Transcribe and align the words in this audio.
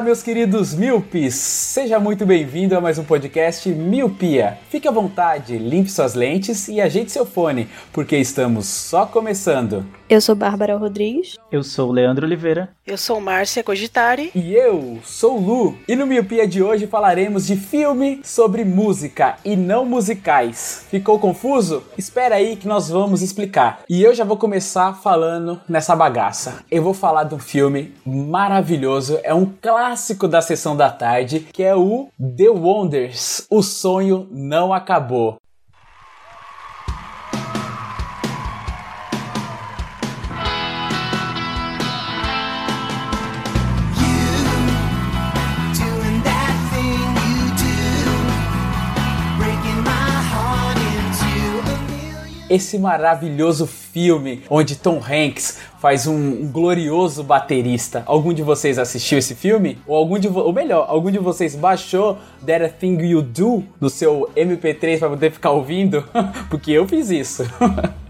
Meus 0.00 0.22
queridos 0.22 0.74
míopes! 0.74 1.55
Seja 1.76 2.00
muito 2.00 2.24
bem-vindo 2.24 2.74
a 2.74 2.80
mais 2.80 2.98
um 2.98 3.04
podcast 3.04 3.68
Miopia. 3.68 4.56
Fique 4.70 4.88
à 4.88 4.90
vontade, 4.90 5.58
limpe 5.58 5.90
suas 5.90 6.14
lentes 6.14 6.68
e 6.68 6.80
ajeite 6.80 7.12
seu 7.12 7.26
fone, 7.26 7.68
porque 7.92 8.16
estamos 8.16 8.64
só 8.64 9.04
começando. 9.04 9.84
Eu 10.08 10.20
sou 10.22 10.34
Bárbara 10.34 10.74
Rodrigues. 10.74 11.36
Eu 11.52 11.62
sou 11.62 11.90
o 11.90 11.92
Leandro 11.92 12.24
Oliveira. 12.24 12.70
Eu 12.86 12.96
sou 12.96 13.20
Márcia 13.20 13.62
Cogitari. 13.62 14.30
E 14.34 14.54
eu 14.54 15.00
sou 15.04 15.36
o 15.36 15.40
Lu, 15.40 15.78
e 15.86 15.94
no 15.94 16.06
Miopia 16.06 16.46
de 16.46 16.62
hoje 16.62 16.86
falaremos 16.86 17.46
de 17.46 17.56
filme 17.56 18.20
sobre 18.24 18.64
música 18.64 19.36
e 19.44 19.54
não 19.54 19.84
musicais. 19.84 20.86
Ficou 20.88 21.18
confuso? 21.18 21.82
Espera 21.98 22.36
aí 22.36 22.56
que 22.56 22.68
nós 22.68 22.88
vamos 22.88 23.20
explicar. 23.20 23.82
E 23.86 24.02
eu 24.02 24.14
já 24.14 24.24
vou 24.24 24.38
começar 24.38 24.94
falando 24.94 25.60
nessa 25.68 25.94
bagaça. 25.94 26.64
Eu 26.70 26.82
vou 26.82 26.94
falar 26.94 27.24
de 27.24 27.34
um 27.34 27.38
filme 27.38 27.92
maravilhoso, 28.06 29.18
é 29.22 29.34
um 29.34 29.52
clássico 29.60 30.26
da 30.26 30.40
sessão 30.40 30.76
da 30.76 30.88
tarde, 30.88 31.40
que 31.52 31.64
é 31.65 31.65
o 31.74 32.08
The 32.18 32.48
Wonders. 32.48 33.46
O 33.50 33.62
sonho 33.62 34.28
não 34.30 34.72
acabou. 34.72 35.38
Esse 52.48 52.78
maravilhoso 52.78 53.66
filme 53.66 54.42
onde 54.48 54.76
Tom 54.76 54.98
Hanks 54.98 55.58
faz 55.80 56.06
um, 56.06 56.14
um 56.14 56.50
glorioso 56.50 57.22
baterista. 57.22 58.02
Algum 58.06 58.32
de 58.32 58.42
vocês 58.42 58.78
assistiu 58.78 59.18
esse 59.18 59.34
filme? 59.34 59.78
Ou 59.86 59.96
algum 59.96 60.18
de 60.18 60.28
ou 60.28 60.52
melhor, 60.52 60.86
algum 60.88 61.10
de 61.10 61.18
vocês 61.18 61.54
baixou 61.54 62.18
That 62.44 62.74
Thing 62.78 62.98
You 63.00 63.22
Do 63.22 63.64
no 63.80 63.90
seu 63.90 64.30
MP3 64.36 64.98
para 64.98 65.10
poder 65.10 65.32
ficar 65.32 65.50
ouvindo? 65.50 66.04
Porque 66.48 66.70
eu 66.72 66.86
fiz 66.86 67.10
isso. 67.10 67.44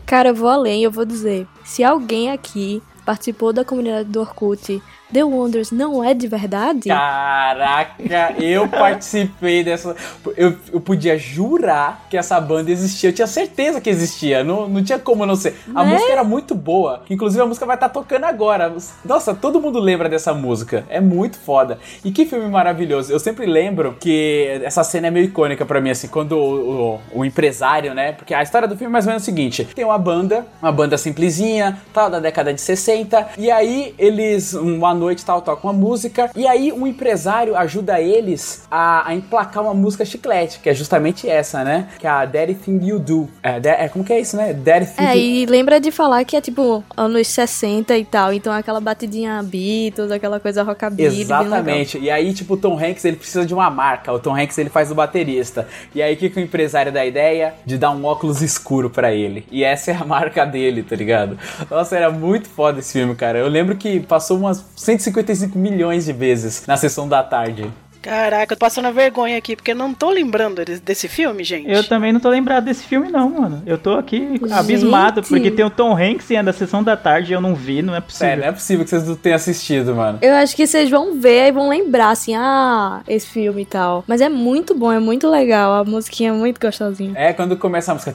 Cara, 0.05 0.28
eu 0.28 0.34
vou 0.34 0.48
além, 0.48 0.84
eu 0.84 0.91
vou 0.91 1.05
dizer. 1.05 1.47
Se 1.65 1.83
alguém 1.83 2.31
aqui 2.31 2.83
participou 3.05 3.53
da 3.53 3.65
comunidade 3.65 4.09
do 4.09 4.21
Orkut, 4.21 4.83
The 5.12 5.23
Wonders 5.25 5.71
não 5.71 6.03
é 6.03 6.12
de 6.15 6.27
verdade? 6.27 6.89
Caraca, 6.89 8.35
eu 8.43 8.67
participei 8.69 9.62
dessa. 9.62 9.95
Eu, 10.37 10.57
eu 10.73 10.81
podia 10.81 11.17
jurar 11.17 12.07
que 12.11 12.17
essa 12.17 12.41
banda 12.41 12.71
existia. 12.71 13.11
Eu 13.11 13.15
tinha 13.15 13.27
certeza 13.27 13.81
que 13.81 13.89
existia. 13.89 14.43
Não, 14.43 14.69
não 14.69 14.83
tinha 14.83 14.99
como 14.99 15.25
não 15.25 15.37
ser. 15.37 15.55
A 15.75 15.84
Né? 15.84 15.93
música 15.93 16.12
era 16.12 16.25
muito 16.25 16.55
boa. 16.55 17.03
Inclusive 17.09 17.41
a 17.43 17.47
música 17.47 17.65
vai 17.65 17.77
estar 17.77 17.89
tocando 17.89 18.25
agora. 18.25 18.75
Nossa, 19.05 19.34
todo 19.34 19.61
mundo 19.61 19.78
lembra 19.78 20.09
dessa 20.09 20.34
música. 20.34 20.84
É 20.89 21.00
muito 21.00 21.39
foda. 21.39 21.78
E 22.05 22.11
que 22.11 22.27
filme 22.27 22.49
maravilhoso. 22.49 23.12
Eu 23.12 23.21
sempre 23.21 23.47
lembro 23.47 23.97
que 24.00 24.61
essa 24.65 24.83
cena 24.83 25.06
é 25.06 25.11
meio 25.11 25.27
icônica 25.27 25.65
pra 25.65 25.81
mim, 25.81 25.91
assim, 25.91 26.09
quando 26.09 26.33
o, 26.33 26.97
o- 26.97 27.21
o 27.21 27.25
empresário, 27.25 27.95
né? 27.95 28.12
Porque 28.12 28.34
a 28.34 28.43
história 28.43 28.66
do 28.66 28.77
filme 28.77 28.91
é 28.91 28.93
mais 28.93 29.05
ou 29.06 29.11
menos 29.11 29.22
o 29.22 29.27
seguinte: 29.27 29.65
tem 29.75 29.84
uma 29.84 29.99
banda, 29.99 30.47
uma 30.61 30.72
banda 30.72 30.99
simplesinha, 30.99 31.78
tal, 31.93 32.11
da 32.11 32.19
década 32.19 32.53
de 32.53 32.61
60. 32.61 33.28
E 33.39 33.50
aí 33.50 33.95
eles, 33.99 34.53
uma 34.55 34.96
noite 34.97 35.25
tal, 35.25 35.41
tocam 35.43 35.71
uma 35.71 35.79
música. 35.79 36.31
E 36.34 36.47
aí 36.47 36.73
um 36.73 36.87
empresário 36.87 37.57
ajuda 37.57 38.01
eles 38.01 38.67
a, 38.71 39.09
a 39.09 39.15
emplacar 39.15 39.62
uma 39.62 39.75
música 39.75 40.05
chiclete, 40.05 40.59
que 40.61 40.69
é 40.69 40.75
justamente 40.75 41.29
essa, 41.29 41.62
né? 41.62 41.89
Que 41.99 42.07
é 42.07 42.11
a 42.11 42.25
Daddy 42.25 42.55
Thing 42.55 42.81
You 42.84 42.99
Do. 42.99 43.29
É, 43.43 43.61
da- 43.61 43.71
é, 43.71 43.89
como 43.89 44.05
que 44.05 44.12
é 44.12 44.21
isso, 44.21 44.37
né? 44.37 44.53
Daddy 44.53 44.87
Thing 44.87 45.05
É, 45.05 45.17
e 45.17 45.47
lembra 45.47 45.79
de 45.79 45.91
falar 45.91 46.25
que 46.25 46.37
é 46.37 46.41
tipo 46.41 46.83
anos 46.97 47.27
60 47.29 47.97
e 47.97 48.05
tal, 48.05 48.33
então 48.33 48.53
é 48.53 48.59
aquela 48.59 48.81
batidinha 48.81 49.43
Beatles, 49.43 50.11
aquela 50.11 50.41
coisa 50.41 50.62
rockabilly. 50.62 51.21
Exatamente. 51.23 51.99
E 51.99 52.11
aí, 52.11 52.33
tipo, 52.33 52.55
o 52.55 52.57
Tom 52.57 52.78
Hanks, 52.78 53.05
ele 53.05 53.17
precisa 53.17 53.45
de 53.45 53.53
uma 53.55 53.69
marca. 53.71 54.13
O 54.13 54.19
Tom 54.19 54.34
Hanks, 54.37 54.57
ele 54.59 54.71
faz 54.71 54.91
o 54.91 54.95
baterista. 54.95 55.67
E 55.95 56.03
aí, 56.03 56.15
o 56.15 56.17
que, 56.17 56.31
que 56.31 56.39
o 56.39 56.43
empresário 56.43 56.91
dá 56.93 57.01
a 57.01 57.07
ideia? 57.07 57.55
De 57.65 57.77
dar 57.78 57.91
um 57.91 58.05
óculos 58.05 58.43
escuro 58.43 58.89
pra 58.91 59.13
ele. 59.13 59.45
E 59.51 59.63
essa 59.65 59.91
é 59.91 59.95
a 59.95 60.05
marca 60.07 60.45
dele, 60.45 60.83
tá 60.83 60.97
ligado? 60.97 61.39
Nossa, 61.71 61.97
era 61.97 62.11
muito 62.11 62.49
foda 62.49 62.78
esse 62.81 62.93
filme, 62.93 63.15
cara. 63.15 63.39
Eu 63.39 63.49
lembro 63.49 63.77
que 63.77 64.01
passou 64.01 64.39
umas 64.39 64.65
155 64.86 65.58
milhões 65.58 66.04
de 66.06 66.12
vezes 66.12 66.64
na 66.66 66.76
sessão 66.76 67.08
da 67.08 67.22
tarde. 67.22 67.70
Caraca, 68.02 68.52
eu 68.52 68.56
tô 68.56 68.64
passando 68.64 68.92
vergonha 68.92 69.36
aqui, 69.36 69.56
porque 69.56 69.72
eu 69.72 69.74
não 69.74 69.92
tô 69.92 70.10
lembrando 70.10 70.64
de- 70.64 70.78
desse 70.78 71.08
filme, 71.08 71.42
gente. 71.42 71.69
Eu 71.69 71.82
também 71.82 72.12
não 72.12 72.20
tô 72.20 72.28
lembrado 72.28 72.64
desse 72.66 72.84
filme, 72.84 73.10
não, 73.10 73.28
mano. 73.30 73.62
Eu 73.66 73.76
tô 73.76 73.94
aqui 73.94 74.41
abismado, 74.52 75.22
Gente. 75.22 75.28
porque 75.28 75.50
tem 75.50 75.64
o 75.64 75.70
Tom 75.70 75.92
Hanks 75.97 76.30
e 76.30 76.36
é 76.36 76.42
da 76.42 76.52
sessão 76.52 76.84
da 76.84 76.97
tarde 76.97 77.32
e 77.32 77.34
eu 77.34 77.41
não 77.41 77.52
vi, 77.56 77.82
não 77.82 77.97
é 77.97 78.00
possível. 78.00 78.28
Sério, 78.28 78.42
não 78.44 78.48
é 78.48 78.52
possível 78.52 78.84
que 78.84 78.91
vocês 78.91 79.08
não 79.08 79.16
tenham 79.16 79.34
assistido, 79.34 79.92
mano. 79.97 80.20
Eu 80.22 80.34
acho 80.36 80.54
que 80.54 80.64
vocês 80.69 80.88
vão 80.88 81.18
ver 81.18 81.48
e 81.48 81.53
vão 81.53 81.68
lembrar, 81.68 82.10
assim, 82.10 82.36
ah, 82.36 83.00
esse 83.08 83.26
filme 83.26 83.62
e 83.62 83.66
tal. 83.66 84.04
Mas 84.06 84.20
é 84.20 84.28
muito 84.28 84.72
bom, 84.72 84.92
é 84.92 85.00
muito 85.00 85.28
legal. 85.28 85.72
A 85.74 85.84
musiquinha 85.84 86.30
é 86.30 86.32
muito 86.32 86.60
gostosinha. 86.60 87.12
É 87.16 87.32
quando 87.32 87.56
começa 87.56 87.91
a 87.91 87.94
música. 87.97 88.14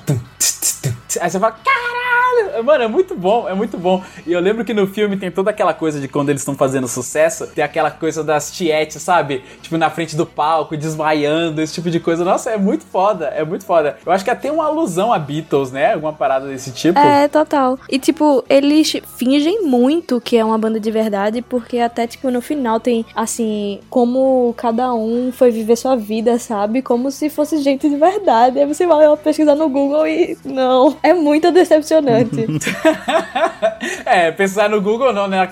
Aí 1.20 1.30
você 1.30 1.38
fala, 1.38 1.58
caralho! 2.32 2.64
Mano, 2.64 2.84
é 2.84 2.88
muito 2.88 3.16
bom, 3.16 3.48
é 3.48 3.54
muito 3.54 3.78
bom. 3.78 4.04
E 4.26 4.32
eu 4.32 4.40
lembro 4.40 4.64
que 4.64 4.74
no 4.74 4.88
filme 4.88 5.18
tem 5.18 5.32
toda 5.32 5.50
aquela 5.50 5.74
coisa 5.74 6.00
de 6.00 6.08
quando 6.08 6.30
eles 6.30 6.42
estão 6.42 6.56
fazendo 6.56 6.88
sucesso, 6.88 7.48
tem 7.48 7.64
aquela 7.64 7.92
coisa 7.92 8.24
das 8.24 8.52
tietes, 8.52 9.02
sabe? 9.02 9.44
Tipo, 9.62 9.78
na 9.78 9.90
frente 9.90 10.16
do 10.16 10.26
palco, 10.26 10.76
desmaiando, 10.78 11.62
esse 11.62 11.74
tipo 11.74 11.90
de 11.90 12.00
coisa. 12.00 12.24
Nossa, 12.24 12.52
é 12.52 12.58
muito 12.58 12.86
foda, 12.86 13.26
é 13.28 13.44
muito 13.44 13.66
foda. 13.66 13.98
Eu 14.06 14.12
acho 14.12 14.24
que 14.24 14.32
até 14.32 14.52
uma 14.52 14.66
alusão 14.66 15.12
a 15.12 15.20
Beatles, 15.20 15.72
né? 15.72 15.94
Alguma 15.94 16.14
parada 16.14 16.48
desse 16.48 16.72
tipo. 16.72 17.00
É, 17.00 17.28
total. 17.28 17.78
E, 17.90 18.00
tipo, 18.00 18.44
eles 18.50 18.94
fingem 19.18 19.64
muito 19.64 20.22
que 20.22 20.38
é 20.38 20.46
uma 20.46 20.58
banda 20.58 20.80
de 20.80 20.92
verdade, 20.92 21.42
porque 21.42 21.80
até, 21.80 22.08
tipo, 22.08 22.30
no 22.30 22.42
final 22.42 22.80
tem, 22.80 23.06
assim, 23.16 23.80
como 23.90 24.54
cada 24.58 24.94
um 24.94 25.32
foi 25.32 25.52
viver 25.52 25.76
sua 25.76 25.96
vida, 25.96 26.38
sabe? 26.40 26.82
Como 26.82 27.12
se 27.12 27.30
fosse 27.30 27.58
gente 27.58 27.90
de 27.90 27.96
verdade. 27.96 28.60
Aí 28.60 28.66
você 28.66 28.86
vai 28.86 29.02
pesquisar 29.18 29.56
no 29.56 29.70
Google 29.70 30.08
e 30.08 30.38
não. 30.46 30.96
É 31.04 31.14
muito 31.14 31.52
decepcionante. 31.52 32.21
é, 34.06 34.32
pensar 34.32 34.70
no 34.70 34.82
Google 34.82 35.14
não, 35.14 35.28
né? 35.28 35.48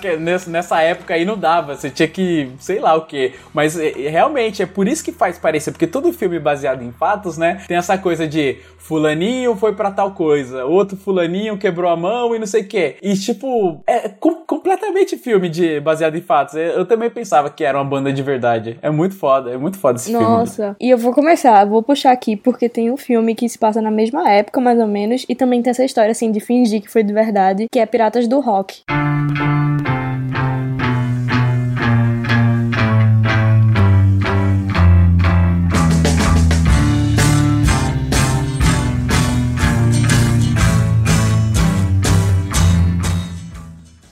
Nessa- 0.48 0.80
época 0.82 1.14
aí 1.14 1.26
não 1.26 1.38
dava. 1.38 1.76
Você 1.76 1.90
tinha 1.90 2.08
que, 2.08 2.50
sei 2.60 2.80
lá 2.80 2.96
o 2.96 3.06
que. 3.06 3.34
Mas 3.54 3.78
é, 3.78 4.06
é, 4.06 4.10
realmente, 4.10 4.62
é 4.62 4.66
por 4.66 4.88
isso 4.88 5.04
que 5.04 5.12
faz 5.12 5.38
parecer. 5.38 5.72
Porque 5.72 5.88
todo 5.88 6.12
filme 6.14 6.40
baseado 6.40 6.82
em 6.84 6.92
fatos, 6.92 7.38
né? 7.38 7.62
Tem 7.68 7.76
essa 7.78 7.98
coisa 7.98 8.28
de 8.28 8.58
fulaninho 8.78 9.56
foi 9.56 9.74
pra 9.76 9.92
tal 9.92 10.14
coisa, 10.14 10.66
outro 10.66 10.98
fulaninho 10.98 11.60
quebrou 11.60 11.92
a 11.92 11.96
mão 11.96 12.36
e 12.36 12.40
não 12.40 12.48
sei 12.48 12.62
o 12.64 12.68
que. 12.68 12.96
E 13.04 13.14
tipo, 13.16 13.84
é 13.86 14.10
com- 14.10 14.44
completamente 14.48 15.16
filme 15.16 15.48
de 15.48 15.80
baseado 15.80 16.16
em 16.16 16.22
fatos. 16.22 16.56
Eu, 16.56 16.62
eu 16.62 16.86
também 16.86 17.08
pensava 17.10 17.52
que 17.52 17.64
era 17.64 17.78
uma 17.78 17.86
banda 17.86 18.12
de 18.12 18.24
verdade. 18.24 18.80
É 18.82 18.90
muito 18.90 19.16
foda, 19.16 19.52
é 19.52 19.58
muito 19.58 19.78
foda 19.78 19.98
esse 20.00 20.10
filme. 20.10 20.26
Nossa. 20.26 20.76
E 20.80 20.90
eu 20.90 20.98
vou 20.98 21.14
começar, 21.14 21.64
vou 21.66 21.84
puxar 21.84 22.12
aqui, 22.12 22.36
porque 22.36 22.68
tem 22.68 22.90
um 22.90 22.98
filme 22.98 23.36
que 23.36 23.48
se 23.48 23.60
passa 23.60 23.80
na 23.80 23.92
mesma 23.92 24.28
época, 24.28 24.60
mais 24.60 24.80
ou 24.80 24.88
menos, 24.88 25.24
e 25.30 25.36
também 25.36 25.62
tem 25.62 25.70
essa 25.70 25.86
história, 25.86 26.12
assim, 26.12 26.32
de 26.32 26.40
fingir 26.60 26.82
que 26.82 26.92
foi 26.92 27.04
de 27.04 27.14
verdade, 27.14 27.68
que 27.72 27.80
é 27.80 27.86
Piratas 27.86 28.28
do 28.28 28.40
Rock. 28.42 28.82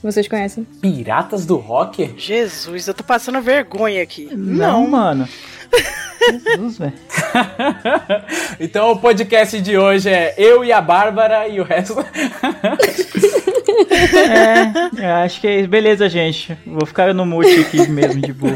Vocês 0.02 0.26
conhecem? 0.26 0.64
Piratas 0.80 1.44
do 1.44 1.56
Rock? 1.56 2.14
Jesus, 2.16 2.88
eu 2.88 2.94
tô 2.94 3.04
passando 3.04 3.42
vergonha 3.42 4.02
aqui. 4.02 4.34
Não, 4.34 4.88
mano. 4.88 5.28
Jesus, 6.18 6.78
velho. 6.78 6.92
então 8.60 8.92
o 8.92 8.98
podcast 8.98 9.60
de 9.60 9.76
hoje 9.76 10.08
é 10.08 10.34
eu 10.36 10.64
e 10.64 10.72
a 10.72 10.80
Bárbara 10.80 11.48
e 11.48 11.60
o 11.60 11.64
resto. 11.64 11.96
É, 13.78 15.06
eu 15.06 15.14
acho 15.24 15.40
que 15.40 15.46
é 15.46 15.60
isso. 15.60 15.68
Beleza, 15.68 16.08
gente. 16.08 16.56
Vou 16.66 16.86
ficar 16.86 17.12
no 17.14 17.24
mute 17.24 17.60
aqui 17.60 17.88
mesmo, 17.88 18.20
de 18.20 18.32
boa. 18.32 18.52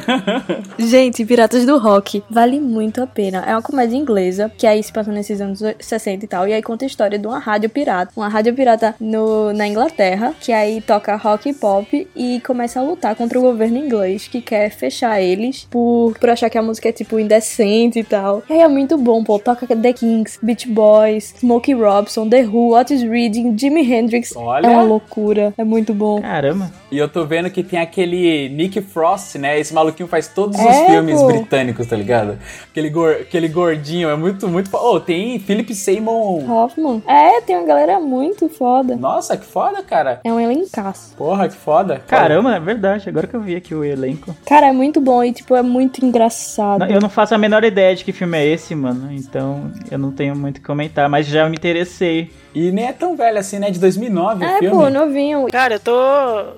Gente, 0.78 1.24
Piratas 1.24 1.64
do 1.64 1.78
Rock 1.78 2.22
vale 2.30 2.60
muito 2.60 3.02
a 3.02 3.06
pena. 3.06 3.44
É 3.46 3.52
uma 3.52 3.62
comédia 3.62 3.96
inglesa 3.96 4.50
que 4.56 4.66
aí 4.66 4.82
se 4.82 4.92
passa 4.92 5.12
nesses 5.12 5.40
anos 5.40 5.62
60 5.80 6.24
e 6.24 6.28
tal. 6.28 6.48
E 6.48 6.52
aí 6.52 6.62
conta 6.62 6.84
a 6.84 6.86
história 6.86 7.19
de 7.19 7.26
uma 7.26 7.38
rádio 7.38 7.70
pirata. 7.70 8.12
Uma 8.16 8.28
rádio 8.28 8.54
pirata 8.54 8.94
no, 9.00 9.52
na 9.52 9.66
Inglaterra, 9.66 10.34
que 10.40 10.52
aí 10.52 10.80
toca 10.80 11.16
rock 11.16 11.48
e 11.48 11.54
pop 11.54 12.08
e 12.14 12.40
começa 12.40 12.80
a 12.80 12.82
lutar 12.82 13.14
contra 13.14 13.38
o 13.38 13.42
governo 13.42 13.78
inglês 13.78 14.28
que 14.28 14.40
quer 14.40 14.70
fechar 14.70 15.20
eles 15.20 15.66
por, 15.70 16.14
por 16.19 16.30
achar 16.30 16.50
que 16.50 16.58
a 16.58 16.62
música 16.62 16.88
é 16.88 16.92
tipo 16.92 17.19
indecente 17.19 17.98
e 17.98 18.04
tal. 18.04 18.42
E 18.48 18.52
aí 18.52 18.60
é 18.60 18.69
muito 18.69 18.96
bom, 18.96 19.22
pô. 19.22 19.38
Toca 19.38 19.66
The 19.66 19.92
Kings, 19.92 20.38
Beach 20.42 20.69
Boys, 20.69 21.34
Smokey 21.38 21.74
Robinson, 21.74 22.28
The 22.28 22.42
Who, 22.42 22.78
Otis 22.78 23.02
Reading, 23.02 23.56
Jimi 23.58 23.82
Hendrix. 23.82 24.34
Olha. 24.36 24.66
É 24.66 24.70
uma 24.70 24.82
loucura. 24.82 25.12
É 25.59 25.64
muito 25.64 25.93
bom. 25.93 26.20
Caramba. 26.20 26.70
E 26.91 26.99
eu 26.99 27.09
tô 27.09 27.25
vendo 27.26 27.50
que 27.50 27.62
tem 27.62 27.79
aquele 27.81 28.49
Nick 28.49 28.81
Frost, 28.81 29.37
né? 29.37 29.59
Esse 29.59 29.73
maluquinho 29.75 30.09
faz 30.09 30.29
todos 30.29 30.59
os 30.59 30.64
É, 30.67 30.87
filmes 30.87 31.20
pô. 31.20 31.26
britânicos, 31.26 31.87
tá 31.87 31.97
ligado? 31.97 32.38
Aquele, 32.70 32.88
gor- 32.91 33.17
aquele 33.20 33.49
gordinho, 33.49 34.09
é 34.09 34.17
muito, 34.17 34.49
muito. 34.49 34.70
Oh, 34.76 34.99
tem 35.00 35.38
Philip 35.38 35.75
Seymour. 35.75 36.50
Hoffman. 36.50 37.03
É, 37.06 37.41
tem 37.43 37.56
uma 37.56 37.67
galera 37.67 38.00
muito 38.00 38.49
foda. 38.49 38.97
Nossa, 38.97 39.37
que 39.37 39.44
foda, 39.44 39.82
cara. 39.82 40.20
É 40.25 40.32
um 40.32 40.41
elencaço. 40.41 41.15
Porra, 41.17 41.49
que 41.49 41.55
foda. 41.56 42.00
Caramba, 42.06 42.55
é 42.56 42.61
verdade. 42.61 43.08
Agora 43.08 43.26
que 43.26 43.35
eu 43.35 43.41
vi 43.41 43.55
aqui 43.56 43.75
o 43.75 43.85
elenco. 43.85 44.35
Cara, 44.47 44.69
é 44.69 44.73
muito 44.73 45.00
bom 45.00 45.23
e, 45.23 45.32
tipo, 45.32 45.55
é 45.55 45.62
muito 45.62 46.05
engraçado. 46.05 46.81
Não, 46.81 46.87
Eu 46.87 47.00
não 47.00 47.08
faço 47.11 47.35
a 47.35 47.38
menor 47.38 47.65
ideia 47.65 47.94
de 47.94 48.05
que 48.05 48.12
filme 48.12 48.38
é 48.38 48.47
esse, 48.47 48.75
mano. 48.75 49.11
Então 49.12 49.70
eu 49.91 49.99
não 49.99 50.11
tenho 50.12 50.35
muito 50.37 50.58
o 50.58 50.61
que 50.61 50.67
comentar, 50.67 51.08
mas 51.08 51.26
já 51.26 51.49
me 51.49 51.56
interessei. 51.56 52.31
E 52.54 52.70
nem 52.70 52.87
é 52.88 52.93
tão 52.93 53.16
velho 53.16 53.38
assim, 53.38 53.58
né? 53.58 53.70
De 53.70 53.78
2009 53.81 54.44
o 54.44 54.49
É, 54.49 54.58
filme. 54.58 54.76
pô, 54.76 54.90
novinho. 54.90 55.46
Cara, 55.50 55.75
eu 55.76 55.81
tô, 55.81 55.93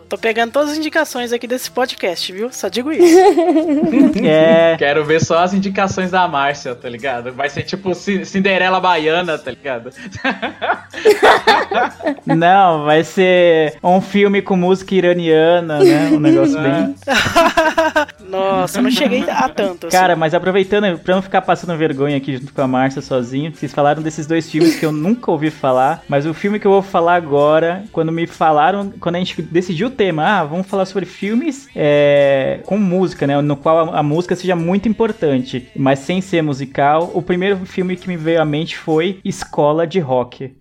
tô 0.08 0.18
pegando 0.18 0.50
todas 0.52 0.72
as 0.72 0.78
indicações 0.78 1.32
aqui 1.32 1.46
desse 1.46 1.70
podcast, 1.70 2.32
viu? 2.32 2.50
Só 2.52 2.68
digo 2.68 2.90
isso. 2.92 3.14
É. 4.24 4.76
Quero 4.78 5.04
ver 5.04 5.20
só 5.24 5.38
as 5.38 5.54
indicações 5.54 6.10
da 6.10 6.26
Márcia, 6.26 6.74
tá 6.74 6.88
ligado? 6.88 7.32
Vai 7.32 7.48
ser 7.48 7.62
tipo 7.62 7.94
Ci- 7.94 8.24
Cinderela 8.24 8.80
Baiana, 8.80 9.38
tá 9.38 9.50
ligado? 9.50 9.90
Não, 12.26 12.84
vai 12.84 13.04
ser 13.04 13.76
um 13.82 14.00
filme 14.00 14.42
com 14.42 14.56
música 14.56 14.94
iraniana, 14.94 15.78
né? 15.80 16.08
Um 16.12 16.20
negócio 16.20 16.58
bem. 16.60 16.94
Nossa, 18.28 18.78
eu 18.78 18.82
não 18.82 18.90
cheguei 18.90 19.24
a 19.28 19.48
tanto. 19.48 19.86
assim. 19.86 19.96
Cara, 19.96 20.16
mas 20.16 20.34
aproveitando, 20.34 20.98
pra 20.98 21.14
não 21.14 21.22
ficar 21.22 21.42
passando 21.42 21.76
vergonha 21.76 22.16
aqui 22.16 22.36
junto 22.36 22.52
com 22.52 22.62
a 22.62 22.66
Márcia 22.66 23.00
sozinho, 23.00 23.54
vocês 23.54 23.72
falaram 23.72 24.02
desses 24.02 24.26
dois 24.26 24.50
filmes 24.50 24.76
que 24.76 24.84
eu 24.84 24.92
nunca 24.92 25.30
ouvi 25.30 25.50
falar, 25.50 25.83
mas 26.08 26.26
o 26.26 26.34
filme 26.34 26.58
que 26.58 26.66
eu 26.66 26.70
vou 26.70 26.82
falar 26.82 27.14
agora, 27.14 27.84
quando 27.92 28.12
me 28.12 28.26
falaram, 28.26 28.92
quando 29.00 29.16
a 29.16 29.18
gente 29.18 29.40
decidiu 29.42 29.88
o 29.88 29.90
tema, 29.90 30.24
ah, 30.24 30.44
vamos 30.44 30.66
falar 30.66 30.84
sobre 30.86 31.06
filmes 31.06 31.68
é, 31.74 32.60
com 32.64 32.78
música, 32.78 33.26
né? 33.26 33.40
No 33.40 33.56
qual 33.56 33.94
a, 33.94 34.00
a 34.00 34.02
música 34.02 34.36
seja 34.36 34.56
muito 34.56 34.88
importante, 34.88 35.68
mas 35.76 36.00
sem 36.00 36.20
ser 36.20 36.42
musical, 36.42 37.10
o 37.14 37.22
primeiro 37.22 37.56
filme 37.64 37.96
que 37.96 38.08
me 38.08 38.16
veio 38.16 38.40
à 38.40 38.44
mente 38.44 38.76
foi 38.76 39.20
Escola 39.24 39.86
de 39.86 40.00
Rock. 40.00 40.52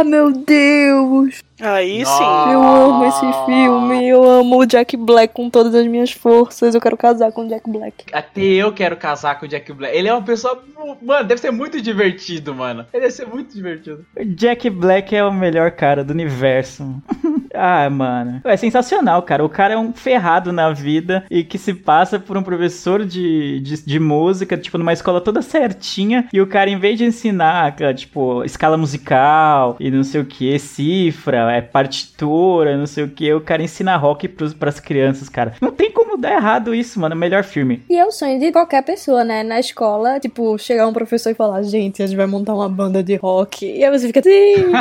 Ah, 0.00 0.04
meu 0.04 0.30
Deus! 0.30 1.47
Aí 1.60 2.02
Nossa. 2.02 2.16
sim. 2.16 2.52
Eu 2.52 2.62
amo 2.62 3.04
esse 3.04 3.46
filme. 3.46 4.08
Eu 4.08 4.24
amo 4.24 4.58
o 4.58 4.66
Jack 4.66 4.96
Black 4.96 5.34
com 5.34 5.50
todas 5.50 5.74
as 5.74 5.86
minhas 5.86 6.12
forças. 6.12 6.74
Eu 6.74 6.80
quero 6.80 6.96
casar 6.96 7.32
com 7.32 7.44
o 7.44 7.48
Jack 7.48 7.68
Black. 7.70 8.04
Até 8.12 8.40
eu 8.40 8.72
quero 8.72 8.96
casar 8.96 9.38
com 9.38 9.46
o 9.46 9.48
Jack 9.48 9.72
Black. 9.72 9.96
Ele 9.96 10.08
é 10.08 10.12
uma 10.12 10.22
pessoa. 10.22 10.62
Mano, 11.02 11.26
deve 11.26 11.40
ser 11.40 11.50
muito 11.50 11.80
divertido, 11.80 12.54
mano. 12.54 12.86
Ele 12.92 13.02
deve 13.02 13.14
ser 13.14 13.26
muito 13.26 13.54
divertido. 13.54 14.04
O 14.16 14.24
Jack 14.24 14.70
Black 14.70 15.14
é 15.14 15.24
o 15.24 15.32
melhor 15.32 15.72
cara 15.72 16.04
do 16.04 16.12
universo. 16.12 17.02
ah, 17.54 17.90
mano. 17.90 18.40
É 18.44 18.56
sensacional, 18.56 19.22
cara. 19.22 19.44
O 19.44 19.48
cara 19.48 19.74
é 19.74 19.76
um 19.76 19.92
ferrado 19.92 20.52
na 20.52 20.72
vida 20.72 21.24
e 21.30 21.42
que 21.42 21.58
se 21.58 21.74
passa 21.74 22.18
por 22.18 22.36
um 22.36 22.42
professor 22.42 23.04
de, 23.04 23.60
de, 23.60 23.84
de 23.84 23.98
música, 23.98 24.56
tipo, 24.56 24.78
numa 24.78 24.92
escola 24.92 25.20
toda 25.20 25.42
certinha. 25.42 26.28
E 26.32 26.40
o 26.40 26.46
cara, 26.46 26.70
em 26.70 26.78
vez 26.78 26.98
de 26.98 27.04
ensinar, 27.04 27.74
cara, 27.74 27.92
tipo, 27.92 28.44
escala 28.44 28.76
musical 28.76 29.76
e 29.80 29.90
não 29.90 30.04
sei 30.04 30.20
o 30.20 30.24
que, 30.24 30.58
cifra, 30.58 31.47
é 31.48 31.60
partitura, 31.60 32.76
não 32.76 32.86
sei 32.86 33.04
o 33.04 33.08
que, 33.08 33.32
o 33.32 33.40
cara 33.40 33.62
ensina 33.62 33.96
rock 33.96 34.28
pros, 34.28 34.52
pras 34.54 34.78
crianças, 34.80 35.28
cara. 35.28 35.54
Não 35.60 35.70
tem 35.72 35.90
como 35.90 36.16
dar 36.16 36.32
errado 36.32 36.74
isso, 36.74 36.98
mano. 37.00 37.14
É 37.14 37.16
o 37.16 37.18
melhor 37.18 37.44
filme. 37.44 37.82
E 37.88 37.96
é 37.96 38.04
o 38.04 38.10
sonho 38.10 38.38
de 38.40 38.50
qualquer 38.52 38.82
pessoa, 38.82 39.22
né? 39.24 39.42
Na 39.42 39.58
escola, 39.60 40.18
tipo, 40.20 40.58
chegar 40.58 40.86
um 40.86 40.92
professor 40.92 41.30
e 41.30 41.34
falar: 41.34 41.62
gente, 41.62 42.02
a 42.02 42.06
gente 42.06 42.16
vai 42.16 42.26
montar 42.26 42.54
uma 42.54 42.68
banda 42.68 43.02
de 43.02 43.16
rock. 43.16 43.64
E 43.66 43.84
aí 43.84 43.90
você 43.90 44.06
fica 44.08 44.20
assim. 44.20 44.72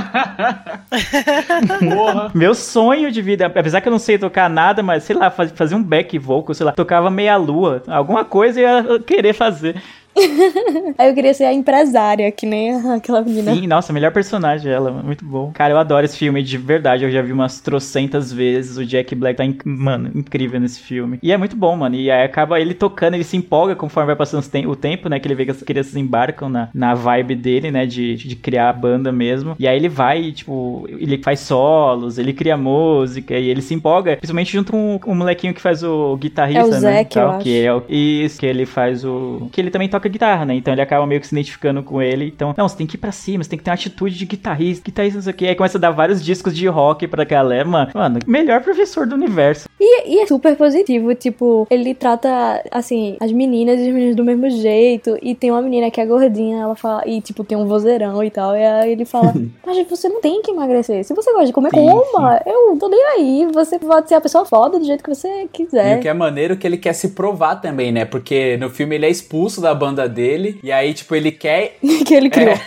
Porra. 1.89 2.31
Meu 2.33 2.53
sonho 2.55 3.11
de 3.11 3.21
vida, 3.21 3.45
apesar 3.45 3.81
que 3.81 3.87
eu 3.87 3.91
não 3.91 3.99
sei 3.99 4.17
tocar 4.17 4.49
nada, 4.49 4.81
mas 4.83 5.03
sei 5.03 5.15
lá, 5.15 5.29
faz- 5.29 5.51
fazer 5.51 5.75
um 5.75 5.83
back 5.83 6.17
vocal, 6.17 6.53
sei 6.53 6.65
lá, 6.65 6.71
tocava 6.71 7.09
meia 7.09 7.37
lua, 7.37 7.83
alguma 7.87 8.23
coisa 8.25 8.59
eu 8.59 8.67
ia 8.67 8.99
querer 8.99 9.33
fazer. 9.33 9.81
aí 10.97 11.09
eu 11.09 11.13
queria 11.15 11.33
ser 11.33 11.45
a 11.45 11.53
empresária, 11.53 12.31
que 12.31 12.45
nem 12.45 12.73
aquela 12.91 13.21
menina. 13.21 13.53
Sim, 13.53 13.67
nossa, 13.67 13.93
melhor 13.93 14.11
personagem 14.11 14.71
ela, 14.71 14.91
muito 14.91 15.23
bom. 15.25 15.51
Cara, 15.53 15.73
eu 15.73 15.77
adoro 15.77 16.05
esse 16.05 16.17
filme, 16.17 16.41
de 16.43 16.57
verdade, 16.57 17.03
eu 17.03 17.11
já 17.11 17.21
vi 17.21 17.31
umas 17.31 17.59
trocentas 17.59 18.31
vezes, 18.31 18.77
o 18.77 18.85
Jack 18.85 19.13
Black 19.15 19.37
tá, 19.37 19.45
inc- 19.45 19.65
mano, 19.65 20.11
incrível 20.15 20.59
nesse 20.59 20.79
filme. 20.79 21.19
E 21.21 21.31
é 21.31 21.37
muito 21.37 21.55
bom, 21.55 21.75
mano, 21.75 21.95
e 21.95 22.09
aí 22.11 22.23
acaba 22.23 22.59
ele 22.59 22.73
tocando, 22.73 23.13
ele 23.15 23.23
se 23.23 23.37
empolga 23.37 23.75
conforme 23.75 24.07
vai 24.07 24.15
passando 24.15 24.45
o 24.67 24.75
tempo, 24.75 25.09
né, 25.09 25.19
que 25.19 25.27
ele 25.27 25.35
vê 25.35 25.45
que 25.45 25.51
as 25.51 25.61
crianças 25.61 25.95
embarcam 25.95 26.49
na, 26.49 26.69
na 26.73 26.93
vibe 26.93 27.35
dele, 27.35 27.71
né, 27.71 27.85
de, 27.85 28.15
de 28.15 28.35
criar 28.35 28.69
a 28.69 28.73
banda 28.73 29.11
mesmo. 29.11 29.55
E 29.59 29.67
aí 29.67 29.75
ele 29.77 29.89
vai, 29.89 30.31
tipo, 30.31 30.85
ele 30.89 31.17
faz 31.19 31.39
solos, 31.41 32.17
ele 32.17 32.33
cria 32.33 32.57
música, 32.57 33.37
e 33.37 33.49
ele 33.49 33.61
se 33.61 33.73
empolga, 33.73 34.15
principalmente 34.17 34.51
junto 34.51 34.71
com 34.71 34.99
o 35.05 35.15
molequinho 35.15 35.53
que 35.53 35.61
faz 35.61 35.83
o 35.83 36.15
guitarrista, 36.17 36.61
É 36.61 36.65
o 36.65 36.69
né, 36.71 36.79
Zac, 36.79 37.01
e 37.01 37.05
tal, 37.13 37.39
que 37.39 37.61
é 37.61 37.73
o, 37.73 37.83
isso, 37.89 38.39
que 38.39 38.45
ele 38.45 38.65
faz 38.65 39.03
o... 39.03 39.49
que 39.51 39.59
ele 39.61 39.69
também 39.71 39.89
toca 39.89 40.06
guitarra, 40.09 40.45
né, 40.45 40.55
então 40.55 40.73
ele 40.73 40.81
acaba 40.81 41.05
meio 41.05 41.21
que 41.21 41.27
se 41.27 41.33
identificando 41.35 41.81
com 41.83 42.01
ele, 42.01 42.25
então, 42.25 42.53
não, 42.57 42.67
você 42.67 42.77
tem 42.77 42.87
que 42.87 42.95
ir 42.95 42.99
pra 42.99 43.11
cima, 43.11 43.43
você 43.43 43.49
tem 43.49 43.57
que 43.59 43.63
ter 43.65 43.71
uma 43.71 43.75
atitude 43.75 44.17
de 44.17 44.25
guitarrista, 44.25 44.83
guitarrista 44.85 45.17
não 45.17 45.23
sei 45.23 45.33
o 45.33 45.35
que, 45.35 45.47
aí 45.47 45.55
começa 45.55 45.77
a 45.77 45.81
dar 45.81 45.91
vários 45.91 46.23
discos 46.23 46.55
de 46.55 46.67
rock 46.67 47.07
pra 47.07 47.23
galera, 47.23 47.67
mano, 47.67 47.91
mano, 47.93 48.19
melhor 48.27 48.61
professor 48.61 49.05
do 49.07 49.15
universo. 49.15 49.67
E, 49.79 50.15
e 50.15 50.19
é 50.19 50.25
super 50.27 50.55
positivo, 50.55 51.13
tipo, 51.13 51.67
ele 51.69 51.93
trata, 51.93 52.63
assim, 52.71 53.15
as 53.19 53.31
meninas 53.31 53.79
e 53.79 53.87
os 53.87 53.93
meninos 53.93 54.15
do 54.15 54.23
mesmo 54.23 54.49
jeito. 54.49 55.17
E 55.21 55.35
tem 55.35 55.51
uma 55.51 55.61
menina 55.61 55.91
que 55.91 56.01
é 56.01 56.05
gordinha, 56.05 56.63
ela 56.63 56.75
fala, 56.75 57.03
e 57.07 57.21
tipo, 57.21 57.43
tem 57.43 57.55
um 57.57 57.67
vozeirão 57.67 58.23
e 58.23 58.29
tal. 58.31 58.55
E 58.55 58.63
aí 58.65 58.91
ele 58.91 59.05
fala, 59.05 59.33
mas 59.65 59.87
você 59.87 60.09
não 60.09 60.19
tem 60.19 60.41
que 60.41 60.49
emagrecer. 60.51 61.03
Se 61.03 61.13
você 61.13 61.31
gosta 61.31 61.45
de 61.47 61.53
comer, 61.53 61.69
Sim, 61.69 61.85
coma. 61.85 62.41
Eu 62.45 62.75
tô 62.79 62.87
nem 62.89 63.03
aí. 63.05 63.47
Você 63.53 63.77
pode 63.77 64.09
ser 64.09 64.15
a 64.15 64.21
pessoa 64.21 64.45
foda 64.45 64.79
do 64.79 64.85
jeito 64.85 65.03
que 65.03 65.13
você 65.13 65.43
E 65.43 65.47
quiser. 65.47 65.97
o 65.97 66.01
que 66.01 66.07
é 66.07 66.13
maneiro 66.13 66.53
é 66.55 66.57
que 66.57 66.65
ele 66.65 66.77
quer 66.77 66.93
se 66.93 67.09
provar 67.09 67.57
também, 67.57 67.91
né? 67.91 68.03
Porque 68.05 68.57
no 68.57 68.69
filme 68.69 68.95
ele 68.95 69.05
é 69.05 69.09
expulso 69.09 69.61
da 69.61 69.75
banda 69.75 69.96
dele. 70.05 70.59
E 70.61 70.69
aí, 70.69 70.93
tipo, 70.93 71.15
ele 71.15 71.31
quer. 71.31 71.77
que 72.05 72.13
ele 72.13 72.29
criou. 72.29 72.57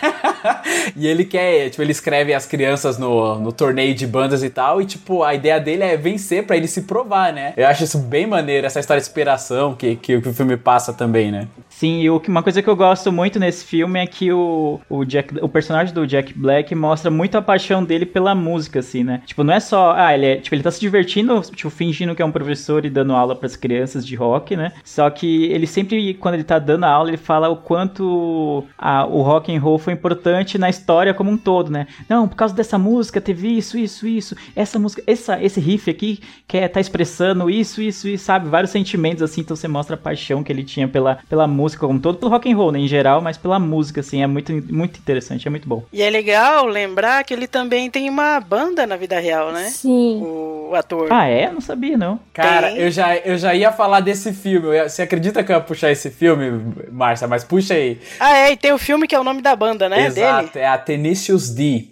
e 0.97 1.07
ele 1.07 1.27
quer, 1.27 1.69
tipo, 1.69 1.83
ele 1.83 1.93
escreve 1.93 2.33
as 2.33 2.47
crianças 2.47 2.97
no, 2.97 3.39
no 3.39 3.53
torneio 3.53 3.95
de 3.95 4.07
bandas 4.07 4.43
e 4.43 4.49
tal. 4.49 4.81
E, 4.81 4.87
tipo, 4.87 5.23
a 5.23 5.35
ideia 5.35 5.61
dele 5.61 5.83
é 5.83 5.99
vencer 5.99 6.47
pra 6.47 6.57
ele 6.57 6.67
se 6.67 6.83
provar, 6.83 7.31
né? 7.33 7.53
Eu 7.59 7.67
acho 7.67 7.85
isso 7.85 7.99
bem 7.99 8.27
maneiro, 8.27 8.67
essa 8.67 8.81
história 8.81 9.01
de 9.03 9.07
inspiração 9.07 9.75
que, 9.75 9.97
que, 9.97 10.19
que 10.19 10.29
o 10.31 10.33
filme 10.33 10.57
passa 10.57 10.95
também, 10.95 11.31
né? 11.31 11.47
Sim, 11.81 12.03
e 12.03 12.11
uma 12.11 12.43
coisa 12.43 12.61
que 12.61 12.69
eu 12.69 12.77
gosto 12.77 13.11
muito 13.11 13.39
nesse 13.39 13.65
filme 13.65 13.99
é 13.99 14.07
que 14.07 14.31
o, 14.31 14.79
o, 14.87 15.03
Jack, 15.03 15.43
o 15.43 15.49
personagem 15.49 15.95
do 15.95 16.07
Jack 16.07 16.35
Black 16.35 16.75
mostra 16.75 17.11
muito 17.11 17.39
a 17.39 17.41
paixão 17.41 17.83
dele 17.83 18.05
pela 18.05 18.35
música, 18.35 18.81
assim, 18.81 19.03
né? 19.03 19.23
Tipo, 19.25 19.43
não 19.43 19.55
é 19.55 19.61
só, 19.61 19.95
ah, 19.97 20.13
ele 20.13 20.27
é, 20.27 20.37
tipo, 20.37 20.55
ele 20.55 20.63
tá 20.63 20.71
se 20.71 20.79
divertindo, 20.79 21.41
tipo, 21.41 21.71
fingindo 21.71 22.15
que 22.15 22.21
é 22.21 22.25
um 22.25 22.31
professor 22.31 22.85
e 22.85 22.91
dando 22.91 23.15
aula 23.15 23.35
pras 23.35 23.57
crianças 23.57 24.07
de 24.07 24.15
rock, 24.15 24.55
né? 24.57 24.73
Só 24.85 25.09
que 25.09 25.45
ele 25.45 25.67
sempre, 25.67 26.13
quando 26.13 26.35
ele 26.35 26.45
tá 26.45 26.59
dando 26.59 26.85
aula, 26.85 27.09
ele 27.09 27.17
fala 27.17 27.49
o 27.49 27.57
quanto 27.57 28.63
a, 28.77 29.07
o 29.07 29.23
rock 29.23 29.51
and 29.51 29.59
roll 29.59 29.79
foi 29.79 29.95
importante 29.95 30.59
na 30.59 30.69
história 30.69 31.15
como 31.15 31.31
um 31.31 31.39
todo, 31.39 31.71
né? 31.71 31.87
Não, 32.07 32.29
por 32.29 32.37
causa 32.37 32.55
dessa 32.55 32.77
música 32.77 33.23
teve 33.23 33.57
isso, 33.57 33.79
isso, 33.79 34.07
isso, 34.07 34.37
essa 34.55 34.79
música, 34.79 35.03
essa, 35.07 35.43
esse 35.43 35.59
riff 35.59 35.89
aqui 35.89 36.21
que 36.47 36.59
é, 36.59 36.69
tá 36.69 36.79
expressando 36.79 37.49
isso, 37.49 37.81
isso, 37.81 38.07
isso, 38.07 38.23
sabe? 38.23 38.51
Vários 38.51 38.71
sentimentos, 38.71 39.23
assim, 39.23 39.41
então 39.41 39.57
você 39.57 39.67
mostra 39.67 39.95
a 39.95 39.99
paixão 39.99 40.43
que 40.43 40.53
ele 40.53 40.63
tinha 40.63 40.87
pela, 40.87 41.21
pela 41.27 41.47
música 41.47 41.70
como 41.79 41.95
um 41.95 41.99
todo, 41.99 42.19
pelo 42.19 42.31
rock 42.31 42.51
and 42.53 42.57
roll, 42.57 42.73
né, 42.73 42.79
em 42.81 42.89
geral, 42.89 43.21
mas 43.21 43.37
pela 43.37 43.59
música, 43.59 44.01
assim, 44.01 44.23
é 44.23 44.27
muito, 44.27 44.53
muito 44.73 44.99
interessante, 44.99 45.47
é 45.47 45.51
muito 45.51 45.69
bom. 45.69 45.85
E 45.93 46.03
é 46.03 46.11
legal 46.11 46.67
lembrar 46.67 47.23
que 47.25 47.33
ele 47.35 47.47
também 47.47 47.91
tem 47.91 48.09
uma 48.09 48.41
banda 48.41 48.87
na 48.87 48.97
vida 48.97 49.19
real, 49.19 49.53
né? 49.53 49.65
Sim. 49.65 50.21
O 50.23 50.73
ator. 50.75 51.09
Ah, 51.13 51.27
é? 51.27 51.51
Não 51.51 51.61
sabia, 51.61 51.97
não. 51.99 52.21
Cara, 52.33 52.69
Tem. 52.71 52.79
eu 52.79 52.91
já, 52.91 53.17
eu 53.17 53.37
já 53.37 53.55
ia 53.55 53.73
falar 53.73 54.01
desse 54.01 54.33
filme. 54.33 54.69
Eu 54.69 54.75
ia- 54.75 54.89
Você 54.89 55.03
acredita 55.03 55.43
que 55.43 55.51
eu 55.51 55.57
ia 55.57 55.61
puxar 55.63 55.91
esse 55.91 56.11
filme, 56.11 56.75
Márcia? 56.93 57.27
Mas 57.27 57.43
puxa 57.45 57.75
aí. 57.75 57.99
Ah, 58.21 58.37
é, 58.37 58.53
e 58.53 58.57
tem 58.57 58.73
o 58.73 58.79
filme 58.79 59.07
que 59.09 59.15
é 59.15 59.21
o 59.21 59.25
nome 59.25 59.43
da 59.43 59.55
banda, 59.57 59.89
né? 59.89 60.07
Exato, 60.07 60.53
Dele. 60.55 60.65
é 60.65 60.69
a 60.69 60.79
Tenacious 60.79 61.51
D. 61.51 61.87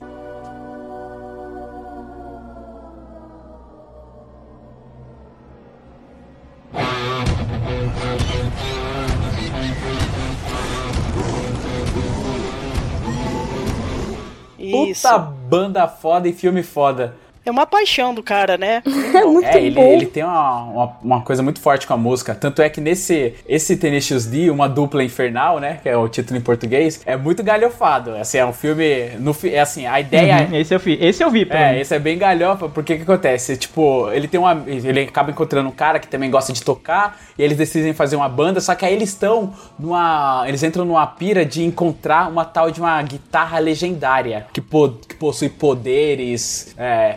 Isso. 14.70 15.08
puta 15.08 15.18
banda 15.18 15.88
foda 15.88 16.28
e 16.28 16.32
filme 16.32 16.62
foda. 16.62 17.14
É 17.49 17.50
uma 17.50 17.67
paixão 17.67 18.14
do 18.14 18.23
cara, 18.23 18.57
né? 18.59 18.83
É 19.19 19.25
muito 19.25 19.47
é, 19.47 19.57
ele, 19.59 19.75
bom. 19.75 19.83
ele 19.83 20.07
tem 20.07 20.23
uma, 20.23 20.62
uma, 20.64 20.97
uma 21.02 21.21
coisa 21.23 21.43
muito 21.43 21.61
forte 21.61 21.87
com 21.87 21.95
a 21.95 21.97
música. 21.97 22.35
Tanto 22.35 22.61
é 22.62 22.69
que 22.69 22.81
nesse 22.81 23.35
esse 23.49 23.76
Tenacious 23.76 24.26
D, 24.26 24.50
uma 24.50 24.69
dupla 24.69 25.02
infernal, 25.02 25.59
né? 25.59 25.81
Que 25.83 25.88
é 25.88 25.97
o 25.97 26.07
título 26.09 26.38
em 26.38 26.43
português, 26.43 27.00
é 27.07 27.17
muito 27.17 27.43
galhofado. 27.43 28.14
Assim, 28.17 28.38
é 28.38 28.45
um 28.47 28.52
filme. 28.52 29.11
No, 29.19 29.33
fi- 29.33 29.55
é 29.55 29.61
assim, 29.61 29.87
a 29.87 29.99
ideia 30.00 30.47
Uhum, 30.50 30.57
esse 30.57 30.75
eu 30.75 30.78
vi, 30.78 30.99
esse 31.00 31.23
eu 31.25 31.31
vi. 31.31 31.45
pelo 31.47 31.59
É, 31.59 31.67
menos. 31.71 31.81
esse 31.83 31.95
é 31.95 31.99
bem 31.99 32.19
galhofa, 32.19 32.69
porque 32.69 32.95
o 32.95 32.97
que 32.97 33.02
acontece? 33.02 33.57
Tipo, 33.57 34.11
ele 34.12 34.28
tem 34.28 34.38
uma. 34.38 34.62
Ele 34.67 35.00
acaba 35.00 35.31
encontrando 35.31 35.69
um 35.69 35.73
cara 35.73 35.99
que 35.99 36.07
também 36.07 36.31
gosta 36.31 36.52
de 36.52 36.62
tocar, 36.62 37.19
e 37.38 37.43
eles 37.43 37.57
decidem 37.57 37.93
fazer 37.95 38.17
uma 38.17 38.28
banda, 38.28 38.61
só 38.61 38.75
que 38.75 38.85
aí 38.85 38.93
eles 38.95 39.09
estão 39.09 39.52
numa. 39.78 40.45
Eles 40.47 40.62
entram 40.62 40.85
numa 40.85 41.07
pira 41.07 41.45
de 41.47 41.64
encontrar 41.64 42.28
uma 42.28 42.45
tal 42.45 42.71
de 42.71 42.78
uma 42.81 43.00
guitarra 43.02 43.59
legendária, 43.59 44.47
que, 44.52 44.61
po- 44.61 44.90
que 45.09 45.14
possui 45.14 45.49
poderes 45.49 46.75
é, 46.76 47.17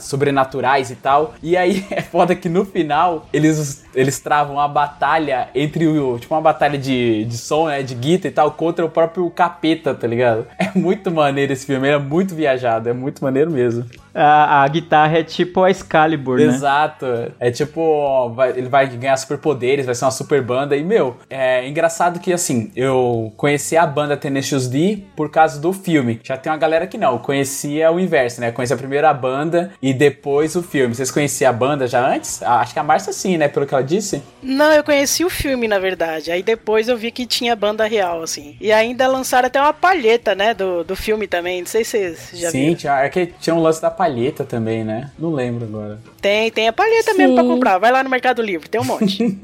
sobrenaturais 0.00 0.90
e 0.90 0.96
tal. 0.96 1.34
E 1.42 1.56
aí 1.56 1.86
é 1.90 2.02
foda 2.02 2.34
que 2.34 2.48
no 2.48 2.64
final 2.64 3.28
eles, 3.32 3.84
eles 3.94 4.18
travam 4.20 4.54
uma 4.54 4.68
batalha 4.68 5.48
entre 5.54 5.86
o. 5.86 6.18
Tipo, 6.18 6.34
uma 6.34 6.40
batalha 6.40 6.78
de, 6.78 7.24
de 7.24 7.36
som, 7.36 7.68
né? 7.68 7.82
De 7.82 7.94
guitarra 7.94 8.30
e 8.30 8.34
tal, 8.34 8.50
contra 8.52 8.84
o 8.84 8.90
próprio 8.90 9.28
capeta, 9.30 9.94
tá 9.94 10.06
ligado? 10.06 10.46
É 10.62 10.78
muito 10.78 11.10
maneiro 11.10 11.52
esse 11.52 11.66
filme, 11.66 11.88
é 11.88 11.98
muito 11.98 12.34
viajado, 12.34 12.88
é 12.88 12.92
muito 12.92 13.22
maneiro 13.22 13.50
mesmo. 13.50 13.84
A, 14.14 14.62
a 14.62 14.68
guitarra 14.68 15.18
é 15.18 15.22
tipo 15.22 15.62
a 15.62 15.70
Excalibur, 15.70 16.38
né? 16.38 16.44
Exato. 16.44 17.06
É 17.40 17.50
tipo, 17.50 17.80
ó, 17.80 18.28
vai- 18.28 18.50
ele 18.50 18.68
vai 18.68 18.86
ganhar 18.88 19.16
superpoderes, 19.16 19.86
vai 19.86 19.94
ser 19.94 20.04
uma 20.04 20.10
super 20.10 20.42
banda. 20.42 20.76
E, 20.76 20.82
meu, 20.84 21.16
é 21.30 21.66
engraçado 21.68 22.20
que, 22.20 22.32
assim, 22.32 22.70
eu 22.76 23.32
conheci 23.36 23.76
a 23.76 23.86
banda 23.86 24.16
Tenacious 24.16 24.68
D 24.68 24.98
por 25.16 25.30
causa 25.30 25.60
do 25.60 25.72
filme. 25.72 26.20
Já 26.22 26.36
tem 26.36 26.52
uma 26.52 26.58
galera 26.58 26.86
que 26.86 26.98
não, 26.98 27.18
conhecia 27.18 27.90
o 27.90 27.98
inverso, 27.98 28.40
né? 28.40 28.50
Conhecia 28.52 28.76
primeiro 28.76 29.06
a 29.06 29.14
banda 29.14 29.72
e 29.80 29.92
depois 29.94 30.54
o 30.56 30.62
filme. 30.62 30.94
Vocês 30.94 31.10
conheciam 31.10 31.50
a 31.50 31.52
banda 31.52 31.86
já 31.86 32.06
antes? 32.06 32.42
Ah, 32.42 32.60
Acho 32.60 32.72
que 32.74 32.78
a 32.78 32.82
Márcia 32.84 33.12
sim, 33.12 33.36
né? 33.36 33.48
Pelo 33.48 33.66
que 33.66 33.74
ela 33.74 33.82
disse. 33.82 34.22
Não, 34.42 34.70
eu 34.72 34.84
conheci 34.84 35.24
o 35.24 35.30
filme, 35.30 35.66
na 35.66 35.78
verdade. 35.78 36.30
Aí 36.30 36.42
depois 36.42 36.88
eu 36.88 36.96
vi 36.96 37.10
que 37.10 37.26
tinha 37.26 37.56
banda 37.56 37.86
real, 37.86 38.22
assim. 38.22 38.56
E 38.60 38.70
ainda 38.70 39.06
lançaram 39.08 39.46
até 39.46 39.60
uma 39.60 39.72
palheta, 39.72 40.34
né, 40.34 40.54
do, 40.54 40.84
do 40.84 40.94
filme 40.94 41.26
também. 41.26 41.60
Não 41.60 41.66
sei 41.66 41.82
se 41.82 41.90
vocês 41.92 42.30
já 42.34 42.50
sim, 42.50 42.60
viram. 42.66 42.74
tinha, 42.76 42.98
é 43.00 43.08
que 43.08 43.26
tinha 43.40 43.54
um 43.54 43.60
lance 43.60 43.80
da 43.80 43.90
palheta 43.90 44.01
também, 44.44 44.84
né? 44.84 45.10
Não 45.18 45.30
lembro 45.32 45.64
agora. 45.64 46.00
Tem, 46.20 46.50
tem 46.50 46.68
a 46.68 46.72
palheta 46.72 47.14
mesmo 47.14 47.34
pra 47.34 47.42
Sim. 47.42 47.48
comprar. 47.50 47.78
Vai 47.78 47.90
lá 47.92 48.02
no 48.02 48.10
Mercado 48.10 48.42
Livre, 48.42 48.68
tem 48.68 48.80
um 48.80 48.84
monte. 48.84 49.22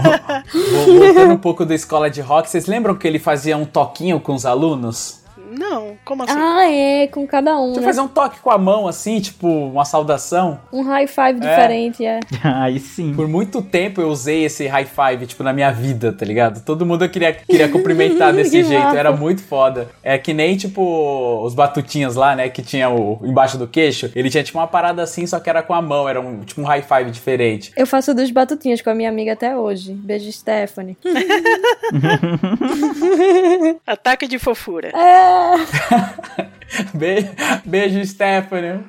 Vol- 0.86 1.00
Voltando 1.00 1.34
um 1.34 1.38
pouco 1.38 1.65
da 1.65 1.75
escola 1.75 2.10
de 2.10 2.22
rock, 2.22 2.50
vocês 2.50 2.65
lembram 2.67 2.96
que 2.96 3.08
ele 3.08 3.20
fazia 3.20 3.58
um 3.58 3.65
toquinho 3.65 4.20
com 4.20 4.34
os 4.34 4.46
alunos? 4.46 5.24
Não, 5.57 5.97
como 6.03 6.24
assim? 6.24 6.33
Ah, 6.35 6.69
é, 6.69 7.07
com 7.07 7.25
cada 7.25 7.57
um, 7.59 7.74
Você 7.74 7.79
né? 7.79 7.85
fazer 7.85 8.01
um 8.01 8.07
toque 8.07 8.39
com 8.39 8.51
a 8.51 8.57
mão, 8.57 8.88
assim, 8.88 9.19
tipo, 9.19 9.47
uma 9.47 9.85
saudação. 9.85 10.59
Um 10.71 10.83
high 10.83 11.07
five 11.07 11.39
diferente, 11.39 12.05
é. 12.05 12.19
Aí 12.43 12.79
sim. 12.79 13.13
Por 13.15 13.27
muito 13.27 13.62
tempo 13.62 14.01
eu 14.01 14.09
usei 14.09 14.45
esse 14.45 14.67
high 14.67 14.85
five, 14.85 15.25
tipo, 15.25 15.43
na 15.43 15.53
minha 15.53 15.71
vida, 15.71 16.12
tá 16.12 16.25
ligado? 16.25 16.63
Todo 16.63 16.85
mundo 16.85 17.05
eu 17.05 17.09
queria, 17.09 17.33
queria 17.33 17.69
cumprimentar 17.69 18.33
desse 18.33 18.63
jeito, 18.63 18.83
massa. 18.83 18.97
era 18.97 19.12
muito 19.12 19.41
foda. 19.43 19.89
É 20.03 20.17
que 20.17 20.33
nem, 20.33 20.55
tipo, 20.57 21.41
os 21.43 21.53
batutinhas 21.53 22.15
lá, 22.15 22.35
né, 22.35 22.50
que 22.50 22.62
tinha 22.62 22.89
o 22.89 23.19
embaixo 23.24 23.57
do 23.57 23.67
queixo. 23.67 24.12
Ele 24.15 24.29
tinha, 24.29 24.43
tipo, 24.43 24.57
uma 24.57 24.67
parada 24.67 25.03
assim, 25.03 25.25
só 25.25 25.39
que 25.39 25.50
era 25.50 25.62
com 25.62 25.74
a 25.74 25.81
mão, 25.81 26.07
era 26.07 26.19
um, 26.19 26.41
tipo, 26.41 26.62
um 26.62 26.65
high 26.65 26.81
five 26.81 27.09
diferente. 27.12 27.71
Eu 27.75 27.88
faço 27.88 28.13
dos 28.13 28.29
batutinhas 28.31 28.81
com 28.81 28.89
a 28.89 28.95
minha 28.95 29.09
amiga 29.09 29.33
até 29.33 29.55
hoje. 29.55 29.93
Beijo, 29.93 30.31
Stephanie. 30.31 30.97
Ataque 33.85 34.27
de 34.27 34.39
fofura. 34.39 34.89
É. 34.89 35.44
Be- 36.93 37.29
Beijo, 37.63 38.03
Stephanie. 38.05 38.83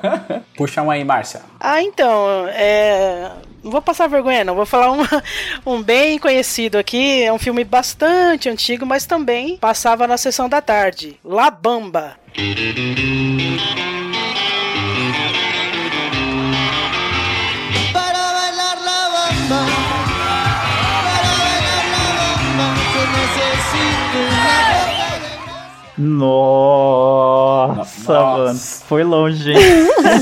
Puxa 0.56 0.82
um 0.82 0.90
aí, 0.90 1.04
Márcia. 1.04 1.40
Ah, 1.58 1.82
então, 1.82 2.46
é... 2.48 3.30
Não 3.62 3.70
vou 3.70 3.80
passar 3.80 4.08
vergonha, 4.08 4.44
não. 4.44 4.56
Vou 4.56 4.66
falar 4.66 4.90
um, 4.90 5.02
um 5.64 5.82
bem 5.82 6.18
conhecido 6.18 6.78
aqui. 6.78 7.22
É 7.22 7.32
um 7.32 7.38
filme 7.38 7.62
bastante 7.62 8.48
antigo, 8.48 8.84
mas 8.84 9.06
também 9.06 9.56
passava 9.56 10.06
na 10.06 10.16
sessão 10.16 10.48
da 10.48 10.60
tarde. 10.60 11.16
La 11.24 11.48
Bamba. 11.50 12.16
Nossa, 25.98 27.82
Nossa. 28.12 28.12
mano. 28.12 28.58
Foi 28.58 29.04
longe, 29.04 29.52
hein? 29.52 29.58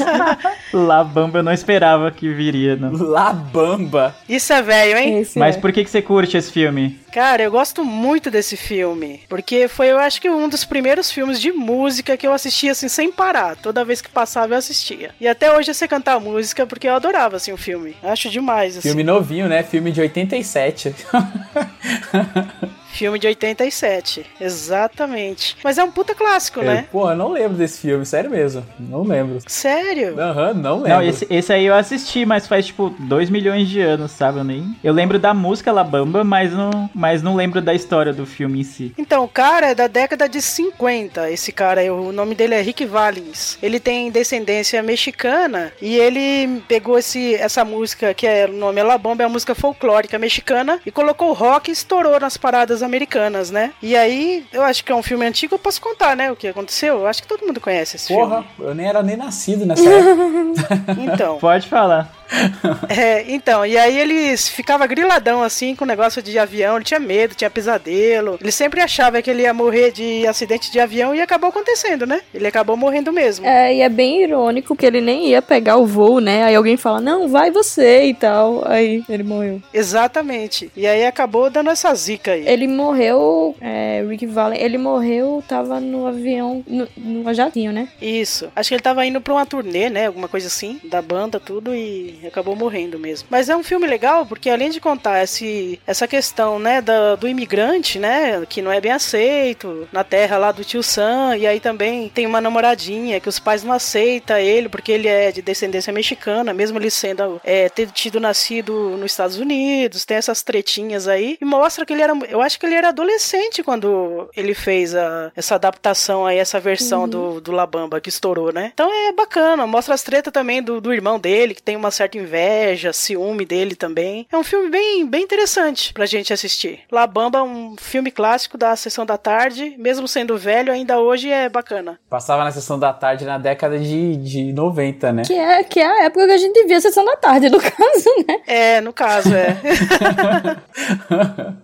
Labamba 0.73 1.39
eu 1.39 1.43
não 1.43 1.53
esperava 1.53 2.11
que 2.11 2.29
viria, 2.33 2.77
não. 2.77 2.93
Labamba. 2.93 4.15
Isso 4.29 4.53
é 4.53 4.63
velho, 4.63 4.99
hein? 4.99 5.21
Esse 5.21 5.39
Mas 5.39 5.57
é. 5.57 5.61
por 5.61 5.73
que, 5.73 5.85
que 5.85 5.91
você 5.91 6.03
curte 6.03 6.37
esse 6.37 6.51
filme? 6.51 6.99
Cara, 7.13 7.43
eu 7.43 7.51
gosto 7.51 7.85
muito 7.85 8.31
desse 8.31 8.57
filme. 8.57 9.21
Porque 9.29 9.69
foi, 9.69 9.91
eu 9.91 9.99
acho 9.99 10.21
que 10.21 10.31
um 10.31 10.49
dos 10.49 10.65
primeiros 10.65 11.11
filmes 11.11 11.41
de 11.41 11.53
música 11.53 12.17
que 12.17 12.27
eu 12.27 12.33
assistia 12.33 12.73
assim 12.73 12.89
sem 12.89 13.11
parar. 13.11 13.57
Toda 13.57 13.85
vez 13.85 14.01
que 14.01 14.09
passava 14.09 14.55
eu 14.55 14.59
assistia. 14.59 15.11
E 15.21 15.27
até 15.27 15.55
hoje 15.57 15.71
eu 15.71 15.75
sei 15.75 15.89
cantar 15.89 16.21
música 16.21 16.67
porque 16.67 16.89
eu 16.89 16.95
adorava 16.95 17.37
assim 17.37 17.53
o 17.53 17.57
filme. 17.57 17.97
Acho 18.03 18.29
demais 18.31 18.77
assim. 18.77 18.89
Filme 18.89 19.03
novinho, 19.03 19.49
né? 19.49 19.63
Filme 19.63 19.93
de 19.93 20.01
87. 20.01 20.95
Filme 22.93 23.19
de 23.19 23.27
87. 23.27 24.27
Exatamente. 24.41 25.57
Mas 25.63 25.79
é 25.79 25.85
um 25.85 25.91
puta 25.91 26.15
clássico, 26.15 26.61
É, 26.61 26.65
né? 26.65 26.87
Pô, 26.91 27.11
eu 27.11 27.17
não 27.17 27.33
lembro 27.33 27.57
desse 27.57 27.81
filme, 27.81 28.05
sério 28.05 28.31
mesmo. 28.31 28.65
Não 28.79 29.03
lembro. 29.03 29.39
Sério? 29.47 30.19
Aham, 30.21 30.55
não 30.55 30.77
lembro. 30.77 30.89
Não, 30.89 31.03
esse, 31.03 31.27
esse 31.31 31.53
aí 31.53 31.67
eu 31.67 31.75
assisti, 31.75 32.27
mas 32.27 32.47
faz 32.47 32.67
tipo 32.67 32.91
2 32.99 33.31
milhões 33.31 33.69
de 33.69 33.81
anos, 33.81 34.11
sabe? 34.13 34.39
Eu, 34.39 34.45
nem... 34.45 34.77
eu 34.83 34.93
lembro 34.93 35.19
da 35.19 35.33
música 35.33 35.73
Labamba, 35.73 36.25
mas 36.25 36.53
não, 36.53 36.91
mas 36.95 37.23
não 37.23 37.37
lembro 37.37 37.61
da 37.61 37.75
história 37.75 38.13
do 38.13 38.27
filme 38.27 38.61
em 38.61 38.65
si. 38.65 38.93
Então, 38.99 39.25
o 39.25 39.29
cara 39.29 39.69
é 39.71 39.75
da 39.75 39.87
década 39.87 40.29
de 40.29 40.43
50. 40.43 41.31
Esse 41.31 41.53
cara, 41.53 41.83
o 41.93 42.13
nome 42.13 42.35
dele 42.35 42.55
é 42.55 42.61
Rick 42.61 42.85
Valens. 42.85 43.59
Ele 43.63 43.79
tem 43.81 44.11
descendência 44.11 44.83
mexicana 44.83 45.73
e 45.81 45.97
ele 45.97 46.63
pegou 46.69 46.99
esse, 46.99 47.35
essa 47.35 47.65
música, 47.65 48.13
que 48.15 48.27
é 48.27 48.47
o 48.47 48.53
nome 48.53 48.81
é 48.81 48.85
La 48.85 48.99
Bomba, 48.99 49.23
é 49.23 49.27
uma 49.27 49.33
música 49.33 49.55
folclórica 49.55 50.19
mexicana, 50.19 50.81
e 50.85 50.91
colocou 50.91 51.33
rock 51.33 51.71
e 51.71 51.73
estourou 51.73 52.19
nas 52.19 52.37
paradas 52.37 52.80
americanas, 52.83 53.51
né? 53.51 53.73
E 53.83 53.97
aí, 53.97 54.45
eu 54.53 54.63
acho 54.63 54.85
que 54.85 54.93
é 54.93 54.95
um 54.95 55.03
filme 55.03 55.27
antigo, 55.27 55.55
eu 55.55 55.59
posso 55.59 55.81
contar, 55.81 56.17
né? 56.17 56.31
O 56.31 56.37
que 56.37 56.49
aconteceu? 56.49 56.99
Eu 57.01 57.07
acho 57.07 57.23
que 57.23 57.29
todo 57.29 57.47
mundo 57.47 57.61
conhece 57.61 57.97
esse 57.97 58.13
Porra, 58.13 58.45
eu 58.59 58.75
nem 58.75 58.87
era 58.87 59.03
nem 59.03 59.17
nascido 59.17 59.65
nessa 59.67 59.89
época. 59.89 60.15
filme. 60.15 60.55
Então. 61.13 61.39
Pode 61.39 61.67
falar. 61.69 62.20
É, 62.89 63.25
então, 63.33 63.65
e 63.65 63.79
aí 63.79 63.99
eles 63.99 64.49
ficava 64.49 64.87
griladão 64.87 65.43
assim 65.43 65.75
com 65.75 65.85
o 65.85 65.87
negócio 65.87 66.23
de 66.23 66.39
avião, 66.39 66.77
ele 66.77 66.85
tinha 66.85 66.99
medo, 66.99 67.35
tinha 67.35 67.51
pesadelo. 67.51 68.39
Ele 68.41 68.51
sempre 68.51 68.81
achava 68.81 69.23
que 69.23 69.31
ele 69.31 69.43
ia 69.43 69.55
morrer 69.55 69.93
de 69.93 70.27
acidente 70.27 70.71
de 70.73 70.81
avião 70.81 71.15
e 71.15 71.21
acabou 71.21 71.51
acontecendo, 71.51 72.07
né? 72.07 72.21
Ele 72.35 72.47
acabou 72.47 72.77
morrendo 72.77 73.13
mesmo. 73.13 73.47
É, 73.47 73.75
e 73.75 73.81
é 73.81 73.89
bem 73.89 74.23
irônico 74.23 74.75
que 74.75 74.85
ele 74.85 75.01
nem 75.01 75.29
ia 75.29 75.41
pegar 75.41 75.77
o 75.77 75.87
voo, 75.87 76.21
né? 76.21 76.45
Aí 76.45 76.55
alguém 76.55 76.77
fala, 76.77 77.01
não, 77.01 77.29
vai 77.29 77.51
você 77.51 78.05
e 78.07 78.15
tal. 78.15 78.63
Aí 78.67 79.05
ele 79.09 79.23
morreu. 79.23 79.63
Exatamente. 79.73 80.71
E 80.77 80.87
aí 80.87 81.07
acabou 81.07 81.49
dando 81.49 81.71
essa 81.71 81.95
zica 81.95 82.33
aí. 82.33 82.47
Ele 82.47 82.67
morreu, 82.67 83.55
é, 83.61 84.05
Rick 84.09 84.27
Valens, 84.27 84.63
ele 84.63 84.79
morreu, 84.79 85.43
tava 85.47 85.81
no 85.81 86.07
avião, 86.07 86.65
no, 86.67 86.89
no 86.97 87.35
jatinho, 87.35 87.73
né? 87.73 87.89
Isso. 88.01 88.51
Acho 88.55 88.69
que 88.69 88.75
ele 88.75 88.83
tava 88.83 89.07
indo 89.07 89.21
pra 89.21 89.35
uma 89.35 89.47
turnê, 89.47 89.89
né? 89.89 90.07
Alguma 90.07 90.29
coisa 90.29 90.49
assim, 90.49 90.81
da 90.85 91.01
banda, 91.01 91.39
tudo, 91.39 91.75
e 91.75 92.20
acabou 92.27 92.55
morrendo 92.57 92.99
mesmo. 92.99 93.29
Mas 93.31 93.49
é 93.49 93.57
um 93.57 93.63
filme 93.63 93.87
legal, 93.87 94.27
porque 94.27 94.51
além 94.51 94.71
de 94.71 94.81
contar 94.81 95.23
esse, 95.23 95.81
essa 95.87 96.07
questão, 96.07 96.59
né, 96.59 96.81
da- 96.81 97.17
do 97.17 97.29
imigrante, 97.29 97.99
né, 97.99 98.45
que 98.49 98.63
não 98.63 98.73
é 98.73 98.81
bem 98.81 98.93
aceito 98.93 99.89
na 99.93 100.05
terra 100.05 100.39
lá 100.39 100.53
do 100.53 100.65
tio 100.65 100.83
Sam, 100.83 101.37
e 101.37 101.47
aí 101.47 101.61
também 101.61 102.09
tem 102.09 102.27
uma 102.27 102.41
namoradinha 102.41 103.21
que 103.21 103.29
os 103.29 103.39
pais 103.39 103.63
não 103.65 103.73
aceitam 103.73 104.37
ele, 104.39 104.69
porque 104.69 104.93
ele 104.93 105.09
é 105.09 105.31
de 105.33 105.43
descendência 105.43 105.93
mexicana, 105.93 106.53
mesmo 106.53 106.79
ele 106.79 106.91
sendo, 106.91 107.41
é, 107.45 107.69
ter 107.69 107.91
tido 107.91 108.21
nascido 108.21 108.97
nos 108.97 109.13
Estados 109.13 109.39
Unidos, 109.39 110.05
tem 110.05 110.17
essas 110.17 110.43
tretinhas 110.43 111.09
aí, 111.09 111.37
e 111.41 111.45
mostra 111.45 111.85
que 111.85 111.93
ele 111.93 112.03
era, 112.03 112.13
eu 112.29 112.41
acho 112.41 112.59
que 112.59 112.67
ele 112.67 112.75
era 112.75 112.89
adolescente 112.89 113.63
quando 113.63 114.29
ele 114.37 114.55
fez 114.55 114.95
a, 114.95 115.31
essa 115.37 115.55
adaptação 115.55 116.27
aí, 116.27 116.39
essa 116.39 116.61
versão 116.61 117.09
do, 117.09 117.41
do 117.41 117.53
Labamba 117.53 118.01
que 118.01 118.09
estourou, 118.09 118.53
né? 118.53 118.71
Então 118.75 118.91
é 119.09 119.13
bacana, 119.13 119.67
mostra 119.67 119.95
as 119.95 120.03
tretas 120.03 120.33
também 120.33 120.63
do, 120.63 120.81
do 120.81 120.93
irmão 120.93 121.19
dele, 121.19 121.55
que 121.55 121.63
tem 121.63 121.77
uma 121.77 121.91
certa 121.91 122.10
certa 122.11 122.19
inveja, 122.19 122.93
ciúme 122.93 123.45
dele 123.45 123.77
também. 123.77 124.27
É 124.31 124.37
um 124.37 124.43
filme 124.43 124.69
bem, 124.69 125.07
bem 125.07 125.23
interessante 125.23 125.93
pra 125.93 126.07
gente 126.07 126.33
assistir. 126.33 126.81
La 126.91 127.07
Bamba 127.07 127.39
é 127.39 127.43
um 127.43 127.77
filme 127.79 128.11
clássico 128.11 128.59
da 128.59 128.75
sessão 128.75 129.07
da 129.07 129.17
tarde, 129.17 129.77
mesmo 129.79 130.09
sendo 130.09 130.37
velho, 130.37 130.73
ainda 130.73 130.99
hoje 130.99 131.31
é 131.31 131.49
bacana. 131.49 132.01
Passava 132.09 132.43
na 132.43 132.51
sessão 132.51 132.79
da 132.79 132.93
tarde 132.93 133.25
na 133.25 133.39
década 133.39 133.79
de, 133.79 134.17
de 134.17 134.53
90, 134.53 135.13
né? 135.13 135.23
Que 135.23 135.35
é, 135.35 135.63
que 135.63 135.79
é 135.79 135.87
a 135.87 136.05
época 136.05 136.27
que 136.27 136.33
a 136.33 136.39
gente 136.39 136.67
via 136.67 136.79
a 136.79 136.81
sessão 136.81 137.05
da 137.05 137.17
tarde, 137.17 137.49
no 137.49 137.59
caso, 137.61 138.11
né? 138.27 138.41
É, 138.47 138.81
no 138.81 138.93
caso, 138.93 139.31
é. 139.35 139.57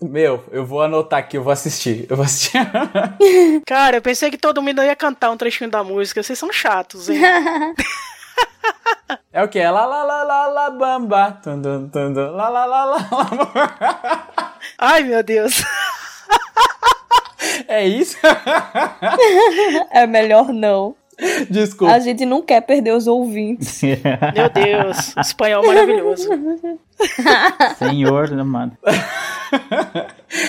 Meu, 0.00 0.44
eu 0.52 0.64
vou 0.64 0.80
anotar 0.80 1.18
aqui, 1.18 1.36
eu 1.36 1.42
vou 1.42 1.52
assistir. 1.52 2.06
Eu 2.08 2.16
vou 2.16 2.24
assistir. 2.24 2.58
Cara, 3.66 3.96
eu 3.96 4.02
pensei 4.02 4.30
que 4.30 4.38
todo 4.38 4.62
mundo 4.62 4.82
ia 4.82 4.94
cantar 4.94 5.30
um 5.30 5.36
trechinho 5.36 5.68
da 5.68 5.82
música. 5.82 6.22
Vocês 6.22 6.38
são 6.38 6.52
chatos, 6.52 7.08
hein? 7.08 7.20
É 9.32 9.42
o 9.42 9.48
que? 9.48 9.58
É 9.58 9.70
lá 9.70 9.86
lá 9.86 10.02
lá 10.02 10.22
lá 10.24 10.46
lá 10.46 10.70
bamba. 10.70 11.32
Tum, 11.42 11.62
tum, 11.62 11.88
tum, 11.88 12.14
tum, 12.14 12.30
lá 12.32 12.48
lá 12.48 12.64
lá 12.64 12.84
lá 12.84 12.96
lá. 13.10 14.52
Ai, 14.78 15.02
meu 15.04 15.22
Deus. 15.22 15.62
É 17.66 17.86
isso? 17.86 18.16
É 19.90 20.06
melhor 20.06 20.48
não. 20.52 20.96
Desculpa. 21.50 21.92
A 21.92 21.98
gente 21.98 22.24
não 22.24 22.42
quer 22.42 22.60
perder 22.60 22.92
os 22.92 23.06
ouvintes. 23.06 23.82
Meu 23.82 24.48
Deus. 24.50 25.16
Espanhol 25.16 25.66
maravilhoso. 25.66 26.28
Senhor 27.78 28.32
amado. 28.32 28.76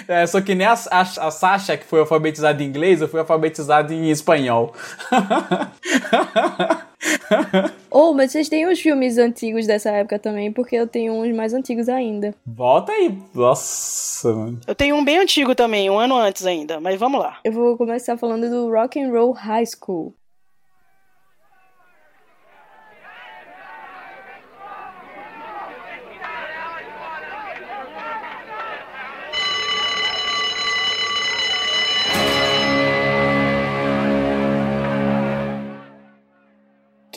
É, 0.08 0.26
só 0.28 0.42
que 0.42 0.54
nem 0.54 0.68
a, 0.68 0.74
a, 0.74 1.02
a 1.02 1.32
Sasha, 1.32 1.78
que 1.78 1.86
foi 1.86 2.00
alfabetizada 2.00 2.62
em 2.62 2.68
inglês, 2.68 3.02
eu 3.02 3.08
fui 3.08 3.20
alfabetizado 3.20 3.94
em 3.94 4.10
espanhol. 4.10 4.74
Ou, 7.90 8.14
mas 8.14 8.32
vocês 8.32 8.50
têm 8.50 8.68
os 8.68 8.80
filmes 8.80 9.18
antigos 9.18 9.66
dessa 9.66 9.90
época 9.92 10.20
também, 10.20 10.52
porque 10.52 10.76
eu 10.76 10.86
tenho 10.86 11.14
uns 11.14 11.34
mais 11.36 11.54
antigos 11.54 11.88
ainda. 11.88 12.36
Volta 12.46 12.92
aí. 12.92 13.18
Nossa, 13.34 14.34
mano. 14.34 14.60
Eu 14.68 14.76
tenho 14.76 14.96
um 14.96 15.04
bem 15.04 15.18
antigo 15.18 15.56
também, 15.56 15.90
um 15.90 15.98
ano 15.98 16.16
antes 16.18 16.46
ainda, 16.46 16.80
mas 16.80 17.00
vamos 17.00 17.20
lá. 17.20 17.38
Eu 17.44 17.52
vou 17.52 17.78
começar 17.78 18.18
falando 18.18 18.50
do 18.50 18.72
Rock 18.72 19.00
and 19.00 19.12
Roll 19.12 19.32
High 19.32 19.66
School. 19.66 20.14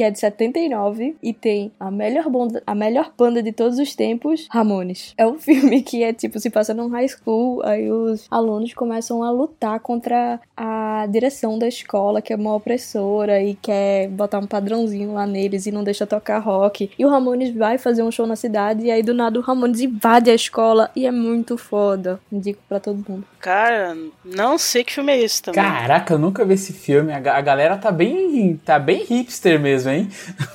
Que 0.03 0.07
é 0.07 0.11
de 0.11 0.19
79 0.19 1.15
e 1.23 1.33
tem 1.33 1.71
a 1.79 1.89
melhor 1.89 2.29
banda, 2.29 2.61
a 2.67 2.75
melhor 2.75 3.13
banda 3.17 3.41
de 3.41 3.53
todos 3.53 3.79
os 3.79 3.95
tempos, 3.95 4.49
Ramones. 4.51 5.15
É 5.17 5.25
um 5.25 5.39
filme 5.39 5.81
que 5.81 6.03
é 6.03 6.13
tipo 6.13 6.41
se 6.41 6.51
passa 6.51 6.75
num 6.75 6.89
high 6.89 7.07
school, 7.07 7.63
aí 7.65 7.89
os 7.89 8.27
alunos 8.29 8.75
começam 8.75 9.23
a 9.23 9.31
lutar 9.31 9.79
contra 9.79 10.41
a 10.57 11.07
direção 11.09 11.57
da 11.57 11.69
escola, 11.69 12.21
que 12.21 12.33
é 12.33 12.37
uma 12.37 12.53
opressora 12.57 13.41
e 13.41 13.55
quer 13.55 14.09
botar 14.09 14.41
um 14.41 14.47
padrãozinho 14.47 15.13
lá 15.13 15.25
neles 15.25 15.67
e 15.67 15.71
não 15.71 15.85
deixa 15.85 16.05
tocar 16.05 16.41
rock. 16.41 16.91
E 16.99 17.05
o 17.05 17.09
Ramones 17.09 17.55
vai 17.55 17.79
fazer 17.79 18.03
um 18.03 18.11
show 18.11 18.27
na 18.27 18.35
cidade 18.35 18.87
e 18.87 18.91
aí 18.91 19.05
do 19.05 19.15
nada 19.15 19.39
o 19.39 19.43
Ramones 19.43 19.81
invade 19.81 20.33
a 20.33 20.35
escola 20.35 20.91
e 20.97 21.07
é 21.07 21.13
muito 21.13 21.57
foda. 21.57 22.19
Indico 22.33 22.61
pra 22.69 22.81
todo 22.81 23.05
mundo. 23.09 23.25
Cara, 23.39 23.97
não 24.25 24.59
sei 24.59 24.83
que 24.83 24.93
filme 24.93 25.13
é 25.13 25.21
esse 25.21 25.43
também. 25.43 25.63
Caraca, 25.63 26.15
eu 26.15 26.19
nunca 26.19 26.45
vi 26.45 26.55
esse 26.55 26.73
filme. 26.73 27.13
A 27.13 27.41
galera 27.41 27.77
tá 27.77 27.93
bem, 27.93 28.61
tá 28.65 28.79
bem 28.79 29.05
hipster 29.05 29.61
mesmo, 29.61 29.92
hein? 29.93 30.09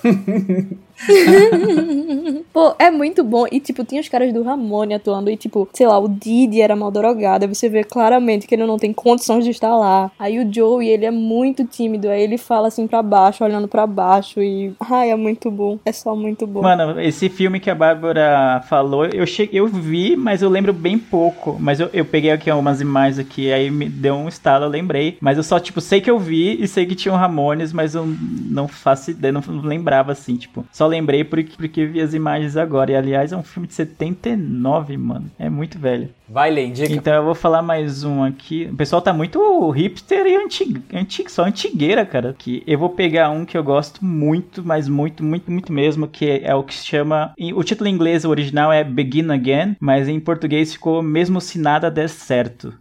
Pô, 2.51 2.75
é 2.79 2.89
muito 2.89 3.23
bom. 3.23 3.45
E, 3.51 3.59
tipo, 3.59 3.83
tinha 3.83 4.01
os 4.01 4.09
caras 4.09 4.33
do 4.33 4.43
Ramone 4.43 4.93
atuando. 4.93 5.29
E, 5.29 5.37
tipo, 5.37 5.67
sei 5.73 5.87
lá, 5.87 5.97
o 5.99 6.07
Didi 6.07 6.61
era 6.61 6.75
mal 6.75 6.91
drogado. 6.91 7.47
Você 7.47 7.69
vê 7.69 7.83
claramente 7.83 8.47
que 8.47 8.55
ele 8.55 8.65
não 8.65 8.77
tem 8.77 8.91
condições 8.91 9.43
de 9.43 9.51
estar 9.51 9.75
lá. 9.75 10.11
Aí 10.17 10.39
o 10.39 10.53
Joey, 10.53 10.89
ele 10.89 11.05
é 11.05 11.11
muito 11.11 11.65
tímido. 11.65 12.09
Aí 12.09 12.21
ele 12.21 12.37
fala 12.37 12.67
assim 12.67 12.87
pra 12.87 13.03
baixo, 13.03 13.43
olhando 13.43 13.67
pra 13.67 13.85
baixo. 13.85 14.41
E. 14.41 14.73
Ai, 14.79 15.11
é 15.11 15.15
muito 15.15 15.51
bom. 15.51 15.79
É 15.85 15.91
só 15.91 16.15
muito 16.15 16.47
bom. 16.47 16.61
Mano, 16.61 16.99
esse 16.99 17.29
filme 17.29 17.59
que 17.59 17.69
a 17.69 17.75
Bárbara 17.75 18.63
falou, 18.67 19.05
eu 19.05 19.25
cheguei, 19.25 19.59
eu 19.59 19.67
vi, 19.67 20.15
mas 20.15 20.41
eu 20.41 20.49
lembro 20.49 20.73
bem 20.73 20.97
pouco. 20.97 21.57
Mas 21.59 21.79
eu, 21.79 21.89
eu 21.93 22.05
peguei 22.05 22.31
aqui 22.31 22.51
umas 22.51 22.81
imagens 22.81 23.19
aqui, 23.19 23.51
aí 23.51 23.69
me 23.69 23.87
deu 23.87 24.15
um 24.15 24.27
estalo, 24.27 24.65
eu 24.65 24.69
lembrei. 24.69 25.17
Mas 25.21 25.37
eu 25.37 25.43
só, 25.43 25.59
tipo, 25.59 25.79
sei 25.79 26.01
que 26.01 26.09
eu 26.09 26.17
vi 26.17 26.61
e 26.61 26.67
sei 26.67 26.85
que 26.85 26.95
tinha 26.95 27.13
o 27.13 27.17
Ramones, 27.17 27.71
mas 27.71 27.93
eu 27.93 28.05
não 28.49 28.67
faço 28.67 29.12
ideia, 29.12 29.31
não 29.31 29.43
lembrava 29.63 30.12
assim, 30.12 30.36
tipo. 30.36 30.65
Só 30.71 30.87
lembrei 30.88 31.23
porque, 31.23 31.56
porque 31.58 31.86
vi 31.86 32.02
as 32.02 32.13
imagens 32.13 32.58
agora. 32.58 32.91
E 32.91 32.95
aliás, 32.95 33.32
é 33.32 33.38
um 33.38 33.43
filme 33.43 33.67
de 33.67 33.73
79, 33.73 34.97
mano. 34.97 35.30
É 35.38 35.50
muito 35.50 35.78
velho. 35.78 36.10
Vai, 36.30 36.52
Lê, 36.52 36.65
indica. 36.65 36.91
Então 36.91 37.13
eu 37.13 37.23
vou 37.23 37.36
falar 37.36 37.62
mais 37.62 38.04
um 38.04 38.23
aqui. 38.23 38.69
O 38.71 38.76
pessoal 38.76 39.02
tá 39.02 39.13
muito 39.13 39.69
hipster 39.71 40.26
e 40.26 40.36
antigo, 40.36 40.82
antigo 40.93 41.32
só 41.32 41.45
antigueira, 41.45 42.06
cara. 42.06 42.36
Que 42.38 42.63
eu 42.67 42.78
vou 42.78 42.89
pegar 42.89 43.30
um 43.30 43.45
que 43.45 43.58
eu 43.58 43.63
gosto 43.63 44.04
muito, 44.04 44.63
mas 44.65 44.89
muito, 44.89 45.23
muito, 45.23 45.52
muito 45.52 45.71
mesmo, 45.71 46.08
que 46.08 46.41
é 46.43 46.54
o 46.54 46.63
que 46.63 46.76
se 46.76 46.86
chama. 46.86 47.34
O 47.56 47.63
título 47.63 47.89
em 47.89 47.93
inglês 47.93 48.26
o 48.26 48.30
original 48.30 48.71
é 48.71 48.84
Begin 48.84 49.32
Again, 49.32 49.78
mas 49.80 50.08
em 50.08 50.19
português 50.19 50.73
ficou 50.73 51.02
Mesmo 51.02 51.39
se 51.39 51.58
nada 51.58 51.89
der 51.89 52.10
certo. 52.10 52.73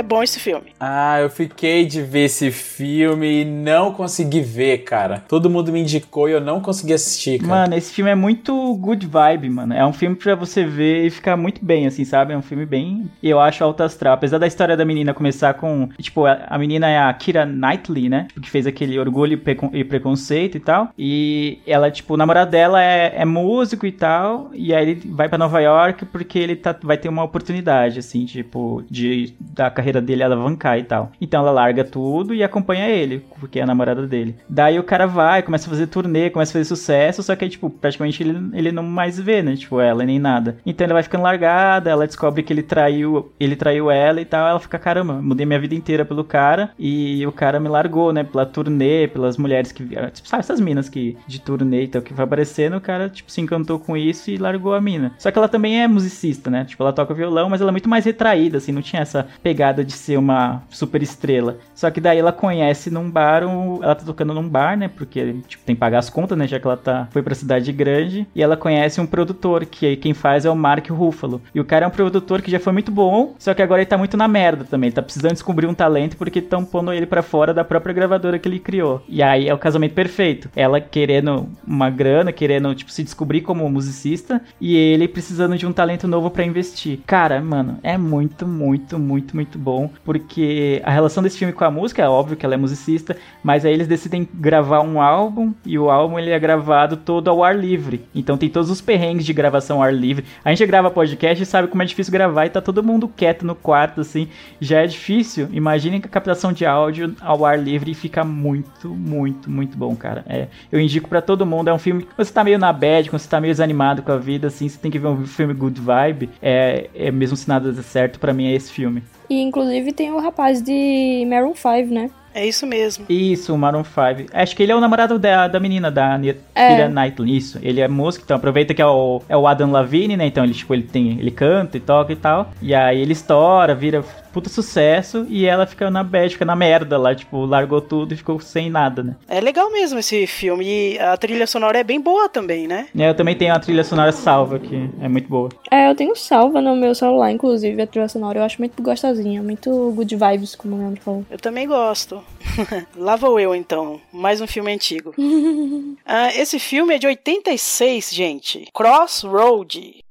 É 0.00 0.02
bom 0.02 0.22
esse 0.22 0.40
filme. 0.40 0.68
Ah, 0.80 1.20
eu 1.20 1.28
fiquei 1.28 1.84
de 1.84 2.00
ver 2.00 2.20
esse 2.24 2.50
filme 2.50 3.42
e 3.42 3.44
não 3.44 3.92
consegui 3.92 4.40
ver, 4.40 4.78
cara. 4.78 5.22
Todo 5.28 5.50
mundo 5.50 5.70
me 5.70 5.78
indicou 5.82 6.26
e 6.26 6.32
eu 6.32 6.40
não 6.40 6.58
consegui 6.62 6.94
assistir, 6.94 7.38
cara. 7.38 7.48
Mano, 7.50 7.74
esse 7.76 7.92
filme 7.92 8.10
é 8.10 8.14
muito 8.14 8.74
good 8.76 9.06
vibe, 9.06 9.50
mano. 9.50 9.74
É 9.74 9.84
um 9.84 9.92
filme 9.92 10.16
pra 10.16 10.34
você 10.34 10.64
ver 10.64 11.04
e 11.04 11.10
ficar 11.10 11.36
muito 11.36 11.62
bem, 11.62 11.86
assim, 11.86 12.02
sabe? 12.06 12.32
É 12.32 12.36
um 12.36 12.40
filme 12.40 12.64
bem. 12.64 13.10
Eu 13.22 13.38
acho 13.38 13.62
alto 13.62 13.82
astral. 13.82 14.14
Apesar 14.14 14.38
da 14.38 14.46
história 14.46 14.74
da 14.74 14.86
menina 14.86 15.12
começar 15.12 15.52
com. 15.52 15.90
Tipo, 15.98 16.24
a 16.24 16.56
menina 16.56 16.88
é 16.88 16.98
a 16.98 17.12
Kira 17.12 17.44
Knightley, 17.44 18.08
né? 18.08 18.24
Tipo, 18.28 18.40
Que 18.40 18.48
fez 18.50 18.66
aquele 18.66 18.98
orgulho 18.98 19.34
e 19.34 19.36
Precon- 19.36 19.68
preconceito 19.86 20.56
e 20.56 20.60
tal. 20.60 20.88
E 20.98 21.58
ela, 21.66 21.90
tipo, 21.90 22.14
o 22.14 22.16
namorado 22.16 22.50
dela 22.50 22.82
é, 22.82 23.16
é 23.16 23.24
músico 23.26 23.84
e 23.86 23.92
tal. 23.92 24.50
E 24.54 24.72
aí 24.74 24.82
ele 24.92 25.02
vai 25.12 25.28
pra 25.28 25.36
Nova 25.36 25.60
York 25.60 26.06
porque 26.06 26.38
ele 26.38 26.56
tá, 26.56 26.74
vai 26.82 26.96
ter 26.96 27.10
uma 27.10 27.22
oportunidade, 27.22 27.98
assim, 27.98 28.24
tipo, 28.24 28.82
de 28.90 29.34
da 29.38 29.68
carreira 29.70 29.89
dele 29.98 30.22
alavancar 30.22 30.78
e 30.78 30.82
tal. 30.82 31.10
Então 31.18 31.40
ela 31.40 31.50
larga 31.50 31.82
tudo 31.82 32.34
e 32.34 32.42
acompanha 32.42 32.86
ele, 32.86 33.24
porque 33.40 33.58
é 33.58 33.62
a 33.62 33.66
namorada 33.66 34.06
dele. 34.06 34.36
Daí 34.46 34.78
o 34.78 34.84
cara 34.84 35.06
vai, 35.06 35.42
começa 35.42 35.66
a 35.66 35.70
fazer 35.70 35.86
turnê, 35.86 36.28
começa 36.28 36.50
a 36.50 36.52
fazer 36.52 36.64
sucesso, 36.66 37.22
só 37.22 37.34
que 37.34 37.44
aí, 37.44 37.50
tipo, 37.50 37.70
praticamente 37.70 38.22
ele, 38.22 38.50
ele 38.52 38.70
não 38.70 38.82
mais 38.82 39.18
vê, 39.18 39.42
né? 39.42 39.56
Tipo, 39.56 39.80
ela 39.80 40.04
nem 40.04 40.18
nada. 40.18 40.58
Então 40.66 40.84
ela 40.84 40.94
vai 40.94 41.02
ficando 41.02 41.22
largada, 41.22 41.88
ela 41.88 42.06
descobre 42.06 42.42
que 42.42 42.52
ele 42.52 42.62
traiu, 42.62 43.32
ele 43.40 43.56
traiu 43.56 43.90
ela 43.90 44.20
e 44.20 44.24
tal, 44.24 44.46
ela 44.46 44.60
fica, 44.60 44.78
caramba, 44.78 45.14
mudei 45.14 45.46
minha 45.46 45.58
vida 45.58 45.74
inteira 45.74 46.04
pelo 46.04 46.24
cara 46.24 46.70
e 46.78 47.26
o 47.26 47.32
cara 47.32 47.58
me 47.58 47.68
largou, 47.68 48.12
né? 48.12 48.24
Pela 48.24 48.44
turnê, 48.44 49.08
pelas 49.08 49.38
mulheres 49.38 49.72
que, 49.72 49.84
tipo, 49.84 50.28
sabe, 50.28 50.40
essas 50.40 50.60
minas 50.60 50.88
que 50.88 51.16
de 51.26 51.40
turnê 51.40 51.84
e 51.84 51.88
tal, 51.88 52.02
que 52.02 52.12
vai 52.12 52.24
aparecendo, 52.24 52.76
o 52.76 52.80
cara, 52.80 53.08
tipo, 53.08 53.30
se 53.30 53.40
encantou 53.40 53.78
com 53.78 53.96
isso 53.96 54.30
e 54.30 54.36
largou 54.36 54.74
a 54.74 54.80
mina. 54.80 55.12
Só 55.18 55.30
que 55.30 55.38
ela 55.38 55.48
também 55.48 55.80
é 55.82 55.88
musicista, 55.88 56.50
né? 56.50 56.64
Tipo, 56.64 56.82
ela 56.82 56.92
toca 56.92 57.14
violão, 57.14 57.48
mas 57.48 57.60
ela 57.60 57.70
é 57.70 57.72
muito 57.72 57.88
mais 57.88 58.04
retraída, 58.04 58.58
assim, 58.58 58.72
não 58.72 58.82
tinha 58.82 59.02
essa 59.02 59.26
pegada 59.42 59.79
de 59.84 59.92
ser 59.92 60.16
uma 60.18 60.62
super 60.70 61.02
estrela. 61.02 61.58
Só 61.74 61.90
que 61.90 62.00
daí 62.00 62.18
ela 62.18 62.32
conhece 62.32 62.90
num 62.90 63.10
bar, 63.10 63.44
um- 63.46 63.82
ela 63.82 63.94
tá 63.94 64.04
tocando 64.04 64.34
num 64.34 64.48
bar, 64.48 64.76
né? 64.76 64.88
Porque, 64.88 65.34
tipo, 65.48 65.64
tem 65.64 65.74
que 65.74 65.80
pagar 65.80 65.98
as 65.98 66.10
contas, 66.10 66.36
né? 66.36 66.46
Já 66.46 66.58
que 66.60 66.66
ela 66.66 66.76
tá, 66.76 67.08
foi 67.10 67.22
pra 67.22 67.34
cidade 67.34 67.72
grande. 67.72 68.26
E 68.34 68.42
ela 68.42 68.56
conhece 68.56 69.00
um 69.00 69.06
produtor, 69.06 69.64
que 69.66 69.86
aí 69.86 69.96
quem 69.96 70.14
faz 70.14 70.44
é 70.44 70.50
o 70.50 70.56
Mark 70.56 70.88
Ruffalo. 70.90 71.40
E 71.54 71.60
o 71.60 71.64
cara 71.64 71.84
é 71.84 71.88
um 71.88 71.90
produtor 71.92 72.42
que 72.42 72.50
já 72.50 72.58
foi 72.60 72.72
muito 72.72 72.90
bom, 72.92 73.34
só 73.38 73.54
que 73.54 73.62
agora 73.62 73.80
ele 73.80 73.86
tá 73.88 73.98
muito 73.98 74.16
na 74.16 74.28
merda 74.28 74.64
também. 74.64 74.88
Ele 74.88 74.94
tá 74.94 75.02
precisando 75.02 75.32
descobrir 75.32 75.66
um 75.66 75.74
talento 75.74 76.16
porque 76.16 76.38
estão 76.38 76.64
pondo 76.64 76.92
ele 76.92 77.06
pra 77.06 77.22
fora 77.22 77.52
da 77.54 77.64
própria 77.64 77.94
gravadora 77.94 78.38
que 78.38 78.48
ele 78.48 78.58
criou. 78.58 79.02
E 79.08 79.22
aí 79.22 79.48
é 79.48 79.54
o 79.54 79.58
casamento 79.58 79.94
perfeito. 79.94 80.48
Ela 80.56 80.80
querendo 80.80 81.48
uma 81.66 81.88
grana, 81.90 82.32
querendo, 82.32 82.74
tipo, 82.74 82.90
se 82.90 83.02
descobrir 83.02 83.40
como 83.42 83.68
musicista. 83.68 84.40
E 84.60 84.76
ele 84.76 85.08
precisando 85.08 85.56
de 85.56 85.66
um 85.66 85.72
talento 85.72 86.06
novo 86.08 86.30
pra 86.30 86.44
investir. 86.44 87.00
Cara, 87.06 87.40
mano, 87.40 87.78
é 87.82 87.96
muito, 87.96 88.46
muito, 88.46 88.98
muito, 88.98 89.34
muito 89.34 89.58
bom. 89.58 89.69
Bom, 89.70 89.90
porque 90.04 90.82
a 90.84 90.90
relação 90.90 91.22
desse 91.22 91.38
filme 91.38 91.52
com 91.52 91.64
a 91.64 91.70
música, 91.70 92.02
é 92.02 92.08
óbvio 92.08 92.36
que 92.36 92.44
ela 92.44 92.54
é 92.54 92.58
musicista, 92.58 93.16
mas 93.42 93.64
aí 93.64 93.72
eles 93.72 93.86
decidem 93.86 94.28
gravar 94.34 94.80
um 94.80 95.00
álbum 95.00 95.52
e 95.64 95.78
o 95.78 95.88
álbum 95.88 96.18
ele 96.18 96.30
é 96.30 96.38
gravado 96.38 96.96
todo 96.96 97.30
ao 97.30 97.44
ar 97.44 97.56
livre. 97.56 98.04
Então 98.12 98.36
tem 98.36 98.48
todos 98.48 98.68
os 98.68 98.80
perrengues 98.80 99.24
de 99.24 99.32
gravação 99.32 99.76
ao 99.76 99.84
ar 99.84 99.94
livre. 99.94 100.24
A 100.44 100.50
gente 100.50 100.66
grava 100.66 100.90
podcast 100.90 101.40
e 101.40 101.46
sabe 101.46 101.68
como 101.68 101.82
é 101.82 101.86
difícil 101.86 102.12
gravar 102.12 102.46
e 102.46 102.50
tá 102.50 102.60
todo 102.60 102.82
mundo 102.82 103.06
quieto 103.08 103.46
no 103.46 103.54
quarto, 103.54 104.00
assim. 104.00 104.28
Já 104.60 104.80
é 104.80 104.86
difícil. 104.86 105.48
Imaginem 105.52 106.00
que 106.00 106.08
a 106.08 106.10
captação 106.10 106.52
de 106.52 106.66
áudio 106.66 107.14
ao 107.20 107.44
ar 107.44 107.58
livre 107.58 107.94
fica 107.94 108.24
muito, 108.24 108.88
muito, 108.88 109.48
muito 109.48 109.78
bom, 109.78 109.94
cara. 109.94 110.24
É, 110.28 110.48
eu 110.72 110.80
indico 110.80 111.08
pra 111.08 111.22
todo 111.22 111.46
mundo. 111.46 111.68
É 111.68 111.72
um 111.72 111.78
filme 111.78 112.02
que 112.02 112.16
você 112.16 112.32
tá 112.32 112.42
meio 112.42 112.58
na 112.58 112.72
bad, 112.72 113.08
quando 113.08 113.20
você 113.20 113.28
tá 113.28 113.40
meio 113.40 113.52
desanimado 113.52 114.02
com 114.02 114.10
a 114.10 114.16
vida, 114.16 114.48
assim, 114.48 114.68
você 114.68 114.78
tem 114.78 114.90
que 114.90 114.98
ver 114.98 115.08
um 115.08 115.24
filme 115.26 115.54
good 115.54 115.80
vibe. 115.80 116.30
É, 116.42 116.90
é 116.94 117.10
mesmo 117.10 117.36
se 117.36 117.48
nada 117.48 117.72
der 117.72 117.82
certo, 117.82 118.18
pra 118.18 118.32
mim 118.32 118.46
é 118.46 118.54
esse 118.54 118.72
filme. 118.72 119.02
E 119.30 119.40
inclusive 119.40 119.92
tem 119.92 120.10
o 120.10 120.18
rapaz 120.18 120.60
de 120.60 121.24
Maroon 121.28 121.54
5, 121.54 121.94
né? 121.94 122.10
É 122.34 122.46
isso 122.46 122.66
mesmo. 122.66 123.06
Isso, 123.08 123.52
o 123.54 123.58
Maroon 123.58 123.82
5. 123.84 124.30
Acho 124.32 124.54
que 124.56 124.62
ele 124.62 124.72
é 124.72 124.76
o 124.76 124.80
namorado 124.80 125.18
da, 125.18 125.48
da 125.48 125.58
menina, 125.60 125.90
da 125.90 126.16
Ni- 126.16 126.36
É. 126.54 126.86
Knightley. 126.88 127.36
Isso, 127.36 127.58
ele 127.62 127.80
é 127.80 127.88
músico, 127.88 128.24
então 128.24 128.36
aproveita 128.36 128.72
que 128.74 128.80
é 128.82 128.86
o, 128.86 129.20
é 129.28 129.36
o 129.36 129.46
Adam 129.46 129.70
Lavigne, 129.72 130.16
né? 130.16 130.26
Então 130.26 130.44
ele, 130.44 130.54
tipo, 130.54 130.72
ele 130.74 130.82
tem. 130.84 131.18
Ele 131.18 131.30
canta 131.30 131.76
e 131.76 131.80
toca 131.80 132.12
e 132.12 132.16
tal. 132.16 132.50
E 132.62 132.74
aí 132.74 133.00
ele 133.00 133.12
estoura, 133.12 133.74
vira 133.74 134.04
puta 134.32 134.48
sucesso. 134.48 135.26
E 135.28 135.44
ela 135.46 135.66
fica 135.66 135.90
na 135.90 136.04
bad, 136.04 136.32
fica 136.32 136.44
na 136.44 136.54
merda 136.54 136.96
lá, 136.96 137.14
tipo, 137.14 137.44
largou 137.44 137.80
tudo 137.80 138.14
e 138.14 138.16
ficou 138.16 138.38
sem 138.40 138.70
nada, 138.70 139.02
né? 139.02 139.16
É 139.28 139.40
legal 139.40 139.70
mesmo 139.72 139.98
esse 139.98 140.26
filme. 140.26 140.64
E 140.66 140.98
a 140.98 141.16
trilha 141.16 141.46
sonora 141.46 141.78
é 141.78 141.84
bem 141.84 142.00
boa 142.00 142.28
também, 142.28 142.66
né? 142.68 142.86
Aí 142.94 143.02
eu 143.02 143.14
também 143.14 143.34
tenho 143.34 143.52
a 143.54 143.58
trilha 143.58 143.82
sonora 143.82 144.12
salva, 144.12 144.58
que 144.58 144.88
é 145.00 145.08
muito 145.08 145.28
boa. 145.28 145.48
É, 145.70 145.90
eu 145.90 145.94
tenho 145.94 146.14
salva 146.14 146.60
no 146.60 146.76
meu 146.76 146.94
celular, 146.94 147.32
inclusive, 147.32 147.80
a 147.82 147.86
trilha 147.86 148.08
sonora. 148.08 148.38
Eu 148.38 148.44
acho 148.44 148.58
muito 148.60 148.80
gostosinha, 148.82 149.42
muito 149.42 149.92
good 149.96 150.14
vibes, 150.14 150.54
como 150.54 150.76
o 150.76 150.78
Leandro 150.78 151.00
falou. 151.02 151.24
Eu 151.30 151.38
também 151.38 151.66
gosto. 151.66 152.19
Lá 152.96 153.16
vou 153.16 153.38
eu, 153.38 153.54
então. 153.54 154.00
Mais 154.12 154.40
um 154.40 154.46
filme 154.46 154.72
antigo. 154.72 155.14
Ah, 156.12 156.34
esse 156.34 156.58
filme 156.58 156.94
é 156.94 156.98
de 156.98 157.06
86, 157.06 158.10
gente. 158.10 158.68
Crossroad. 158.74 160.02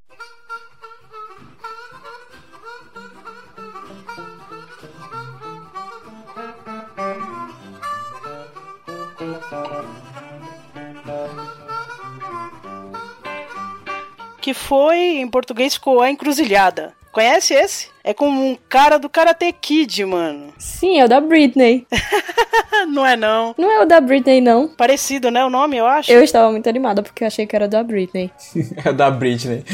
Que 14.42 14.54
foi, 14.54 14.98
em 15.18 15.28
português, 15.28 15.74
ficou 15.74 16.02
A 16.02 16.10
Encruzilhada. 16.10 16.96
Conhece 17.12 17.54
esse? 17.54 17.90
É 18.10 18.14
com 18.16 18.28
um 18.28 18.58
cara 18.68 18.98
do 18.98 19.08
Karate 19.08 19.54
Kid, 19.54 20.04
mano. 20.04 20.52
Sim, 20.58 21.00
é 21.00 21.06
o 21.06 21.08
da 21.08 21.22
Britney. 21.22 21.86
Não 22.88 23.06
é 23.06 23.16
não. 23.16 23.54
Não 23.58 23.70
é 23.70 23.82
o 23.82 23.86
da 23.86 24.00
Britney, 24.00 24.42
não. 24.42 24.68
Parecido, 24.68 25.30
né? 25.30 25.44
O 25.44 25.50
nome, 25.50 25.78
eu 25.78 25.86
acho. 25.86 26.12
Eu 26.12 26.24
estava 26.24 26.50
muito 26.50 26.68
animada 26.70 27.04
porque 27.04 27.24
eu 27.24 27.28
achei 27.28 27.46
que 27.46 27.56
era 27.56 27.68
da 27.68 27.84
Britney. 27.84 28.32
É 28.84 28.90
o 28.90 28.94
da 28.94 29.12
Britney. 29.12 29.64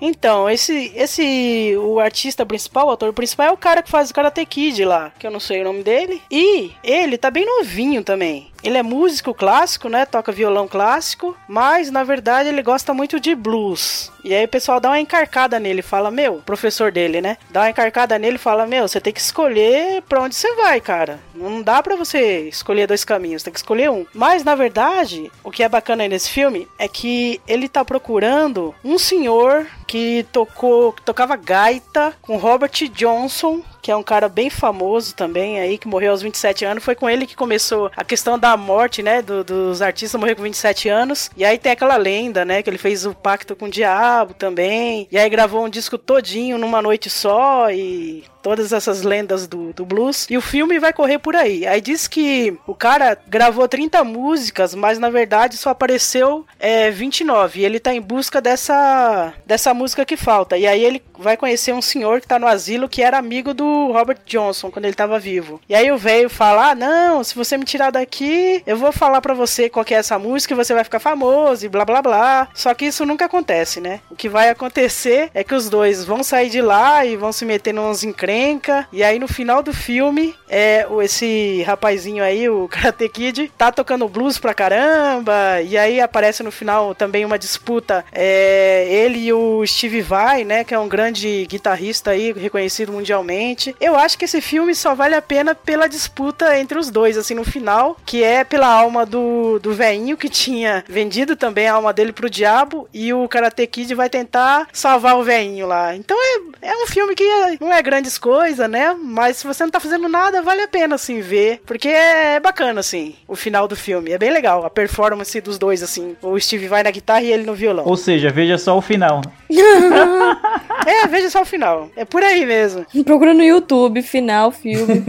Então, 0.00 0.50
esse, 0.50 0.92
esse, 0.94 1.74
o 1.78 1.98
artista 1.98 2.44
principal, 2.44 2.88
o 2.88 2.90
ator 2.90 3.12
principal, 3.14 3.46
é 3.46 3.50
o 3.50 3.56
cara 3.56 3.82
que 3.82 3.90
faz 3.90 4.10
o 4.10 4.14
Karate 4.14 4.44
Kid 4.44 4.84
lá, 4.84 5.10
que 5.18 5.26
eu 5.26 5.30
não 5.30 5.40
sei 5.40 5.62
o 5.62 5.64
nome 5.64 5.82
dele. 5.82 6.20
E 6.30 6.72
ele 6.84 7.16
tá 7.16 7.30
bem 7.30 7.46
novinho 7.46 8.04
também. 8.04 8.52
Ele 8.62 8.76
é 8.76 8.82
músico 8.82 9.32
clássico, 9.32 9.88
né? 9.88 10.04
Toca 10.04 10.32
violão 10.32 10.68
clássico, 10.68 11.36
mas 11.48 11.90
na 11.90 12.04
verdade 12.04 12.48
ele 12.48 12.62
gosta 12.62 12.92
muito 12.92 13.18
de 13.18 13.34
blues. 13.34 14.12
E 14.22 14.34
aí 14.34 14.44
o 14.44 14.48
pessoal 14.48 14.80
dá 14.80 14.88
uma 14.88 15.00
encarcada 15.00 15.60
nele, 15.60 15.82
fala: 15.82 16.10
Meu, 16.10 16.42
professor 16.44 16.90
dele, 16.90 17.20
né? 17.24 17.38
Dá 17.50 17.62
uma 17.62 17.70
encarcada 17.70 18.18
nele 18.18 18.36
e 18.36 18.38
fala: 18.38 18.66
Meu, 18.66 18.86
você 18.86 19.00
tem 19.00 19.12
que 19.12 19.20
escolher 19.20 20.02
pra 20.02 20.20
onde 20.20 20.34
você 20.34 20.54
vai, 20.54 20.78
cara. 20.80 21.18
Não 21.34 21.62
dá 21.62 21.82
pra 21.82 21.96
você 21.96 22.48
escolher 22.48 22.86
dois 22.86 23.04
caminhos, 23.04 23.42
tem 23.42 23.52
que 23.52 23.58
escolher 23.58 23.90
um. 23.90 24.04
Mas 24.12 24.44
na 24.44 24.54
verdade, 24.54 25.32
o 25.42 25.50
que 25.50 25.62
é 25.62 25.68
bacana 25.68 26.02
aí 26.02 26.08
nesse 26.08 26.30
filme 26.30 26.68
é 26.78 26.86
que 26.86 27.40
ele 27.48 27.68
tá 27.68 27.82
procurando 27.84 28.74
um 28.84 28.98
senhor 28.98 29.66
que 29.86 30.26
tocou, 30.32 30.92
que 30.92 31.02
tocava 31.02 31.36
gaita 31.36 32.14
com 32.22 32.36
Robert 32.36 32.70
Johnson, 32.94 33.62
que 33.82 33.90
é 33.90 33.96
um 33.96 34.02
cara 34.02 34.28
bem 34.28 34.48
famoso 34.48 35.14
também 35.14 35.60
aí, 35.60 35.76
que 35.78 35.86
morreu 35.86 36.10
aos 36.12 36.22
27 36.22 36.64
anos. 36.64 36.82
Foi 36.84 36.94
com 36.94 37.08
ele 37.08 37.26
que 37.26 37.36
começou 37.36 37.90
a 37.96 38.04
questão 38.04 38.38
da 38.38 38.56
morte, 38.56 39.02
né, 39.02 39.20
do- 39.20 39.44
dos 39.44 39.82
artistas 39.82 40.18
morrer 40.18 40.34
com 40.34 40.42
27 40.42 40.88
anos. 40.88 41.30
E 41.36 41.44
aí 41.44 41.58
tem 41.58 41.72
aquela 41.72 41.96
lenda, 41.96 42.44
né, 42.44 42.62
que 42.62 42.70
ele 42.70 42.78
fez 42.78 43.04
o 43.04 43.14
pacto 43.14 43.54
com 43.54 43.66
o 43.66 43.70
diabo 43.70 44.32
também. 44.34 45.06
E 45.12 45.18
aí 45.18 45.28
gravou 45.28 45.64
um 45.64 45.68
disco 45.68 45.98
todinho 45.98 46.56
numa 46.58 46.80
noite 46.80 47.10
só 47.10 47.70
e 47.70 48.24
todas 48.44 48.74
essas 48.74 49.02
lendas 49.02 49.46
do, 49.46 49.72
do 49.72 49.86
blues. 49.86 50.26
E 50.28 50.36
o 50.36 50.42
filme 50.42 50.78
vai 50.78 50.92
correr 50.92 51.18
por 51.18 51.34
aí. 51.34 51.66
Aí 51.66 51.80
diz 51.80 52.06
que 52.06 52.54
o 52.66 52.74
cara 52.74 53.16
gravou 53.26 53.66
30 53.66 54.04
músicas, 54.04 54.74
mas 54.74 54.98
na 54.98 55.08
verdade 55.08 55.56
só 55.56 55.70
apareceu 55.70 56.44
é, 56.60 56.90
29. 56.90 57.60
E 57.60 57.64
ele 57.64 57.80
tá 57.80 57.94
em 57.94 58.02
busca 58.02 58.42
dessa, 58.42 59.32
dessa 59.46 59.72
música 59.72 60.04
que 60.04 60.14
falta. 60.14 60.58
E 60.58 60.66
aí 60.66 60.84
ele 60.84 61.02
vai 61.18 61.38
conhecer 61.38 61.72
um 61.72 61.80
senhor 61.80 62.20
que 62.20 62.28
tá 62.28 62.38
no 62.38 62.46
asilo 62.46 62.88
que 62.88 63.02
era 63.02 63.16
amigo 63.16 63.54
do 63.54 63.90
Robert 63.92 64.18
Johnson 64.26 64.70
quando 64.70 64.84
ele 64.84 64.94
tava 64.94 65.18
vivo. 65.18 65.58
E 65.66 65.74
aí 65.74 65.90
o 65.90 65.96
velho 65.96 66.28
fala: 66.28 66.70
Ah, 66.70 66.74
não, 66.74 67.24
se 67.24 67.34
você 67.34 67.56
me 67.56 67.64
tirar 67.64 67.90
daqui, 67.90 68.62
eu 68.66 68.76
vou 68.76 68.92
falar 68.92 69.22
pra 69.22 69.32
você 69.32 69.70
qual 69.70 69.86
que 69.86 69.94
é 69.94 69.98
essa 69.98 70.18
música 70.18 70.52
e 70.52 70.56
você 70.56 70.74
vai 70.74 70.84
ficar 70.84 71.00
famoso 71.00 71.64
e 71.64 71.68
blá 71.70 71.86
blá 71.86 72.02
blá. 72.02 72.48
Só 72.54 72.74
que 72.74 72.84
isso 72.84 73.06
nunca 73.06 73.24
acontece, 73.24 73.80
né? 73.80 74.00
O 74.10 74.14
que 74.14 74.28
vai 74.28 74.50
acontecer 74.50 75.30
é 75.32 75.42
que 75.42 75.54
os 75.54 75.70
dois 75.70 76.04
vão 76.04 76.22
sair 76.22 76.50
de 76.50 76.60
lá 76.60 77.06
e 77.06 77.16
vão 77.16 77.32
se 77.32 77.46
meter 77.46 77.72
nos 77.72 78.04
encrenca. 78.34 78.86
E 78.92 79.02
aí 79.02 79.18
no 79.18 79.28
final 79.28 79.62
do 79.62 79.72
filme, 79.72 80.34
é 80.48 80.86
esse 81.02 81.62
rapazinho 81.62 82.22
aí, 82.22 82.48
o 82.48 82.66
Karate 82.70 83.08
Kid, 83.08 83.52
tá 83.56 83.70
tocando 83.70 84.08
blues 84.08 84.38
pra 84.38 84.54
caramba. 84.54 85.60
E 85.62 85.76
aí 85.78 86.00
aparece 86.00 86.42
no 86.42 86.50
final 86.50 86.94
também 86.94 87.24
uma 87.24 87.38
disputa. 87.38 88.04
É, 88.12 88.86
ele 88.88 89.18
e 89.26 89.32
o 89.32 89.64
Steve 89.66 90.02
Vai, 90.02 90.44
né? 90.44 90.64
Que 90.64 90.74
é 90.74 90.78
um 90.78 90.88
grande 90.88 91.46
guitarrista 91.46 92.10
aí, 92.10 92.32
reconhecido 92.32 92.92
mundialmente. 92.92 93.74
Eu 93.80 93.96
acho 93.96 94.18
que 94.18 94.24
esse 94.24 94.40
filme 94.40 94.74
só 94.74 94.94
vale 94.94 95.14
a 95.14 95.22
pena 95.22 95.54
pela 95.54 95.88
disputa 95.88 96.58
entre 96.58 96.78
os 96.78 96.90
dois, 96.90 97.16
assim, 97.16 97.34
no 97.34 97.44
final, 97.44 97.96
que 98.04 98.22
é 98.22 98.44
pela 98.44 98.66
alma 98.66 99.06
do, 99.06 99.58
do 99.60 99.72
velhinho 99.72 100.16
que 100.16 100.28
tinha 100.44 100.84
vendido 100.88 101.36
também 101.36 101.68
a 101.68 101.74
alma 101.74 101.92
dele 101.92 102.12
pro 102.12 102.30
diabo. 102.30 102.88
E 102.92 103.12
o 103.12 103.28
Karate 103.28 103.66
Kid 103.66 103.94
vai 103.94 104.08
tentar 104.10 104.66
salvar 104.72 105.16
o 105.16 105.22
velhinho 105.24 105.66
lá. 105.66 105.94
Então 105.96 106.16
é, 106.62 106.68
é 106.70 106.76
um 106.82 106.86
filme 106.86 107.14
que 107.14 107.22
é- 107.24 107.56
não 107.60 107.72
é 107.72 107.82
grandes 107.82 108.18
coisas, 108.24 108.70
né? 108.70 108.96
Mas 108.98 109.36
se 109.36 109.46
você 109.46 109.64
não 109.64 109.70
tá 109.70 109.78
fazendo 109.78 110.08
nada, 110.08 110.40
vale 110.40 110.62
a 110.62 110.68
pena, 110.68 110.94
assim, 110.94 111.20
ver. 111.20 111.60
Porque 111.66 111.88
é 111.88 112.40
bacana, 112.40 112.80
assim, 112.80 113.14
o 113.28 113.36
final 113.36 113.68
do 113.68 113.76
filme. 113.76 114.12
É 114.12 114.16
bem 114.16 114.30
legal, 114.30 114.64
a 114.64 114.70
performance 114.70 115.38
dos 115.42 115.58
dois, 115.58 115.82
assim. 115.82 116.16
O 116.22 116.40
Steve 116.40 116.66
vai 116.66 116.82
na 116.82 116.90
guitarra 116.90 117.20
e 117.20 117.30
ele 117.30 117.42
no 117.42 117.54
violão. 117.54 117.84
Ou 117.86 117.98
seja, 117.98 118.30
veja 118.30 118.56
só 118.56 118.78
o 118.78 118.80
final. 118.80 119.20
É, 120.86 121.06
veja 121.06 121.30
só 121.30 121.40
o 121.40 121.46
final. 121.46 121.88
É 121.96 122.04
por 122.04 122.22
aí 122.22 122.44
mesmo. 122.44 122.84
Procura 123.04 123.32
no 123.32 123.42
YouTube, 123.42 124.02
final, 124.02 124.52
filme. 124.52 125.02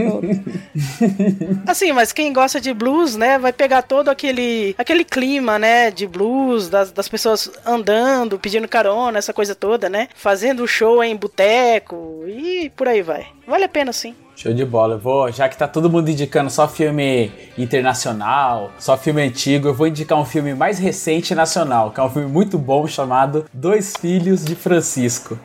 Assim, 1.68 1.92
mas 1.92 2.14
quem 2.14 2.32
gosta 2.32 2.62
de 2.62 2.74
blues, 2.74 3.18
né, 3.18 3.38
vai 3.38 3.52
pegar 3.52 3.82
todo 3.82 4.08
aquele, 4.08 4.74
aquele 4.78 5.04
clima, 5.04 5.60
né, 5.60 5.92
de 5.92 6.08
blues, 6.08 6.70
das, 6.70 6.92
das 6.92 7.10
pessoas 7.10 7.52
andando, 7.66 8.40
pedindo 8.40 8.70
carona, 8.70 9.18
essa 9.18 9.34
coisa 9.34 9.54
toda, 9.54 9.90
né, 9.90 10.08
fazendo 10.16 10.66
show 10.66 11.04
em 11.04 11.16
boteco 11.16 12.24
e 12.26 12.72
por 12.76 12.88
aí 12.88 13.02
vai. 13.06 13.28
Vale 13.48 13.64
a 13.64 13.70
pena, 13.70 13.94
sim. 13.94 14.16
Show 14.36 14.54
de 14.54 14.66
bola. 14.66 14.96
Eu 14.96 15.00
vou, 15.00 15.32
já 15.32 15.48
que 15.48 15.58
tá 15.58 15.68
todo 15.68 15.90
mundo 15.90 16.10
indicando 16.10 16.50
só 16.50 16.68
filme 16.68 17.32
internacional, 17.58 18.72
só 18.78 18.98
filme 18.98 19.22
antigo, 19.22 19.70
eu 19.70 19.74
vou 19.74 19.88
indicar 19.88 20.20
um 20.20 20.26
filme 20.26 20.54
mais 20.54 20.78
recente 20.78 21.34
nacional, 21.34 21.92
que 21.92 22.00
é 22.00 22.04
um 22.04 22.10
filme 22.10 22.28
muito 22.28 22.58
bom 22.58 22.86
chamado 22.86 23.46
Dois 23.54 23.94
Filhos 23.96 24.44
de 24.44 24.56
Francisco. 24.56 25.40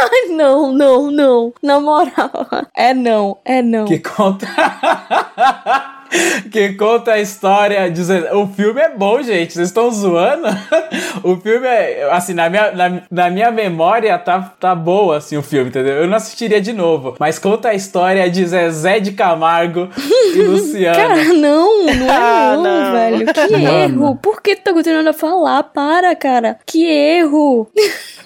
Ai, 0.00 0.28
não, 0.30 0.72
não, 0.72 1.10
não. 1.10 1.52
Na 1.62 1.80
moral. 1.80 2.30
É 2.76 2.94
não, 2.94 3.38
é 3.44 3.62
não. 3.62 3.84
Que 3.86 3.98
conta. 3.98 4.46
que 6.50 6.72
conta 6.74 7.12
a 7.12 7.20
história 7.20 7.90
de 7.90 8.02
Zezé. 8.02 8.32
O 8.32 8.46
filme 8.46 8.80
é 8.80 8.88
bom, 8.88 9.22
gente. 9.22 9.52
Vocês 9.54 9.68
estão 9.68 9.90
zoando? 9.90 10.48
o 11.22 11.36
filme 11.36 11.66
é. 11.66 12.08
Assim, 12.12 12.34
na 12.34 12.48
minha, 12.48 12.72
na, 12.72 13.02
na 13.10 13.30
minha 13.30 13.50
memória 13.50 14.16
tá, 14.18 14.40
tá 14.58 14.74
boa, 14.74 15.18
assim, 15.18 15.36
o 15.36 15.42
filme, 15.42 15.68
entendeu? 15.68 15.94
Eu 15.96 16.06
não 16.06 16.16
assistiria 16.16 16.60
de 16.60 16.72
novo. 16.72 17.14
Mas 17.18 17.38
conta 17.38 17.70
a 17.70 17.74
história 17.74 18.28
de 18.30 18.46
Zezé 18.46 19.00
de 19.00 19.12
Camargo 19.12 19.88
e 20.34 20.42
Luciano. 20.42 20.96
Cara, 20.96 21.24
não, 21.34 21.86
não 21.86 22.06
é 22.06 22.10
Ah, 22.10 22.52
não, 22.56 22.62
não. 22.62 22.92
velho. 22.92 23.26
Que 23.32 23.56
Mano. 23.58 23.68
erro. 24.04 24.16
Por 24.16 24.40
que 24.40 24.56
tu 24.56 24.62
tá 24.64 24.72
continuando 24.72 25.10
a 25.10 25.14
falar? 25.14 25.62
Para, 25.64 26.14
cara. 26.16 26.58
Que 26.66 26.84
erro. 26.86 27.68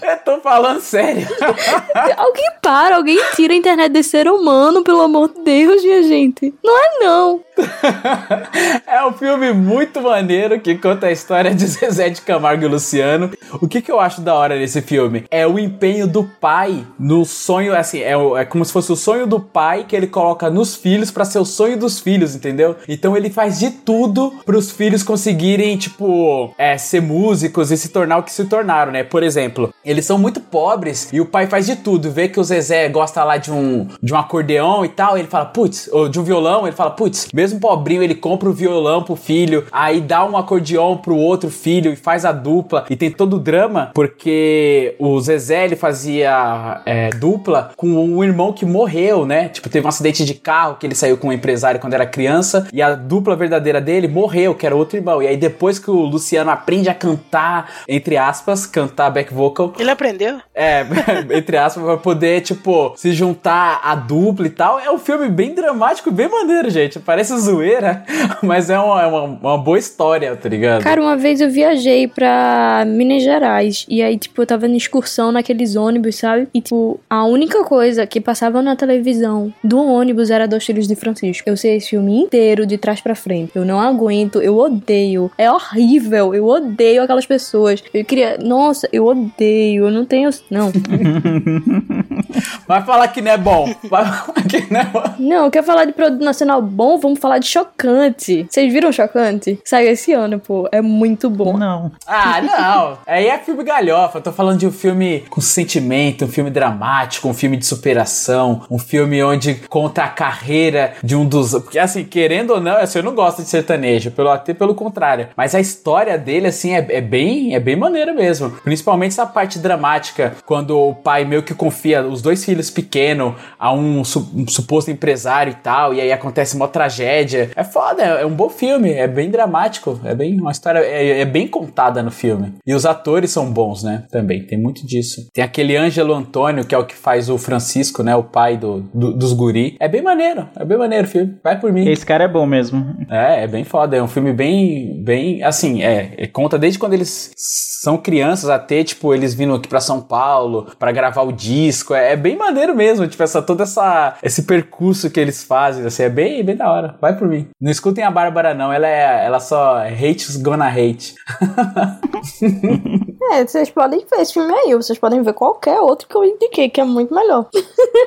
Eu 0.02 0.16
tô 0.18 0.40
falando 0.40 0.80
sério. 0.80 1.26
alguém 2.16 2.50
para, 2.60 2.96
alguém 2.96 3.18
tira 3.36 3.52
a 3.52 3.56
internet 3.56 3.92
desse 3.92 4.10
ser 4.10 4.28
humano, 4.28 4.82
pelo 4.82 5.00
amor 5.00 5.28
de 5.32 5.42
Deus, 5.42 5.82
minha 5.82 6.02
gente. 6.02 6.52
Não 6.62 6.78
é 6.78 6.98
não. 7.00 7.40
É 8.86 9.04
um 9.06 9.12
filme 9.12 9.52
muito 9.52 10.00
maneiro 10.00 10.60
que 10.60 10.76
conta 10.76 11.06
a 11.06 11.12
história 11.12 11.54
de 11.54 11.66
Zezé 11.66 12.10
de 12.10 12.20
Camargo 12.20 12.64
e 12.64 12.68
Luciano. 12.68 13.30
O 13.60 13.68
que, 13.68 13.80
que 13.80 13.90
eu 13.90 14.00
acho 14.00 14.20
da 14.20 14.34
hora 14.34 14.58
nesse 14.58 14.82
filme? 14.82 15.24
É 15.30 15.46
o 15.46 15.58
empenho 15.58 16.06
do 16.06 16.24
pai 16.24 16.84
no 16.98 17.24
sonho, 17.24 17.74
assim, 17.74 18.00
é, 18.00 18.12
é 18.12 18.44
como 18.44 18.64
se 18.64 18.72
fosse 18.72 18.92
o 18.92 18.96
sonho 18.96 19.26
do 19.26 19.40
pai 19.40 19.84
que 19.88 19.96
ele 19.96 20.06
coloca 20.06 20.50
nos 20.50 20.74
filhos 20.74 21.10
pra 21.10 21.24
ser 21.24 21.38
o 21.38 21.44
sonho 21.44 21.78
dos 21.78 22.00
filhos, 22.00 22.34
entendeu? 22.34 22.76
Então 22.88 23.16
ele 23.16 23.30
faz 23.30 23.58
de 23.58 23.70
tudo 23.70 24.32
pros 24.44 24.70
filhos 24.70 25.02
conseguirem, 25.02 25.76
tipo, 25.76 26.54
é, 26.58 26.76
ser 26.76 27.00
músicos 27.00 27.70
e 27.70 27.76
se 27.76 27.88
tornar 27.88 28.18
o 28.18 28.22
que 28.22 28.32
se 28.32 28.44
tornaram, 28.44 28.92
né? 28.92 29.02
Por 29.02 29.22
exemplo, 29.22 29.72
eles 29.92 30.04
são 30.04 30.18
muito 30.18 30.40
pobres 30.40 31.08
e 31.12 31.20
o 31.20 31.26
pai 31.26 31.46
faz 31.46 31.66
de 31.66 31.76
tudo. 31.76 32.10
Vê 32.10 32.28
que 32.28 32.40
o 32.40 32.44
Zezé 32.44 32.88
gosta 32.88 33.22
lá 33.22 33.36
de 33.36 33.52
um, 33.52 33.86
de 34.02 34.12
um 34.12 34.16
acordeão 34.16 34.84
e 34.84 34.88
tal, 34.88 35.16
ele 35.16 35.28
fala, 35.28 35.46
putz, 35.46 35.88
ou 35.92 36.08
de 36.08 36.18
um 36.18 36.24
violão, 36.24 36.66
ele 36.66 36.74
fala, 36.74 36.90
putz, 36.90 37.28
mesmo 37.32 37.60
pobrinho, 37.60 38.02
ele 38.02 38.14
compra 38.14 38.48
o 38.48 38.52
violão 38.52 39.02
pro 39.02 39.16
filho, 39.16 39.66
aí 39.70 40.00
dá 40.00 40.24
um 40.24 40.36
acordeão 40.36 40.96
pro 40.96 41.16
outro 41.16 41.50
filho 41.50 41.92
e 41.92 41.96
faz 41.96 42.24
a 42.24 42.32
dupla. 42.32 42.84
E 42.90 42.96
tem 42.96 43.10
todo 43.10 43.36
o 43.36 43.38
drama, 43.38 43.90
porque 43.94 44.96
o 44.98 45.20
Zezé, 45.20 45.64
ele 45.64 45.76
fazia 45.76 46.80
é, 46.86 47.10
dupla 47.10 47.70
com 47.76 47.88
um 47.88 48.24
irmão 48.24 48.52
que 48.52 48.64
morreu, 48.64 49.26
né? 49.26 49.48
Tipo, 49.48 49.68
teve 49.68 49.84
um 49.84 49.88
acidente 49.88 50.24
de 50.24 50.34
carro 50.34 50.76
que 50.76 50.86
ele 50.86 50.94
saiu 50.94 51.16
com 51.16 51.28
um 51.28 51.32
empresário 51.32 51.80
quando 51.80 51.94
era 51.94 52.06
criança, 52.06 52.66
e 52.72 52.80
a 52.80 52.94
dupla 52.94 53.36
verdadeira 53.36 53.80
dele 53.80 54.08
morreu, 54.08 54.54
que 54.54 54.66
era 54.66 54.74
outro 54.74 54.96
irmão. 54.96 55.22
E 55.22 55.26
aí 55.26 55.36
depois 55.36 55.78
que 55.78 55.90
o 55.90 56.00
Luciano 56.00 56.50
aprende 56.50 56.88
a 56.88 56.94
cantar, 56.94 57.70
entre 57.88 58.16
aspas, 58.16 58.66
cantar 58.66 59.10
back 59.10 59.32
vocal, 59.32 59.71
Ele 59.78 59.90
aprendeu? 59.90 60.40
é, 60.54 60.84
entre 61.36 61.56
aspas, 61.56 61.84
pra 61.84 61.96
poder, 61.96 62.40
tipo, 62.42 62.92
se 62.96 63.12
juntar 63.12 63.80
a 63.82 63.94
dupla 63.94 64.46
e 64.46 64.50
tal. 64.50 64.78
É 64.78 64.90
um 64.90 64.98
filme 64.98 65.28
bem 65.28 65.54
dramático, 65.54 66.10
bem 66.10 66.28
maneiro, 66.28 66.70
gente. 66.70 66.98
Parece 66.98 67.36
zoeira, 67.38 68.04
mas 68.42 68.70
é 68.70 68.78
uma, 68.78 69.02
é 69.02 69.06
uma, 69.06 69.22
uma 69.22 69.58
boa 69.58 69.78
história, 69.78 70.34
tá 70.36 70.48
ligado? 70.48 70.82
Cara, 70.82 71.00
uma 71.00 71.16
vez 71.16 71.40
eu 71.40 71.50
viajei 71.50 72.06
pra 72.06 72.84
Minas 72.86 73.22
Gerais. 73.22 73.86
E 73.88 74.02
aí, 74.02 74.16
tipo, 74.18 74.42
eu 74.42 74.46
tava 74.46 74.66
em 74.66 74.76
excursão 74.76 75.32
naqueles 75.32 75.76
ônibus, 75.76 76.16
sabe? 76.16 76.48
E, 76.54 76.60
tipo, 76.60 77.00
a 77.08 77.24
única 77.24 77.64
coisa 77.64 78.06
que 78.06 78.20
passava 78.20 78.62
na 78.62 78.76
televisão 78.76 79.52
do 79.62 79.82
ônibus 79.82 80.30
era 80.30 80.46
Dois 80.46 80.64
Filhos 80.64 80.86
de 80.86 80.94
Francisco. 80.94 81.48
Eu 81.48 81.56
sei 81.56 81.76
esse 81.76 81.90
filme 81.90 82.22
inteiro, 82.22 82.66
de 82.66 82.78
trás 82.78 83.00
pra 83.00 83.14
frente. 83.14 83.52
Eu 83.54 83.64
não 83.64 83.80
aguento, 83.80 84.40
eu 84.40 84.56
odeio. 84.56 85.30
É 85.36 85.50
horrível, 85.50 86.34
eu 86.34 86.46
odeio 86.46 87.02
aquelas 87.02 87.26
pessoas. 87.26 87.82
Eu 87.92 88.04
queria. 88.04 88.38
Nossa, 88.38 88.88
eu 88.92 89.06
odeio, 89.06 89.32
eu 89.62 89.90
não 89.90 90.04
tenho. 90.04 90.30
Não. 90.50 90.72
Vai 92.66 92.82
falar 92.82 93.08
que 93.08 93.20
não 93.20 93.32
é 93.32 93.38
bom. 93.38 93.74
Vai 93.88 94.04
falar 94.04 94.42
que 94.48 94.72
não 94.72 94.80
é 94.80 94.84
bom. 94.84 95.02
Não, 95.18 95.50
quer 95.50 95.62
falar 95.62 95.84
de 95.84 95.92
produto 95.92 96.22
nacional 96.22 96.62
bom? 96.62 96.98
Vamos 96.98 97.18
falar 97.18 97.38
de 97.38 97.46
Chocante. 97.46 98.46
Vocês 98.48 98.72
viram 98.72 98.92
Chocante? 98.92 99.58
Saiu 99.64 99.90
esse 99.90 100.12
ano, 100.12 100.38
pô. 100.38 100.68
É 100.72 100.80
muito 100.80 101.28
bom. 101.28 101.56
Não. 101.56 101.92
Ah, 102.06 102.40
não. 102.40 102.98
Aí 103.06 103.26
é 103.26 103.38
filme 103.38 103.64
galhofa. 103.64 104.18
Eu 104.18 104.22
tô 104.22 104.32
falando 104.32 104.58
de 104.58 104.66
um 104.66 104.72
filme 104.72 105.24
com 105.30 105.40
sentimento, 105.40 106.24
um 106.24 106.28
filme 106.28 106.50
dramático, 106.50 107.28
um 107.28 107.34
filme 107.34 107.56
de 107.56 107.66
superação, 107.66 108.62
um 108.70 108.78
filme 108.78 109.22
onde 109.22 109.54
conta 109.68 110.04
a 110.04 110.08
carreira 110.08 110.94
de 111.02 111.14
um 111.14 111.26
dos. 111.26 111.52
Porque, 111.52 111.78
assim, 111.78 112.04
querendo 112.04 112.54
ou 112.54 112.60
não, 112.60 112.76
assim, 112.76 112.98
eu 112.98 113.04
não 113.04 113.14
gosto 113.14 113.42
de 113.42 113.48
sertanejo, 113.48 114.10
pelo, 114.10 114.30
até 114.30 114.54
pelo 114.54 114.74
contrário. 114.74 115.28
Mas 115.36 115.54
a 115.54 115.60
história 115.60 116.16
dele, 116.18 116.46
assim, 116.48 116.74
é, 116.74 116.86
é 116.90 117.00
bem 117.00 117.54
é 117.54 117.60
bem 117.60 117.76
maneira 117.76 118.12
mesmo. 118.12 118.50
Principalmente 118.62 119.12
essa 119.12 119.26
parte 119.26 119.51
dramática, 119.58 120.34
quando 120.46 120.76
o 120.78 120.94
pai 120.94 121.24
meio 121.24 121.42
que 121.42 121.54
confia 121.54 122.02
os 122.06 122.22
dois 122.22 122.44
filhos 122.44 122.70
pequenos 122.70 123.34
a 123.58 123.72
um, 123.72 124.04
su- 124.04 124.30
um 124.34 124.46
suposto 124.46 124.90
empresário 124.90 125.50
e 125.52 125.56
tal, 125.56 125.94
e 125.94 126.00
aí 126.00 126.12
acontece 126.12 126.56
uma 126.56 126.68
tragédia. 126.68 127.50
É 127.56 127.64
foda, 127.64 128.02
é, 128.02 128.22
é 128.22 128.26
um 128.26 128.34
bom 128.34 128.48
filme, 128.48 128.90
é 128.92 129.06
bem 129.08 129.30
dramático, 129.30 130.00
é 130.04 130.14
bem 130.14 130.38
uma 130.40 130.50
história, 130.50 130.80
é, 130.80 131.20
é 131.20 131.24
bem 131.24 131.46
contada 131.48 132.02
no 132.02 132.10
filme. 132.10 132.54
E 132.66 132.74
os 132.74 132.84
atores 132.86 133.30
são 133.30 133.50
bons, 133.52 133.82
né? 133.82 134.04
Também, 134.10 134.46
tem 134.46 134.58
muito 134.60 134.86
disso. 134.86 135.26
Tem 135.32 135.42
aquele 135.44 135.76
Ângelo 135.76 136.12
Antônio, 136.14 136.64
que 136.64 136.74
é 136.74 136.78
o 136.78 136.84
que 136.86 136.94
faz 136.94 137.28
o 137.28 137.38
Francisco, 137.38 138.02
né? 138.02 138.14
O 138.16 138.22
pai 138.24 138.56
do, 138.56 138.80
do- 138.94 139.12
dos 139.16 139.32
guri. 139.32 139.76
É 139.80 139.88
bem 139.88 140.02
maneiro, 140.02 140.48
é 140.56 140.64
bem 140.64 140.78
maneiro 140.78 141.06
o 141.06 141.10
filme. 141.10 141.36
Vai 141.42 141.58
por 141.58 141.72
mim. 141.72 141.88
Esse 141.88 142.04
cara 142.06 142.24
é 142.24 142.28
bom 142.28 142.46
mesmo. 142.46 142.94
É, 143.10 143.44
é 143.44 143.46
bem 143.46 143.64
foda. 143.64 143.96
É 143.96 144.02
um 144.02 144.08
filme 144.08 144.32
bem, 144.32 145.02
bem, 145.02 145.42
assim, 145.42 145.82
é, 145.82 146.14
é, 146.16 146.26
conta 146.26 146.58
desde 146.58 146.78
quando 146.78 146.94
eles 146.94 147.30
são 147.36 147.96
crianças 147.96 148.48
até, 148.50 148.82
tipo, 148.84 149.12
eles 149.14 149.34
vindo 149.42 149.54
aqui 149.54 149.68
pra 149.68 149.80
São 149.80 150.00
Paulo 150.00 150.68
pra 150.78 150.92
gravar 150.92 151.22
o 151.22 151.32
disco. 151.32 151.94
É, 151.94 152.12
é 152.12 152.16
bem 152.16 152.36
maneiro 152.36 152.74
mesmo, 152.74 153.06
tipo, 153.08 153.22
essa, 153.22 153.42
todo 153.42 153.62
essa, 153.62 154.14
esse 154.22 154.44
percurso 154.44 155.10
que 155.10 155.18
eles 155.18 155.42
fazem, 155.42 155.84
assim, 155.84 156.04
é 156.04 156.08
bem, 156.08 156.44
bem 156.44 156.56
da 156.56 156.70
hora. 156.70 156.96
Vai 157.00 157.16
por 157.16 157.26
mim. 157.28 157.48
Não 157.60 157.70
escutem 157.70 158.04
a 158.04 158.10
Bárbara, 158.10 158.54
não. 158.54 158.72
Ela 158.72 158.86
é, 158.86 159.26
ela 159.26 159.40
só 159.40 159.78
hates 159.78 160.36
gonna 160.36 160.68
hate. 160.68 161.14
É, 163.30 163.46
vocês 163.46 163.70
podem 163.70 164.00
ver 164.00 164.20
esse 164.20 164.34
filme 164.34 164.52
aí, 164.52 164.74
vocês 164.74 164.98
podem 164.98 165.22
ver 165.22 165.32
qualquer 165.32 165.80
outro 165.80 166.08
que 166.08 166.14
eu 166.14 166.24
indiquei, 166.24 166.68
que 166.68 166.80
é 166.80 166.84
muito 166.84 167.14
melhor. 167.14 167.48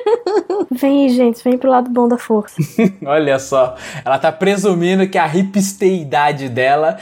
vem, 0.70 1.08
gente, 1.08 1.42
vem 1.42 1.56
pro 1.56 1.70
lado 1.70 1.90
bom 1.90 2.06
da 2.06 2.18
força. 2.18 2.56
Olha 3.04 3.38
só. 3.38 3.74
Ela 4.04 4.18
tá 4.18 4.30
presumindo 4.30 5.08
que 5.08 5.18
a 5.18 5.26
hipsteidade 5.26 6.48
dela. 6.48 6.98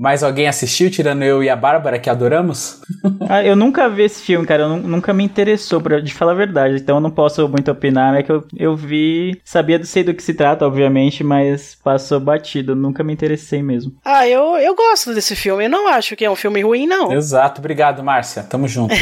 Mais 0.00 0.22
alguém 0.22 0.48
assistiu, 0.48 0.90
tirando 0.90 1.22
eu 1.22 1.42
e 1.44 1.50
a 1.50 1.54
Bárbara, 1.54 1.98
que 1.98 2.08
adoramos? 2.08 2.80
Ah, 3.32 3.44
eu 3.44 3.54
nunca 3.54 3.88
vi 3.88 4.02
esse 4.02 4.22
filme, 4.22 4.44
cara. 4.44 4.64
Eu 4.64 4.68
nu- 4.70 4.88
nunca 4.88 5.12
me 5.12 5.22
interessou, 5.22 5.80
pra, 5.80 6.00
de 6.00 6.12
falar 6.12 6.32
a 6.32 6.34
verdade. 6.34 6.74
Então 6.76 6.96
eu 6.96 7.00
não 7.00 7.12
posso 7.12 7.48
muito 7.48 7.70
opinar. 7.70 8.16
É 8.18 8.24
que 8.24 8.32
eu, 8.32 8.44
eu 8.56 8.74
vi, 8.74 9.40
sabia 9.44 9.78
do 9.78 9.86
sei 9.86 10.02
do 10.02 10.12
que 10.12 10.20
se 10.22 10.34
trata, 10.34 10.66
obviamente, 10.66 11.22
mas 11.22 11.76
passou 11.84 12.18
batido. 12.18 12.74
Nunca 12.74 13.04
me 13.04 13.12
interessei 13.12 13.62
mesmo. 13.62 13.92
Ah, 14.04 14.26
eu, 14.26 14.56
eu 14.56 14.74
gosto 14.74 15.14
desse 15.14 15.36
filme. 15.36 15.66
Eu 15.66 15.70
não 15.70 15.86
acho 15.86 16.16
que 16.16 16.24
é 16.24 16.30
um 16.30 16.34
filme 16.34 16.60
ruim, 16.60 16.88
não. 16.88 17.12
Exato, 17.12 17.60
obrigado, 17.60 18.02
Márcia. 18.02 18.42
Tamo 18.42 18.66
junto. 18.66 18.92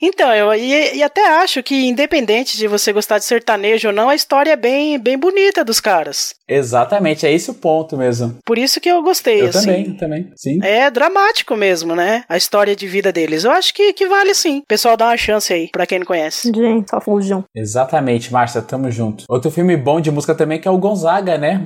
Então, 0.00 0.34
eu 0.34 0.52
e, 0.54 0.96
e 0.96 1.02
até 1.02 1.24
acho 1.42 1.62
que, 1.62 1.86
independente 1.86 2.56
de 2.58 2.66
você 2.66 2.92
gostar 2.92 3.18
de 3.18 3.24
sertanejo 3.24 3.88
ou 3.88 3.94
não, 3.94 4.08
a 4.08 4.14
história 4.16 4.50
é 4.52 4.56
bem, 4.56 4.98
bem 4.98 5.16
bonita 5.16 5.64
dos 5.64 5.78
caras. 5.78 6.34
Exatamente, 6.54 7.26
é 7.26 7.32
esse 7.32 7.50
o 7.50 7.54
ponto 7.54 7.96
mesmo. 7.96 8.36
Por 8.44 8.58
isso 8.58 8.80
que 8.80 8.88
eu 8.88 9.02
gostei, 9.02 9.42
Eu 9.42 9.48
assim. 9.48 9.60
também, 9.66 9.86
eu 9.88 9.96
também. 9.96 10.32
Sim. 10.36 10.58
É 10.62 10.90
dramático 10.90 11.56
mesmo, 11.56 11.94
né? 11.94 12.24
A 12.28 12.36
história 12.36 12.74
de 12.76 12.86
vida 12.86 13.12
deles. 13.12 13.44
Eu 13.44 13.50
acho 13.50 13.72
que, 13.74 13.92
que 13.92 14.06
vale 14.06 14.34
sim. 14.34 14.58
O 14.58 14.66
pessoal 14.66 14.96
dá 14.96 15.06
uma 15.06 15.16
chance 15.16 15.52
aí, 15.52 15.68
pra 15.72 15.86
quem 15.86 15.98
não 15.98 16.06
conhece. 16.06 16.52
Gente, 16.54 16.90
só 16.90 17.00
fujam. 17.00 17.44
Exatamente, 17.54 18.32
Márcia, 18.32 18.62
tamo 18.62 18.90
junto. 18.90 19.24
Outro 19.28 19.50
filme 19.50 19.76
bom 19.76 20.00
de 20.00 20.10
música 20.10 20.34
também 20.34 20.60
que 20.60 20.68
é 20.68 20.70
o 20.70 20.78
Gonzaga, 20.78 21.38
né? 21.38 21.64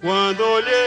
Quando 0.00 0.40
olhei 0.42 0.83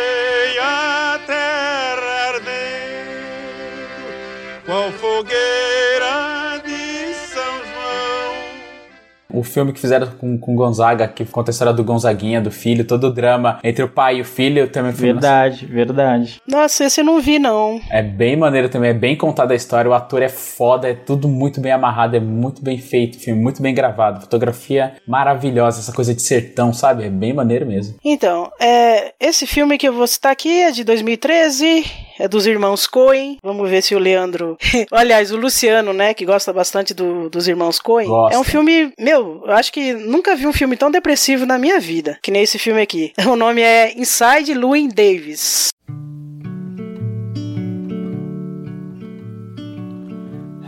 O 9.38 9.43
filme 9.43 9.71
que 9.71 9.80
fizeram 9.80 10.08
com, 10.08 10.36
com 10.36 10.56
Gonzaga, 10.56 11.08
que 11.08 11.23
conta 11.23 11.52
a 11.52 11.54
história 11.54 11.71
do 11.71 11.84
Gonzaguinha, 11.84 12.41
do 12.41 12.50
filho, 12.50 12.84
todo 12.84 13.04
o 13.06 13.13
drama 13.13 13.60
entre 13.63 13.84
o 13.84 13.88
pai 13.88 14.17
e 14.17 14.21
o 14.21 14.26
filho, 14.26 14.67
também 14.67 14.91
foi 14.91 15.13
Verdade, 15.13 15.65
verdade. 15.67 16.41
Nossa, 16.47 16.86
esse 16.86 17.02
eu 17.02 17.06
não 17.06 17.21
vi, 17.21 17.38
não. 17.38 17.80
É 17.91 18.02
bem 18.02 18.36
maneiro 18.36 18.67
também, 18.67 18.89
é 18.89 18.93
bem 18.95 19.15
contada 19.15 19.54
a 19.54 19.56
história, 19.56 19.91
o 19.91 19.93
ator 19.93 20.23
é 20.23 20.28
foda, 20.28 20.89
é 20.89 20.95
tudo 20.95 21.28
muito 21.28 21.62
bem 21.62 21.71
amarrado, 21.71 22.15
é 22.15 22.19
muito 22.19 22.63
bem 22.63 22.80
feito, 22.80 23.19
filme 23.19 23.39
muito 23.39 23.62
bem 23.62 23.76
gravado, 23.76 24.21
fotografia 24.21 24.93
maravilhosa, 25.08 25.82
essa 25.82 25.93
coisa 25.93 26.15
de 26.15 26.21
sertão, 26.23 26.73
sabe? 26.73 27.06
É 27.06 27.10
bem 27.10 27.32
maneiro 27.32 27.67
mesmo. 27.67 27.95
Então, 28.04 28.52
é, 28.60 29.13
esse 29.19 29.45
filme 29.45 29.78
que 29.78 29.88
eu 29.88 29.93
vou 29.93 30.08
citar 30.08 30.32
aqui 30.32 30.62
é 30.62 30.71
de 30.71 30.84
2013, 30.84 31.86
é 32.20 32.28
dos 32.28 32.46
irmãos 32.48 32.88
Coen. 32.88 33.38
Vamos 33.44 33.70
ver 33.70 33.82
se 33.82 33.96
o 33.96 34.00
Leandro. 34.00 34.58
Aliás, 34.92 35.32
o 35.32 35.38
Luciano, 35.38 35.94
né, 35.94 36.14
que 36.14 36.26
gosta 36.26 36.52
bastante 36.54 36.94
do- 36.94 37.30
dos 37.30 37.48
irmãos 37.48 37.80
Coen. 37.80 38.08
Gosta. 38.08 38.36
É 38.36 38.40
um 38.40 38.44
filme, 38.44 38.92
meu, 39.00 39.44
eu 39.46 39.52
acho 39.54 39.72
que 39.72 39.94
nunca 39.94 40.36
vi 40.36 40.48
um 40.48 40.54
filme 40.54 40.76
tão 40.78 40.90
depressivo 40.92 41.46
na 41.46 41.58
minha 41.58 41.80
vida, 41.80 42.18
que 42.22 42.32
nem 42.32 42.44
esse 42.44 42.58
filme 42.60 42.82
aqui. 42.82 43.14
O 43.28 43.36
nome 43.36 43.62
é 43.62 43.94
Inside 43.98 44.54
Llewyn 44.54 44.88
Davis. 44.90 45.70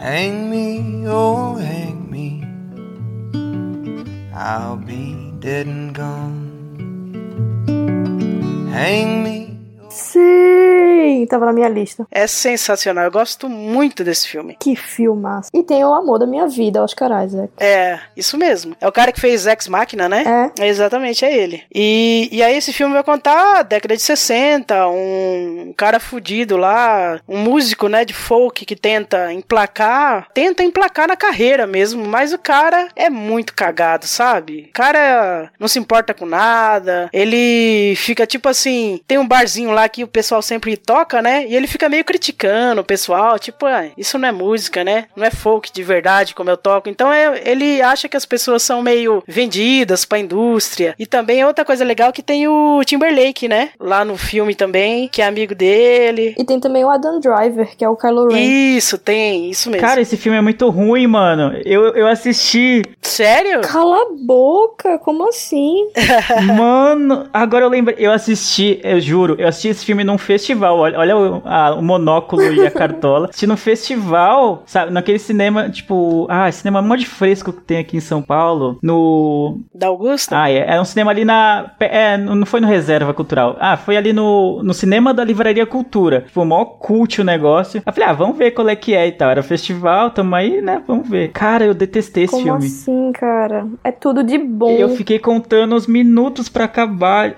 Hang 0.01 0.49
me, 0.49 1.05
oh, 1.07 1.55
hang 1.59 2.09
me 2.09 2.41
I'll 4.33 4.77
be 4.77 5.33
dead 5.39 5.67
and 5.67 5.93
gone. 5.93 6.47
Hang 8.71 9.23
me. 9.23 9.48
Sim, 9.99 11.25
tava 11.29 11.45
na 11.45 11.53
minha 11.53 11.67
lista. 11.67 12.07
É 12.09 12.25
sensacional, 12.25 13.03
eu 13.03 13.11
gosto 13.11 13.49
muito 13.49 14.03
desse 14.03 14.27
filme. 14.27 14.55
Que 14.59 14.75
filmaço. 14.75 15.49
E 15.53 15.61
tem 15.61 15.83
o 15.83 15.93
amor 15.93 16.19
da 16.19 16.25
minha 16.25 16.47
vida, 16.47 16.81
Oscar 16.81 17.25
Isaac. 17.25 17.51
É, 17.59 17.99
isso 18.15 18.37
mesmo. 18.37 18.75
É 18.79 18.87
o 18.87 18.91
cara 18.91 19.11
que 19.11 19.19
fez 19.19 19.45
Ex 19.45 19.67
Machina, 19.67 20.07
né? 20.07 20.51
É. 20.57 20.67
Exatamente, 20.67 21.25
é 21.25 21.35
ele. 21.35 21.63
E, 21.73 22.29
e 22.31 22.41
aí 22.41 22.55
esse 22.55 22.71
filme 22.71 22.93
vai 22.93 23.03
contar 23.03 23.59
a 23.59 23.61
década 23.61 23.95
de 23.95 24.01
60, 24.01 24.87
um 24.87 25.73
cara 25.75 25.99
fudido 25.99 26.55
lá, 26.55 27.19
um 27.27 27.39
músico, 27.39 27.89
né, 27.89 28.05
de 28.05 28.13
folk 28.13 28.65
que 28.65 28.75
tenta 28.75 29.33
emplacar, 29.33 30.27
tenta 30.33 30.63
emplacar 30.63 31.07
na 31.07 31.17
carreira 31.17 31.67
mesmo, 31.67 32.05
mas 32.05 32.31
o 32.31 32.37
cara 32.37 32.87
é 32.95 33.09
muito 33.09 33.53
cagado, 33.53 34.07
sabe? 34.07 34.67
O 34.69 34.73
cara 34.73 35.51
não 35.59 35.67
se 35.67 35.77
importa 35.77 36.13
com 36.13 36.25
nada, 36.25 37.09
ele 37.11 37.95
fica 37.97 38.25
tipo 38.25 38.47
assim, 38.47 39.01
tem 39.05 39.17
um 39.17 39.27
barzinho 39.27 39.71
lá 39.71 39.88
que 39.89 40.03
o 40.03 40.07
pessoal 40.07 40.41
sempre 40.41 40.77
toca, 40.77 41.21
né? 41.21 41.45
E 41.47 41.55
ele 41.55 41.67
fica 41.67 41.89
meio 41.89 42.03
criticando 42.03 42.81
o 42.81 42.85
pessoal, 42.85 43.37
tipo, 43.39 43.65
ah, 43.65 43.85
isso 43.97 44.17
não 44.17 44.27
é 44.27 44.31
música, 44.31 44.83
né? 44.83 45.05
Não 45.15 45.25
é 45.25 45.31
folk 45.31 45.71
de 45.71 45.83
verdade 45.83 46.35
como 46.35 46.49
eu 46.49 46.57
toco. 46.57 46.89
Então 46.89 47.11
é, 47.11 47.41
ele 47.45 47.81
acha 47.81 48.07
que 48.07 48.17
as 48.17 48.25
pessoas 48.25 48.63
são 48.63 48.81
meio 48.81 49.23
vendidas 49.27 50.05
pra 50.05 50.19
indústria. 50.19 50.95
E 50.97 51.05
também 51.05 51.41
é 51.41 51.47
outra 51.47 51.65
coisa 51.65 51.83
legal 51.83 52.13
que 52.13 52.21
tem 52.21 52.47
o 52.47 52.81
Timberlake, 52.85 53.47
né? 53.47 53.71
Lá 53.79 54.05
no 54.05 54.17
filme 54.17 54.55
também, 54.55 55.07
que 55.07 55.21
é 55.21 55.27
amigo 55.27 55.55
dele. 55.55 56.35
E 56.37 56.43
tem 56.43 56.59
também 56.59 56.83
o 56.85 56.89
Adam 56.89 57.19
Driver, 57.19 57.75
que 57.75 57.83
é 57.83 57.89
o 57.89 57.95
Kylo 57.95 58.27
Ren. 58.27 58.39
Isso, 58.39 58.97
tem, 58.97 59.49
isso 59.49 59.69
mesmo. 59.69 59.85
Cara, 59.85 60.01
esse 60.01 60.17
filme 60.17 60.37
é 60.37 60.41
muito 60.41 60.69
ruim, 60.69 61.07
mano. 61.07 61.59
Eu, 61.65 61.95
eu 61.95 62.07
assisti. 62.07 62.81
Sério? 63.01 63.61
Cala 63.61 63.97
a 63.97 64.07
boca, 64.25 64.97
como 64.99 65.27
assim? 65.27 65.87
Mano, 66.55 67.27
agora 67.33 67.65
eu 67.65 67.69
lembro. 67.69 67.93
Eu 67.97 68.11
assisti, 68.11 68.79
eu 68.83 68.99
juro, 68.99 69.35
eu 69.39 69.47
assisti 69.47 69.68
esse 69.69 69.85
filme 69.85 70.03
num 70.03 70.17
festival. 70.17 70.77
Olha, 70.79 70.97
olha 70.99 71.17
o, 71.17 71.41
a- 71.45 71.75
o 71.75 71.81
monóculo 71.81 72.41
e 72.53 72.65
a 72.65 72.71
cartola. 72.71 73.27
Assisti 73.29 73.47
num 73.47 73.57
festival, 73.57 74.63
sabe? 74.65 74.91
Naquele 74.91 75.19
cinema, 75.19 75.69
tipo. 75.69 76.25
Ah, 76.29 76.51
cinema 76.51 76.81
mó 76.81 76.95
de 76.95 77.05
fresco 77.05 77.53
que 77.53 77.61
tem 77.61 77.77
aqui 77.79 77.97
em 77.97 78.01
São 78.01 78.21
Paulo. 78.21 78.77
No. 78.81 79.59
Da 79.73 79.87
Augusta? 79.87 80.37
Ah, 80.41 80.49
é. 80.49 80.75
É 80.75 80.81
um 80.81 80.85
cinema 80.85 81.11
ali 81.11 81.25
na. 81.25 81.71
É, 81.79 82.17
não 82.17 82.45
foi 82.45 82.59
no 82.59 82.67
Reserva 82.67 83.13
Cultural. 83.13 83.57
Ah, 83.59 83.77
foi 83.77 83.97
ali 83.97 84.13
no, 84.13 84.61
no 84.63 84.73
cinema 84.73 85.13
da 85.13 85.23
Livraria 85.23 85.65
Cultura. 85.65 86.25
Foi 86.33 86.45
mó 86.45 86.65
cult 86.65 87.21
o 87.21 87.23
negócio. 87.23 87.81
Eu 87.85 87.93
falei, 87.93 88.09
ah, 88.09 88.13
vamos 88.13 88.37
ver 88.37 88.51
qual 88.51 88.67
é 88.69 88.75
que 88.75 88.93
é 88.95 89.07
e 89.07 89.11
tal. 89.11 89.29
Era 89.29 89.43
festival, 89.43 90.11
tamo 90.11 90.35
aí, 90.35 90.61
né? 90.61 90.81
Vamos 90.87 91.07
ver. 91.09 91.29
Cara, 91.31 91.65
eu 91.65 91.73
detestei 91.73 92.23
esse 92.23 92.31
Como 92.31 92.43
filme. 92.43 92.65
assim, 92.65 93.11
cara? 93.13 93.67
É 93.83 93.91
tudo 93.91 94.23
de 94.23 94.37
bom. 94.37 94.71
Eu 94.71 94.89
fiquei 94.89 95.19
contando 95.19 95.75
os 95.75 95.87
minutos 95.87 96.49
pra 96.49 96.65
acabar. 96.65 97.33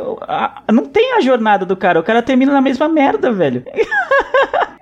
Não 0.71 0.85
tem 0.85 1.13
a 1.17 1.21
jornada 1.21 1.65
do 1.65 1.75
cara. 1.75 1.99
O 1.99 2.03
cara 2.03 2.20
termina 2.21 2.51
na 2.51 2.61
mesma 2.61 2.87
merda, 2.87 3.31
velho. 3.31 3.63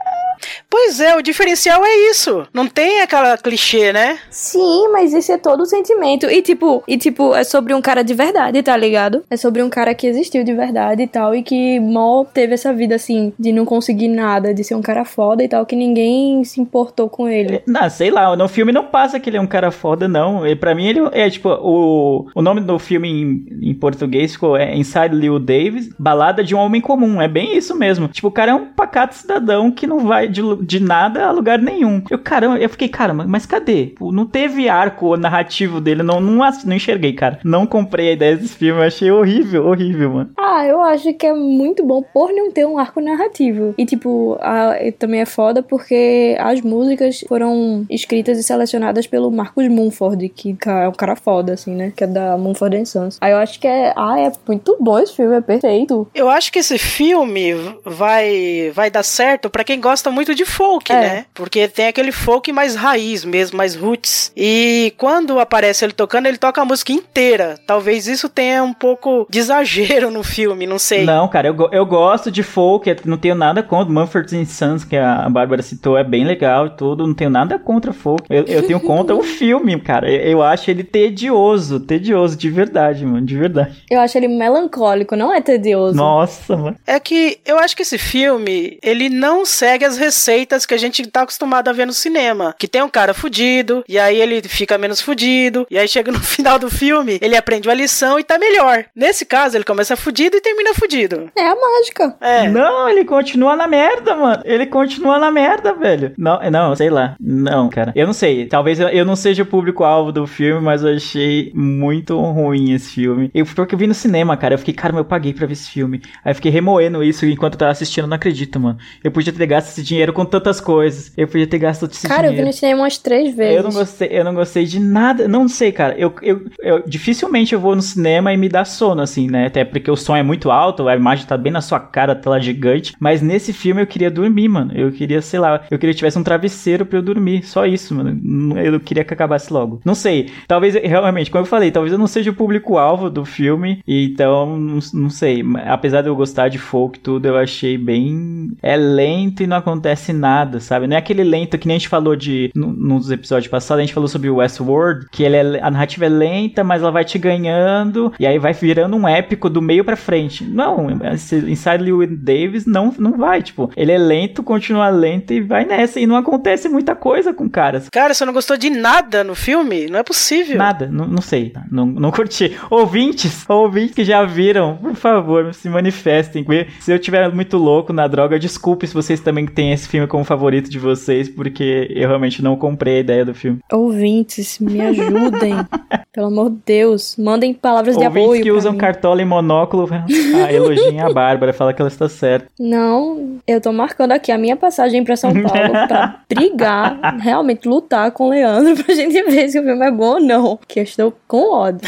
Pois 0.70 1.00
é, 1.00 1.16
o 1.16 1.22
diferencial 1.22 1.84
é 1.84 2.10
isso. 2.10 2.48
Não 2.54 2.68
tem 2.68 3.02
aquela 3.02 3.38
clichê, 3.38 3.92
né? 3.92 4.18
Sim, 4.30 4.90
mas 4.92 5.14
esse 5.14 5.32
é 5.32 5.38
todo 5.38 5.62
o 5.62 5.66
sentimento. 5.66 6.26
E 6.28 6.42
tipo, 6.42 6.84
e 6.88 6.98
tipo, 6.98 7.36
é 7.36 7.44
sobre 7.44 7.74
um 7.74 7.82
cara 7.82 8.04
de 8.04 8.14
verdade, 8.14 8.62
tá 8.64 8.76
ligado? 8.76 9.24
É 9.30 9.38
sobre 9.38 9.62
um 9.62 9.70
cara 9.70 9.94
que 9.94 10.08
existiu 10.08 10.44
de 10.44 10.54
verdade 10.54 11.04
e 11.04 11.08
tal, 11.08 11.36
e 11.36 11.44
que 11.44 11.80
mal 11.80 12.26
teve 12.26 12.54
essa 12.54 12.74
vida 12.74 12.96
assim, 12.96 13.34
de 13.38 13.52
não 13.52 13.66
conseguir 13.66 14.08
nada, 14.08 14.54
de 14.54 14.64
ser 14.64 14.76
um 14.76 14.82
cara 14.82 15.06
foda 15.06 15.44
e 15.44 15.48
tal, 15.48 15.66
que 15.66 15.76
ninguém 15.76 16.44
se 16.44 16.62
importou 16.62 17.10
com 17.10 17.28
ele. 17.28 17.62
Não, 17.68 17.90
sei 17.90 18.12
lá, 18.12 18.36
no 18.36 18.48
filme 18.48 18.72
não 18.72 18.86
passa 18.86 19.20
que 19.20 19.30
ele 19.30 19.38
é 19.38 19.42
um 19.42 19.48
cara 19.48 19.72
foda, 19.72 20.08
não. 20.08 20.48
E 20.48 20.56
pra 20.56 20.74
mim 20.76 20.88
ele 20.88 21.02
é 21.12 21.30
tipo, 21.30 21.50
o, 21.50 22.28
o 22.34 22.42
nome 22.42 22.62
do 22.62 22.80
filme 22.80 23.10
em, 23.10 23.70
em 23.70 23.74
português 23.74 24.34
ficou 24.34 24.56
é 24.56 24.76
Inside 24.76 25.16
Lil 25.16 25.40
Davis, 25.40 25.90
Balada 25.98 26.44
de 26.44 26.56
um 26.56 26.60
Homem 26.60 26.82
Comum. 26.82 27.22
É 27.22 27.28
bem 27.28 27.58
isso 27.58 27.76
mesmo. 27.76 28.08
Tipo, 28.08 28.28
o 28.28 28.32
cara 28.32 28.52
é 28.52 28.56
um 28.56 28.66
pacato 28.68 29.16
cidadão 29.16 29.72
que 29.72 29.88
não 29.88 30.00
vai 30.00 30.29
de, 30.30 30.42
de 30.66 30.80
nada 30.80 31.26
a 31.26 31.32
lugar 31.32 31.60
nenhum. 31.60 32.02
Eu, 32.10 32.20
caramba, 32.20 32.58
eu 32.58 32.70
fiquei, 32.70 32.88
caramba, 32.88 33.26
mas 33.28 33.46
cadê? 33.46 33.94
Não 34.00 34.26
teve 34.26 34.70
arco 34.70 35.16
narrativo 35.18 35.80
dele, 35.82 36.04
não, 36.04 36.20
não, 36.22 36.36
não 36.66 36.76
enxerguei, 36.76 37.14
cara. 37.14 37.40
Não 37.44 37.66
comprei 37.66 38.10
a 38.10 38.14
ideia 38.14 38.36
desse 38.38 38.56
filme, 38.56 38.82
eu 38.82 38.86
achei 38.88 39.12
horrível, 39.12 39.66
horrível, 39.68 40.10
mano. 40.12 40.30
Ah, 40.38 40.66
eu 40.66 40.82
acho 40.82 41.14
que 41.14 41.26
é 41.26 41.34
muito 41.34 41.84
bom 41.86 42.04
por 42.14 42.32
não 42.34 42.52
ter 42.52 42.66
um 42.66 42.78
arco 42.78 43.02
narrativo. 43.02 43.74
E, 43.78 43.86
tipo, 43.86 44.38
a- 44.42 44.76
também 44.98 45.22
é 45.22 45.26
foda 45.26 45.62
porque 45.64 46.36
as 46.40 46.62
músicas 46.62 47.24
foram 47.28 47.86
escritas 47.90 48.38
e 48.38 48.44
selecionadas 48.44 49.08
pelo 49.08 49.32
Marcus 49.32 49.68
Mumford, 49.68 50.30
que 50.30 50.56
é 50.66 50.88
um 50.88 50.92
cara 50.94 51.16
foda, 51.16 51.54
assim, 51.54 51.74
né? 51.76 51.92
Que 51.96 52.04
é 52.04 52.08
da 52.08 52.38
Mumford 52.38 52.86
Sons. 52.86 53.18
Aí 53.22 53.32
eu 53.32 53.38
acho 53.38 53.60
que 53.60 53.68
é. 53.68 53.94
Ah, 53.96 54.20
é 54.20 54.32
muito 54.48 54.78
bom 54.80 55.00
esse 55.00 55.16
filme, 55.16 55.36
é 55.36 55.42
perfeito. 55.42 56.08
Eu 56.14 56.30
acho 56.30 56.52
que 56.52 56.60
esse 56.60 56.78
filme 56.78 57.54
vai 57.86 58.72
vai 58.74 58.90
dar 58.92 59.04
certo 59.04 59.50
pra 59.50 59.64
quem 59.64 59.80
gosta 59.80 60.12
muito 60.12 60.19
de 60.26 60.46
folk, 60.46 60.92
É. 60.92 60.96
né? 60.96 61.26
Porque 61.34 61.68
tem 61.68 61.88
aquele 61.88 62.12
folk 62.12 62.52
mais 62.52 62.76
raiz 62.76 63.24
mesmo, 63.26 63.58
mais 63.58 63.76
roots. 63.76 64.32
E 64.36 64.94
quando 64.98 65.40
aparece 65.40 65.86
ele 65.86 65.94
tocando, 65.94 66.26
ele 66.28 66.38
toca 66.38 66.62
a 66.62 66.66
música 66.66 66.92
inteira. 66.92 67.58
Talvez 67.66 68.08
isso 68.08 68.30
tenha 68.30 68.64
um 68.64 68.74
pouco 68.74 69.28
de 69.30 69.40
exagero 69.40 70.10
no 70.12 70.24
filme, 70.24 70.66
não 70.68 70.80
sei. 70.80 71.04
Não, 71.06 71.28
cara, 71.28 71.48
eu, 71.48 71.70
eu 71.72 71.86
gosto 71.86 72.32
de 72.32 72.44
folk, 72.44 72.90
não 73.06 73.18
tenho 73.18 73.36
nada 73.36 73.62
contra. 73.64 73.94
Mumford 73.94 74.46
Sons, 74.46 74.84
que 74.84 74.96
a 74.98 75.28
Bárbara 75.30 75.62
citou, 75.62 75.98
é 75.98 76.04
bem 76.04 76.26
legal 76.26 76.68
e 76.68 76.70
tudo. 76.72 77.06
Não 77.08 77.14
tenho 77.14 77.30
nada 77.30 77.58
contra 77.58 77.92
folk. 77.94 78.24
Eu, 78.30 78.44
eu 78.46 78.66
tenho 78.66 78.80
contra 78.80 79.16
o 79.16 79.24
filme, 79.24 79.80
cara. 79.80 80.10
Eu, 80.12 80.40
eu 80.40 80.44
acho 80.44 80.70
ele 80.70 80.84
tedioso, 80.84 81.80
tedioso, 81.80 82.38
de 82.38 82.50
verdade, 82.50 83.06
mano, 83.06 83.26
de 83.26 83.38
verdade. 83.38 83.84
Eu 83.90 84.00
acho 84.00 84.18
ele 84.18 84.28
melancólico, 84.28 85.16
não 85.16 85.34
é 85.34 85.42
tedioso. 85.42 85.96
Nossa, 85.96 86.56
mano. 86.56 86.78
É 86.88 87.00
que 87.00 87.40
eu 87.46 87.58
acho 87.60 87.76
que 87.76 87.82
esse 87.82 87.98
filme, 87.98 88.78
ele 88.82 89.10
não 89.10 89.46
segue 89.46 89.86
as 89.86 89.98
receitas 90.10 90.66
que 90.66 90.74
a 90.74 90.78
gente 90.78 91.06
tá 91.08 91.22
acostumado 91.22 91.68
a 91.70 91.74
ver 91.74 91.86
no 91.86 91.94
cinema. 91.94 92.56
Que 92.58 92.68
tem 92.68 92.82
um 92.82 92.90
cara 92.90 93.14
fudido, 93.14 93.84
e 93.88 94.00
aí 94.00 94.20
ele 94.20 94.42
fica 94.42 94.76
menos 94.78 95.02
fudido, 95.02 95.68
e 95.70 95.78
aí 95.78 95.88
chega 95.88 96.12
no 96.12 96.20
final 96.36 96.58
do 96.58 96.70
filme, 96.70 97.20
ele 97.22 97.38
aprende 97.38 97.68
uma 97.68 97.76
lição 97.76 98.20
e 98.20 98.24
tá 98.24 98.40
melhor. 98.40 98.86
Nesse 98.96 99.24
caso, 99.24 99.56
ele 99.56 99.64
começa 99.64 99.96
fudido 99.96 100.36
e 100.36 100.42
termina 100.42 100.74
fudido. 100.74 101.30
É 101.36 101.48
a 101.48 101.56
mágica. 101.56 102.16
É. 102.20 102.48
Não, 102.48 102.90
ele 102.90 103.06
continua 103.06 103.56
na 103.56 103.68
merda, 103.68 104.16
mano. 104.16 104.42
Ele 104.46 104.66
continua 104.66 105.20
na 105.20 105.30
merda, 105.30 105.74
velho. 105.74 106.12
Não, 106.18 106.40
não, 106.50 106.76
sei 106.76 106.90
lá. 106.90 107.16
Não, 107.20 107.70
cara. 107.70 107.92
Eu 107.96 108.08
não 108.08 108.14
sei. 108.14 108.48
Talvez 108.48 108.80
eu, 108.80 108.88
eu 108.90 109.06
não 109.06 109.16
seja 109.16 109.44
o 109.44 109.46
público-alvo 109.46 110.12
do 110.12 110.26
filme, 110.26 110.62
mas 110.62 110.84
eu 110.84 110.96
achei 110.96 111.52
muito 111.54 112.20
ruim 112.20 112.74
esse 112.74 112.94
filme. 112.94 113.30
Eu, 113.34 113.46
porque 113.46 113.76
eu 113.76 113.80
vi 113.80 113.86
no 113.86 113.94
cinema, 113.94 114.36
cara. 114.36 114.56
Eu 114.56 114.60
fiquei, 114.60 114.74
cara, 114.74 114.94
mas 114.94 115.00
eu 115.00 115.06
paguei 115.06 115.34
pra 115.34 115.46
ver 115.46 115.54
esse 115.54 115.70
filme. 115.70 116.02
Aí 116.24 116.32
eu 116.32 116.36
fiquei 116.36 116.52
remoendo 116.52 117.04
isso 117.04 117.26
enquanto 117.26 117.54
eu 117.54 117.60
tava 117.60 117.72
assistindo. 117.72 118.08
Não 118.08 118.16
acredito, 118.16 118.60
mano. 118.60 118.80
Eu 119.04 119.12
podia 119.12 119.32
ter 119.32 119.46
gasto 119.46 119.68
esse 119.68 119.84
dinheiro 119.84 119.99
com 120.14 120.26
tantas 120.26 120.60
coisas. 120.62 121.12
Eu 121.18 121.28
podia 121.28 121.48
ter 121.48 121.58
gasto 121.60 121.86
esse 121.86 122.08
Cara, 122.08 122.24
eu 122.28 122.32
vi 122.32 122.38
dinheiro. 122.38 122.48
no 122.48 122.54
cinema 122.54 122.82
umas 122.82 122.98
três 122.98 123.36
vezes. 123.36 123.56
Eu 123.58 123.64
não 123.64 123.72
gostei, 123.72 124.08
eu 124.12 124.24
não 124.24 124.34
gostei 124.34 124.66
de 124.66 124.80
nada, 124.80 125.28
não 125.28 125.48
sei, 125.48 125.72
cara. 125.72 125.96
Eu, 125.98 126.14
eu, 126.22 126.42
eu- 126.62 126.84
dificilmente 126.88 127.54
eu 127.54 127.60
vou 127.60 127.76
no 127.76 127.82
cinema 127.82 128.34
e 128.34 128.38
me 128.38 128.50
dá 128.50 128.64
sono, 128.66 129.02
assim, 129.02 129.28
né? 129.30 129.48
Até 129.48 129.64
porque 129.66 129.90
o 129.92 129.96
som 129.96 130.16
é 130.16 130.24
muito 130.24 130.52
alto, 130.52 130.88
a 130.88 130.96
imagem 130.96 131.26
tá 131.26 131.38
bem 131.38 131.52
na 131.52 131.62
sua 131.62 131.80
cara, 131.80 132.14
a 132.14 132.16
tela 132.16 132.40
gigante. 132.40 132.94
Mas 133.00 133.22
nesse 133.22 133.54
filme 133.54 133.82
eu 133.82 133.88
queria 133.88 134.10
dormir, 134.12 134.48
mano. 134.48 134.72
Eu 134.76 134.92
queria, 134.92 135.22
sei 135.22 135.40
lá, 135.40 135.62
eu 135.70 135.78
queria 135.80 135.94
que 135.94 135.98
tivesse 136.00 136.18
um 136.20 136.24
travesseiro 136.24 136.86
pra 136.86 136.98
eu 137.00 137.02
dormir. 137.02 137.44
Só 137.46 137.66
isso, 137.66 137.94
mano. 137.96 138.58
Eu 138.60 138.80
queria 138.80 139.04
que 139.04 139.14
acabasse 139.14 139.52
logo. 139.52 139.82
Não 139.84 139.96
sei. 139.96 140.30
Talvez, 140.48 140.76
realmente, 140.76 141.32
como 141.32 141.44
eu 141.44 141.48
falei, 141.48 141.72
talvez 141.72 141.92
eu 141.94 142.00
não 142.00 142.08
seja 142.08 142.32
o 142.32 142.34
público-alvo 142.34 143.10
do 143.10 143.26
filme. 143.26 143.82
Então, 143.88 144.58
não, 144.58 144.80
não 144.94 145.10
sei. 145.10 145.44
Apesar 145.66 146.02
de 146.02 146.08
eu 146.10 146.16
gostar 146.16 146.48
de 146.50 146.58
folk 146.58 146.98
e 146.98 147.02
tudo, 147.02 147.28
eu 147.28 147.38
achei 147.38 147.78
bem. 147.78 148.52
É 148.62 148.76
lento 148.76 149.44
e 149.44 149.48
não 149.48 149.58
acontece 149.58 149.79
nada, 150.14 150.60
sabe? 150.60 150.88
Não 150.88 150.96
é 150.96 151.00
aquele 151.00 151.24
lento 151.24 151.58
que 151.58 151.68
nem 151.68 151.76
a 151.76 151.80
gente 151.80 151.90
falou 151.90 152.16
de. 152.16 152.52
no- 152.56 152.74
Nos 152.74 153.12
episódios 153.12 153.50
passados, 153.50 153.80
a 153.82 153.86
gente 153.86 153.94
falou 153.94 154.08
sobre 154.08 154.30
o 154.30 154.36
Westworld, 154.38 155.08
que 155.12 155.24
ele 155.24 155.36
é, 155.36 155.62
a 155.62 155.70
narrativa 155.72 156.06
é 156.06 156.10
lenta, 156.10 156.64
mas 156.64 156.82
ela 156.82 156.92
vai 156.92 157.06
te 157.06 157.18
ganhando. 157.20 158.12
E 158.20 158.26
aí 158.26 158.38
vai 158.40 158.54
virando 158.54 158.96
um 158.96 159.08
épico 159.08 159.50
do 159.50 159.62
meio 159.62 159.84
pra 159.84 159.96
frente. 159.96 160.44
Não, 160.44 160.88
esse 161.14 161.36
Inside 161.36 161.84
Llewyn 161.84 162.16
Davis 162.16 162.66
não, 162.66 162.94
não 162.98 163.14
vai. 163.18 163.42
Tipo, 163.42 163.72
ele 163.76 163.92
é 163.92 163.98
lento, 163.98 164.42
continua 164.44 164.90
lento 164.90 165.34
e 165.34 165.42
vai 165.42 165.66
nessa. 165.66 166.00
E 166.00 166.06
não 166.08 166.16
acontece 166.16 166.68
muita 166.70 166.96
coisa 166.96 167.34
com 167.34 167.50
caras. 167.50 167.88
Cara, 167.92 168.14
você 168.14 168.26
não 168.26 168.34
gostou 168.34 168.58
de 168.58 168.70
nada 168.70 169.24
no 169.24 169.36
filme? 169.36 169.88
Não 169.88 170.00
é 170.00 170.04
possível. 170.04 170.58
Nada, 170.58 170.88
não, 170.92 171.06
não 171.08 171.22
sei, 171.22 171.50
tá? 171.50 171.64
não, 171.72 171.86
não 171.86 172.12
curti. 172.12 172.56
Ouvintes, 172.70 173.46
ouvintes 173.50 173.96
que 173.96 174.04
já 174.04 174.24
viram, 174.24 174.78
por 174.78 174.96
favor, 174.96 175.54
se 175.54 175.70
manifestem. 175.70 176.46
Se 176.80 176.92
eu 176.92 177.00
tiver 177.00 177.32
muito 177.34 177.58
louco 177.58 177.94
na 177.94 178.08
droga, 178.08 178.40
desculpe 178.40 178.88
se 178.88 178.94
vocês 178.94 179.20
também 179.20 179.46
têm 179.46 179.69
esse 179.74 179.88
filme 179.88 180.08
como 180.08 180.24
favorito 180.24 180.70
de 180.70 180.80
vocês, 180.80 181.28
porque 181.30 181.88
eu 181.94 182.08
realmente 182.08 182.42
não 182.44 182.56
comprei 182.56 182.98
a 182.98 183.00
ideia 183.00 183.26
do 183.26 183.34
filme. 183.34 183.60
Ouvintes, 183.72 184.60
me 184.60 184.82
ajudem. 184.82 185.54
Pelo 186.12 186.28
amor 186.28 186.50
de 186.50 186.58
Deus, 186.66 187.16
mandem 187.18 187.54
palavras 187.54 187.96
de 187.96 188.04
Ouvintes 188.04 188.26
apoio. 188.26 188.44
que 188.44 188.50
pra 188.50 188.58
usam 188.58 188.72
mim. 188.74 188.78
cartola 188.80 189.22
e 189.22 189.26
monóculo, 189.26 189.88
a 190.46 190.52
elogiem 190.52 191.00
a 191.02 191.10
Bárbara, 191.12 191.54
fala 191.54 191.74
que 191.74 191.82
ela 191.82 191.88
está 191.90 192.10
certa. 192.10 192.48
Não, 192.60 193.38
eu 193.48 193.62
tô 193.62 193.72
marcando 193.72 194.12
aqui 194.12 194.32
a 194.32 194.38
minha 194.38 194.56
passagem 194.56 195.04
pra 195.04 195.16
São 195.16 195.32
Paulo 195.32 195.70
pra 195.88 196.22
brigar, 196.28 197.00
realmente 197.20 197.68
lutar 197.68 198.12
com 198.12 198.26
o 198.26 198.30
Leandro 198.32 198.84
pra 198.84 198.96
gente 198.96 199.22
ver 199.24 199.50
se 199.50 199.60
o 199.60 199.64
filme 199.64 199.86
é 199.86 199.92
bom 199.92 200.16
ou 200.16 200.20
não. 200.20 200.60
Que 200.68 200.80
eu 200.80 200.84
estou 200.84 201.14
com 201.28 201.54
ódio. 201.54 201.88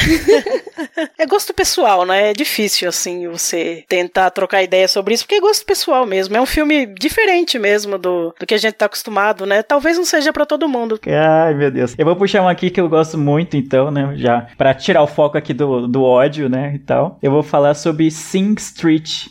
É 1.18 1.26
gosto 1.26 1.54
pessoal, 1.54 2.06
né? 2.06 2.30
É 2.30 2.34
difícil, 2.34 2.88
assim, 2.90 3.28
você 3.28 3.84
tentar 3.90 4.30
trocar 4.30 4.64
ideia 4.64 4.88
sobre 4.88 5.14
isso, 5.14 5.24
porque 5.24 5.36
é 5.36 5.42
gosto 5.42 5.66
pessoal 5.66 6.06
mesmo. 6.06 6.36
É 6.38 6.42
um 6.42 6.46
filme 6.46 6.86
diferente 6.86 7.58
mesmo 7.58 7.71
do, 7.98 8.34
do 8.40 8.46
que 8.46 8.54
a 8.54 8.58
gente 8.58 8.74
tá 8.74 8.86
acostumado, 8.86 9.46
né? 9.46 9.62
Talvez 9.64 9.98
não 9.98 10.06
seja 10.06 10.32
pra 10.32 10.46
todo 10.46 10.68
mundo. 10.68 11.00
Ai, 11.08 11.54
meu 11.54 11.72
Deus. 11.72 11.96
Eu 11.98 12.06
vou 12.06 12.16
puxar 12.16 12.42
um 12.42 12.48
aqui 12.48 12.70
que 12.70 12.80
eu 12.80 12.90
gosto 12.90 13.18
muito, 13.18 13.56
então, 13.58 13.92
né? 13.92 14.14
Já 14.16 14.48
pra 14.58 14.74
tirar 14.74 15.04
o 15.04 15.08
foco 15.08 15.38
aqui 15.38 15.54
do, 15.54 15.88
do 15.88 16.04
ódio, 16.04 16.50
né? 16.50 16.74
E 16.76 16.80
tal. 16.80 17.18
Eu 17.22 17.32
vou 17.32 17.44
falar 17.44 17.74
sobre 17.74 18.10
Sing 18.12 18.56
Street. 18.58 19.28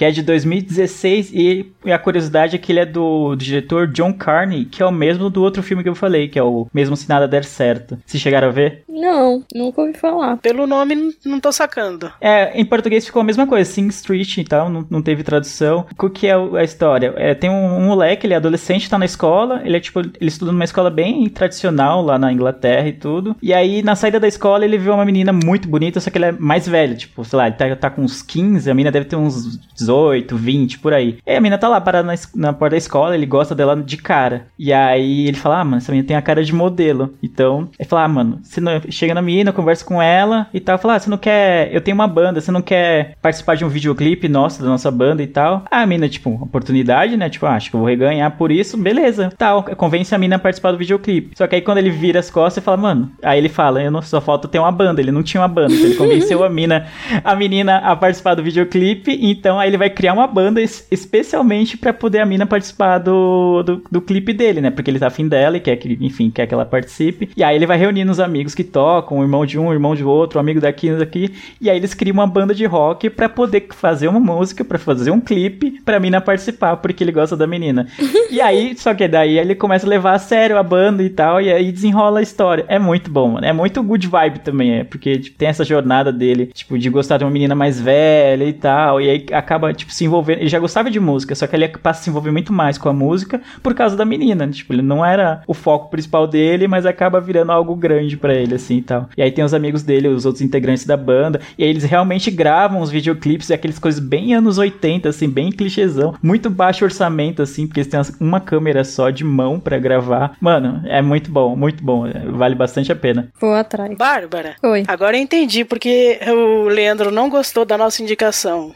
Que 0.00 0.04
é 0.06 0.10
de 0.10 0.22
2016 0.22 1.30
e 1.34 1.74
a 1.84 1.98
curiosidade 1.98 2.56
é 2.56 2.58
que 2.58 2.72
ele 2.72 2.80
é 2.80 2.86
do, 2.86 3.36
do 3.36 3.44
diretor 3.44 3.86
John 3.86 4.14
Carney, 4.14 4.64
que 4.64 4.82
é 4.82 4.86
o 4.86 4.90
mesmo 4.90 5.28
do 5.28 5.42
outro 5.42 5.62
filme 5.62 5.82
que 5.82 5.90
eu 5.90 5.94
falei, 5.94 6.26
que 6.26 6.38
é 6.38 6.42
o 6.42 6.66
mesmo 6.72 6.96
se 6.96 7.06
nada 7.06 7.28
der 7.28 7.44
certo. 7.44 7.98
Se 8.06 8.18
chegaram 8.18 8.48
a 8.48 8.50
ver? 8.50 8.82
Não, 8.88 9.44
nunca 9.54 9.82
ouvi 9.82 9.92
falar. 9.92 10.38
Pelo 10.38 10.66
nome, 10.66 11.14
não 11.22 11.38
tô 11.38 11.52
sacando. 11.52 12.10
É, 12.18 12.58
em 12.58 12.64
português 12.64 13.04
ficou 13.04 13.20
a 13.20 13.24
mesma 13.24 13.46
coisa, 13.46 13.70
Sing 13.70 13.88
Street 13.88 14.38
e 14.38 14.44
tal, 14.44 14.70
não, 14.70 14.86
não 14.88 15.02
teve 15.02 15.22
tradução. 15.22 15.84
O 15.98 16.08
que 16.08 16.26
é 16.26 16.34
a 16.34 16.64
história? 16.64 17.12
É, 17.16 17.34
tem 17.34 17.50
um, 17.50 17.76
um 17.76 17.88
moleque, 17.88 18.26
ele 18.26 18.32
é 18.32 18.38
adolescente, 18.38 18.88
tá 18.88 18.98
na 18.98 19.04
escola, 19.04 19.60
ele 19.66 19.76
é 19.76 19.80
tipo, 19.80 20.00
ele 20.00 20.14
estuda 20.22 20.50
numa 20.50 20.64
escola 20.64 20.88
bem 20.88 21.28
tradicional 21.28 22.02
lá 22.02 22.18
na 22.18 22.32
Inglaterra 22.32 22.88
e 22.88 22.94
tudo. 22.94 23.36
E 23.42 23.52
aí, 23.52 23.82
na 23.82 23.94
saída 23.94 24.18
da 24.18 24.28
escola, 24.28 24.64
ele 24.64 24.78
vê 24.78 24.88
uma 24.88 25.04
menina 25.04 25.30
muito 25.30 25.68
bonita, 25.68 26.00
só 26.00 26.08
que 26.08 26.16
ela 26.16 26.28
é 26.28 26.32
mais 26.32 26.66
velha, 26.66 26.94
tipo, 26.94 27.22
sei 27.22 27.36
lá, 27.36 27.48
ele 27.48 27.56
tá, 27.56 27.76
tá 27.76 27.90
com 27.90 28.00
uns 28.00 28.22
15, 28.22 28.70
a 28.70 28.74
menina 28.74 28.90
deve 28.90 29.04
ter 29.04 29.16
uns 29.16 29.58
18, 29.74 29.89
20, 30.36 30.78
por 30.78 30.92
aí. 30.92 31.18
E 31.26 31.34
a 31.34 31.40
menina 31.40 31.58
tá 31.58 31.68
lá 31.68 31.80
parada 31.80 32.06
na, 32.06 32.14
na 32.34 32.52
porta 32.52 32.70
da 32.70 32.78
escola, 32.78 33.14
ele 33.14 33.26
gosta 33.26 33.54
dela 33.54 33.76
de 33.76 33.96
cara. 33.96 34.46
E 34.58 34.72
aí 34.72 35.26
ele 35.26 35.36
fala, 35.36 35.60
ah, 35.60 35.64
mano, 35.64 35.76
essa 35.78 35.92
menina 35.92 36.08
tem 36.08 36.16
a 36.16 36.22
cara 36.22 36.44
de 36.44 36.54
modelo. 36.54 37.14
Então, 37.22 37.68
ele 37.78 37.88
fala, 37.88 38.04
ah, 38.04 38.08
mano, 38.08 38.40
você 38.42 38.60
não... 38.60 38.80
chega 38.88 39.14
na 39.14 39.22
menina, 39.22 39.52
conversa 39.52 39.84
com 39.84 40.00
ela 40.00 40.46
e 40.52 40.60
tal. 40.60 40.78
Fala, 40.78 40.94
ah, 40.94 40.98
você 40.98 41.10
não 41.10 41.18
quer. 41.18 41.72
Eu 41.72 41.80
tenho 41.80 41.94
uma 41.94 42.06
banda, 42.06 42.40
você 42.40 42.50
não 42.50 42.62
quer 42.62 43.16
participar 43.20 43.56
de 43.56 43.64
um 43.64 43.68
videoclipe 43.68 44.28
nosso, 44.28 44.62
da 44.62 44.68
nossa 44.68 44.90
banda 44.90 45.22
e 45.22 45.26
tal. 45.26 45.64
Ah, 45.70 45.82
a 45.82 45.86
mina, 45.86 46.08
tipo, 46.08 46.30
oportunidade, 46.30 47.16
né? 47.16 47.28
Tipo, 47.28 47.46
ah, 47.46 47.54
acho 47.54 47.70
que 47.70 47.76
eu 47.76 47.80
vou 47.80 47.88
reganhar 47.88 48.30
por 48.36 48.50
isso, 48.50 48.76
beleza. 48.76 49.32
Tal, 49.36 49.62
convence 49.62 50.14
a 50.14 50.18
mina 50.18 50.36
a 50.36 50.38
participar 50.38 50.72
do 50.72 50.78
videoclipe. 50.78 51.36
Só 51.36 51.46
que 51.46 51.56
aí 51.56 51.62
quando 51.62 51.78
ele 51.78 51.90
vira 51.90 52.20
as 52.20 52.30
costas, 52.30 52.58
ele 52.58 52.64
fala, 52.64 52.76
mano, 52.76 53.10
aí 53.22 53.38
ele 53.38 53.48
fala, 53.48 53.82
eu 53.82 53.90
não 53.90 54.02
só 54.02 54.20
falta 54.20 54.48
ter 54.48 54.58
uma 54.58 54.72
banda. 54.72 55.00
Ele 55.00 55.12
não 55.12 55.22
tinha 55.22 55.40
uma 55.40 55.48
banda. 55.48 55.72
Então 55.72 55.86
ele 55.86 55.96
convenceu 55.96 56.44
a 56.44 56.48
mina, 56.48 56.86
a 57.24 57.34
menina 57.34 57.78
a 57.78 57.96
participar 57.96 58.34
do 58.34 58.42
videoclipe. 58.42 59.18
Então 59.20 59.58
aí 59.58 59.68
ele 59.68 59.78
vai 59.80 59.90
criar 59.90 60.12
uma 60.12 60.26
banda 60.26 60.60
es- 60.62 60.86
especialmente 60.90 61.76
pra 61.76 61.92
poder 61.92 62.20
a 62.20 62.26
mina 62.26 62.46
participar 62.46 62.98
do, 62.98 63.62
do, 63.62 63.82
do 63.90 64.00
clipe 64.00 64.32
dele, 64.32 64.60
né? 64.60 64.70
Porque 64.70 64.90
ele 64.90 64.98
tá 64.98 65.08
afim 65.08 65.26
dela 65.26 65.56
e 65.56 65.60
quer 65.60 65.76
que, 65.76 65.98
enfim, 66.00 66.30
quer 66.30 66.46
que 66.46 66.54
ela 66.54 66.64
participe. 66.64 67.30
E 67.36 67.42
aí 67.42 67.56
ele 67.56 67.66
vai 67.66 67.76
reunindo 67.76 68.10
os 68.12 68.20
amigos 68.20 68.54
que 68.54 68.62
tocam, 68.64 69.18
o 69.18 69.22
irmão 69.22 69.44
de 69.44 69.58
um, 69.58 69.66
o 69.68 69.72
irmão 69.72 69.94
de 69.94 70.04
outro, 70.04 70.38
o 70.38 70.40
amigo 70.40 70.60
daqui, 70.60 70.90
daqui. 70.92 71.32
E 71.60 71.68
aí 71.68 71.76
eles 71.76 71.94
criam 71.94 72.14
uma 72.14 72.26
banda 72.26 72.54
de 72.54 72.64
rock 72.66 73.10
pra 73.10 73.28
poder 73.28 73.66
fazer 73.70 74.08
uma 74.08 74.20
música, 74.20 74.64
pra 74.64 74.78
fazer 74.78 75.10
um 75.10 75.20
clipe 75.20 75.80
pra 75.84 75.98
mina 75.98 76.20
participar, 76.20 76.76
porque 76.76 77.02
ele 77.02 77.12
gosta 77.12 77.36
da 77.36 77.46
menina. 77.46 77.86
E 78.30 78.40
aí, 78.40 78.76
só 78.78 78.94
que 78.94 79.08
daí 79.08 79.36
ele 79.38 79.56
começa 79.56 79.84
a 79.84 79.88
levar 79.88 80.12
a 80.12 80.18
sério 80.18 80.56
a 80.56 80.62
banda 80.62 81.02
e 81.02 81.10
tal, 81.10 81.40
e 81.40 81.52
aí 81.52 81.72
desenrola 81.72 82.20
a 82.20 82.22
história. 82.22 82.64
É 82.68 82.78
muito 82.78 83.10
bom, 83.10 83.26
mano. 83.28 83.44
É 83.44 83.52
muito 83.52 83.82
good 83.82 84.06
vibe 84.06 84.38
também, 84.38 84.78
é, 84.78 84.84
porque 84.84 85.18
tipo, 85.18 85.36
tem 85.36 85.48
essa 85.48 85.64
jornada 85.64 86.12
dele, 86.12 86.46
tipo, 86.46 86.78
de 86.78 86.88
gostar 86.90 87.18
de 87.18 87.24
uma 87.24 87.30
menina 87.30 87.56
mais 87.56 87.80
velha 87.80 88.44
e 88.44 88.52
tal, 88.52 89.00
e 89.00 89.10
aí 89.10 89.26
acaba, 89.32 89.69
tipo, 89.72 89.92
se 89.92 90.04
envolvendo. 90.04 90.40
Ele 90.40 90.48
já 90.48 90.58
gostava 90.58 90.90
de 90.90 91.00
música, 91.00 91.34
só 91.34 91.46
que 91.46 91.56
ele 91.56 91.68
passa 91.68 92.00
a 92.00 92.04
se 92.04 92.10
envolver 92.10 92.30
muito 92.30 92.52
mais 92.52 92.78
com 92.78 92.88
a 92.88 92.92
música 92.92 93.40
por 93.62 93.74
causa 93.74 93.96
da 93.96 94.04
menina, 94.04 94.46
né? 94.46 94.52
Tipo, 94.52 94.72
ele 94.72 94.82
não 94.82 95.04
era 95.04 95.42
o 95.46 95.54
foco 95.54 95.90
principal 95.90 96.26
dele, 96.26 96.66
mas 96.68 96.86
acaba 96.86 97.20
virando 97.20 97.52
algo 97.52 97.74
grande 97.74 98.16
pra 98.16 98.34
ele, 98.34 98.54
assim 98.54 98.78
e 98.78 98.82
tal. 98.82 99.08
E 99.16 99.22
aí 99.22 99.30
tem 99.30 99.44
os 99.44 99.54
amigos 99.54 99.82
dele, 99.82 100.08
os 100.08 100.24
outros 100.26 100.42
integrantes 100.42 100.84
da 100.84 100.96
banda, 100.96 101.40
e 101.58 101.64
aí 101.64 101.70
eles 101.70 101.84
realmente 101.84 102.30
gravam 102.30 102.80
os 102.80 102.90
videoclipes 102.90 103.50
e 103.50 103.54
aqueles 103.54 103.78
coisas 103.78 104.00
bem 104.00 104.34
anos 104.34 104.58
80, 104.58 105.08
assim, 105.08 105.28
bem 105.28 105.50
clichêzão. 105.50 106.14
Muito 106.22 106.50
baixo 106.50 106.84
orçamento, 106.84 107.42
assim, 107.42 107.66
porque 107.66 107.80
eles 107.80 107.90
têm 107.90 108.00
uma 108.20 108.40
câmera 108.40 108.84
só 108.84 109.10
de 109.10 109.24
mão 109.24 109.58
pra 109.60 109.78
gravar. 109.78 110.36
Mano, 110.40 110.82
é 110.86 111.02
muito 111.02 111.30
bom, 111.30 111.56
muito 111.56 111.82
bom. 111.82 112.04
Vale 112.32 112.54
bastante 112.54 112.90
a 112.92 112.96
pena. 112.96 113.28
Vou 113.40 113.54
atrás. 113.54 113.96
Bárbara, 113.96 114.54
Oi. 114.62 114.84
agora 114.86 115.16
eu 115.16 115.22
entendi 115.22 115.64
porque 115.64 116.18
o 116.28 116.68
Leandro 116.68 117.10
não 117.10 117.28
gostou 117.28 117.64
da 117.64 117.76
nossa 117.76 118.02
indicação. 118.02 118.74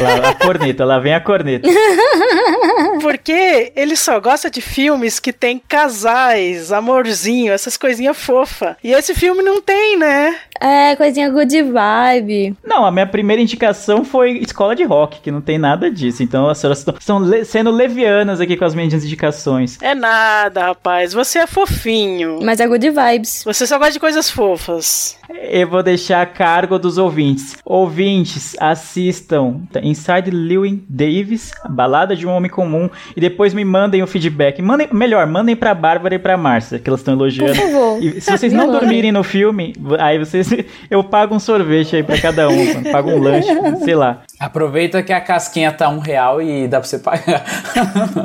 Lá, 0.00 0.16
a 0.28 0.34
corneta, 0.34 0.84
lá 0.84 0.98
vem 0.98 1.14
a 1.14 1.20
corneta. 1.20 1.68
Porque 3.00 3.72
ele 3.74 3.96
só 3.96 4.20
gosta 4.20 4.50
de 4.50 4.60
filmes 4.60 5.18
que 5.18 5.32
tem 5.32 5.58
casais, 5.68 6.72
amorzinho, 6.72 7.52
essas 7.52 7.76
coisinhas 7.76 8.16
fofas. 8.16 8.76
E 8.82 8.92
esse 8.92 9.14
filme 9.14 9.42
não 9.42 9.60
tem, 9.60 9.96
né? 9.98 10.36
É, 10.60 10.94
coisinha 10.96 11.28
good 11.28 11.62
vibe. 11.62 12.56
Não, 12.64 12.86
a 12.86 12.92
minha 12.92 13.06
primeira 13.06 13.42
indicação 13.42 14.04
foi 14.04 14.38
escola 14.38 14.76
de 14.76 14.84
rock, 14.84 15.20
que 15.20 15.30
não 15.30 15.40
tem 15.40 15.58
nada 15.58 15.90
disso. 15.90 16.22
Então 16.22 16.48
as 16.48 16.58
senhoras 16.58 16.78
estão- 16.78 16.94
estão 16.98 17.18
le- 17.18 17.44
sendo 17.44 17.70
levianas 17.70 18.40
aqui 18.40 18.56
com 18.56 18.64
as 18.64 18.74
minhas 18.74 18.92
indicações. 19.04 19.78
É 19.82 19.94
nada, 19.94 20.66
rapaz. 20.66 21.12
Você 21.12 21.38
é 21.40 21.46
fofinho. 21.46 22.38
Mas 22.42 22.60
é 22.60 22.66
good 22.68 22.88
vibes. 22.90 23.42
Você 23.44 23.66
só 23.66 23.76
gosta 23.78 23.92
de 23.94 24.00
coisas 24.00 24.30
fofas. 24.30 25.18
Eu 25.40 25.68
vou 25.68 25.82
deixar 25.82 26.22
a 26.22 26.26
cargo 26.26 26.78
dos 26.78 26.98
ouvintes. 26.98 27.56
Ouvintes, 27.64 28.56
assistam 28.58 29.62
Inside 29.82 30.30
Lewin 30.30 30.84
Davis, 30.88 31.52
a 31.62 31.68
balada 31.68 32.14
de 32.16 32.26
um 32.26 32.30
homem 32.30 32.50
comum, 32.50 32.88
e 33.16 33.20
depois 33.20 33.54
me 33.54 33.64
mandem 33.64 34.02
o 34.02 34.06
feedback. 34.06 34.60
Mandem, 34.62 34.88
melhor, 34.92 35.26
mandem 35.26 35.56
pra 35.56 35.74
Bárbara 35.74 36.14
e 36.14 36.18
pra 36.18 36.36
Márcia, 36.36 36.78
que 36.78 36.88
elas 36.88 37.00
estão 37.00 37.14
elogiando. 37.14 37.54
Por 37.54 37.60
favor. 37.60 38.02
E 38.02 38.20
se 38.20 38.30
vocês 38.30 38.52
não 38.52 38.70
dormirem 38.70 39.12
no 39.12 39.22
filme, 39.22 39.74
aí 39.98 40.18
vocês. 40.18 40.50
Eu 40.90 41.02
pago 41.02 41.34
um 41.34 41.40
sorvete 41.40 41.96
aí 41.96 42.02
pra 42.02 42.18
cada 42.20 42.48
um, 42.48 42.74
mano. 42.74 42.90
pago 42.90 43.10
um 43.10 43.18
lanche, 43.18 43.48
sei 43.84 43.94
lá. 43.94 44.22
Aproveita 44.38 45.02
que 45.02 45.12
a 45.12 45.20
casquinha 45.20 45.72
tá 45.72 45.88
um 45.88 45.98
real 45.98 46.40
e 46.42 46.66
dá 46.66 46.80
pra 46.80 46.88
você 46.88 46.98
pagar. 46.98 47.44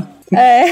É. 0.33 0.65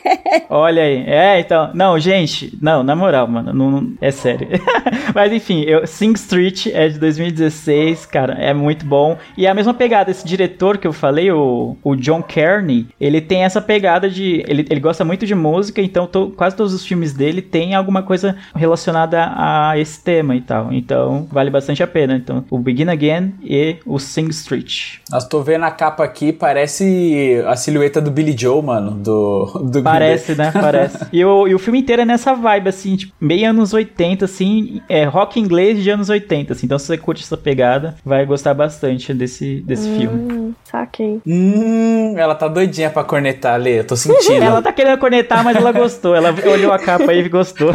Olha 0.50 0.82
aí. 0.82 1.04
É, 1.06 1.40
então. 1.40 1.70
Não, 1.74 1.98
gente. 1.98 2.56
Não, 2.60 2.82
na 2.82 2.94
moral, 2.96 3.26
mano. 3.28 3.52
Não, 3.52 3.70
não- 3.70 3.92
é 4.00 4.10
sério. 4.10 4.48
Mas 5.14 5.32
enfim, 5.32 5.62
eu, 5.62 5.86
Sing 5.86 6.12
Street 6.14 6.66
é 6.72 6.88
de 6.88 6.98
2016, 6.98 8.06
cara. 8.06 8.34
É 8.34 8.52
muito 8.52 8.84
bom. 8.84 9.16
E 9.36 9.46
é 9.46 9.50
a 9.50 9.54
mesma 9.54 9.72
pegada. 9.74 10.10
Esse 10.10 10.26
diretor 10.26 10.78
que 10.78 10.86
eu 10.86 10.92
falei, 10.92 11.30
o, 11.30 11.76
o 11.82 11.94
John 11.96 12.22
Kearney, 12.22 12.86
ele 13.00 13.20
tem 13.20 13.44
essa 13.44 13.60
pegada 13.60 14.08
de. 14.10 14.42
Ele, 14.46 14.66
ele 14.68 14.80
gosta 14.80 15.04
muito 15.04 15.26
de 15.26 15.34
música, 15.34 15.80
então 15.80 16.06
to- 16.06 16.32
quase 16.36 16.56
todos 16.56 16.74
os 16.74 16.84
filmes 16.86 17.12
dele 17.12 17.40
tem 17.42 17.74
alguma 17.74 18.02
coisa 18.02 18.36
relacionada 18.54 19.32
a 19.36 19.78
esse 19.78 20.02
tema 20.02 20.34
e 20.34 20.40
tal. 20.40 20.72
Então 20.72 21.26
vale 21.30 21.50
bastante 21.50 21.82
a 21.82 21.86
pena. 21.86 22.16
Então, 22.16 22.44
o 22.50 22.58
Begin 22.58 22.88
Again 22.88 23.34
e 23.42 23.76
o 23.86 23.98
Sing 23.98 24.28
Street. 24.30 24.96
Nós 25.10 25.26
tô 25.26 25.42
vendo 25.42 25.64
a 25.64 25.70
capa 25.70 26.04
aqui, 26.04 26.32
parece 26.32 27.42
a 27.46 27.56
silhueta 27.56 28.00
do 28.00 28.10
Billy 28.10 28.34
Joe, 28.36 28.62
mano. 28.62 28.95
Do, 28.96 29.46
do 29.70 29.82
Parece, 29.82 30.34
né? 30.34 30.50
Parece. 30.52 31.06
E 31.16 31.24
o, 31.24 31.46
e 31.48 31.54
o 31.54 31.58
filme 31.58 31.80
inteiro 31.80 32.02
é 32.02 32.04
nessa 32.04 32.34
vibe, 32.34 32.68
assim, 32.68 32.96
tipo, 32.96 33.12
meio 33.20 33.48
anos 33.48 33.72
80, 33.72 34.24
assim, 34.24 34.82
é 34.88 35.04
rock 35.04 35.38
inglês 35.40 35.82
de 35.82 35.88
anos 35.88 36.08
80, 36.10 36.52
assim. 36.52 36.66
Então, 36.66 36.78
se 36.78 36.86
você 36.86 36.98
curte 36.98 37.22
essa 37.22 37.36
pegada, 37.36 37.94
vai 38.04 38.26
gostar 38.26 38.52
bastante 38.54 39.14
desse, 39.14 39.60
desse 39.60 39.88
filme. 39.88 40.32
Hum, 40.32 40.54
saquei. 40.64 41.20
Hum, 41.26 42.14
ela 42.18 42.34
tá 42.34 42.48
doidinha 42.48 42.90
pra 42.90 43.04
cornetar, 43.04 43.58
Lê. 43.58 43.80
Eu 43.80 43.86
tô 43.86 43.96
sentindo. 43.96 44.42
Ela 44.42 44.60
tá 44.60 44.72
querendo 44.72 44.98
conectar, 44.98 45.42
mas 45.42 45.56
ela 45.56 45.72
gostou. 45.72 46.14
Ela 46.14 46.34
olhou 46.52 46.72
a 46.72 46.78
capa 46.78 47.10
aí 47.10 47.20
e 47.20 47.28
gostou. 47.28 47.70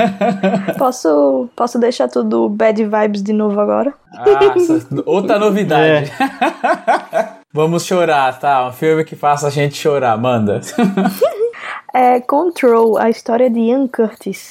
Posso, 0.77 1.49
posso 1.55 1.79
deixar 1.79 2.07
tudo 2.07 2.49
bad 2.49 2.83
vibes 2.83 3.23
de 3.23 3.33
novo 3.33 3.59
agora? 3.59 3.93
Nossa, 4.13 4.87
outra 5.05 5.39
novidade. 5.39 6.11
Vamos 7.53 7.85
chorar, 7.85 8.39
tá? 8.39 8.65
Um 8.67 8.71
filme 8.71 9.03
que 9.03 9.15
faça 9.15 9.47
a 9.47 9.49
gente 9.49 9.75
chorar, 9.75 10.17
manda. 10.17 10.61
É 11.93 12.21
Control, 12.21 12.97
a 12.97 13.09
história 13.09 13.49
de 13.49 13.59
Ian 13.59 13.85
Curtis. 13.85 14.47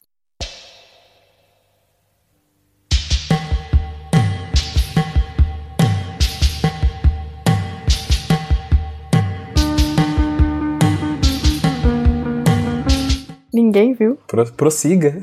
Ninguém 13.53 13.93
viu. 13.93 14.19
Pro- 14.27 14.51
prossiga. 14.53 15.21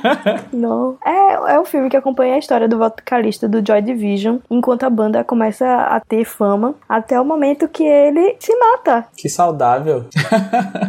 Não. 0.52 0.96
É, 1.04 1.54
é 1.54 1.60
um 1.60 1.64
filme 1.64 1.88
que 1.88 1.96
acompanha 1.96 2.34
a 2.34 2.38
história 2.38 2.68
do 2.68 2.78
vocalista 2.78 3.48
do 3.48 3.64
Joy 3.66 3.82
Division, 3.82 4.38
enquanto 4.50 4.84
a 4.84 4.90
banda 4.90 5.24
começa 5.24 5.66
a 5.66 6.00
ter 6.00 6.24
fama, 6.24 6.74
até 6.88 7.20
o 7.20 7.24
momento 7.24 7.68
que 7.68 7.84
ele 7.84 8.36
se 8.38 8.54
mata. 8.56 9.06
que 9.16 9.28
saudável. 9.28 10.04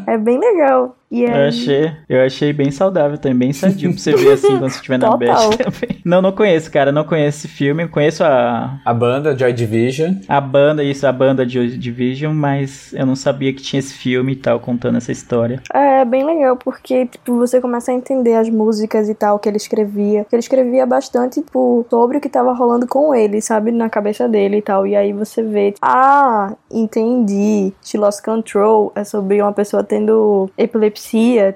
É 0.07 0.17
bem 0.17 0.39
legal. 0.39 0.95
E 1.11 1.23
Eu 1.23 1.33
aí, 1.33 1.47
achei, 1.49 1.91
eu 2.07 2.21
achei 2.25 2.53
bem 2.53 2.71
saudável 2.71 3.17
também, 3.17 3.37
bem 3.37 3.53
sadio 3.53 3.91
pra 3.91 3.99
você 3.99 4.15
ver 4.15 4.31
assim 4.31 4.47
quando 4.47 4.69
você 4.69 4.75
estiver 4.77 4.97
na 4.97 5.15
bed 5.17 5.33
também. 5.57 5.97
Não, 6.05 6.21
não 6.21 6.31
conheço, 6.31 6.71
cara, 6.71 6.91
não 6.91 7.03
conheço 7.03 7.39
esse 7.39 7.47
filme. 7.49 7.87
Conheço 7.87 8.23
a, 8.23 8.79
A 8.85 8.93
banda 8.93 9.37
Joy 9.37 9.51
Division. 9.51 10.13
a 10.27 10.39
banda, 10.39 10.83
isso, 10.83 11.05
a 11.05 11.11
banda 11.11 11.45
de 11.45 11.77
Division, 11.77 12.33
mas 12.33 12.93
eu 12.93 13.05
não 13.05 13.15
sabia 13.15 13.51
que 13.53 13.61
tinha 13.61 13.79
esse 13.79 13.93
filme 13.93 14.31
e 14.31 14.35
tal, 14.37 14.59
contando 14.59 14.97
essa 14.97 15.11
história. 15.11 15.61
É 15.73 16.05
bem 16.05 16.23
legal, 16.25 16.55
porque, 16.55 17.05
tipo, 17.05 17.35
você 17.35 17.59
começa 17.59 17.91
a 17.91 17.93
entender 17.95 18.35
as 18.35 18.49
músicas 18.49 19.09
e 19.09 19.13
tal 19.13 19.37
que 19.37 19.49
ele 19.49 19.57
escrevia. 19.57 20.25
Ele 20.31 20.39
escrevia 20.39 20.85
bastante, 20.85 21.41
tipo, 21.41 21.85
sobre 21.89 22.17
o 22.17 22.21
que 22.21 22.29
tava 22.29 22.53
rolando 22.53 22.87
com 22.87 23.13
ele, 23.13 23.41
sabe? 23.41 23.71
Na 23.71 23.89
cabeça 23.89 24.29
dele 24.29 24.57
e 24.57 24.61
tal. 24.61 24.87
E 24.87 24.95
aí 24.95 25.11
você 25.11 25.43
vê, 25.43 25.71
tipo, 25.73 25.85
ah, 25.85 26.53
entendi. 26.71 27.73
She 27.83 27.97
Lost 27.97 28.23
Control 28.23 28.91
é 28.95 29.03
sobre 29.03 29.41
uma 29.41 29.51
pessoa 29.53 29.83
tendo 29.83 30.49
epilepsia, 30.57 31.00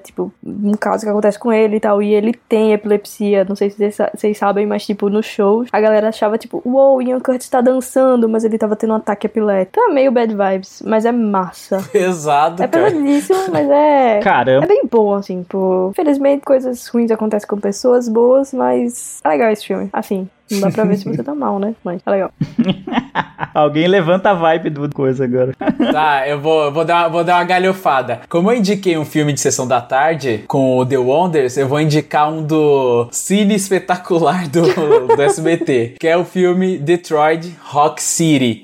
tipo, 0.02 0.32
um 0.44 0.72
caso 0.74 1.04
que 1.04 1.10
acontece 1.10 1.38
com 1.38 1.52
ele 1.52 1.76
e 1.76 1.80
tal. 1.80 2.02
E 2.02 2.12
ele 2.14 2.32
tem 2.48 2.72
epilepsia, 2.72 3.44
não 3.44 3.54
sei 3.56 3.70
se 3.70 3.76
vocês 3.76 3.94
sa- 3.94 4.10
vocês 4.14 4.36
sabem, 4.38 4.66
mas, 4.66 4.84
tipo, 4.84 5.08
nos 5.08 5.26
shows, 5.26 5.68
a 5.72 5.80
galera 5.80 6.08
achava, 6.08 6.36
tipo, 6.38 6.60
uou, 6.64 7.00
Ian 7.00 7.20
Curtis 7.20 7.48
tá 7.48 7.60
dançando, 7.60 8.28
mas 8.28 8.44
ele 8.44 8.58
tava 8.58 8.76
tendo 8.76 8.92
um 8.92 8.96
ataque 8.96 9.26
epilético. 9.26 9.70
Então 9.80 9.90
é 9.90 9.94
meio 9.94 10.10
bad 10.12 10.34
vibes, 10.34 10.82
mas 10.84 11.04
é 11.04 11.12
massa. 11.12 11.78
Pesado, 11.92 12.62
É 12.62 12.68
cara. 12.68 12.84
pesadíssimo, 12.90 13.38
mas 13.52 13.70
é. 13.70 14.18
É 14.18 14.20
Caramba, 14.20 14.66
bem 14.66 14.82
bom, 14.90 15.14
assim, 15.14 15.42
pô. 15.42 15.92
Felizmente 15.94 16.44
coisas 16.44 16.86
ruins 16.88 17.10
acontecem 17.10 17.48
com 17.48 17.58
pessoas 17.58 18.08
boas, 18.08 18.52
mas 18.52 19.20
é 19.24 19.28
legal 19.28 19.50
esse 19.50 19.66
filme. 19.66 19.88
Assim, 19.92 20.28
não 20.50 20.60
dá 20.60 20.70
pra 20.70 20.84
ver 20.84 20.96
se 20.96 21.04
você 21.04 21.22
tá 21.24 21.34
mal, 21.34 21.58
né? 21.58 21.74
Mas 21.84 22.00
é 22.04 22.10
legal. 22.10 22.30
alguém 23.54 23.86
levanta 23.86 24.30
a 24.30 24.34
vibe 24.34 24.70
do 24.70 24.94
coisa 24.94 25.24
agora. 25.24 25.52
Tá, 25.96 26.28
eu 26.28 26.40
vou, 26.40 26.70
vou, 26.72 26.84
dar, 26.84 27.08
vou 27.08 27.22
dar 27.22 27.36
uma 27.36 27.44
galhofada. 27.44 28.20
Como 28.28 28.50
eu 28.50 28.56
indiquei 28.56 28.98
um 28.98 29.04
filme 29.04 29.32
de 29.32 29.40
sessão 29.40 29.66
da 29.66 29.80
tarde 29.80 30.44
com 30.46 30.78
o 30.78 30.84
The 30.84 30.98
Wonders, 30.98 31.56
eu 31.56 31.68
vou 31.68 31.80
indicar 31.80 32.30
um 32.30 32.42
do 32.42 33.08
Cine 33.12 33.54
Espetacular 33.54 34.48
do, 34.48 34.62
do 35.14 35.22
SBT, 35.22 35.94
que 35.98 36.06
é 36.06 36.16
o 36.16 36.24
filme 36.24 36.76
Detroit 36.78 37.56
Rock 37.62 38.02
City. 38.02 38.62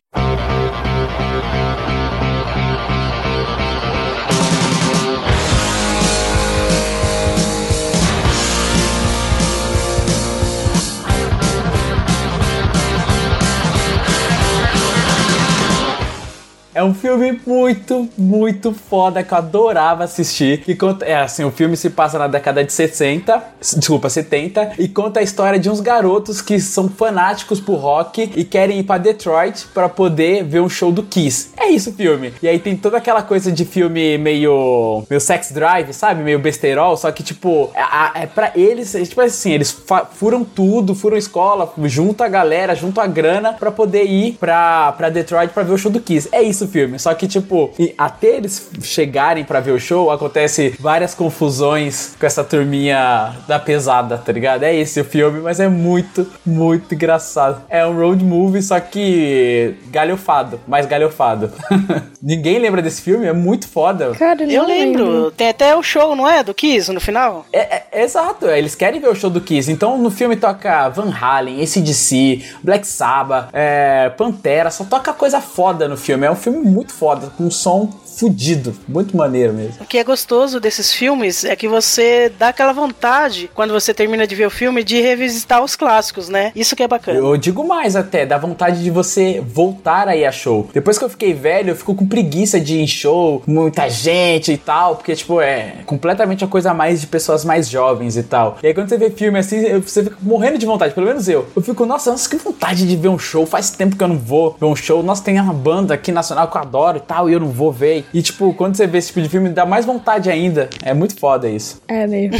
É 16.74 16.82
um 16.82 16.94
filme 16.94 17.38
muito, 17.46 18.08
muito 18.16 18.72
foda 18.72 19.22
que 19.22 19.34
eu 19.34 19.38
adorava 19.38 20.04
assistir. 20.04 20.62
Que 20.62 20.74
conta, 20.74 21.04
é 21.04 21.14
assim, 21.14 21.44
o 21.44 21.50
filme 21.50 21.76
se 21.76 21.90
passa 21.90 22.18
na 22.18 22.26
década 22.26 22.64
de 22.64 22.72
60, 22.72 23.42
desculpa, 23.76 24.08
70, 24.08 24.72
e 24.78 24.88
conta 24.88 25.20
a 25.20 25.22
história 25.22 25.58
de 25.58 25.68
uns 25.68 25.80
garotos 25.80 26.40
que 26.40 26.58
são 26.58 26.88
fanáticos 26.88 27.60
por 27.60 27.76
rock 27.76 28.32
e 28.34 28.42
querem 28.42 28.78
ir 28.78 28.84
pra 28.84 28.96
Detroit 28.96 29.66
pra 29.74 29.86
poder 29.86 30.44
ver 30.44 30.60
um 30.60 30.68
show 30.68 30.90
do 30.90 31.02
Kiss. 31.02 31.50
É 31.58 31.68
isso 31.68 31.90
o 31.90 31.92
filme. 31.92 32.32
E 32.42 32.48
aí 32.48 32.58
tem 32.58 32.74
toda 32.74 32.96
aquela 32.96 33.22
coisa 33.22 33.52
de 33.52 33.66
filme 33.66 34.16
meio 34.16 35.04
meio 35.10 35.20
sex 35.20 35.52
drive, 35.52 35.92
sabe? 35.92 36.22
Meio 36.22 36.38
besterol, 36.38 36.96
só 36.96 37.12
que 37.12 37.22
tipo, 37.22 37.70
é, 37.74 38.22
é 38.22 38.26
para 38.26 38.50
eles, 38.54 38.94
é, 38.94 39.02
tipo 39.02 39.20
assim, 39.20 39.52
eles 39.52 39.76
furam 40.12 40.42
tudo, 40.42 40.94
furam 40.94 41.18
escola, 41.18 41.70
junta 41.84 42.24
a 42.24 42.28
galera, 42.28 42.74
junta 42.74 43.02
a 43.02 43.06
grana 43.06 43.52
pra 43.52 43.70
poder 43.70 44.04
ir 44.04 44.38
pra, 44.40 44.92
pra 44.92 45.10
Detroit 45.10 45.52
pra 45.52 45.62
ver 45.62 45.72
o 45.72 45.78
show 45.78 45.90
do 45.90 46.00
Kiss. 46.00 46.30
É 46.32 46.42
isso 46.42 46.61
o 46.62 46.68
filme. 46.68 46.98
Só 46.98 47.12
que, 47.14 47.26
tipo, 47.28 47.70
e 47.78 47.94
até 47.96 48.28
eles 48.36 48.70
chegarem 48.82 49.44
pra 49.44 49.60
ver 49.60 49.72
o 49.72 49.80
show, 49.80 50.10
acontece 50.10 50.74
várias 50.80 51.14
confusões 51.14 52.14
com 52.18 52.26
essa 52.26 52.42
turminha 52.44 53.32
da 53.46 53.58
pesada, 53.58 54.16
tá 54.18 54.32
ligado? 54.32 54.62
É 54.62 54.74
esse 54.74 55.00
o 55.00 55.04
filme, 55.04 55.40
mas 55.40 55.60
é 55.60 55.68
muito, 55.68 56.26
muito 56.44 56.94
engraçado. 56.94 57.62
É 57.68 57.84
um 57.86 57.94
road 57.96 58.24
movie, 58.24 58.62
só 58.62 58.78
que 58.80 59.74
galhofado, 59.90 60.60
mais 60.66 60.86
galhofado. 60.86 61.50
Ninguém 62.22 62.58
lembra 62.58 62.80
desse 62.80 63.02
filme? 63.02 63.26
É 63.26 63.32
muito 63.32 63.68
foda. 63.68 64.12
Cara, 64.12 64.42
Eu 64.44 64.62
não 64.62 64.68
lembro. 64.68 65.30
Tem 65.32 65.48
até 65.48 65.74
o 65.76 65.82
show, 65.82 66.14
não 66.14 66.28
é? 66.28 66.42
Do 66.42 66.54
Kiss 66.54 66.90
no 66.92 67.00
final? 67.00 67.44
É, 67.52 67.76
é- 67.98 68.02
exato, 68.04 68.46
é, 68.46 68.58
eles 68.58 68.74
querem 68.74 69.00
ver 69.00 69.08
o 69.08 69.14
show 69.14 69.28
do 69.30 69.40
Kiss. 69.40 69.70
Então 69.70 69.98
no 69.98 70.10
filme 70.10 70.36
toca 70.36 70.88
Van 70.90 71.12
Halen, 71.12 71.60
ACDC, 71.62 72.42
Black 72.62 72.86
Sabbath, 72.86 73.48
é, 73.52 74.10
Pantera, 74.10 74.70
só 74.70 74.84
toca 74.84 75.12
coisa 75.12 75.40
foda 75.40 75.88
no 75.88 75.96
filme. 75.96 76.26
É 76.26 76.30
um 76.30 76.36
filme 76.36 76.51
muito 76.60 76.92
foda, 76.92 77.28
com 77.36 77.44
um 77.44 77.50
som 77.50 77.88
fudido, 78.16 78.74
muito 78.88 79.16
maneiro 79.16 79.52
mesmo. 79.52 79.74
O 79.80 79.84
que 79.84 79.98
é 79.98 80.04
gostoso 80.04 80.60
desses 80.60 80.92
filmes 80.92 81.44
é 81.44 81.56
que 81.56 81.68
você 81.68 82.30
dá 82.38 82.48
aquela 82.48 82.72
vontade, 82.72 83.50
quando 83.54 83.72
você 83.72 83.92
termina 83.92 84.26
de 84.26 84.34
ver 84.34 84.46
o 84.46 84.50
filme, 84.50 84.84
de 84.84 85.00
revisitar 85.00 85.62
os 85.62 85.76
clássicos, 85.76 86.28
né? 86.28 86.52
Isso 86.54 86.76
que 86.76 86.82
é 86.82 86.88
bacana. 86.88 87.18
Eu 87.18 87.36
digo 87.36 87.66
mais 87.66 87.96
até, 87.96 88.24
dá 88.26 88.38
vontade 88.38 88.82
de 88.82 88.90
você 88.90 89.40
voltar 89.40 90.08
aí 90.08 90.24
a 90.24 90.32
show. 90.32 90.68
Depois 90.72 90.98
que 90.98 91.04
eu 91.04 91.08
fiquei 91.08 91.32
velho, 91.32 91.70
eu 91.70 91.76
fico 91.76 91.94
com 91.94 92.06
preguiça 92.06 92.60
de 92.60 92.76
ir 92.76 92.82
em 92.82 92.86
show, 92.86 93.42
muita 93.46 93.88
gente 93.88 94.52
e 94.52 94.56
tal, 94.56 94.96
porque, 94.96 95.14
tipo, 95.14 95.40
é 95.40 95.76
completamente 95.86 96.44
uma 96.44 96.50
coisa 96.50 96.70
a 96.70 96.74
mais 96.74 97.00
de 97.00 97.06
pessoas 97.06 97.44
mais 97.44 97.68
jovens 97.68 98.16
e 98.16 98.22
tal. 98.22 98.58
E 98.62 98.66
aí 98.66 98.74
quando 98.74 98.88
você 98.88 98.96
vê 98.96 99.10
filme 99.10 99.38
assim, 99.38 99.80
você 99.80 100.04
fica 100.04 100.16
morrendo 100.20 100.58
de 100.58 100.66
vontade, 100.66 100.94
pelo 100.94 101.06
menos 101.06 101.28
eu. 101.28 101.46
Eu 101.54 101.62
fico, 101.62 101.86
nossa, 101.86 102.10
nossa, 102.10 102.28
que 102.28 102.36
vontade 102.36 102.86
de 102.86 102.96
ver 102.96 103.08
um 103.08 103.18
show. 103.18 103.46
Faz 103.46 103.70
tempo 103.70 103.96
que 103.96 104.02
eu 104.02 104.08
não 104.08 104.18
vou 104.18 104.56
ver 104.58 104.66
um 104.66 104.76
show. 104.76 105.02
Nossa, 105.02 105.22
tem 105.22 105.40
uma 105.40 105.52
banda 105.52 105.94
aqui 105.94 106.12
nacional 106.12 106.48
que 106.48 106.56
eu 106.56 106.60
adoro 106.60 106.98
e 106.98 107.00
tal, 107.00 107.28
e 107.28 107.32
eu 107.32 107.40
não 107.40 107.48
vou 107.48 107.72
ver. 107.72 108.01
E, 108.12 108.22
tipo, 108.22 108.52
quando 108.54 108.76
você 108.76 108.86
vê 108.86 108.98
esse 108.98 109.08
tipo 109.08 109.20
de 109.22 109.28
filme, 109.28 109.48
dá 109.48 109.66
mais 109.66 109.84
vontade 109.84 110.30
ainda. 110.30 110.68
É 110.82 110.94
muito 110.94 111.18
foda 111.18 111.48
isso. 111.48 111.80
É 111.88 112.06
mesmo. 112.06 112.36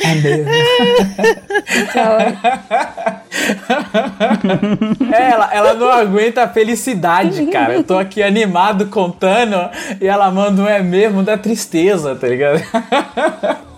É 0.00 0.14
mesmo. 0.14 0.50
Tá, 1.92 3.22
É, 5.12 5.30
ela, 5.30 5.50
ela 5.52 5.74
não 5.74 5.88
aguenta 5.88 6.42
a 6.42 6.48
felicidade, 6.48 7.46
cara. 7.46 7.74
Eu 7.74 7.82
tô 7.84 7.96
aqui 7.98 8.22
animado 8.22 8.86
contando 8.86 9.56
e 10.00 10.06
ela 10.06 10.30
manda 10.30 10.62
um 10.62 10.68
é 10.68 10.82
mesmo 10.82 11.22
da 11.22 11.36
tristeza, 11.36 12.14
tá 12.14 12.28
ligado? 12.28 12.62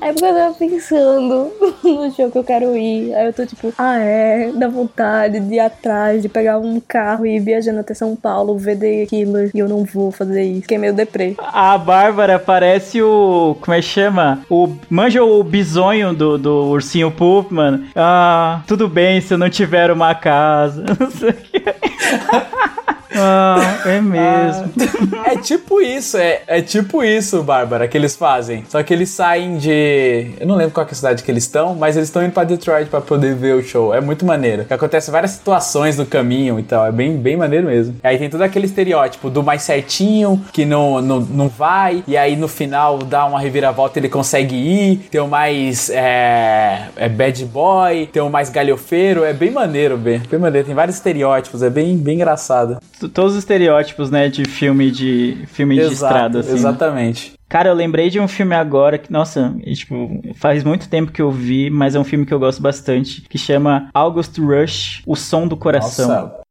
É 0.00 0.12
porque 0.12 0.24
eu 0.24 0.34
tava 0.34 0.54
pensando 0.54 1.50
no 1.84 2.10
show 2.14 2.30
que 2.30 2.38
eu 2.38 2.44
quero 2.44 2.76
ir. 2.76 3.14
Aí 3.14 3.26
eu 3.26 3.32
tô 3.32 3.46
tipo, 3.46 3.72
ah 3.78 3.98
é, 3.98 4.50
dá 4.52 4.68
vontade 4.68 5.40
de 5.40 5.54
ir 5.54 5.60
atrás, 5.60 6.22
de 6.22 6.28
pegar 6.28 6.58
um 6.58 6.80
carro 6.80 7.26
e 7.26 7.36
ir 7.36 7.40
viajando 7.40 7.80
até 7.80 7.94
São 7.94 8.16
Paulo, 8.16 8.56
ver 8.58 8.78
The 8.78 9.06
Killer. 9.06 9.50
E 9.54 9.58
eu 9.58 9.68
não 9.68 9.84
vou 9.84 10.10
fazer 10.10 10.42
isso. 10.42 10.62
Fiquei 10.62 10.78
meio 10.78 10.94
deprê. 10.94 11.34
A 11.38 11.76
Bárbara 11.78 12.38
parece 12.38 13.02
o. 13.02 13.56
Como 13.60 13.74
é 13.74 13.80
que 13.80 13.86
chama? 13.86 14.44
O, 14.48 14.68
manja 14.88 15.22
o 15.22 15.42
bisonho 15.42 16.12
do, 16.12 16.38
do 16.38 16.64
ursinho 16.70 17.10
Puff, 17.10 17.52
mano. 17.52 17.84
Ah, 17.94 18.62
tudo 18.66 18.88
bem 18.88 19.20
se 19.20 19.34
eu 19.34 19.38
não 19.38 19.50
tiver 19.50 19.90
uma 19.90 20.14
casa. 20.14 20.84
Não 20.98 21.10
sei 21.10 21.30
o 21.30 21.34
que. 21.34 21.62
Ah, 23.14 23.82
é 23.86 24.00
mesmo. 24.00 24.72
É 25.24 25.36
tipo 25.36 25.80
isso, 25.80 26.16
é, 26.16 26.42
é 26.46 26.60
tipo 26.60 27.02
isso, 27.02 27.42
Bárbara, 27.42 27.88
que 27.88 27.96
eles 27.96 28.16
fazem. 28.16 28.64
Só 28.68 28.82
que 28.82 28.92
eles 28.92 29.10
saem 29.10 29.56
de. 29.56 30.32
Eu 30.38 30.46
não 30.46 30.56
lembro 30.56 30.72
qual 30.72 30.86
é 30.86 30.90
a 30.90 30.94
cidade 30.94 31.22
que 31.22 31.30
eles 31.30 31.44
estão, 31.44 31.74
mas 31.74 31.96
eles 31.96 32.08
estão 32.08 32.22
indo 32.22 32.32
pra 32.32 32.44
Detroit 32.44 32.88
pra 32.88 33.00
poder 33.00 33.34
ver 33.34 33.54
o 33.54 33.62
show. 33.62 33.94
É 33.94 34.00
muito 34.00 34.24
maneiro. 34.24 34.64
Que 34.64 34.74
acontece 34.74 35.10
várias 35.10 35.32
situações 35.32 35.96
no 35.96 36.06
caminho 36.06 36.58
e 36.58 36.62
tal. 36.62 36.86
É 36.86 36.92
bem, 36.92 37.16
bem 37.16 37.36
maneiro 37.36 37.66
mesmo. 37.66 37.96
Aí 38.02 38.18
tem 38.18 38.28
todo 38.28 38.42
aquele 38.42 38.66
estereótipo 38.66 39.30
do 39.30 39.42
mais 39.42 39.62
certinho, 39.62 40.42
que 40.52 40.64
não, 40.64 41.00
não, 41.00 41.20
não 41.20 41.48
vai, 41.48 42.02
e 42.06 42.16
aí 42.16 42.36
no 42.36 42.48
final 42.48 42.98
dá 42.98 43.24
uma 43.24 43.40
reviravolta 43.40 43.98
ele 43.98 44.08
consegue 44.08 44.56
ir. 44.56 45.08
Tem 45.10 45.20
o 45.20 45.28
mais 45.28 45.90
é, 45.90 46.88
é 46.96 47.08
bad 47.08 47.44
boy, 47.46 48.06
tem 48.12 48.22
o 48.22 48.30
mais 48.30 48.48
galhofeiro. 48.48 49.24
É 49.24 49.32
bem 49.32 49.50
maneiro, 49.50 49.96
bem, 49.96 50.20
bem 50.30 50.40
maneiro. 50.40 50.66
Tem 50.66 50.74
vários 50.74 50.96
estereótipos, 50.96 51.62
é 51.62 51.70
bem, 51.70 51.96
bem 51.96 52.16
engraçado. 52.16 52.78
Todos 53.08 53.32
os 53.32 53.38
estereótipos, 53.38 54.10
né, 54.10 54.28
de 54.28 54.44
filme 54.44 54.90
de 54.90 55.44
filme 55.46 55.76
de 55.76 55.92
estrada, 55.92 56.40
assim. 56.40 56.50
né? 56.50 56.54
Exatamente. 56.56 57.32
Cara, 57.48 57.68
eu 57.68 57.74
lembrei 57.74 58.08
de 58.08 58.18
um 58.18 58.26
filme 58.26 58.54
agora 58.54 58.96
que, 58.96 59.12
nossa, 59.12 59.54
tipo, 59.74 60.22
faz 60.36 60.64
muito 60.64 60.88
tempo 60.88 61.12
que 61.12 61.20
eu 61.20 61.30
vi, 61.30 61.68
mas 61.68 61.94
é 61.94 62.00
um 62.00 62.04
filme 62.04 62.24
que 62.24 62.32
eu 62.32 62.38
gosto 62.38 62.62
bastante, 62.62 63.22
que 63.28 63.36
chama 63.36 63.90
August 63.92 64.38
Rush, 64.38 65.02
O 65.06 65.14
Som 65.14 65.46
do 65.46 65.56
Coração. 65.56 66.08
Nossa, 66.08 66.42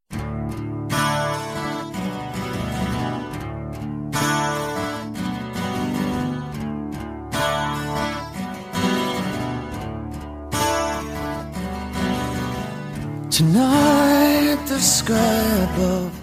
Tonight 13.31 14.59
the 14.67 14.77
sky 14.77 15.13
above 15.15 16.20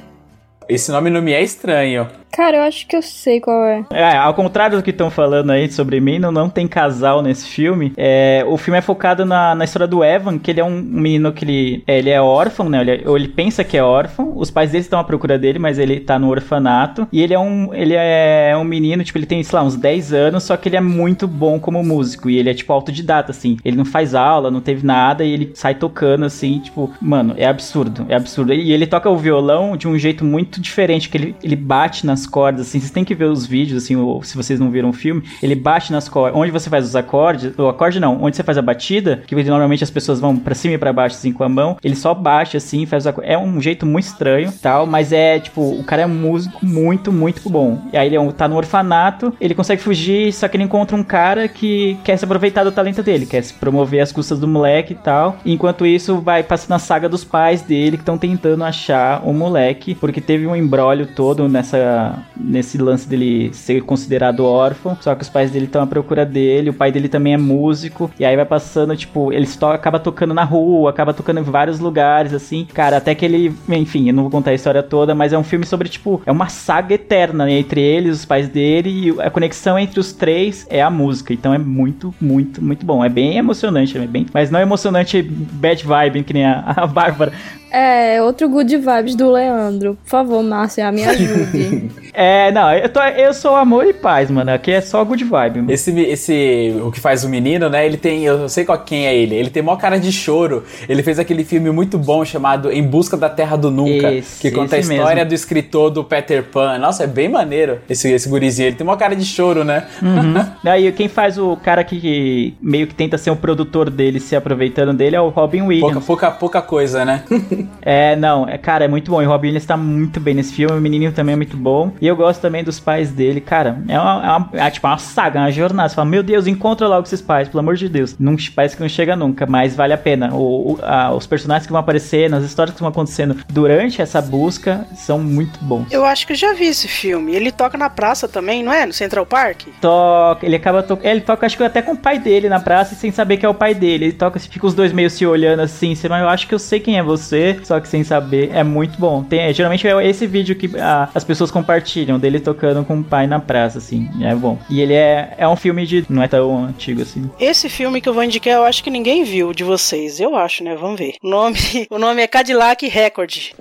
Esse 0.68 0.92
nome 0.92 1.08
não 1.08 1.22
me 1.22 1.32
é 1.32 1.42
estranho. 1.42 2.06
Cara, 2.30 2.58
eu 2.58 2.62
acho 2.62 2.86
que 2.86 2.94
eu 2.94 3.00
sei 3.00 3.40
qual 3.40 3.64
é. 3.64 3.84
É, 3.90 4.16
ao 4.16 4.34
contrário 4.34 4.76
do 4.76 4.82
que 4.82 4.90
estão 4.90 5.10
falando 5.10 5.50
aí 5.50 5.70
sobre 5.72 5.98
mim, 5.98 6.18
não, 6.18 6.30
não 6.30 6.48
tem 6.50 6.68
casal 6.68 7.22
nesse 7.22 7.48
filme. 7.48 7.92
É, 7.96 8.44
o 8.46 8.56
filme 8.58 8.78
é 8.78 8.82
focado 8.82 9.24
na, 9.24 9.54
na 9.54 9.64
história 9.64 9.86
do 9.88 10.04
Evan, 10.04 10.38
que 10.38 10.50
ele 10.50 10.60
é 10.60 10.64
um 10.64 10.78
menino 10.80 11.32
que 11.32 11.44
ele, 11.44 11.82
é, 11.86 11.98
ele 11.98 12.10
é 12.10 12.20
órfão, 12.20 12.68
né? 12.68 12.82
Ele, 12.82 12.90
é- 12.90 13.02
ou 13.08 13.16
ele 13.16 13.28
pensa 13.28 13.64
que 13.64 13.76
é 13.78 13.82
órfão. 13.82 14.34
Os 14.36 14.50
pais 14.50 14.70
dele 14.70 14.82
estão 14.84 15.00
à 15.00 15.04
procura 15.04 15.38
dele, 15.38 15.58
mas 15.58 15.78
ele 15.78 16.00
tá 16.00 16.18
no 16.18 16.28
orfanato. 16.28 17.08
E 17.10 17.22
ele 17.22 17.32
é 17.32 17.38
um, 17.38 17.72
ele 17.74 17.94
é 17.96 18.54
um 18.56 18.62
menino, 18.64 19.02
tipo, 19.02 19.18
ele 19.18 19.26
tem, 19.26 19.42
sei 19.42 19.58
lá, 19.58 19.64
uns 19.64 19.74
10 19.74 20.12
anos, 20.12 20.44
só 20.44 20.56
que 20.56 20.68
ele 20.68 20.76
é 20.76 20.82
muito 20.82 21.26
bom 21.26 21.58
como 21.58 21.82
músico. 21.82 22.28
E 22.28 22.36
ele 22.38 22.50
é, 22.50 22.54
tipo, 22.54 22.72
autodidata, 22.74 23.30
assim. 23.32 23.56
Ele 23.64 23.76
não 23.76 23.86
faz 23.86 24.14
aula, 24.14 24.50
não 24.50 24.60
teve 24.60 24.86
nada, 24.86 25.24
e 25.24 25.32
ele 25.32 25.50
sai 25.54 25.74
tocando, 25.74 26.26
assim, 26.26 26.58
tipo, 26.60 26.92
mano, 27.00 27.34
é 27.38 27.46
absurdo, 27.46 28.04
é 28.08 28.14
absurdo. 28.14 28.52
E 28.52 28.70
ele 28.70 28.86
toca 28.86 29.08
o 29.08 29.16
violão 29.16 29.76
de 29.78 29.88
um 29.88 29.98
jeito 29.98 30.24
muito 30.24 30.57
diferente, 30.60 31.08
que 31.08 31.16
ele, 31.16 31.36
ele 31.42 31.56
bate 31.56 32.06
nas 32.06 32.26
cordas, 32.26 32.62
assim. 32.62 32.78
Vocês 32.80 32.90
têm 32.90 33.04
que 33.04 33.14
ver 33.14 33.24
os 33.26 33.46
vídeos, 33.46 33.82
assim, 33.84 33.96
ou 33.96 34.22
se 34.22 34.36
vocês 34.36 34.58
não 34.60 34.70
viram 34.70 34.90
o 34.90 34.92
filme, 34.92 35.22
ele 35.42 35.54
bate 35.54 35.92
nas 35.92 36.08
cordas. 36.08 36.38
Onde 36.40 36.50
você 36.50 36.68
faz 36.70 36.84
os 36.84 36.96
acordes, 36.96 37.52
o 37.58 37.68
acorde 37.68 38.00
não, 38.00 38.22
onde 38.22 38.36
você 38.36 38.42
faz 38.42 38.58
a 38.58 38.62
batida, 38.62 39.22
que 39.26 39.34
normalmente 39.44 39.84
as 39.84 39.90
pessoas 39.90 40.20
vão 40.20 40.36
pra 40.36 40.54
cima 40.54 40.74
e 40.74 40.78
pra 40.78 40.92
baixo, 40.92 41.16
assim, 41.16 41.32
com 41.32 41.44
a 41.44 41.48
mão, 41.48 41.76
ele 41.82 41.94
só 41.96 42.14
bate, 42.14 42.56
assim, 42.56 42.86
faz 42.86 43.04
os 43.04 43.06
acordes. 43.06 43.30
É 43.32 43.38
um 43.38 43.60
jeito 43.60 43.86
muito 43.86 44.04
estranho, 44.06 44.52
tal, 44.60 44.86
mas 44.86 45.12
é, 45.12 45.38
tipo, 45.38 45.60
o 45.62 45.84
cara 45.84 46.02
é 46.02 46.06
um 46.06 46.14
músico 46.14 46.64
muito, 46.64 47.12
muito 47.12 47.48
bom. 47.48 47.80
E 47.92 47.96
aí 47.96 48.06
ele 48.08 48.16
é 48.16 48.20
um- 48.20 48.30
tá 48.30 48.46
no 48.48 48.56
orfanato, 48.56 49.32
ele 49.40 49.54
consegue 49.54 49.80
fugir, 49.82 50.32
só 50.32 50.48
que 50.48 50.56
ele 50.56 50.64
encontra 50.64 50.96
um 50.96 51.02
cara 51.02 51.48
que 51.48 51.96
quer 52.04 52.16
se 52.16 52.24
aproveitar 52.24 52.64
do 52.64 52.72
talento 52.72 53.02
dele, 53.02 53.26
quer 53.26 53.42
se 53.42 53.54
promover 53.54 54.00
às 54.00 54.12
custas 54.12 54.38
do 54.38 54.46
moleque 54.48 54.92
e 54.92 54.96
tal. 54.96 55.36
Enquanto 55.44 55.86
isso, 55.86 56.20
vai 56.20 56.42
passando 56.42 56.72
a 56.74 56.78
saga 56.78 57.08
dos 57.08 57.24
pais 57.24 57.62
dele 57.62 57.96
que 57.96 58.02
estão 58.02 58.18
tentando 58.18 58.64
achar 58.64 59.22
o 59.24 59.32
moleque, 59.32 59.94
porque 59.94 60.20
teve 60.20 60.46
um 60.48 60.56
embrólio 60.56 61.06
todo 61.06 61.48
nessa 61.48 62.22
nesse 62.36 62.78
lance 62.78 63.08
dele 63.08 63.50
ser 63.52 63.82
considerado 63.82 64.44
órfão, 64.44 64.96
só 65.00 65.14
que 65.14 65.22
os 65.22 65.28
pais 65.28 65.50
dele 65.50 65.66
estão 65.66 65.82
à 65.82 65.86
procura 65.86 66.24
dele, 66.24 66.70
o 66.70 66.74
pai 66.74 66.90
dele 66.90 67.08
também 67.08 67.34
é 67.34 67.36
músico, 67.36 68.10
e 68.18 68.24
aí 68.24 68.34
vai 68.34 68.44
passando, 68.44 68.96
tipo, 68.96 69.32
ele 69.32 69.46
to 69.46 69.66
acaba 69.66 69.98
tocando 69.98 70.32
na 70.32 70.44
rua, 70.44 70.90
acaba 70.90 71.12
tocando 71.12 71.40
em 71.40 71.42
vários 71.42 71.78
lugares, 71.78 72.32
assim, 72.32 72.66
cara, 72.72 72.96
até 72.96 73.14
que 73.14 73.24
ele, 73.24 73.54
enfim, 73.68 74.08
eu 74.08 74.14
não 74.14 74.24
vou 74.24 74.30
contar 74.30 74.52
a 74.52 74.54
história 74.54 74.82
toda, 74.82 75.14
mas 75.14 75.32
é 75.32 75.38
um 75.38 75.44
filme 75.44 75.66
sobre, 75.66 75.88
tipo, 75.88 76.22
é 76.24 76.32
uma 76.32 76.48
saga 76.48 76.94
eterna 76.94 77.44
né, 77.44 77.52
entre 77.52 77.80
eles, 77.80 78.20
os 78.20 78.24
pais 78.24 78.48
dele, 78.48 78.90
e 78.90 79.20
a 79.20 79.30
conexão 79.30 79.78
entre 79.78 80.00
os 80.00 80.12
três 80.12 80.66
é 80.70 80.82
a 80.82 80.90
música, 80.90 81.32
então 81.32 81.52
é 81.52 81.58
muito, 81.58 82.14
muito, 82.20 82.62
muito 82.62 82.86
bom, 82.86 83.04
é 83.04 83.08
bem 83.08 83.36
emocionante, 83.36 83.98
é 83.98 84.06
bem, 84.06 84.26
mas 84.32 84.50
não 84.50 84.58
é 84.58 84.62
emocionante 84.62 85.22
bad 85.22 85.84
vibe, 85.84 86.22
que 86.24 86.32
nem 86.32 86.44
a, 86.44 86.64
a 86.76 86.86
Bárbara, 86.86 87.32
É, 87.70 88.22
outro 88.22 88.48
good 88.48 88.74
vibes 88.78 89.14
do 89.14 89.30
Leandro. 89.30 89.98
Por 90.02 90.08
favor, 90.08 90.37
Márcia, 90.42 90.90
me 90.92 91.04
ajude. 91.04 91.90
É, 92.20 92.50
não, 92.50 92.72
eu, 92.72 92.88
tô, 92.88 93.00
eu 93.00 93.32
sou 93.32 93.54
amor 93.54 93.86
e 93.86 93.92
paz, 93.92 94.28
mano. 94.28 94.50
Aqui 94.50 94.72
é 94.72 94.80
só 94.80 95.04
good 95.04 95.22
vibe. 95.22 95.58
Mano. 95.58 95.70
Esse, 95.70 95.96
esse, 96.00 96.74
o 96.82 96.90
que 96.90 96.98
faz 96.98 97.22
o 97.22 97.28
menino, 97.28 97.68
né? 97.68 97.86
Ele 97.86 97.96
tem, 97.96 98.24
eu 98.24 98.48
sei 98.48 98.64
qual 98.64 98.76
quem 98.78 99.06
é 99.06 99.16
ele. 99.16 99.36
Ele 99.36 99.50
tem 99.50 99.62
maior 99.62 99.76
cara 99.76 100.00
de 100.00 100.10
choro. 100.10 100.64
Ele 100.88 101.00
fez 101.04 101.20
aquele 101.20 101.44
filme 101.44 101.70
muito 101.70 101.96
bom 101.96 102.24
chamado 102.24 102.72
Em 102.72 102.82
Busca 102.82 103.16
da 103.16 103.28
Terra 103.30 103.56
do 103.56 103.70
Nunca, 103.70 104.12
Esse, 104.12 104.40
que 104.40 104.50
conta 104.50 104.74
a 104.74 104.78
história 104.80 105.14
mesmo. 105.16 105.28
do 105.28 105.34
escritor 105.34 105.90
do 105.90 106.02
Peter 106.02 106.42
Pan. 106.42 106.76
Nossa, 106.78 107.04
é 107.04 107.06
bem 107.06 107.28
maneiro 107.28 107.78
esse, 107.88 108.10
esse 108.10 108.28
gurizinho. 108.28 108.68
Ele 108.68 108.76
tem 108.76 108.84
maior 108.84 108.98
cara 108.98 109.14
de 109.14 109.24
choro, 109.24 109.62
né? 109.62 109.86
Uhum. 110.02 110.44
Aí 110.68 110.90
quem 110.90 111.06
faz 111.08 111.38
o 111.38 111.56
cara 111.56 111.84
que 111.84 112.56
meio 112.60 112.88
que 112.88 112.94
tenta 112.96 113.16
ser 113.16 113.30
um 113.30 113.36
produtor 113.36 113.90
dele, 113.90 114.18
se 114.18 114.34
aproveitando 114.34 114.92
dele, 114.92 115.14
é 115.14 115.20
o 115.20 115.28
Robin 115.28 115.58
Pouca, 115.60 115.68
Williams. 115.68 116.04
pouca, 116.04 116.30
pouca 116.32 116.62
coisa, 116.62 117.04
né? 117.04 117.22
É, 117.80 118.16
não, 118.16 118.46
é, 118.46 118.58
cara, 118.58 118.84
é 118.84 118.88
muito 118.88 119.10
bom. 119.10 119.22
E 119.22 119.26
o 119.26 119.28
Robin 119.28 119.48
Williams 119.48 119.64
tá 119.64 119.76
muito 119.76 120.18
bem 120.20 120.27
nesse 120.34 120.52
filme, 120.54 120.76
o 120.76 120.80
menininho 120.80 121.12
também 121.12 121.32
é 121.32 121.36
muito 121.36 121.56
bom. 121.56 121.92
E 122.00 122.06
eu 122.06 122.16
gosto 122.16 122.40
também 122.40 122.62
dos 122.64 122.78
pais 122.80 123.10
dele, 123.10 123.40
cara. 123.40 123.78
É 123.88 123.98
uma, 123.98 124.26
é 124.26 124.30
uma- 124.36 124.50
é 124.66 124.70
tipo 124.70 124.86
uma 124.86 124.98
saga, 124.98 125.40
uma 125.40 125.50
jornada. 125.50 125.88
Você 125.88 125.94
fala, 125.94 126.08
meu 126.08 126.22
Deus, 126.22 126.46
encontra 126.46 126.86
logo 126.88 127.06
esses 127.06 127.20
pais, 127.22 127.48
pelo 127.48 127.60
amor 127.60 127.76
de 127.76 127.88
Deus. 127.88 128.16
Não 128.18 128.36
parece 128.54 128.76
que 128.76 128.82
não 128.82 128.88
chega 128.88 129.14
nunca, 129.16 129.46
mas 129.46 129.74
vale 129.76 129.92
a 129.92 129.98
pena. 129.98 130.34
O, 130.34 130.72
o- 130.74 130.78
a- 130.82 131.12
os 131.14 131.26
personagens 131.26 131.66
que 131.66 131.72
vão 131.72 131.80
aparecendo, 131.80 132.34
as 132.36 132.44
histórias 132.44 132.74
que 132.74 132.80
vão 132.80 132.90
acontecendo 132.90 133.36
durante 133.48 134.00
essa 134.02 134.20
busca 134.20 134.86
são 134.94 135.18
muito 135.18 135.58
bons. 135.62 135.86
Eu 135.90 136.04
acho 136.04 136.26
que 136.26 136.32
eu 136.32 136.36
já 136.36 136.52
vi 136.54 136.66
esse 136.66 136.88
filme. 136.88 137.34
Ele 137.34 137.50
toca 137.52 137.76
na 137.78 137.90
praça 137.90 138.26
também, 138.28 138.62
não 138.62 138.72
é? 138.72 138.86
No 138.86 138.92
Central 138.92 139.26
Park? 139.26 139.62
toca, 139.80 140.44
ele 140.46 140.56
acaba 140.56 140.82
to... 140.82 140.98
ele 141.02 141.20
toca 141.20 141.46
acho 141.46 141.56
que 141.56 141.62
até 141.64 141.80
com 141.82 141.92
o 141.92 141.96
pai 141.96 142.18
dele 142.18 142.48
na 142.48 142.60
praça 142.60 142.94
sem 142.94 143.10
saber 143.10 143.36
que 143.36 143.46
é 143.46 143.48
o 143.48 143.54
pai 143.54 143.74
dele. 143.74 144.06
Ele 144.06 144.12
toca, 144.12 144.38
fica 144.38 144.66
os 144.66 144.74
dois 144.74 144.92
meio 144.92 145.10
se 145.10 145.24
olhando 145.26 145.60
assim, 145.60 145.94
mas 146.08 146.22
eu 146.22 146.28
acho 146.28 146.46
que 146.46 146.54
eu 146.54 146.58
sei 146.58 146.80
quem 146.80 146.98
é 146.98 147.02
você, 147.02 147.58
só 147.64 147.80
que 147.80 147.88
sem 147.88 148.04
saber. 148.04 148.50
É 148.52 148.62
muito 148.62 148.98
bom. 148.98 149.22
Tem, 149.22 149.40
é, 149.40 149.52
geralmente 149.52 149.86
é 149.86 150.06
esse 150.10 150.26
vídeo 150.26 150.54
que 150.54 150.70
ah, 150.78 151.08
as 151.14 151.24
pessoas 151.24 151.50
compartilham 151.50 152.18
dele 152.18 152.40
tocando 152.40 152.84
com 152.84 153.00
o 153.00 153.04
pai 153.04 153.26
na 153.26 153.38
praça 153.38 153.78
assim. 153.78 154.08
É 154.22 154.34
bom. 154.34 154.58
E 154.70 154.80
ele 154.80 154.94
é 154.94 155.34
é 155.36 155.48
um 155.48 155.56
filme 155.56 155.86
de 155.86 156.04
não 156.08 156.22
é 156.22 156.28
tão 156.28 156.64
antigo 156.64 157.02
assim. 157.02 157.30
Esse 157.38 157.68
filme 157.68 158.00
que 158.00 158.08
eu 158.08 158.14
vou 158.14 158.24
indicar, 158.24 158.54
eu 158.54 158.64
acho 158.64 158.82
que 158.82 158.90
ninguém 158.90 159.24
viu 159.24 159.52
de 159.52 159.64
vocês. 159.64 160.20
Eu 160.20 160.36
acho, 160.36 160.64
né? 160.64 160.76
Vamos 160.76 160.98
ver. 160.98 161.14
O 161.22 161.28
nome, 161.28 161.58
o 161.90 161.98
nome 161.98 162.22
é 162.22 162.26
Cadillac 162.26 162.86
Record. 162.86 163.52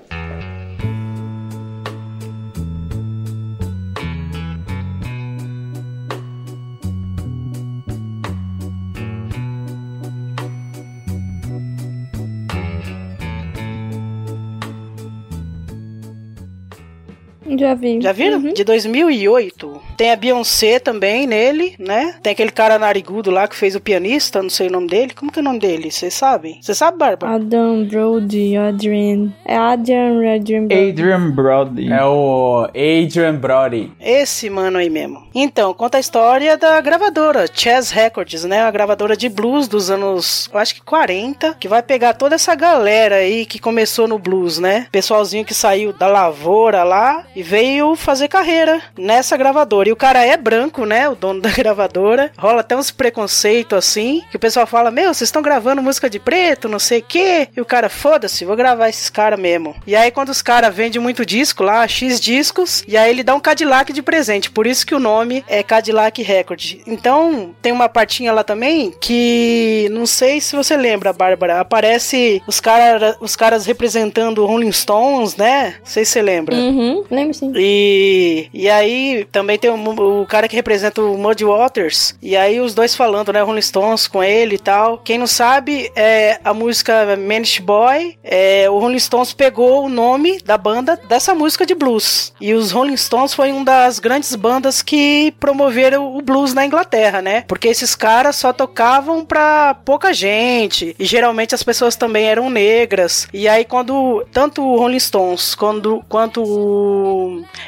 Já 17.57 17.73
vi. 17.73 18.01
Já 18.01 18.11
viram? 18.11 18.39
Uhum. 18.39 18.53
De 18.53 18.63
2008. 18.63 19.81
Tem 19.95 20.11
a 20.11 20.15
Beyoncé 20.15 20.79
também 20.79 21.25
nele, 21.25 21.75
né? 21.79 22.15
Tem 22.21 22.33
aquele 22.33 22.51
cara 22.51 22.77
narigudo 22.77 23.31
lá 23.31 23.47
que 23.47 23.55
fez 23.55 23.75
o 23.75 23.81
pianista, 23.81 24.41
não 24.41 24.49
sei 24.49 24.67
o 24.67 24.71
nome 24.71 24.87
dele. 24.87 25.13
Como 25.13 25.31
que 25.31 25.39
é 25.39 25.41
o 25.41 25.45
nome 25.45 25.59
dele? 25.59 25.91
Vocês 25.91 26.13
sabem? 26.13 26.59
Você 26.61 26.75
sabe, 26.75 26.97
Bárbara? 26.97 27.35
Adam 27.35 27.85
Brody, 27.85 28.55
Adrian. 28.55 29.31
É 29.45 29.55
Adrian, 29.55 30.35
Adrian 30.35 30.67
Brody. 30.67 30.89
Adrian 30.89 31.31
Brody. 31.31 31.91
É 31.91 32.05
o 32.05 32.67
Adrian 32.67 33.35
Brody. 33.35 33.91
Esse 33.99 34.49
mano 34.49 34.77
aí 34.77 34.89
mesmo. 34.89 35.27
Então, 35.33 35.73
conta 35.73 35.97
a 35.97 35.99
história 35.99 36.57
da 36.57 36.79
gravadora, 36.81 37.45
Chess 37.51 37.91
Records, 37.91 38.43
né? 38.43 38.61
A 38.61 38.71
gravadora 38.71 39.15
de 39.15 39.29
blues 39.29 39.67
dos 39.67 39.89
anos, 39.89 40.49
eu 40.51 40.59
acho 40.59 40.75
que 40.75 40.81
40, 40.81 41.55
que 41.59 41.67
vai 41.67 41.81
pegar 41.81 42.13
toda 42.13 42.35
essa 42.35 42.55
galera 42.55 43.15
aí 43.15 43.45
que 43.45 43.59
começou 43.59 44.07
no 44.07 44.19
blues, 44.19 44.59
né? 44.59 44.87
Pessoalzinho 44.91 45.45
que 45.45 45.53
saiu 45.53 45.93
da 45.93 46.07
lavoura 46.07 46.83
lá 46.83 47.25
e 47.35 47.43
veio 47.47 47.95
fazer 47.95 48.27
carreira 48.27 48.81
nessa 48.97 49.37
gravadora. 49.37 49.87
E 49.87 49.91
o 49.93 49.95
cara 49.95 50.25
é 50.25 50.35
branco, 50.35 50.85
né? 50.85 51.07
O 51.07 51.15
dono 51.15 51.39
da 51.39 51.49
gravadora. 51.49 52.31
Rola 52.37 52.59
até 52.59 52.75
uns 52.75 52.91
preconceitos 52.91 53.77
assim, 53.77 54.21
que 54.29 54.35
o 54.35 54.39
pessoal 54.39 54.67
fala: 54.67 54.91
Meu, 54.91 55.13
vocês 55.13 55.29
estão 55.29 55.41
gravando 55.41 55.81
música 55.81 56.09
de 56.09 56.19
preto, 56.19 56.67
não 56.67 56.79
sei 56.79 56.99
o 56.99 57.03
quê. 57.03 57.47
E 57.55 57.61
o 57.61 57.65
cara, 57.65 57.87
foda-se, 57.87 58.43
vou 58.43 58.55
gravar 58.55 58.89
esses 58.89 59.09
caras 59.09 59.39
mesmo. 59.39 59.75
E 59.87 59.95
aí, 59.95 60.11
quando 60.11 60.29
os 60.29 60.41
caras 60.41 60.75
vendem 60.75 61.01
muito 61.01 61.25
disco 61.25 61.63
lá, 61.63 61.87
X 61.87 62.19
discos, 62.19 62.83
e 62.87 62.97
aí 62.97 63.09
ele 63.09 63.23
dá 63.23 63.33
um 63.33 63.39
Cadillac 63.39 63.93
de 63.93 64.01
presente. 64.01 64.51
Por 64.51 64.67
isso 64.67 64.85
que 64.85 64.93
o 64.93 64.99
nome 64.99 65.43
é 65.47 65.63
Cadillac 65.63 66.21
Record. 66.21 66.81
Então, 66.85 67.55
tem 67.61 67.71
uma 67.71 67.87
partinha 67.87 68.33
lá 68.33 68.43
também 68.43 68.93
que 68.99 69.87
não 69.91 70.05
sei 70.05 70.41
se 70.41 70.55
você 70.55 70.75
lembra, 70.75 71.13
Bárbara. 71.13 71.61
Aparece 71.61 72.41
os, 72.45 72.59
cara, 72.59 73.15
os 73.21 73.35
caras 73.35 73.65
representando 73.65 74.45
Rolling 74.45 74.71
Stones, 74.71 75.37
né? 75.37 75.75
Não 75.79 75.85
sei 75.85 76.03
se 76.03 76.11
você 76.11 76.21
lembra. 76.21 76.55
Uhum, 76.55 77.05
lembro 77.09 77.36
sim. 77.37 77.51
E, 77.55 78.49
e 78.53 78.69
aí 78.69 79.25
também 79.31 79.57
tem 79.57 79.69
o, 79.69 80.21
o 80.21 80.25
cara 80.25 80.47
que 80.47 80.55
representa 80.55 81.01
o 81.01 81.17
Muddy 81.17 81.45
Waters. 81.45 82.15
E 82.21 82.35
aí 82.35 82.59
os 82.59 82.73
dois 82.73 82.95
falando, 82.95 83.31
né? 83.31 83.41
Rolling 83.41 83.61
Stones 83.61 84.07
com 84.07 84.23
ele 84.23 84.55
e 84.55 84.59
tal. 84.59 84.97
Quem 84.97 85.17
não 85.17 85.27
sabe, 85.27 85.91
é 85.95 86.39
a 86.43 86.53
música 86.53 87.15
Manish 87.17 87.59
Boy. 87.59 88.17
É, 88.23 88.69
o 88.69 88.79
Rolling 88.79 88.99
Stones 88.99 89.33
pegou 89.33 89.85
o 89.85 89.89
nome 89.89 90.39
da 90.43 90.57
banda 90.57 90.99
dessa 91.07 91.33
música 91.33 91.65
de 91.65 91.75
blues. 91.75 92.33
E 92.39 92.53
os 92.53 92.71
Rolling 92.71 92.97
Stones 92.97 93.33
foi 93.33 93.51
uma 93.51 93.65
das 93.65 93.99
grandes 93.99 94.33
bandas 94.35 94.81
que 94.81 95.33
promoveram 95.39 96.15
o 96.15 96.21
blues 96.21 96.53
na 96.53 96.65
Inglaterra, 96.65 97.21
né? 97.21 97.43
Porque 97.47 97.67
esses 97.67 97.95
caras 97.95 98.35
só 98.35 98.51
tocavam 98.51 99.25
pra 99.25 99.75
pouca 99.85 100.13
gente. 100.13 100.95
E 100.97 101.05
geralmente 101.05 101.55
as 101.55 101.63
pessoas 101.63 101.95
também 101.95 102.25
eram 102.25 102.49
negras. 102.49 103.27
E 103.33 103.47
aí 103.47 103.65
quando 103.65 104.25
tanto 104.31 104.61
o 104.61 104.77
Rolling 104.77 104.99
Stones 104.99 105.55
quando, 105.55 106.03
quanto 106.07 106.43
o 106.43 107.26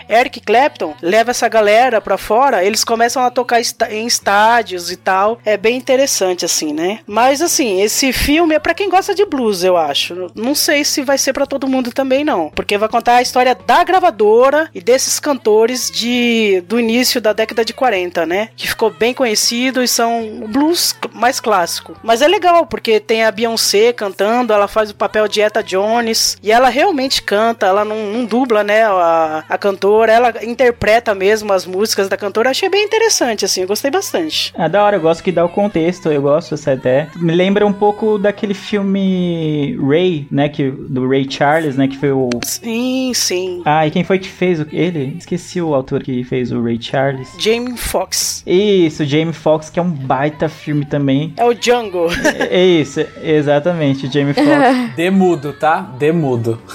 Eric 0.09 0.41
Clapton 0.41 0.95
leva 1.01 1.31
essa 1.31 1.47
galera 1.47 2.01
pra 2.01 2.17
fora, 2.17 2.63
eles 2.63 2.83
começam 2.83 3.23
a 3.23 3.31
tocar 3.31 3.61
em 3.89 4.05
estádios 4.05 4.91
e 4.91 4.95
tal. 4.95 5.39
É 5.45 5.57
bem 5.57 5.77
interessante 5.77 6.45
assim, 6.45 6.73
né? 6.73 6.99
Mas 7.05 7.41
assim, 7.41 7.81
esse 7.81 8.11
filme 8.13 8.55
é 8.55 8.59
pra 8.59 8.73
quem 8.73 8.89
gosta 8.89 9.13
de 9.13 9.25
blues, 9.25 9.63
eu 9.63 9.77
acho. 9.77 10.31
Não 10.35 10.55
sei 10.55 10.83
se 10.83 11.01
vai 11.01 11.17
ser 11.17 11.33
pra 11.33 11.45
todo 11.45 11.67
mundo 11.67 11.91
também 11.91 12.23
não, 12.23 12.49
porque 12.49 12.77
vai 12.77 12.89
contar 12.89 13.15
a 13.15 13.21
história 13.21 13.55
da 13.55 13.83
gravadora 13.83 14.69
e 14.73 14.81
desses 14.81 15.19
cantores 15.19 15.89
de 15.91 16.63
do 16.67 16.79
início 16.79 17.21
da 17.21 17.33
década 17.33 17.63
de 17.63 17.73
40, 17.73 18.25
né? 18.25 18.49
Que 18.55 18.67
ficou 18.67 18.89
bem 18.89 19.13
conhecido 19.13 19.83
e 19.83 19.87
são 19.87 20.43
blues 20.47 20.95
mais 21.13 21.39
clássico. 21.39 21.95
Mas 22.03 22.21
é 22.21 22.27
legal 22.27 22.65
porque 22.65 22.99
tem 22.99 23.23
a 23.23 23.31
Beyoncé 23.31 23.93
cantando, 23.93 24.53
ela 24.53 24.67
faz 24.67 24.91
o 24.91 24.95
papel 24.95 25.27
de 25.27 25.41
Etta 25.41 25.63
Jones 25.63 26.37
e 26.41 26.51
ela 26.51 26.69
realmente 26.69 27.21
canta, 27.21 27.65
ela 27.65 27.83
não, 27.83 28.07
não 28.07 28.25
dubla, 28.25 28.63
né? 28.63 28.83
A, 28.83 29.43
a, 29.49 29.57
cantora, 29.57 30.11
ela 30.11 30.33
interpreta 30.43 31.13
mesmo 31.15 31.51
as 31.51 31.65
músicas 31.65 32.07
da 32.07 32.17
cantora. 32.17 32.49
Achei 32.49 32.69
bem 32.69 32.85
interessante, 32.85 33.45
assim, 33.45 33.61
eu 33.61 33.67
gostei 33.67 33.91
bastante. 33.91 34.53
É 34.57 34.69
da 34.69 34.83
hora, 34.83 34.97
eu 34.97 35.01
gosto 35.01 35.23
que 35.23 35.31
dá 35.31 35.43
o 35.43 35.49
contexto, 35.49 36.11
eu 36.11 36.21
gosto 36.21 36.55
até. 36.69 37.07
Me 37.15 37.33
lembra 37.33 37.65
um 37.65 37.73
pouco 37.73 38.17
daquele 38.17 38.53
filme 38.53 39.77
Ray, 39.81 40.27
né, 40.31 40.49
que, 40.49 40.69
do 40.69 41.07
Ray 41.07 41.29
Charles, 41.29 41.75
né, 41.75 41.87
que 41.87 41.97
foi 41.97 42.11
o... 42.11 42.29
Sim, 42.43 43.11
sim. 43.13 43.61
Ah, 43.65 43.87
e 43.87 43.91
quem 43.91 44.03
foi 44.03 44.19
que 44.19 44.27
fez 44.27 44.59
o... 44.59 44.67
ele? 44.71 45.15
Esqueci 45.17 45.61
o 45.61 45.73
autor 45.73 46.03
que 46.03 46.23
fez 46.23 46.51
o 46.51 46.61
Ray 46.61 46.81
Charles. 46.81 47.29
Jamie 47.39 47.77
Foxx. 47.77 48.43
Isso, 48.45 49.05
Jamie 49.05 49.33
Foxx, 49.33 49.69
que 49.69 49.79
é 49.79 49.81
um 49.81 49.89
baita 49.89 50.49
filme 50.49 50.85
também. 50.85 51.33
É 51.37 51.45
o 51.45 51.53
Django. 51.53 52.07
É 52.23 52.59
é 52.59 52.65
isso, 52.65 53.05
exatamente, 53.23 54.11
Jamie 54.11 54.33
Foxx. 54.33 54.49
Demudo, 54.95 55.53
tá? 55.53 55.81
Demudo. 55.97 56.59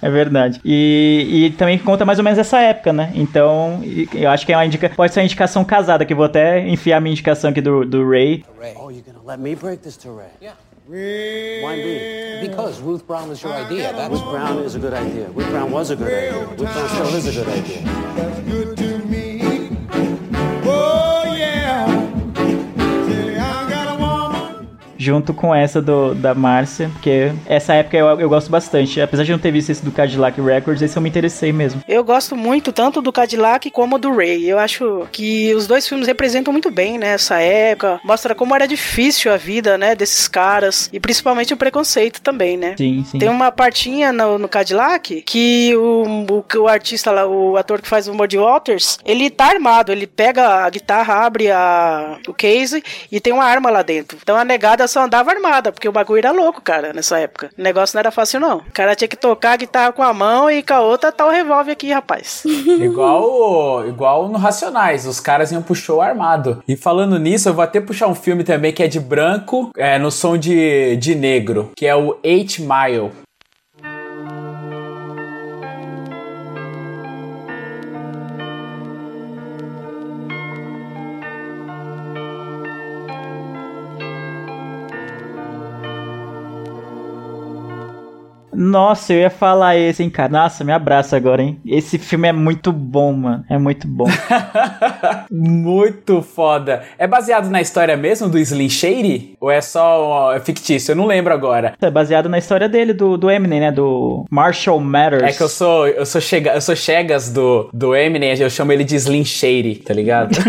É 0.00 0.10
verdade. 0.10 0.60
E, 0.64 1.26
e 1.30 1.43
também 1.50 1.78
conta 1.78 2.04
mais 2.04 2.18
ou 2.18 2.24
menos 2.24 2.38
essa 2.38 2.60
época, 2.60 2.92
né? 2.92 3.12
Então, 3.14 3.80
e- 3.82 4.08
eu 4.12 4.30
acho 4.30 4.44
que 4.44 4.52
é 4.52 4.56
uma 4.56 4.66
indica... 4.66 4.88
pode 4.90 5.12
ser 5.12 5.20
uma 5.20 5.26
indicação 5.26 5.64
casada, 5.64 6.04
que 6.04 6.12
eu 6.12 6.16
vou 6.16 6.26
até 6.26 6.66
enfiar 6.66 7.00
minha 7.00 7.12
indicação 7.12 7.50
aqui 7.50 7.60
do, 7.60 7.84
do 7.84 8.08
Ray. 8.08 8.44
Oh, 8.76 8.90
you're 8.90 9.02
gonna 9.02 9.20
let 9.24 9.38
me 9.38 9.54
break 9.54 9.82
this 9.82 9.96
to 9.98 10.14
Ray? 10.14 10.26
Yeah. 10.40 10.56
Why 10.86 11.76
me? 11.76 12.48
Because 12.48 12.78
Ruth 12.82 13.06
Brown 13.06 13.30
was 13.30 13.42
your 13.42 13.54
idea. 13.54 13.92
That 13.94 14.10
Ruth 14.10 14.24
Brown 14.24 14.58
is 14.64 14.74
a 14.74 14.78
good 14.78 14.92
idea. 14.92 15.28
Ruth 15.34 15.48
Brown 15.48 15.70
was 15.70 15.90
a 15.90 15.96
good 15.96 16.08
idea. 16.08 16.46
Ruth 16.46 16.58
Brown 16.58 16.88
still 16.88 17.14
is 17.14 17.26
a 17.26 17.32
good 17.32 17.48
idea. 17.48 18.84
Junto 24.96 25.32
com 25.34 25.54
essa 25.54 25.80
do, 25.80 26.14
da 26.14 26.34
Márcia, 26.34 26.90
porque 26.92 27.32
essa 27.46 27.74
época 27.74 27.96
eu, 27.96 28.06
eu 28.20 28.28
gosto 28.28 28.50
bastante. 28.50 29.00
Apesar 29.00 29.24
de 29.24 29.32
não 29.32 29.38
ter 29.38 29.50
visto 29.50 29.70
esse 29.70 29.84
do 29.84 29.90
Cadillac 29.90 30.40
Records, 30.40 30.82
esse 30.82 30.96
eu 30.96 31.02
me 31.02 31.08
interessei 31.08 31.52
mesmo. 31.52 31.82
Eu 31.88 32.04
gosto 32.04 32.36
muito 32.36 32.72
tanto 32.72 33.00
do 33.00 33.12
Cadillac 33.12 33.70
como 33.70 33.98
do 33.98 34.14
Ray. 34.14 34.48
Eu 34.48 34.58
acho 34.58 35.06
que 35.12 35.54
os 35.54 35.66
dois 35.66 35.86
filmes 35.86 36.06
representam 36.06 36.52
muito 36.52 36.70
bem, 36.70 36.98
né, 36.98 37.14
essa 37.14 37.40
época. 37.40 38.00
Mostra 38.04 38.34
como 38.34 38.54
era 38.54 38.66
difícil 38.66 39.32
a 39.32 39.36
vida, 39.36 39.76
né, 39.78 39.94
desses 39.94 40.28
caras. 40.28 40.88
E 40.92 41.00
principalmente 41.00 41.52
o 41.52 41.56
preconceito 41.56 42.20
também, 42.20 42.56
né? 42.56 42.74
Sim, 42.76 43.04
sim. 43.04 43.18
Tem 43.18 43.28
uma 43.28 43.50
partinha 43.50 44.12
no, 44.12 44.38
no 44.38 44.48
Cadillac 44.48 45.22
que 45.22 45.74
o, 45.76 46.04
o, 46.30 46.60
o 46.60 46.68
artista 46.68 47.10
lá, 47.10 47.26
o 47.26 47.56
ator 47.56 47.80
que 47.80 47.88
faz 47.88 48.08
o 48.08 48.14
Muddy 48.14 48.38
Waters, 48.38 48.98
ele 49.04 49.30
tá 49.30 49.46
armado. 49.46 49.92
Ele 49.92 50.06
pega 50.06 50.64
a 50.64 50.70
guitarra, 50.70 51.24
abre 51.24 51.50
a, 51.50 52.18
o 52.26 52.34
case 52.34 52.82
e 53.10 53.20
tem 53.20 53.32
uma 53.32 53.44
arma 53.44 53.70
lá 53.70 53.82
dentro. 53.82 54.18
Então 54.22 54.36
a 54.36 54.44
negada 54.44 54.83
só 54.88 55.04
andava 55.04 55.30
armada, 55.30 55.72
porque 55.72 55.88
o 55.88 55.92
bagulho 55.92 56.18
era 56.18 56.30
louco, 56.30 56.60
cara, 56.62 56.92
nessa 56.92 57.18
época. 57.18 57.50
O 57.58 57.62
negócio 57.62 57.96
não 57.96 58.00
era 58.00 58.10
fácil, 58.10 58.40
não. 58.40 58.58
O 58.58 58.72
cara 58.72 58.94
tinha 58.94 59.08
que 59.08 59.16
tocar 59.16 59.52
a 59.52 59.56
guitarra 59.56 59.92
com 59.92 60.02
a 60.02 60.12
mão 60.12 60.50
e 60.50 60.62
com 60.62 60.74
a 60.74 60.80
outra 60.80 61.12
tá 61.12 61.26
o 61.26 61.30
revólver 61.30 61.72
aqui, 61.72 61.92
rapaz. 61.92 62.42
igual, 62.46 63.86
igual 63.86 64.28
no 64.28 64.38
Racionais, 64.38 65.06
os 65.06 65.20
caras 65.20 65.52
iam 65.52 65.62
pro 65.62 65.74
show 65.74 66.00
armado. 66.00 66.62
E 66.66 66.76
falando 66.76 67.18
nisso, 67.18 67.48
eu 67.48 67.54
vou 67.54 67.64
até 67.64 67.80
puxar 67.80 68.08
um 68.08 68.14
filme 68.14 68.44
também 68.44 68.72
que 68.72 68.82
é 68.82 68.88
de 68.88 69.00
branco, 69.00 69.70
é, 69.76 69.98
no 69.98 70.10
som 70.10 70.36
de, 70.36 70.96
de 70.96 71.14
negro, 71.14 71.70
que 71.76 71.86
é 71.86 71.94
o 71.94 72.18
Eight 72.22 72.62
Mile. 72.62 73.10
Nossa, 88.74 89.12
eu 89.12 89.20
ia 89.20 89.30
falar 89.30 89.76
esse, 89.76 90.02
hein, 90.02 90.10
cara. 90.10 90.32
Nossa, 90.32 90.64
me 90.64 90.72
abraça 90.72 91.16
agora, 91.16 91.40
hein. 91.40 91.60
Esse 91.64 91.96
filme 91.96 92.26
é 92.26 92.32
muito 92.32 92.72
bom, 92.72 93.12
mano. 93.12 93.44
É 93.48 93.56
muito 93.56 93.86
bom. 93.86 94.06
Muito 95.30 96.22
foda. 96.22 96.82
É 96.98 97.06
baseado 97.06 97.50
na 97.50 97.60
história 97.60 97.96
mesmo 97.96 98.28
do 98.28 98.38
Slim 98.38 98.68
Shady? 98.68 99.36
Ou 99.40 99.50
é 99.50 99.60
só 99.60 100.02
ó, 100.02 100.32
é 100.32 100.40
fictício? 100.40 100.92
Eu 100.92 100.96
não 100.96 101.06
lembro 101.06 101.32
agora. 101.32 101.74
é 101.80 101.90
baseado 101.90 102.28
na 102.28 102.38
história 102.38 102.68
dele, 102.68 102.92
do, 102.92 103.16
do 103.16 103.30
Eminem, 103.30 103.60
né? 103.60 103.72
Do 103.72 104.24
Marshall 104.30 104.80
Matters. 104.80 105.22
É 105.22 105.32
que 105.32 105.42
eu 105.42 105.48
sou 105.48 105.86
eu 105.86 106.06
sou, 106.06 106.20
chega, 106.20 106.54
eu 106.54 106.60
sou 106.60 106.74
chegas 106.74 107.30
do, 107.30 107.68
do 107.72 107.94
Eminem, 107.94 108.36
eu 108.38 108.50
chamo 108.50 108.72
ele 108.72 108.84
de 108.84 108.96
Slim 108.96 109.24
Shady, 109.24 109.76
tá 109.76 109.94
ligado? 109.94 110.36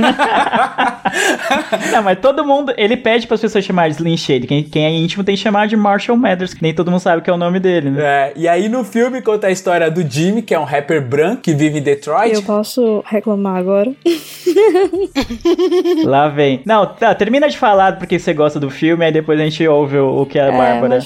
Não, 1.92 2.04
mas 2.04 2.20
todo 2.20 2.46
mundo. 2.46 2.74
Ele 2.78 2.98
pede 2.98 3.28
para 3.28 3.36
as 3.36 3.42
pessoas 3.42 3.64
chamarem 3.64 3.92
de 3.92 3.98
Slim 3.98 4.18
Shady. 4.18 4.48
Quem, 4.48 4.64
quem 4.64 4.86
é 4.86 4.92
íntimo 4.92 5.24
tem 5.24 5.36
que 5.36 5.42
chamar 5.42 5.68
de 5.68 5.76
Marshall 5.76 6.18
Mathers, 6.18 6.54
que 6.54 6.62
nem 6.62 6.74
todo 6.74 6.92
mundo 6.92 7.00
sabe 7.00 7.22
que 7.22 7.30
é 7.30 7.34
o 7.34 7.38
nome 7.38 7.60
dele, 7.60 7.90
né? 7.90 8.04
É, 8.04 8.15
e 8.36 8.48
aí 8.48 8.68
no 8.70 8.84
filme 8.84 9.22
conta 9.22 9.48
a 9.48 9.52
história 9.52 9.90
do 9.90 10.02
Jimmy, 10.08 10.42
que 10.42 10.54
é 10.54 10.60
um 10.60 10.64
rapper 10.64 11.02
branco 11.06 11.42
que 11.44 11.54
vive 11.54 11.80
em 11.80 11.82
Detroit. 11.82 12.34
Eu 12.34 12.44
posso 12.44 13.04
reclamar 13.08 13.58
agora? 13.58 13.92
Lá 16.04 16.28
vem. 16.30 16.62
Não, 16.66 16.86
tá, 16.86 17.14
termina 17.16 17.48
de 17.50 17.58
falar 17.58 17.98
porque 17.98 18.18
você 18.20 18.34
gosta 18.34 18.60
do 18.60 18.70
filme, 18.70 19.06
aí 19.06 19.12
depois 19.12 19.40
a 19.40 19.44
gente 19.44 19.66
ouve 19.68 19.98
o, 19.98 20.22
o 20.22 20.26
que 20.26 20.40
a 20.40 20.46
É, 20.46 20.52
Bárbara 20.52 21.00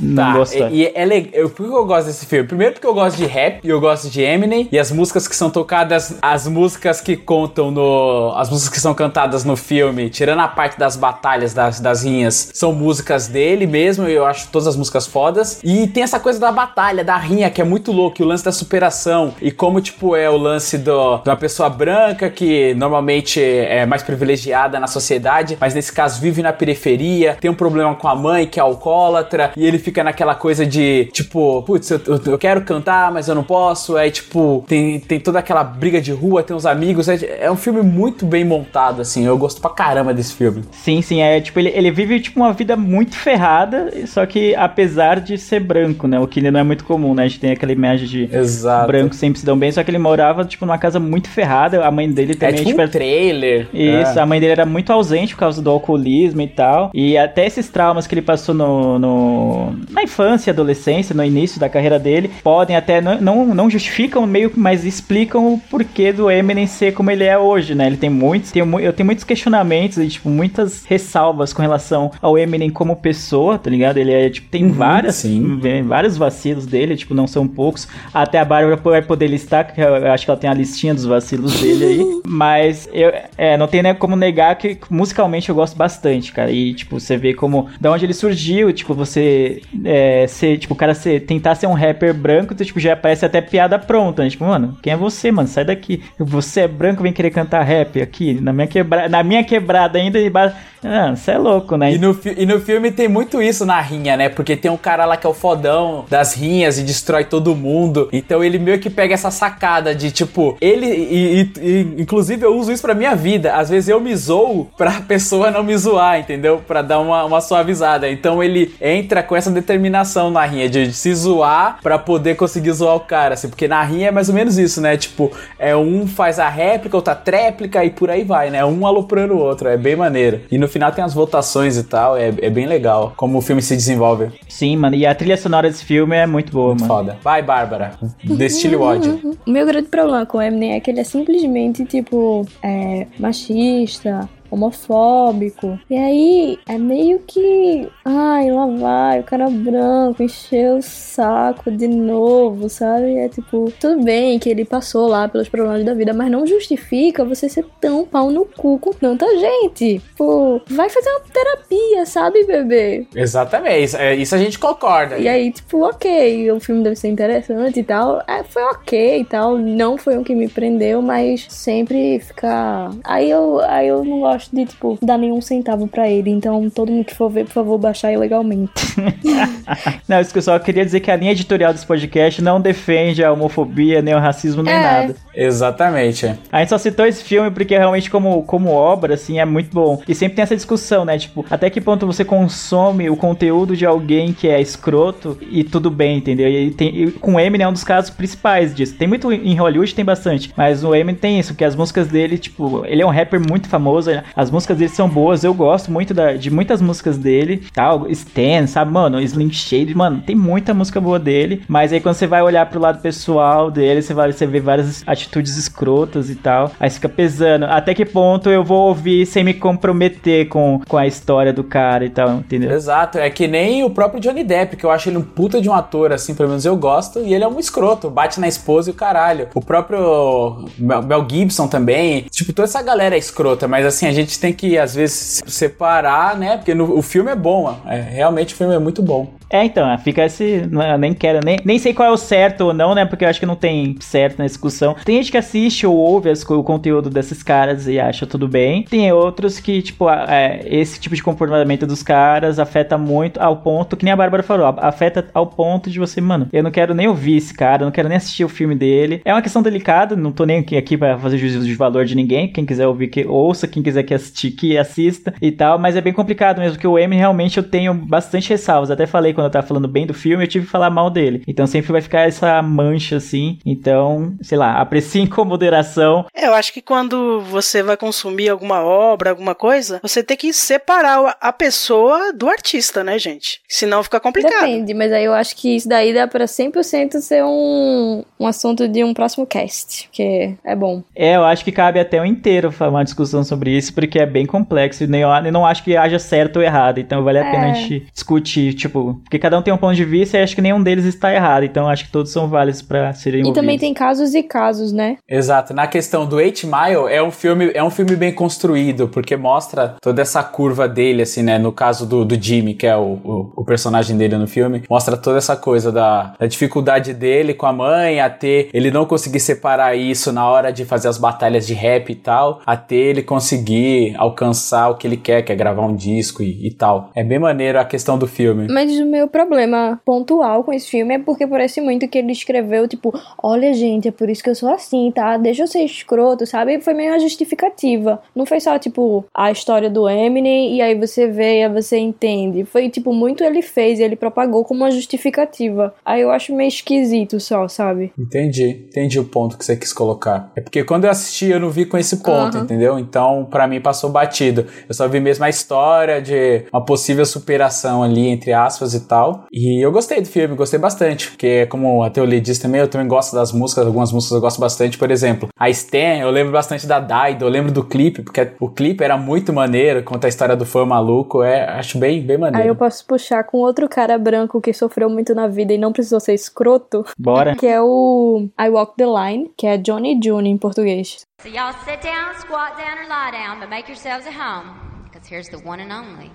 não 0.00 0.16
Tá, 0.16 0.32
gostou. 0.36 0.68
e, 0.68 0.82
e 0.84 0.92
é 0.94 1.04
legal. 1.04 1.48
Por 1.50 1.66
que 1.68 1.74
eu 1.74 1.86
gosto 1.86 2.06
desse 2.06 2.26
filme? 2.26 2.46
Primeiro 2.46 2.74
porque 2.74 2.86
eu 2.86 2.94
gosto 2.94 3.16
de 3.16 3.26
rap 3.26 3.60
e 3.64 3.68
eu 3.68 3.80
gosto 3.80 4.08
de 4.10 4.22
Eminem. 4.22 4.68
E 4.70 4.78
as 4.78 4.90
músicas 4.90 5.26
que 5.28 5.36
são 5.36 5.50
tocadas, 5.50 6.18
as 6.22 6.46
músicas 6.46 7.00
que 7.00 7.16
contam 7.16 7.70
no. 7.70 8.32
As 8.36 8.50
músicas 8.50 8.74
que 8.74 8.80
são 8.80 8.94
cantadas 8.94 9.44
no 9.44 9.56
filme, 9.56 10.08
tirando 10.10 10.40
a 10.40 10.48
parte 10.48 10.78
das 10.78 10.96
batalhas, 10.96 11.52
das, 11.54 11.80
das 11.80 12.04
rinhas, 12.04 12.50
são 12.54 12.72
músicas 12.72 13.28
dele 13.28 13.66
mesmo. 13.66 14.08
E 14.08 14.12
eu 14.12 14.24
acho 14.24 14.48
todas 14.50 14.66
as 14.68 14.76
músicas 14.76 15.06
fodas. 15.06 15.60
E 15.64 15.86
tem 15.86 16.02
essa 16.02 16.20
coisa 16.20 16.38
da 16.38 16.47
batalha, 16.52 17.04
da 17.04 17.16
rinha, 17.16 17.50
que 17.50 17.60
é 17.60 17.64
muito 17.64 17.92
louco. 17.92 18.20
E 18.20 18.24
o 18.24 18.26
lance 18.28 18.44
da 18.44 18.52
superação. 18.52 19.34
E 19.40 19.50
como, 19.50 19.80
tipo, 19.80 20.14
é 20.16 20.28
o 20.28 20.36
lance 20.36 20.78
do, 20.78 21.18
de 21.18 21.28
uma 21.30 21.36
pessoa 21.36 21.68
branca 21.68 22.28
que 22.30 22.74
normalmente 22.74 23.40
é 23.42 23.84
mais 23.86 24.02
privilegiada 24.02 24.78
na 24.80 24.86
sociedade, 24.86 25.56
mas 25.60 25.74
nesse 25.74 25.92
caso 25.92 26.20
vive 26.20 26.42
na 26.42 26.52
periferia, 26.52 27.36
tem 27.40 27.50
um 27.50 27.54
problema 27.54 27.94
com 27.94 28.08
a 28.08 28.14
mãe 28.14 28.46
que 28.46 28.58
é 28.58 28.62
alcoólatra, 28.62 29.52
e 29.56 29.64
ele 29.66 29.78
fica 29.78 30.02
naquela 30.04 30.34
coisa 30.34 30.64
de 30.66 31.06
tipo, 31.12 31.62
putz, 31.62 31.90
eu, 31.90 32.00
eu- 32.06 32.20
eu 32.32 32.38
quero 32.38 32.62
cantar, 32.62 33.10
mas 33.12 33.28
eu 33.28 33.34
não 33.34 33.42
posso. 33.44 33.96
Aí, 33.96 34.10
tipo, 34.10 34.64
tem, 34.68 34.98
tem 35.00 35.18
toda 35.20 35.38
aquela 35.38 35.62
briga 35.64 36.00
de 36.00 36.12
rua, 36.12 36.42
tem 36.42 36.56
uns 36.56 36.66
amigos. 36.66 37.08
É, 37.08 37.38
é 37.42 37.50
um 37.50 37.56
filme 37.56 37.82
muito 37.82 38.24
bem 38.26 38.44
montado, 38.44 39.00
assim. 39.02 39.24
Eu 39.26 39.36
gosto 39.38 39.60
pra 39.60 39.70
caramba 39.70 40.12
desse 40.14 40.34
filme. 40.34 40.62
Sim, 40.72 41.02
sim, 41.02 41.20
é 41.20 41.40
tipo, 41.40 41.58
ele, 41.58 41.70
ele 41.70 41.90
vive 41.90 42.20
tipo 42.20 42.40
uma 42.40 42.52
vida 42.52 42.76
muito 42.76 43.16
ferrada, 43.16 43.90
só 44.06 44.24
que 44.26 44.54
apesar 44.54 45.20
de 45.20 45.36
ser 45.38 45.60
branco, 45.60 46.06
né? 46.06 46.18
O 46.18 46.26
que 46.26 46.37
não 46.50 46.60
é 46.60 46.62
muito 46.62 46.84
comum, 46.84 47.14
né? 47.14 47.24
A 47.24 47.28
gente 47.28 47.40
tem 47.40 47.50
aquela 47.52 47.72
imagem 47.72 48.06
de 48.06 48.28
Exato. 48.34 48.86
brancos 48.86 49.18
sempre 49.18 49.40
se 49.40 49.46
dão 49.46 49.58
bem, 49.58 49.72
só 49.72 49.82
que 49.82 49.90
ele 49.90 49.98
morava, 49.98 50.44
tipo, 50.44 50.64
numa 50.66 50.78
casa 50.78 50.98
muito 51.00 51.28
ferrada. 51.28 51.84
A 51.84 51.90
mãe 51.90 52.10
dele 52.10 52.32
É 52.32 52.36
também, 52.36 52.54
tipo 52.56 52.70
tipo, 52.70 52.82
um 52.82 52.88
trailer. 52.88 53.66
Isso, 53.72 54.18
É. 54.18 54.20
a 54.20 54.26
mãe 54.26 54.38
dele 54.40 54.52
era 54.52 54.66
muito 54.66 54.92
ausente 54.92 55.34
por 55.34 55.40
causa 55.40 55.60
do 55.62 55.70
alcoolismo 55.70 56.40
e 56.42 56.46
tal. 56.48 56.90
E 56.94 57.16
até 57.16 57.46
esses 57.46 57.68
traumas 57.68 58.06
que 58.06 58.14
ele 58.14 58.22
passou 58.22 58.54
no, 58.54 58.98
no- 58.98 59.76
na 59.90 60.02
infância 60.02 60.50
e 60.50 60.52
adolescência, 60.52 61.14
no 61.14 61.24
início 61.24 61.58
da 61.60 61.68
carreira 61.68 61.98
dele, 61.98 62.30
podem 62.42 62.76
até 62.76 63.00
não, 63.00 63.20
não, 63.20 63.46
não 63.54 63.70
justificam 63.70 64.26
meio 64.26 64.50
que, 64.50 64.58
mas 64.58 64.84
explicam 64.84 65.54
o 65.54 65.58
porquê 65.70 66.12
do 66.12 66.30
Eminem 66.30 66.66
ser 66.66 66.92
como 66.92 67.10
ele 67.10 67.24
é 67.24 67.38
hoje, 67.38 67.74
né? 67.74 67.86
Ele 67.86 67.96
tem 67.96 68.10
muitos, 68.10 68.50
tem, 68.50 68.62
eu 68.62 68.92
tenho 68.92 69.06
muitos 69.06 69.24
questionamentos 69.24 69.98
e, 69.98 70.08
tipo, 70.08 70.28
muitas 70.28 70.84
ressalvas 70.84 71.52
com 71.52 71.62
relação 71.62 72.10
ao 72.20 72.36
Eminem 72.38 72.70
como 72.70 72.96
pessoa, 72.96 73.58
tá 73.58 73.70
ligado? 73.70 73.96
Ele 73.98 74.12
é, 74.12 74.28
tipo, 74.28 74.48
tem 74.48 74.68
várias, 74.68 75.14
sim. 75.16 75.58
vários 75.86 76.16
vacilos 76.18 76.66
dele, 76.66 76.96
tipo, 76.96 77.14
não 77.14 77.26
são 77.26 77.46
poucos. 77.48 77.88
Até 78.12 78.38
a 78.38 78.44
Bárbara 78.44 78.76
vai 78.76 79.00
poder 79.02 79.28
listar, 79.28 79.72
que 79.72 79.80
eu 79.80 80.12
acho 80.12 80.24
que 80.24 80.30
ela 80.30 80.38
tem 80.40 80.50
a 80.50 80.54
listinha 80.54 80.92
dos 80.94 81.04
vacilos 81.06 81.60
dele 81.60 81.84
aí. 81.84 82.20
Mas 82.26 82.88
eu 82.92 83.10
é, 83.36 83.56
não 83.56 83.66
tem 83.66 83.82
nem 83.82 83.94
como 83.94 84.16
negar 84.16 84.56
que 84.56 84.76
musicalmente 84.90 85.48
eu 85.48 85.54
gosto 85.54 85.76
bastante, 85.76 86.32
cara. 86.32 86.50
E, 86.50 86.74
tipo, 86.74 86.98
você 87.00 87.16
vê 87.16 87.32
como. 87.32 87.68
Da 87.80 87.90
onde 87.90 88.04
ele 88.04 88.12
surgiu, 88.14 88.72
tipo, 88.72 88.94
você 88.94 89.62
é, 89.84 90.26
ser, 90.28 90.58
tipo, 90.58 90.74
o 90.74 90.76
cara 90.76 90.94
ser, 90.94 91.20
tentar 91.20 91.54
ser 91.54 91.66
um 91.66 91.72
rapper 91.74 92.12
branco, 92.12 92.54
tu, 92.54 92.64
tipo, 92.64 92.80
já 92.80 92.96
parece 92.96 93.24
até 93.24 93.40
piada 93.40 93.78
pronta, 93.78 94.22
né? 94.24 94.30
Tipo, 94.30 94.44
mano, 94.44 94.76
quem 94.82 94.92
é 94.92 94.96
você, 94.96 95.30
mano? 95.30 95.48
Sai 95.48 95.64
daqui. 95.64 96.02
Você 96.18 96.62
é 96.62 96.68
branco, 96.68 97.02
vem 97.02 97.12
querer 97.12 97.30
cantar 97.30 97.62
rap 97.62 98.00
aqui, 98.00 98.34
na 98.40 98.52
minha, 98.52 98.66
quebra... 98.66 99.08
na 99.08 99.22
minha 99.22 99.44
quebrada 99.44 99.98
ainda. 99.98 100.18
e 100.18 100.28
ba- 100.28 100.52
Ah, 100.82 101.14
você 101.14 101.32
é 101.32 101.38
louco, 101.38 101.76
né? 101.76 101.92
E 101.92 101.98
no, 101.98 102.18
e 102.36 102.46
no 102.46 102.60
filme 102.60 102.90
tem 102.90 103.08
muito 103.08 103.40
isso 103.42 103.64
na 103.64 103.80
rinha, 103.80 104.16
né? 104.16 104.28
Porque 104.28 104.56
tem 104.56 104.70
um 104.70 104.76
cara 104.76 105.04
lá 105.04 105.16
que 105.16 105.26
é 105.26 105.30
o 105.30 105.34
fodão 105.34 106.04
das 106.08 106.34
rinhas 106.34 106.78
e 106.78 106.82
destrói 106.82 107.24
todo 107.24 107.54
mundo. 107.54 108.08
Então 108.12 108.42
ele 108.42 108.58
meio 108.58 108.78
que 108.78 108.90
pega 108.90 109.14
essa 109.14 109.30
sacada 109.30 109.94
de 109.94 110.10
tipo, 110.10 110.56
ele. 110.60 110.86
E, 110.86 111.40
e- 111.40 111.52
e, 111.60 111.80
inclusive 112.02 112.44
eu 112.44 112.56
uso 112.56 112.72
isso 112.72 112.82
pra 112.82 112.94
minha 112.94 113.14
vida. 113.14 113.54
Às 113.54 113.68
vezes 113.68 113.88
eu 113.88 114.00
me 114.00 114.14
zoo 114.16 114.68
pra 114.76 115.00
pessoa 115.06 115.50
não 115.50 115.62
me 115.62 115.76
zoar, 115.76 116.18
entendeu? 116.20 116.60
Pra 116.66 116.82
dar 116.82 117.00
uma, 117.00 117.24
uma 117.24 117.40
suavizada. 117.40 118.08
Então 118.10 118.42
ele 118.42 118.74
entra 118.80 119.22
com 119.22 119.34
essa 119.36 119.50
determinação 119.50 120.30
na 120.30 120.44
rinha 120.44 120.68
de 120.68 120.92
se 120.92 121.14
zoar 121.14 121.78
pra 121.82 121.98
poder 121.98 122.36
conseguir 122.36 122.72
zoar 122.72 122.96
o 122.96 123.00
cara, 123.00 123.34
assim. 123.34 123.48
Porque 123.48 123.68
na 123.68 123.82
rinha 123.82 124.08
é 124.08 124.10
mais 124.10 124.28
ou 124.28 124.34
menos 124.34 124.58
isso, 124.58 124.80
né? 124.80 124.96
Tipo, 124.96 125.30
é 125.58 125.76
um 125.76 126.06
faz 126.06 126.38
a 126.38 126.48
réplica, 126.48 126.96
outra 126.96 127.14
tréplica 127.14 127.84
e 127.84 127.90
por 127.90 128.10
aí 128.10 128.24
vai, 128.24 128.50
né? 128.50 128.64
Um 128.64 128.86
aloprando 128.86 129.34
o 129.34 129.38
outro, 129.38 129.68
é 129.68 129.76
bem 129.76 129.96
maneiro. 129.96 130.40
E 130.50 130.58
no 130.58 130.68
final 130.68 130.92
tem 130.92 131.04
as 131.04 131.14
votações 131.14 131.76
e 131.76 131.82
tal, 131.84 132.16
é, 132.16 132.28
é 132.40 132.50
bem 132.50 132.66
legal 132.66 133.12
como 133.16 133.38
o 133.38 133.42
filme 133.42 133.60
se 133.62 133.74
desenvolve. 133.76 134.28
Sim, 134.48 134.76
mano. 134.76 134.94
E 134.96 135.06
a 135.06 135.14
trilha 135.14 135.36
sonora 135.36 135.68
desse 135.68 135.84
filme 135.84 135.97
é 136.12 136.26
muito 136.26 136.52
boa, 136.52 136.74
mano. 136.74 136.86
Foda. 136.86 137.16
Vai, 137.22 137.42
Bárbara. 137.42 137.92
Destile 138.24 138.76
o 138.76 138.82
ódio. 138.82 139.38
O 139.46 139.50
meu 139.50 139.64
grande 139.64 139.88
problema 139.88 140.26
com 140.26 140.38
o 140.38 140.42
Eminem 140.42 140.72
é 140.72 140.80
que 140.80 140.90
ele 140.90 141.00
é 141.00 141.04
simplesmente, 141.04 141.84
tipo, 141.84 142.46
é, 142.62 143.06
machista, 143.18 144.28
homofóbico. 144.50 145.78
E 145.88 145.96
aí 145.96 146.58
é 146.68 146.78
meio 146.78 147.20
que. 147.26 147.88
Ai, 148.04 148.50
lá 148.50 148.66
vai, 148.66 149.20
o 149.20 149.24
cara 149.24 149.50
branco 149.50 150.22
encheu 150.22 150.78
o 150.78 150.82
saco 150.82 151.70
de 151.70 151.88
novo, 151.88 152.68
sabe? 152.68 153.16
É 153.18 153.28
tipo, 153.28 153.72
tudo 153.80 154.02
bem 154.02 154.38
que 154.38 154.48
ele 154.48 154.64
passou 154.64 155.08
lá 155.08 155.28
pelos 155.28 155.48
problemas 155.48 155.84
da 155.84 155.94
vida, 155.94 156.12
mas 156.12 156.30
não 156.30 156.46
justifica 156.46 157.24
você 157.24 157.48
ser 157.48 157.64
tão 157.80 158.04
pau 158.04 158.30
no 158.30 158.44
cu 158.44 158.78
com 158.78 158.92
tanta 158.92 159.26
gente. 159.38 160.00
Pô, 160.16 160.60
vai 160.68 160.88
fazer 160.88 161.10
uma 161.10 161.20
terapia, 161.20 162.06
sabe, 162.06 162.44
bebê? 162.44 163.06
Exatamente, 163.14 163.84
isso, 163.84 163.96
é, 163.96 164.14
isso 164.14 164.34
a 164.34 164.38
gente 164.38 164.58
concorda. 164.58 165.18
E 165.18 165.28
aí, 165.28 165.52
tipo, 165.52 165.84
ok, 165.84 166.50
o 166.52 166.60
filme 166.60 166.82
deve 166.82 166.96
ser 166.96 167.08
interessante 167.08 167.80
e 167.80 167.84
tal. 167.84 168.22
É, 168.26 168.42
foi 168.42 168.62
ok 168.62 169.20
e 169.20 169.24
tal. 169.24 169.58
Não 169.58 169.96
foi 169.96 170.16
um 170.16 170.24
que 170.24 170.34
me 170.34 170.48
prendeu, 170.48 171.02
mas 171.02 171.46
sempre 171.48 172.20
fica. 172.20 172.90
Aí 173.04 173.30
eu, 173.30 173.60
aí 173.60 173.88
eu 173.88 174.04
não 174.04 174.20
gosto 174.20 174.37
de, 174.52 174.66
tipo, 174.66 174.98
dar 175.02 175.18
nenhum 175.18 175.40
centavo 175.40 175.86
pra 175.88 176.08
ele. 176.08 176.30
Então, 176.30 176.68
todo 176.70 176.90
mundo 176.92 177.04
que 177.04 177.14
for 177.14 177.28
ver, 177.30 177.44
por 177.44 177.52
favor, 177.52 177.78
baixar 177.78 178.12
ilegalmente. 178.12 178.72
Não, 180.08 180.20
isso 180.20 180.32
que 180.32 180.38
eu 180.38 180.42
só 180.42 180.58
queria 180.58 180.84
dizer 180.84 181.00
que 181.00 181.10
a 181.10 181.16
linha 181.16 181.32
editorial 181.32 181.72
desse 181.72 181.86
podcast 181.86 182.42
não 182.42 182.60
defende 182.60 183.22
a 183.24 183.32
homofobia, 183.32 184.00
nem 184.02 184.14
o 184.14 184.18
racismo, 184.18 184.62
nem 184.62 184.72
É. 184.74 184.82
nada. 184.82 185.16
Exatamente. 185.34 186.26
é. 186.26 186.36
A 186.50 186.60
gente 186.60 186.68
só 186.70 186.78
citou 186.78 187.06
esse 187.06 187.22
filme 187.22 187.50
porque 187.50 187.76
realmente 187.76 188.10
como, 188.10 188.42
como 188.44 188.70
obra, 188.70 189.14
assim, 189.14 189.38
é 189.38 189.44
muito 189.44 189.70
bom. 189.72 190.00
E 190.08 190.14
sempre 190.14 190.36
tem 190.36 190.42
essa 190.42 190.56
discussão, 190.56 191.04
né? 191.04 191.18
Tipo, 191.18 191.44
até 191.50 191.70
que 191.70 191.80
ponto 191.80 192.06
você 192.06 192.24
consome 192.24 193.08
o 193.10 193.16
conteúdo 193.16 193.76
de 193.76 193.86
alguém 193.86 194.32
que 194.32 194.48
é 194.48 194.60
escroto 194.60 195.38
e 195.50 195.62
tudo 195.64 195.90
bem, 195.90 196.18
entendeu? 196.18 196.48
E, 196.48 196.70
tem, 196.70 196.88
e 196.94 197.10
com 197.12 197.34
o 197.34 197.40
Eminem 197.40 197.64
é 197.64 197.68
um 197.68 197.72
dos 197.72 197.84
casos 197.84 198.10
principais 198.10 198.74
disso. 198.74 198.94
Tem 198.96 199.06
muito 199.08 199.32
em 199.32 199.54
Hollywood, 199.56 199.94
tem 199.94 200.04
bastante. 200.04 200.52
Mas 200.56 200.82
o 200.84 200.94
Eminem 200.94 201.14
tem 201.16 201.38
isso, 201.38 201.52
porque 201.52 201.64
as 201.64 201.76
músicas 201.76 202.08
dele, 202.08 202.38
tipo, 202.38 202.84
ele 202.86 203.02
é 203.02 203.06
um 203.06 203.10
rapper 203.10 203.40
muito 203.40 203.68
famoso, 203.68 204.10
as 204.34 204.50
músicas 204.50 204.76
dele 204.78 204.90
são 204.90 205.08
boas, 205.08 205.44
eu 205.44 205.52
gosto 205.54 205.90
muito 205.90 206.12
da- 206.14 206.34
de 206.34 206.50
muitas 206.50 206.80
músicas 206.80 207.16
dele, 207.18 207.62
tal, 207.72 208.06
Stan, 208.10 208.66
sabe, 208.66 208.92
mano, 208.92 209.20
Slim 209.20 209.50
Shade, 209.52 209.94
mano, 209.94 210.22
tem 210.24 210.34
muita 210.36 210.72
música 210.74 211.00
boa 211.00 211.18
dele, 211.18 211.62
mas 211.68 211.92
aí 211.92 212.00
quando 212.00 212.14
você 212.14 212.26
vai 212.26 212.42
olhar 212.42 212.66
pro 212.66 212.80
lado 212.80 213.00
pessoal 213.00 213.70
dele, 213.70 214.02
você 214.02 214.14
vai 214.14 214.32
você 214.32 214.46
vê 214.46 214.60
várias 214.60 215.02
atitudes 215.06 215.56
escrotas 215.56 216.28
e 216.30 216.34
tal, 216.34 216.70
aí 216.78 216.90
fica 216.90 217.08
pesando, 217.08 217.64
até 217.64 217.94
que 217.94 218.04
ponto 218.04 218.50
eu 218.50 218.62
vou 218.64 218.88
ouvir 218.88 219.24
sem 219.26 219.42
me 219.42 219.54
comprometer 219.54 220.48
com, 220.48 220.80
com 220.86 220.96
a 220.96 221.06
história 221.06 221.52
do 221.52 221.64
cara 221.64 222.04
e 222.04 222.10
tal, 222.10 222.30
entendeu? 222.36 222.70
Exato, 222.72 223.18
é 223.18 223.30
que 223.30 223.46
nem 223.48 223.84
o 223.84 223.90
próprio 223.90 224.20
Johnny 224.20 224.44
Depp, 224.44 224.76
que 224.76 224.84
eu 224.84 224.90
acho 224.90 225.08
ele 225.08 225.16
um 225.18 225.22
puta 225.22 225.60
de 225.60 225.68
um 225.68 225.72
ator, 225.74 226.12
assim, 226.12 226.34
pelo 226.34 226.48
menos 226.50 226.64
eu 226.64 226.76
gosto, 226.76 227.20
e 227.20 227.32
ele 227.32 227.44
é 227.44 227.48
um 227.48 227.58
escroto, 227.58 228.10
bate 228.10 228.38
na 228.40 228.48
esposa 228.48 228.90
e 228.90 228.92
o 228.92 228.96
caralho. 228.96 229.48
O 229.54 229.60
próprio 229.60 230.64
Mel 230.78 231.02
Mel 231.02 231.26
Gibson 231.30 231.66
também, 231.68 232.22
tipo, 232.30 232.52
toda 232.52 232.66
essa 232.66 232.82
galera 232.82 233.14
é 233.14 233.18
escrota, 233.18 233.66
mas 233.68 233.86
assim, 233.86 234.06
a 234.06 234.12
gente 234.20 234.38
tem 234.40 234.52
que, 234.52 234.78
às 234.78 234.94
vezes, 234.94 235.42
separar, 235.46 236.36
né, 236.36 236.56
porque 236.56 236.74
no- 236.74 236.96
o 236.98 237.02
filme 237.02 237.30
é 237.30 237.36
bom, 237.36 237.74
é, 237.86 238.00
realmente 238.00 238.54
o 238.54 238.56
filme 238.56 238.74
é 238.74 238.78
muito 238.78 239.02
bom. 239.02 239.32
É, 239.50 239.64
então, 239.64 239.96
fica 239.98 240.24
esse. 240.24 240.66
não, 240.70 240.82
Eu 240.82 240.98
nem 240.98 241.14
quero, 241.14 241.40
nem, 241.44 241.58
nem 241.64 241.78
sei 241.78 241.94
qual 241.94 242.08
é 242.08 242.12
o 242.12 242.16
certo 242.16 242.66
ou 242.66 242.74
não, 242.74 242.94
né? 242.94 243.04
Porque 243.04 243.24
eu 243.24 243.28
acho 243.28 243.40
que 243.40 243.46
não 243.46 243.56
tem 243.56 243.96
certo 244.00 244.38
na 244.38 244.46
discussão. 244.46 244.94
Tem 245.04 245.16
gente 245.16 245.30
que 245.30 245.38
assiste 245.38 245.86
ou 245.86 245.96
ouve 245.96 246.30
as 246.30 246.48
o 246.48 246.62
conteúdo 246.62 247.10
desses 247.10 247.42
caras 247.42 247.86
e 247.86 248.00
acha 248.00 248.26
tudo 248.26 248.48
bem. 248.48 248.84
Tem 248.84 249.12
outros 249.12 249.60
que, 249.60 249.82
tipo, 249.82 250.08
é, 250.10 250.60
esse 250.64 250.98
tipo 250.98 251.14
de 251.14 251.22
comportamento 251.22 251.86
dos 251.86 252.02
caras 252.02 252.58
afeta 252.58 252.96
muito 252.96 253.38
ao 253.40 253.58
ponto, 253.58 253.96
que 253.96 254.04
nem 254.04 254.12
a 254.12 254.16
Bárbara 254.16 254.42
falou, 254.42 254.66
afeta 254.78 255.26
ao 255.34 255.46
ponto 255.46 255.90
de 255.90 255.98
você, 255.98 256.20
mano, 256.20 256.48
eu 256.52 256.62
não 256.62 256.70
quero 256.70 256.94
nem 256.94 257.06
ouvir 257.06 257.36
esse 257.36 257.52
cara, 257.52 257.84
não 257.84 257.92
quero 257.92 258.08
nem 258.08 258.16
assistir 258.16 258.44
o 258.44 258.48
filme 258.48 258.74
dele. 258.74 259.20
É 259.24 259.32
uma 259.32 259.42
questão 259.42 259.62
delicada, 259.62 260.16
não 260.16 260.32
tô 260.32 260.44
nem 260.44 260.58
aqui, 260.58 260.96
pra 260.96 261.18
fazer 261.18 261.38
juízo 261.38 261.60
de 261.60 261.74
valor 261.74 262.04
de 262.04 262.14
ninguém. 262.14 262.50
Quem 262.50 262.64
quiser 262.64 262.86
ouvir, 262.86 263.08
que 263.08 263.26
ouça, 263.26 263.68
quem 263.68 263.82
quiser 263.82 264.02
que 264.02 264.14
assistir, 264.14 264.52
que 264.52 264.78
assista 264.78 265.34
e 265.40 265.52
tal. 265.52 265.78
Mas 265.78 265.96
é 265.96 266.00
bem 266.00 266.12
complicado 266.12 266.58
mesmo, 266.60 266.74
porque 266.74 266.86
o 266.86 266.98
M 266.98 267.14
realmente 267.14 267.58
eu 267.58 267.62
tenho 267.62 267.92
bastante 267.94 268.50
ressalvas. 268.50 268.90
Até 268.90 269.06
falei 269.06 269.32
quando 269.38 269.46
eu 269.46 269.52
tava 269.52 269.66
falando 269.66 269.86
bem 269.86 270.04
do 270.04 270.12
filme, 270.12 270.42
eu 270.42 270.48
tive 270.48 270.66
que 270.66 270.70
falar 270.72 270.90
mal 270.90 271.08
dele. 271.10 271.44
Então 271.46 271.64
sempre 271.66 271.92
vai 271.92 272.00
ficar 272.00 272.22
essa 272.26 272.60
mancha 272.60 273.16
assim. 273.18 273.58
Então, 273.64 274.34
sei 274.42 274.58
lá, 274.58 274.80
apreciem 274.80 275.26
com 275.28 275.44
moderação. 275.44 276.26
É, 276.34 276.48
eu 276.48 276.54
acho 276.54 276.72
que 276.72 276.82
quando 276.82 277.40
você 277.42 277.82
vai 277.82 277.96
consumir 277.96 278.48
alguma 278.48 278.82
obra, 278.82 279.30
alguma 279.30 279.54
coisa, 279.54 280.00
você 280.02 280.22
tem 280.24 280.36
que 280.36 280.52
separar 280.52 281.36
a- 281.40 281.52
pessoa 281.52 282.32
do 282.32 282.48
artista, 282.48 283.02
né, 283.04 283.18
gente? 283.18 283.60
Senão 283.68 284.02
fica 284.02 284.18
complicado. 284.20 284.60
Depende, 284.60 284.94
mas 284.94 285.12
aí 285.12 285.24
eu 285.24 285.34
acho 285.34 285.54
que 285.56 285.76
isso 285.76 285.88
daí 285.88 286.12
dá 286.14 286.26
pra 286.26 286.46
100% 286.46 287.20
ser 287.20 287.44
um, 287.44 288.24
um 288.40 288.46
assunto 288.46 288.88
de 288.88 289.04
um 289.04 289.12
próximo 289.14 289.44
cast, 289.46 290.08
que 290.12 290.54
é 290.64 290.74
bom. 290.74 291.02
É, 291.14 291.36
eu 291.36 291.44
acho 291.44 291.64
que 291.64 291.70
cabe 291.72 292.00
até 292.00 292.20
o 292.20 292.24
inteiro 292.24 292.70
falar 292.72 292.90
uma 292.92 293.04
discussão 293.04 293.44
sobre 293.44 293.76
isso, 293.76 293.92
porque 293.94 294.18
é 294.18 294.26
bem 294.26 294.46
complexo 294.46 295.04
e 295.04 295.06
nem 295.06 295.20
eu, 295.22 295.28
eu 295.28 295.52
não 295.52 295.66
acho 295.66 295.82
que 295.84 295.96
haja 295.96 296.18
certo 296.18 296.56
ou 296.56 296.62
errado. 296.62 296.98
Então 296.98 297.22
vale 297.22 297.38
a 297.38 297.44
É. 297.46 297.50
pena 297.50 297.70
a 297.70 297.74
gente 297.74 298.06
discutir, 298.12 298.74
tipo, 298.74 299.20
porque 299.28 299.38
cada 299.38 299.58
um 299.58 299.62
tem 299.62 299.72
um 299.74 299.76
ponto 299.76 299.94
de 299.94 300.04
vista 300.06 300.38
e 300.38 300.42
acho 300.42 300.54
que 300.54 300.62
nenhum 300.62 300.82
deles 300.82 301.04
está 301.04 301.32
errado. 301.34 301.64
Então 301.64 301.86
acho 301.86 302.06
que 302.06 302.10
todos 302.10 302.32
são 302.32 302.48
válidos 302.48 302.80
pra 302.80 303.12
serem 303.12 303.40
E 303.40 303.42
ouvidos. 303.44 303.60
também 303.60 303.78
tem 303.78 303.92
casos 303.92 304.34
e 304.34 304.42
casos, 304.42 304.90
né? 304.90 305.18
Exato. 305.28 305.74
Na 305.74 305.86
questão 305.86 306.24
do 306.26 306.40
Eight 306.40 306.66
Mile, 306.66 307.12
é 307.12 307.22
um 307.22 307.30
filme, 307.30 307.70
é 307.74 307.84
um 307.84 307.90
filme 307.90 308.16
bem 308.16 308.32
construído, 308.32 309.06
porque 309.08 309.36
mostra 309.36 309.96
toda 310.00 310.22
essa 310.22 310.42
curva 310.42 310.88
dele, 310.88 311.22
assim, 311.22 311.42
né? 311.42 311.58
No 311.58 311.70
caso 311.72 312.06
do, 312.06 312.24
do 312.24 312.40
Jimmy, 312.42 312.72
que 312.74 312.86
é 312.86 312.96
o, 312.96 313.18
o, 313.22 313.52
o 313.56 313.64
personagem 313.64 314.16
dele 314.16 314.36
no 314.38 314.46
filme, 314.46 314.82
mostra 314.88 315.16
toda 315.16 315.36
essa 315.38 315.56
coisa 315.56 315.92
da, 315.92 316.34
da 316.38 316.46
dificuldade 316.46 317.12
dele 317.12 317.52
com 317.52 317.66
a 317.66 317.72
mãe, 317.72 318.20
até 318.20 318.68
ele 318.72 318.90
não 318.90 319.04
conseguir 319.04 319.40
separar 319.40 319.94
isso 319.94 320.32
na 320.32 320.48
hora 320.48 320.72
de 320.72 320.84
fazer 320.84 321.08
as 321.08 321.18
batalhas 321.18 321.66
de 321.66 321.74
rap 321.74 322.10
e 322.10 322.14
tal, 322.14 322.60
até 322.64 322.94
ele 322.96 323.22
conseguir 323.22 324.14
alcançar 324.16 324.88
o 324.90 324.94
que 324.96 325.06
ele 325.06 325.16
quer, 325.16 325.42
que 325.42 325.52
é 325.52 325.56
gravar 325.56 325.82
um 325.86 325.94
disco 325.94 326.42
e, 326.42 326.66
e 326.66 326.70
tal. 326.70 327.10
É 327.14 327.22
bem 327.24 327.38
maneiro 327.38 327.78
a 327.80 327.84
questão 327.84 328.18
do 328.18 328.26
filme. 328.26 328.66
Mas 328.70 328.90
o 328.98 329.04
meu 329.06 329.17
problema 329.26 330.00
pontual 330.04 330.62
com 330.62 330.72
esse 330.72 330.90
filme 330.90 331.14
é 331.14 331.18
porque 331.18 331.46
parece 331.46 331.80
muito 331.80 332.06
que 332.06 332.18
ele 332.18 332.30
escreveu, 332.30 332.86
tipo, 332.86 333.12
olha, 333.42 333.72
gente, 333.72 334.08
é 334.08 334.10
por 334.12 334.28
isso 334.28 334.42
que 334.42 334.50
eu 334.50 334.54
sou 334.54 334.68
assim, 334.68 335.10
tá? 335.10 335.36
Deixa 335.36 335.62
eu 335.62 335.66
ser 335.66 335.82
escroto, 335.82 336.46
sabe? 336.46 336.80
Foi 336.80 336.94
meio 336.94 337.10
uma 337.12 337.18
justificativa. 337.18 338.20
Não 338.34 338.46
foi 338.46 338.60
só, 338.60 338.78
tipo, 338.78 339.24
a 339.34 339.50
história 339.50 339.90
do 339.90 340.08
Eminem 340.08 340.76
e 340.76 340.82
aí 340.82 340.94
você 340.94 341.26
vê 341.26 341.60
e 341.60 341.64
aí 341.64 341.72
você 341.72 341.98
entende. 341.98 342.64
Foi, 342.64 342.88
tipo, 342.88 343.12
muito 343.12 343.42
ele 343.42 343.62
fez 343.62 343.98
e 343.98 344.02
ele 344.02 344.16
propagou 344.16 344.64
como 344.64 344.84
uma 344.84 344.90
justificativa. 344.90 345.94
Aí 346.04 346.20
eu 346.20 346.30
acho 346.30 346.54
meio 346.54 346.68
esquisito 346.68 347.40
só, 347.40 347.66
sabe? 347.66 348.12
Entendi, 348.18 348.86
entendi 348.88 349.18
o 349.18 349.24
ponto 349.24 349.56
que 349.56 349.64
você 349.64 349.76
quis 349.76 349.92
colocar. 349.92 350.52
É 350.54 350.60
porque 350.60 350.84
quando 350.84 351.04
eu 351.04 351.10
assisti 351.10 351.46
eu 351.46 351.60
não 351.60 351.70
vi 351.70 351.86
com 351.86 351.96
esse 351.96 352.18
ponto, 352.18 352.56
Aham. 352.56 352.64
entendeu? 352.64 352.98
Então, 352.98 353.46
pra 353.50 353.66
mim 353.66 353.80
passou 353.80 354.10
batido. 354.10 354.66
Eu 354.88 354.94
só 354.94 355.08
vi 355.08 355.20
mesmo 355.20 355.44
a 355.44 355.48
história 355.48 356.20
de 356.20 356.64
uma 356.72 356.84
possível 356.84 357.24
superação 357.24 358.02
ali, 358.02 358.28
entre 358.28 358.52
aspas 358.52 358.94
e 358.94 359.00
tal. 359.08 359.46
E 359.50 359.84
eu 359.84 359.90
gostei 359.90 360.20
do 360.20 360.28
filme, 360.28 360.54
gostei 360.54 360.78
bastante. 360.78 361.30
Porque, 361.30 361.66
como 361.66 362.02
a 362.02 362.10
Teolia 362.10 362.40
disse 362.40 362.62
também, 362.62 362.80
eu 362.80 362.88
também 362.88 363.08
gosto 363.08 363.34
das 363.34 363.52
músicas, 363.52 363.86
algumas 363.86 364.12
músicas 364.12 364.36
eu 364.36 364.40
gosto 364.40 364.60
bastante. 364.60 364.98
Por 364.98 365.10
exemplo, 365.10 365.48
a 365.58 365.70
Stan, 365.70 366.18
eu 366.20 366.30
lembro 366.30 366.52
bastante 366.52 366.86
da 366.86 367.00
Dido, 367.00 367.44
eu 367.44 367.48
lembro 367.48 367.72
do 367.72 367.82
clipe, 367.82 368.22
porque 368.22 368.52
o 368.60 368.68
clipe 368.68 369.02
era 369.02 369.16
muito 369.16 369.52
maneiro, 369.52 370.02
conta 370.02 370.26
a 370.26 370.28
história 370.28 370.54
do 370.54 370.66
fã 370.66 370.84
maluco, 370.84 371.42
é, 371.42 371.64
acho 371.64 371.98
bem, 371.98 372.22
bem 372.22 372.38
maneiro. 372.38 372.62
Aí 372.62 372.68
eu 372.68 372.76
posso 372.76 373.04
puxar 373.06 373.42
com 373.44 373.58
outro 373.58 373.88
cara 373.88 374.18
branco 374.18 374.60
que 374.60 374.72
sofreu 374.72 375.08
muito 375.08 375.34
na 375.34 375.46
vida 375.46 375.72
e 375.72 375.78
não 375.78 375.92
precisou 375.92 376.20
ser 376.20 376.34
escroto. 376.34 377.04
Bora. 377.18 377.56
Que 377.56 377.66
é 377.66 377.80
o 377.80 378.48
I 378.60 378.68
Walk 378.68 378.94
the 378.96 379.06
Line, 379.06 379.50
que 379.56 379.66
é 379.66 379.78
Johnny 379.78 380.18
June 380.22 380.48
em 380.48 380.58
português. 380.58 381.26
So 381.40 381.48
y'all 381.48 381.72
sit 381.84 382.02
down, 382.02 382.34
squat 382.40 382.76
down, 382.76 382.98
or 382.98 383.08
lie 383.08 383.30
down, 383.30 383.60
but 383.60 383.70
make 383.70 383.88
yourselves 383.88 384.26
at 384.26 384.34
home. 384.34 384.74
Because 385.04 385.26
here's 385.26 385.48
the 385.48 385.58
one 385.58 385.80
and 385.80 385.92
only, 385.92 386.30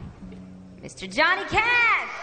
Mr. 0.81 1.09
Johnny 1.09 1.43
Cash! 1.49 2.22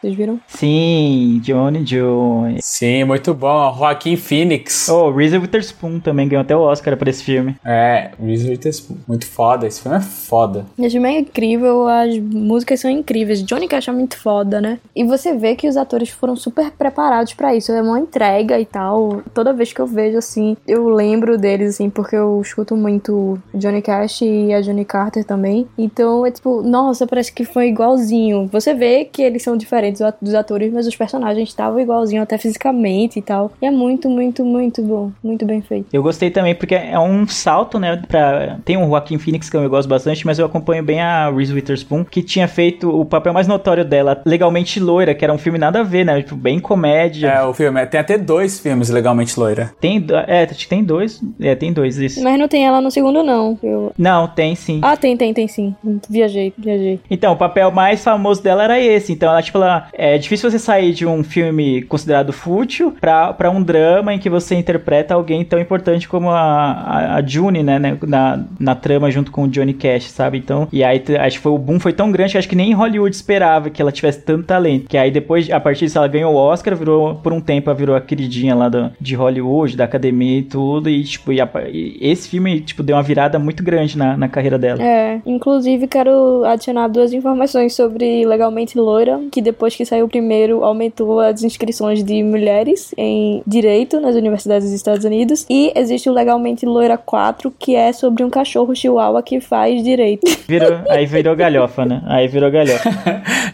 Vocês 0.00 0.14
viram? 0.14 0.40
Sim, 0.46 1.40
Johnny 1.42 1.84
Jones. 1.84 2.64
Sim, 2.64 3.04
muito 3.04 3.34
bom. 3.34 3.74
Joaquim 3.76 4.16
Phoenix. 4.16 4.88
Oh, 4.88 5.10
Reese 5.10 5.36
Witherspoon 5.36 6.00
também 6.00 6.26
ganhou 6.26 6.40
até 6.40 6.56
o 6.56 6.60
Oscar 6.60 6.96
por 6.96 7.06
esse 7.06 7.22
filme. 7.22 7.54
É, 7.62 8.12
Reese 8.18 8.48
Witherspoon. 8.48 8.96
Muito 9.06 9.26
foda. 9.26 9.66
Esse 9.66 9.82
filme 9.82 9.98
é 9.98 10.00
foda. 10.00 10.64
Esse 10.78 10.92
filme 10.92 11.08
é 11.08 11.18
incrível, 11.18 11.86
as 11.86 12.18
músicas 12.18 12.80
são 12.80 12.90
incríveis. 12.90 13.42
Johnny 13.42 13.68
Cash 13.68 13.88
é 13.88 13.92
muito 13.92 14.16
foda, 14.16 14.58
né? 14.58 14.78
E 14.96 15.04
você 15.04 15.36
vê 15.36 15.54
que 15.54 15.68
os 15.68 15.76
atores 15.76 16.08
foram 16.08 16.34
super 16.34 16.70
preparados 16.70 17.34
pra 17.34 17.54
isso. 17.54 17.70
É 17.70 17.82
uma 17.82 18.00
entrega 18.00 18.58
e 18.58 18.64
tal. 18.64 19.22
Toda 19.34 19.52
vez 19.52 19.70
que 19.70 19.80
eu 19.80 19.86
vejo, 19.86 20.16
assim, 20.16 20.56
eu 20.66 20.88
lembro 20.88 21.36
deles, 21.36 21.74
assim, 21.74 21.90
porque 21.90 22.16
eu 22.16 22.40
escuto 22.40 22.74
muito 22.74 23.38
Johnny 23.52 23.82
Cash 23.82 24.22
e 24.22 24.52
a 24.54 24.62
Johnny 24.62 24.86
Carter 24.86 25.24
também. 25.24 25.66
Então 25.76 26.24
é 26.24 26.30
tipo, 26.30 26.62
nossa, 26.62 27.06
parece 27.06 27.30
que 27.30 27.44
foi 27.44 27.68
igualzinho. 27.68 28.48
Você 28.50 28.72
vê 28.72 29.04
que 29.04 29.20
eles 29.20 29.42
são 29.42 29.56
diferentes 29.58 29.89
diferentes 29.90 30.20
dos 30.20 30.34
atores, 30.34 30.72
mas 30.72 30.86
os 30.86 30.96
personagens 30.96 31.48
estavam 31.48 31.80
igualzinho 31.80 32.22
até 32.22 32.38
fisicamente 32.38 33.18
e 33.18 33.22
tal. 33.22 33.52
E 33.60 33.66
é 33.66 33.70
muito, 33.70 34.08
muito, 34.08 34.44
muito 34.44 34.82
bom. 34.82 35.10
Muito 35.22 35.44
bem 35.44 35.60
feito. 35.60 35.86
Eu 35.92 36.02
gostei 36.02 36.30
também 36.30 36.54
porque 36.54 36.74
é 36.74 36.98
um 36.98 37.26
salto, 37.26 37.78
né, 37.78 38.00
pra... 38.08 38.58
Tem 38.64 38.76
o 38.76 38.86
Joaquin 38.86 39.18
Phoenix 39.18 39.48
que 39.48 39.56
eu 39.56 39.68
gosto 39.68 39.88
bastante, 39.88 40.24
mas 40.26 40.38
eu 40.38 40.46
acompanho 40.46 40.82
bem 40.82 41.00
a 41.00 41.30
Reese 41.30 41.52
Witherspoon, 41.52 42.04
que 42.04 42.22
tinha 42.22 42.48
feito 42.48 42.88
o 42.88 43.04
papel 43.04 43.32
mais 43.32 43.46
notório 43.46 43.84
dela, 43.84 44.22
Legalmente 44.24 44.80
Loira, 44.80 45.14
que 45.14 45.24
era 45.24 45.32
um 45.32 45.38
filme 45.38 45.58
nada 45.58 45.80
a 45.80 45.82
ver, 45.82 46.04
né, 46.04 46.20
tipo, 46.22 46.36
bem 46.36 46.58
comédia. 46.58 47.28
É, 47.28 47.42
o 47.42 47.52
filme, 47.52 47.84
tem 47.86 48.00
até 48.00 48.18
dois 48.18 48.58
filmes 48.60 48.90
legalmente 48.90 49.38
loira. 49.38 49.72
Tem, 49.80 50.04
é, 50.26 50.44
acho 50.44 50.60
que 50.60 50.68
tem 50.68 50.84
dois, 50.84 51.20
é, 51.40 51.54
tem 51.54 51.72
dois, 51.72 51.98
isso. 51.98 52.22
Mas 52.22 52.38
não 52.38 52.48
tem 52.48 52.66
ela 52.66 52.80
no 52.80 52.90
segundo, 52.90 53.22
não. 53.22 53.58
Eu... 53.62 53.92
Não, 53.96 54.28
tem 54.28 54.54
sim. 54.54 54.80
Ah, 54.82 54.96
tem, 54.96 55.16
tem, 55.16 55.32
tem 55.32 55.48
sim. 55.48 55.74
Viajei, 56.08 56.52
viajei. 56.56 57.00
Então, 57.10 57.32
o 57.32 57.36
papel 57.36 57.70
mais 57.70 58.02
famoso 58.02 58.42
dela 58.42 58.64
era 58.64 58.80
esse. 58.80 59.12
Então, 59.12 59.30
ela, 59.30 59.42
tipo, 59.42 59.58
ela, 59.58 59.79
é 59.92 60.18
difícil 60.18 60.50
você 60.50 60.58
sair 60.58 60.92
de 60.92 61.06
um 61.06 61.22
filme 61.22 61.82
considerado 61.82 62.32
fútil 62.32 62.94
pra 63.00 63.50
um 63.50 63.62
drama 63.62 64.14
em 64.14 64.18
que 64.18 64.30
você 64.30 64.54
interpreta 64.54 65.14
alguém 65.14 65.44
tão 65.44 65.58
importante 65.58 66.08
como 66.08 66.30
a, 66.30 66.40
a, 66.40 67.16
a 67.16 67.26
June, 67.26 67.62
né, 67.62 67.78
né, 67.78 67.98
na, 68.06 68.44
na 68.58 68.74
trama 68.74 69.10
junto 69.10 69.30
com 69.30 69.44
o 69.44 69.48
Johnny 69.48 69.74
Cash, 69.74 70.10
sabe? 70.10 70.38
Então, 70.38 70.68
e 70.72 70.84
aí 70.84 71.02
acho 71.18 71.36
que 71.36 71.42
foi 71.42 71.52
o 71.52 71.58
boom 71.58 71.80
foi 71.80 71.92
tão 71.92 72.10
grande 72.10 72.32
que 72.32 72.38
acho 72.38 72.48
que 72.48 72.56
nem 72.56 72.72
Hollywood 72.72 73.14
esperava 73.14 73.70
que 73.70 73.80
ela 73.80 73.92
tivesse 73.92 74.20
tanto 74.22 74.44
talento. 74.44 74.88
Que 74.88 74.96
aí 74.96 75.10
depois, 75.10 75.50
a 75.50 75.60
partir 75.60 75.86
disso, 75.86 75.98
ela 75.98 76.08
ganhou 76.08 76.34
o 76.34 76.36
Oscar, 76.36 76.76
virou, 76.76 77.16
por 77.16 77.32
um 77.32 77.40
tempo, 77.40 77.70
ela 77.70 77.78
virou 77.78 77.96
a 77.96 78.00
queridinha 78.00 78.54
lá 78.54 78.68
do, 78.68 78.90
de 79.00 79.14
Hollywood, 79.14 79.76
da 79.76 79.84
academia 79.84 80.38
e 80.38 80.42
tudo. 80.42 80.88
E, 80.88 81.02
tipo, 81.04 81.32
e 81.32 81.40
a, 81.40 81.48
e 81.68 81.98
esse 82.00 82.28
filme, 82.28 82.60
tipo, 82.60 82.82
deu 82.82 82.96
uma 82.96 83.02
virada 83.02 83.38
muito 83.38 83.62
grande 83.62 83.96
na, 83.96 84.16
na 84.16 84.28
carreira 84.28 84.58
dela. 84.58 84.82
É, 84.82 85.20
inclusive 85.24 85.86
quero 85.86 86.44
adicionar 86.44 86.88
duas 86.88 87.12
informações 87.12 87.74
sobre 87.74 88.24
Legalmente 88.26 88.78
Loira, 88.78 89.20
que 89.30 89.40
depois 89.40 89.69
que 89.76 89.84
saiu 89.84 90.06
o 90.06 90.08
primeiro, 90.08 90.64
aumentou 90.64 91.20
as 91.20 91.42
inscrições 91.42 92.02
de 92.04 92.22
mulheres 92.22 92.92
em 92.96 93.42
direito 93.46 94.00
nas 94.00 94.14
universidades 94.16 94.64
dos 94.66 94.74
Estados 94.74 95.04
Unidos. 95.04 95.46
E 95.48 95.72
existe 95.74 96.08
o 96.08 96.12
Legalmente 96.12 96.64
Loira 96.66 96.96
4, 96.98 97.52
que 97.58 97.74
é 97.74 97.92
sobre 97.92 98.22
um 98.24 98.30
cachorro 98.30 98.74
chihuahua 98.74 99.22
que 99.22 99.40
faz 99.40 99.82
direito. 99.82 100.26
Virou, 100.48 100.78
aí 100.88 101.06
virou 101.06 101.36
galhofa, 101.36 101.84
né? 101.84 102.02
Aí 102.06 102.26
virou 102.26 102.50
galhofa. 102.50 102.90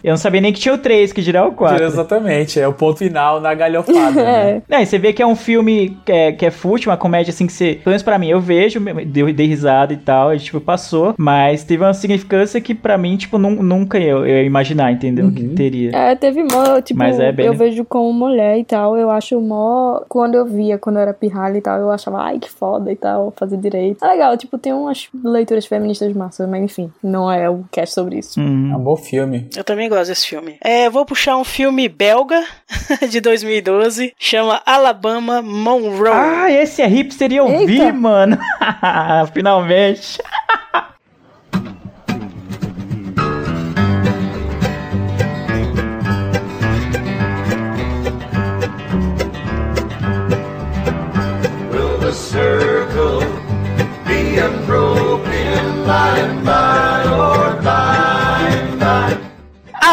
Eu 0.02 0.10
não 0.10 0.16
sabia 0.16 0.40
nem 0.40 0.52
que 0.52 0.58
tinha 0.60 0.74
o 0.74 0.78
3, 0.78 1.12
que 1.12 1.20
dirá 1.20 1.46
o 1.46 1.52
4. 1.52 1.84
Exatamente, 1.84 2.58
é 2.58 2.66
o 2.66 2.72
ponto 2.72 2.98
final 2.98 3.40
na 3.40 3.52
galhofada, 3.54 4.12
né? 4.22 4.62
É, 4.70 4.82
e 4.82 4.86
você 4.86 4.98
vê 4.98 5.12
que 5.12 5.22
é 5.22 5.26
um 5.26 5.36
filme 5.36 5.96
que 6.04 6.12
é, 6.12 6.32
que 6.32 6.46
é 6.46 6.50
fútil, 6.50 6.90
uma 6.90 6.96
comédia 6.96 7.30
assim 7.30 7.46
que 7.46 7.52
você. 7.52 7.74
Pelo 7.74 7.90
menos 7.92 8.02
pra 8.02 8.18
mim, 8.18 8.28
eu 8.28 8.40
vejo, 8.40 8.80
dei, 9.06 9.32
dei 9.32 9.46
risada 9.46 9.92
e 9.92 9.96
tal, 9.96 10.34
e 10.34 10.38
tipo, 10.38 10.60
passou. 10.60 11.14
Mas 11.18 11.64
teve 11.64 11.82
uma 11.84 11.92
significância 11.94 12.60
que 12.60 12.74
pra 12.74 12.96
mim, 12.96 13.16
tipo, 13.16 13.36
nun- 13.38 13.62
nunca 13.62 13.98
eu, 13.98 14.26
eu 14.26 14.36
ia 14.38 14.42
imaginar, 14.42 14.90
entendeu? 14.92 15.30
Que 15.30 15.44
teria. 15.48 15.90
É, 15.94 16.05
teve 16.14 16.42
mó, 16.44 16.80
tipo, 16.80 16.98
Mas 16.98 17.18
é 17.18 17.32
bem- 17.32 17.46
eu 17.46 17.54
vejo 17.54 17.84
como 17.84 18.12
mulher 18.12 18.58
e 18.58 18.64
tal, 18.64 18.96
eu 18.96 19.10
acho 19.10 19.40
mó, 19.40 20.00
quando 20.08 20.34
eu 20.36 20.44
via, 20.46 20.78
quando 20.78 20.96
eu 20.96 21.02
era 21.02 21.14
pirralha 21.14 21.58
e 21.58 21.60
tal, 21.60 21.80
eu 21.80 21.90
achava, 21.90 22.20
ai, 22.22 22.38
que 22.38 22.50
foda 22.50 22.92
e 22.92 22.96
tal, 22.96 23.32
fazer 23.36 23.56
direito. 23.56 24.04
É 24.04 24.08
legal, 24.08 24.36
tipo, 24.36 24.58
tem 24.58 24.72
umas 24.72 25.08
leituras 25.24 25.66
feministas 25.66 26.12
massas, 26.12 26.48
mas 26.48 26.62
enfim, 26.62 26.92
não 27.02 27.30
é 27.32 27.48
o 27.50 27.64
cast 27.72 27.94
sobre 27.94 28.18
isso. 28.18 28.38
É 28.38 28.42
um 28.42 28.78
bom 28.78 28.96
filme. 28.96 29.48
Eu 29.56 29.64
também 29.64 29.88
gosto 29.88 30.08
desse 30.08 30.26
filme. 30.28 30.56
É, 30.62 30.88
vou 30.90 31.04
puxar 31.06 31.36
um 31.36 31.44
filme 31.44 31.88
belga 31.88 32.44
de 33.10 33.20
2012, 33.20 34.12
chama 34.18 34.60
Alabama 34.66 35.40
Monroe. 35.42 36.10
Ah, 36.12 36.50
esse 36.52 36.82
é 36.82 36.86
hipster 36.86 37.32
e 37.32 37.36
eu 37.36 37.48
vi, 37.66 37.90
mano. 37.92 38.36
Finalmente. 39.32 40.18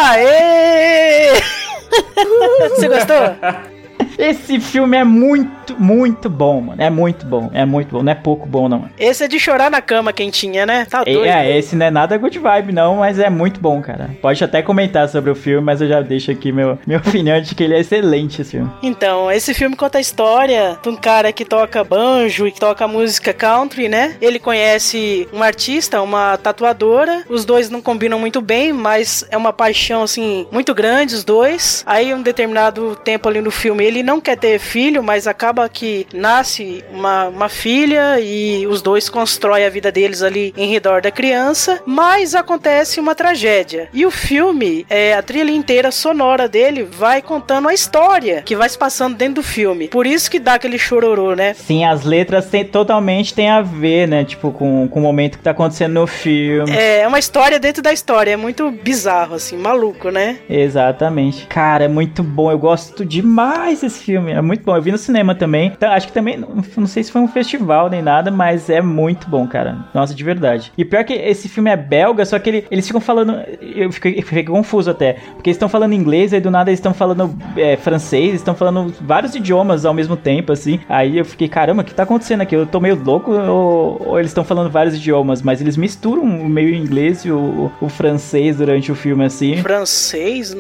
Aê! 0.06 1.32
Você 2.76 2.90
gostou? 2.90 3.18
Esse 4.18 4.60
filme 4.60 4.98
é 4.98 5.04
muito, 5.04 5.76
muito 5.80 6.30
bom, 6.30 6.62
mano. 6.62 6.82
É 6.82 6.90
muito 6.90 7.26
bom, 7.26 7.50
é 7.54 7.66
muito 7.66 7.90
bom. 7.96 8.04
Não 8.04 8.12
é 8.12 8.16
pouco 8.16 8.48
bom, 8.48 8.68
não. 8.70 8.90
Esse 8.98 9.24
é 9.24 9.28
de 9.28 9.40
chorar 9.40 9.70
na 9.72 9.82
cama 9.82 10.14
quentinha, 10.14 10.66
né? 10.66 10.86
Tá 10.90 11.02
É, 11.06 11.14
doido. 11.14 11.26
é, 11.30 11.58
esse 11.58 11.76
não 11.76 11.86
é 11.86 11.92
nada 11.92 12.18
good 12.18 12.38
vibe, 12.38 12.72
não, 12.74 12.98
mas 12.98 13.20
é 13.20 13.30
muito 13.30 13.60
bom, 13.60 13.82
cara. 13.82 14.10
Pode 14.22 14.44
até 14.44 14.62
comentar 14.62 15.08
sobre 15.10 15.32
o 15.32 15.36
filme, 15.36 15.66
mas 15.66 15.82
eu 15.82 15.88
já 15.88 16.02
deixo 16.02 16.32
aqui 16.32 16.52
meu, 16.52 16.78
minha 16.86 17.00
opinião 17.06 17.40
de 17.42 17.56
que 17.56 17.64
ele 17.64 17.74
é 17.76 17.80
excelente, 17.80 18.42
esse 18.42 18.52
filme. 18.52 18.70
Então, 18.82 19.32
esse 19.32 19.54
filme 19.54 19.76
conta 19.76 19.98
a 19.98 20.02
história 20.02 20.78
de 20.82 20.90
um 20.90 20.96
cara 20.96 21.32
que 21.32 21.46
toca 21.46 21.84
banjo 21.84 22.48
e 22.48 22.52
que 22.52 22.60
toca 22.60 22.88
música 22.88 23.34
country, 23.34 23.88
né? 23.90 24.16
Ele 24.22 24.40
conhece 24.40 25.28
uma 25.32 25.46
artista, 25.46 26.02
uma 26.02 26.38
tatuadora. 26.38 27.24
Os 27.30 27.46
dois 27.46 27.70
não 27.70 27.82
combinam 27.82 28.20
muito 28.20 28.42
bem, 28.42 28.72
mas 28.74 29.26
é 29.30 29.38
uma 29.38 29.52
paixão, 29.54 30.04
assim, 30.04 30.48
muito 30.52 30.74
grande, 30.74 31.16
os 31.16 31.24
dois. 31.24 31.84
Aí, 31.86 32.14
um 32.14 32.22
determinado 32.22 32.96
tempo 33.04 33.28
ali 33.28 33.42
no 33.42 33.52
filme, 33.52 33.84
ele 33.84 34.03
não 34.04 34.22
quer 34.22 34.38
ter 34.38 34.60
filho, 34.60 35.02
mas 35.04 35.28
acaba 35.28 35.68
que 35.68 36.06
nasce 36.14 36.84
uma, 36.92 37.28
uma 37.28 37.50
filha 37.50 38.20
e 38.20 38.68
os 38.68 38.82
dois 38.82 39.10
constroem 39.10 39.66
a 39.66 39.70
vida 39.70 39.92
deles 39.92 40.22
ali 40.22 40.54
em 40.58 40.70
redor 40.70 41.02
da 41.02 41.12
criança. 41.12 41.82
Mas 41.86 42.36
acontece 42.36 43.00
uma 43.00 43.16
tragédia. 43.16 43.90
E 43.94 44.06
o 44.06 44.12
filme, 44.12 44.86
é, 44.90 45.14
a 45.14 45.22
trilha 45.22 45.52
inteira 45.52 45.92
sonora 45.92 46.48
dele 46.48 46.84
vai 46.84 47.22
contando 47.22 47.68
a 47.68 47.74
história 47.74 48.42
que 48.42 48.56
vai 48.56 48.70
se 48.70 48.78
passando 48.78 49.16
dentro 49.16 49.36
do 49.36 49.44
filme. 49.44 49.88
Por 49.88 50.06
isso 50.06 50.30
que 50.30 50.40
dá 50.40 50.56
aquele 50.56 50.78
chororô, 50.78 51.36
né? 51.36 51.54
Sim, 51.54 51.86
as 51.86 52.04
letras 52.04 52.48
tem, 52.48 52.66
totalmente 52.66 53.34
tem 53.34 53.50
a 53.50 53.62
ver, 53.62 54.08
né? 54.08 54.24
Tipo, 54.24 54.52
com, 54.52 54.88
com 54.88 55.00
o 55.00 55.04
momento 55.04 55.38
que 55.38 55.44
tá 55.44 55.52
acontecendo 55.52 55.94
no 55.94 56.08
filme. 56.08 56.72
É 56.72 57.08
uma 57.08 57.20
história 57.20 57.60
dentro 57.60 57.82
da 57.82 57.94
história, 57.94 58.32
é 58.32 58.38
muito 58.38 58.70
bizarro, 58.72 59.36
assim, 59.36 59.58
maluco, 59.58 60.10
né? 60.10 60.40
Exatamente. 60.50 61.48
Cara, 61.48 61.86
é 61.86 61.88
muito 61.88 62.24
bom. 62.24 62.52
Eu 62.52 62.60
gosto 62.60 63.06
demais 63.06 63.82
desse 63.82 63.93
filme. 64.02 64.32
É 64.32 64.42
muito 64.42 64.64
bom. 64.64 64.76
Eu 64.76 64.82
vi 64.82 64.92
no 64.92 64.98
cinema 64.98 65.36
também. 65.36 65.72
Então, 65.76 65.92
acho 65.92 66.08
que 66.08 66.14
também, 66.14 66.38
não, 66.38 66.88
sei 66.88 67.04
se 67.04 67.12
foi 67.12 67.22
um 67.22 67.28
festival 67.28 67.90
nem 67.90 68.02
nada, 68.02 68.32
mas 68.32 68.70
é 68.70 68.82
muito 68.82 69.30
bom, 69.30 69.48
cara. 69.48 69.86
Nossa, 69.94 70.14
de 70.14 70.24
verdade. 70.24 70.72
E 70.78 70.86
pior 70.86 71.04
que 71.04 71.14
esse 71.14 71.48
filme 71.50 71.70
é 71.70 71.78
belga, 71.78 72.26
só 72.26 72.38
que 72.40 72.50
ele- 72.50 72.66
eles 72.72 72.86
ficam 72.88 73.02
falando. 73.02 73.36
Eu 73.62 73.92
fiquei, 73.92 74.22
fiquei 74.22 74.44
confuso 74.44 74.90
até. 74.92 75.14
Porque 75.36 75.50
eles 75.50 75.56
estão 75.56 75.70
falando 75.70 75.94
inglês, 75.94 76.34
aí 76.34 76.40
do 76.40 76.52
nada 76.52 76.70
eles 76.70 76.80
estão 76.80 76.94
falando 76.94 77.36
é, 77.58 77.76
francês, 77.78 78.36
estão 78.36 78.56
falando 78.56 78.94
vários 79.02 79.36
idiomas 79.36 79.86
ao 79.86 79.94
mesmo 79.94 80.16
tempo, 80.16 80.52
assim. 80.52 80.80
Aí 80.88 81.18
eu 81.18 81.26
fiquei, 81.26 81.48
caramba, 81.48 81.82
o 81.82 81.86
que 81.86 81.94
tá 81.94 82.04
acontecendo 82.04 82.42
aqui? 82.42 82.56
Eu 82.56 82.66
tô 82.66 82.80
meio 82.80 83.02
louco 83.02 83.32
ou, 83.32 84.02
ou 84.08 84.20
eles 84.20 84.32
estão 84.32 84.44
falando 84.44 84.70
vários 84.70 84.96
idiomas? 84.96 85.42
Mas 85.42 85.62
eles 85.62 85.78
misturam 85.78 86.24
o 86.24 86.50
meio 86.50 86.74
inglês 86.74 87.26
e 87.26 87.32
o, 87.32 87.72
o 87.82 87.90
francês 87.90 88.58
durante 88.58 88.92
o 88.92 88.96
filme, 88.96 89.26
assim. 89.26 89.58
Francês? 89.58 90.56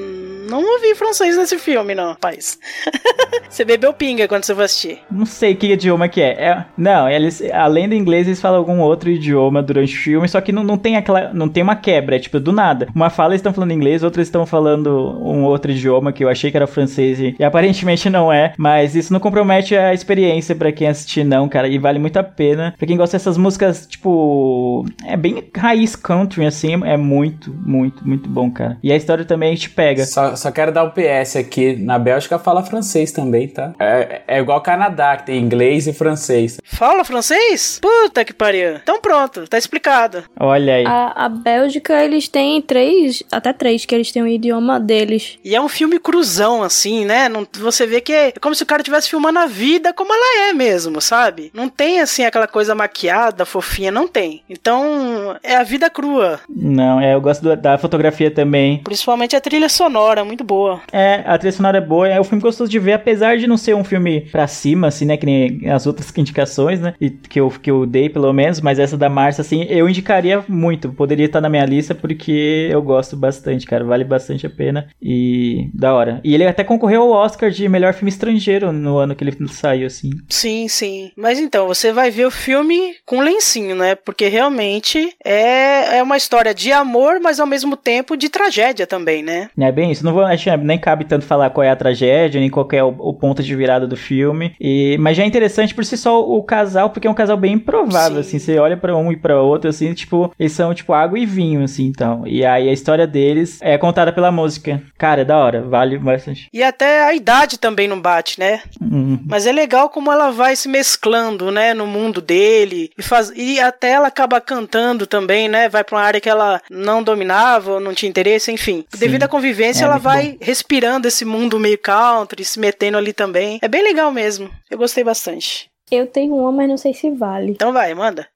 Não 0.53 0.63
ouvi 0.73 0.93
francês 0.93 1.35
nesse 1.35 1.57
filme, 1.57 1.95
não, 1.95 2.09
rapaz. 2.09 2.59
você 3.49 3.65
bebeu 3.65 3.91
pinga 3.91 4.27
quando 4.27 4.43
você 4.43 4.53
foi 4.53 4.65
assistir. 4.65 4.99
Não 5.09 5.25
sei 5.25 5.55
que 5.55 5.71
idioma 5.71 6.07
que 6.07 6.21
é. 6.21 6.33
É- 6.33 6.65
não, 6.77 7.09
eles, 7.09 7.41
além 7.51 7.89
do 7.89 7.95
inglês, 7.95 8.27
eles 8.27 8.39
falam 8.39 8.59
algum 8.59 8.79
outro 8.79 9.09
idioma 9.09 9.63
durante 9.63 9.95
o 9.95 9.99
filme, 9.99 10.29
só 10.29 10.39
que 10.41 10.51
não, 10.51 10.63
não 10.63 10.77
tem 10.77 10.95
aquela. 10.95 11.33
Não 11.33 11.49
tem 11.49 11.63
uma 11.63 11.75
quebra, 11.75 12.17
é 12.17 12.19
tipo, 12.19 12.39
do 12.39 12.51
nada. 12.51 12.87
Uma 12.93 13.09
fala 13.09 13.31
eles 13.33 13.39
estão 13.39 13.51
falando 13.51 13.71
inglês, 13.71 14.03
outra 14.03 14.19
eles 14.21 14.27
estão 14.27 14.45
falando 14.45 14.89
um 15.25 15.43
outro 15.43 15.71
idioma 15.71 16.13
que 16.13 16.23
eu 16.23 16.29
achei 16.29 16.51
que 16.51 16.57
era 16.57 16.67
francês 16.67 17.19
e, 17.19 17.35
e 17.39 17.43
aparentemente 17.43 18.07
não 18.07 18.31
é. 18.31 18.53
Mas 18.55 18.95
isso 18.95 19.11
não 19.11 19.19
compromete 19.19 19.75
a 19.75 19.91
experiência 19.91 20.55
pra 20.55 20.71
quem 20.71 20.87
assistir, 20.87 21.23
não, 21.23 21.49
cara. 21.49 21.67
E 21.67 21.79
vale 21.79 21.97
muito 21.97 22.17
a 22.17 22.23
pena. 22.23 22.75
Pra 22.77 22.85
quem 22.85 22.95
gosta 22.95 23.17
dessas 23.17 23.37
músicas, 23.37 23.87
tipo. 23.87 24.85
É 25.03 25.17
bem 25.17 25.49
raiz 25.57 25.95
country, 25.95 26.45
assim. 26.45 26.73
É 26.85 26.95
muito, 26.95 27.51
muito, 27.65 28.07
muito 28.07 28.29
bom, 28.29 28.51
cara. 28.51 28.77
E 28.83 28.91
a 28.91 28.95
história 28.95 29.25
também 29.25 29.55
te 29.55 29.71
pega. 29.71 30.05
Só, 30.05 30.35
só 30.43 30.51
quero 30.51 30.71
dar 30.71 30.83
um 30.83 30.89
PS 30.91 31.37
aqui. 31.37 31.75
Na 31.75 31.97
Bélgica 31.97 32.37
fala 32.37 32.63
francês 32.63 33.11
também, 33.11 33.47
tá? 33.47 33.73
É, 33.79 34.21
é 34.27 34.39
igual 34.39 34.61
Canadá, 34.61 35.17
que 35.17 35.25
tem 35.27 35.39
inglês 35.41 35.87
e 35.87 35.93
francês. 35.93 36.59
Fala 36.63 37.03
francês? 37.03 37.79
Puta 37.81 38.23
que 38.25 38.33
pariu. 38.33 38.75
Então 38.75 39.01
pronto, 39.01 39.47
tá 39.47 39.57
explicado. 39.57 40.23
Olha 40.39 40.75
aí. 40.75 40.85
A, 40.85 41.25
a 41.25 41.29
Bélgica, 41.29 42.03
eles 42.03 42.27
têm 42.27 42.61
três, 42.61 43.23
até 43.31 43.53
três, 43.53 43.85
que 43.85 43.95
eles 43.95 44.11
têm 44.11 44.21
o 44.21 44.27
idioma 44.27 44.79
deles. 44.79 45.37
E 45.43 45.55
é 45.55 45.61
um 45.61 45.69
filme 45.69 45.99
cruzão, 45.99 46.61
assim, 46.63 47.05
né? 47.05 47.29
Não, 47.29 47.47
você 47.59 47.85
vê 47.87 48.01
que 48.01 48.13
é 48.13 48.31
como 48.41 48.53
se 48.55 48.63
o 48.63 48.65
cara 48.65 48.81
estivesse 48.81 49.09
filmando 49.09 49.39
a 49.39 49.45
vida 49.45 49.93
como 49.93 50.13
ela 50.13 50.49
é 50.49 50.53
mesmo, 50.53 50.99
sabe? 51.01 51.51
Não 51.53 51.69
tem, 51.69 51.99
assim, 52.01 52.25
aquela 52.25 52.47
coisa 52.47 52.75
maquiada, 52.75 53.45
fofinha, 53.45 53.91
não 53.91 54.07
tem. 54.07 54.43
Então, 54.49 55.35
é 55.43 55.55
a 55.55 55.63
vida 55.63 55.89
crua. 55.89 56.39
Não, 56.49 56.99
é, 56.99 57.13
eu 57.13 57.21
gosto 57.21 57.41
do- 57.41 57.55
da 57.55 57.77
fotografia 57.77 58.29
também. 58.31 58.81
Principalmente 58.83 59.35
a 59.35 59.41
trilha 59.41 59.69
sonora, 59.69 60.25
muito 60.33 60.43
boa. 60.43 60.81
É, 60.91 61.23
a 61.25 61.37
trilha 61.37 61.51
sonora 61.51 61.77
é 61.77 61.81
boa, 61.81 62.07
é 62.07 62.19
um 62.19 62.23
filme 62.23 62.41
gostoso 62.41 62.69
de 62.69 62.79
ver, 62.79 62.93
apesar 62.93 63.37
de 63.37 63.47
não 63.47 63.57
ser 63.57 63.75
um 63.75 63.83
filme 63.83 64.21
pra 64.31 64.47
cima, 64.47 64.87
assim, 64.87 65.05
né, 65.05 65.15
que 65.15 65.25
nem 65.25 65.69
as 65.69 65.85
outras 65.87 66.11
indicações, 66.17 66.79
né, 66.79 66.93
e 66.99 67.09
que 67.09 67.39
eu, 67.39 67.49
que 67.49 67.71
eu 67.71 67.85
dei, 67.85 68.09
pelo 68.09 68.31
menos, 68.33 68.59
mas 68.59 68.79
essa 68.79 68.97
da 68.97 69.09
Márcia, 69.09 69.41
assim, 69.41 69.63
eu 69.69 69.87
indicaria 69.87 70.43
muito, 70.47 70.91
poderia 70.91 71.25
estar 71.25 71.41
na 71.41 71.49
minha 71.49 71.65
lista, 71.65 71.93
porque 71.93 72.67
eu 72.71 72.81
gosto 72.81 73.15
bastante, 73.15 73.65
cara, 73.65 73.83
vale 73.83 74.03
bastante 74.03 74.45
a 74.45 74.49
pena, 74.49 74.87
e 75.01 75.69
da 75.73 75.93
hora. 75.93 76.19
E 76.23 76.33
ele 76.33 76.45
até 76.45 76.63
concorreu 76.63 77.03
ao 77.03 77.11
Oscar 77.11 77.49
de 77.49 77.69
melhor 77.69 77.93
filme 77.93 78.09
estrangeiro 78.09 78.71
no 78.71 78.97
ano 78.97 79.15
que 79.15 79.23
ele 79.23 79.35
saiu, 79.47 79.87
assim. 79.87 80.11
Sim, 80.29 80.67
sim. 80.67 81.11
Mas 81.15 81.39
então, 81.39 81.67
você 81.67 81.91
vai 81.91 82.09
ver 82.09 82.25
o 82.25 82.31
filme 82.31 82.95
com 83.05 83.21
lencinho, 83.21 83.75
né? 83.75 83.95
Porque 83.95 84.27
realmente 84.27 85.13
é, 85.23 85.97
é 85.97 86.03
uma 86.03 86.17
história 86.17 86.53
de 86.53 86.71
amor, 86.71 87.19
mas 87.19 87.39
ao 87.39 87.47
mesmo 87.47 87.77
tempo 87.77 88.17
de 88.17 88.29
tragédia 88.29 88.87
também, 88.87 89.21
né? 89.21 89.49
É 89.59 89.71
bem 89.71 89.91
isso, 89.91 90.05
não 90.05 90.12
vou, 90.13 90.23
acho 90.23 90.43
que 90.43 90.57
nem 90.57 90.77
cabe 90.77 91.05
tanto 91.05 91.25
falar 91.25 91.49
qual 91.49 91.63
é 91.63 91.69
a 91.69 91.75
tragédia, 91.75 92.39
nem 92.39 92.49
qual 92.49 92.67
é 92.71 92.83
o, 92.83 92.95
o 92.97 93.13
ponto 93.13 93.43
de 93.43 93.55
virada 93.55 93.87
do 93.87 93.97
filme. 93.97 94.55
E, 94.59 94.97
mas 94.99 95.17
já 95.17 95.23
é 95.23 95.25
interessante 95.25 95.73
por 95.73 95.85
si 95.85 95.97
só 95.97 96.21
o 96.21 96.41
casal, 96.43 96.89
porque 96.89 97.07
é 97.07 97.11
um 97.11 97.15
casal 97.15 97.37
bem 97.37 97.53
improvável, 97.53 98.19
assim. 98.19 98.39
Você 98.39 98.57
olha 98.59 98.77
pra 98.77 98.95
um 98.95 99.11
e 99.11 99.17
pra 99.17 99.41
outro, 99.41 99.69
assim, 99.69 99.93
tipo, 99.93 100.33
eles 100.39 100.51
são 100.51 100.73
tipo 100.73 100.93
água 100.93 101.17
e 101.17 101.25
vinho, 101.25 101.63
assim, 101.63 101.85
então. 101.85 102.23
E 102.25 102.45
aí 102.45 102.69
a 102.69 102.73
história 102.73 103.07
deles 103.07 103.59
é 103.61 103.77
contada 103.77 104.11
pela 104.13 104.31
música. 104.31 104.81
Cara, 104.97 105.21
é 105.21 105.25
da 105.25 105.37
hora, 105.37 105.61
vale 105.61 105.97
bastante. 105.97 106.47
E 106.53 106.61
até 106.63 107.03
a 107.03 107.13
idade 107.13 107.57
também 107.57 107.87
não 107.87 107.99
bate, 107.99 108.39
né? 108.39 108.61
Uhum. 108.81 109.19
Mas 109.25 109.45
é 109.45 109.51
legal 109.51 109.89
como 109.89 110.11
ela 110.11 110.31
vai 110.31 110.55
se 110.55 110.67
mesclando, 110.67 111.51
né, 111.51 111.73
no 111.73 111.87
mundo 111.87 112.21
dele 112.21 112.91
e 112.97 113.01
faz 113.01 113.31
e 113.35 113.59
até 113.59 113.91
ela 113.91 114.07
acaba 114.07 114.39
cantando 114.41 115.05
também, 115.07 115.47
né? 115.47 115.69
Vai 115.69 115.83
pra 115.83 115.97
uma 115.97 116.03
área 116.03 116.21
que 116.21 116.29
ela 116.29 116.61
não 116.69 117.01
dominava, 117.03 117.73
ou 117.73 117.79
não 117.79 117.93
tinha 117.93 118.09
interesse, 118.09 118.51
enfim. 118.51 118.85
Sim. 118.89 118.99
Devido 118.99 119.23
à 119.23 119.27
convivência, 119.27 119.83
É, 119.83 119.85
ela 119.85 119.97
vai 120.03 120.37
respirando 120.41 121.07
esse 121.07 121.23
mundo 121.23 121.59
meio 121.59 121.77
country, 121.77 122.43
se 122.43 122.59
metendo 122.59 122.97
ali 122.97 123.13
também. 123.13 123.57
É 123.61 123.67
bem 123.67 123.81
legal 123.81 124.11
mesmo. 124.11 124.49
Eu 124.69 124.77
gostei 124.77 125.03
bastante. 125.03 125.69
Eu 125.89 126.07
tenho 126.07 126.35
uma, 126.35 126.51
mas 126.51 126.69
não 126.69 126.77
sei 126.77 126.93
se 126.93 127.09
vale. 127.09 127.51
Então 127.51 127.71
vai, 127.71 127.93
manda. 127.93 128.27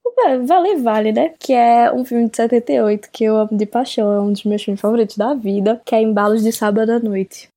Vale, 0.46 0.78
vale, 0.78 1.12
né? 1.12 1.34
Que 1.40 1.54
é 1.54 1.92
um 1.92 2.04
filme 2.04 2.28
de 2.28 2.36
78 2.36 3.10
que 3.12 3.24
eu 3.24 3.38
amo 3.38 3.50
de 3.56 3.66
paixão. 3.68 4.12
É 4.12 4.20
um 4.20 4.32
dos 4.32 4.44
meus 4.44 4.64
filmes 4.64 4.82
favoritos 4.82 5.16
da 5.16 5.36
vida, 5.36 5.80
que 5.86 5.94
é 5.94 6.02
Embalos 6.02 6.44
de 6.44 6.52
Sábado 6.52 6.92
à 6.92 7.00
Noite. 7.00 7.50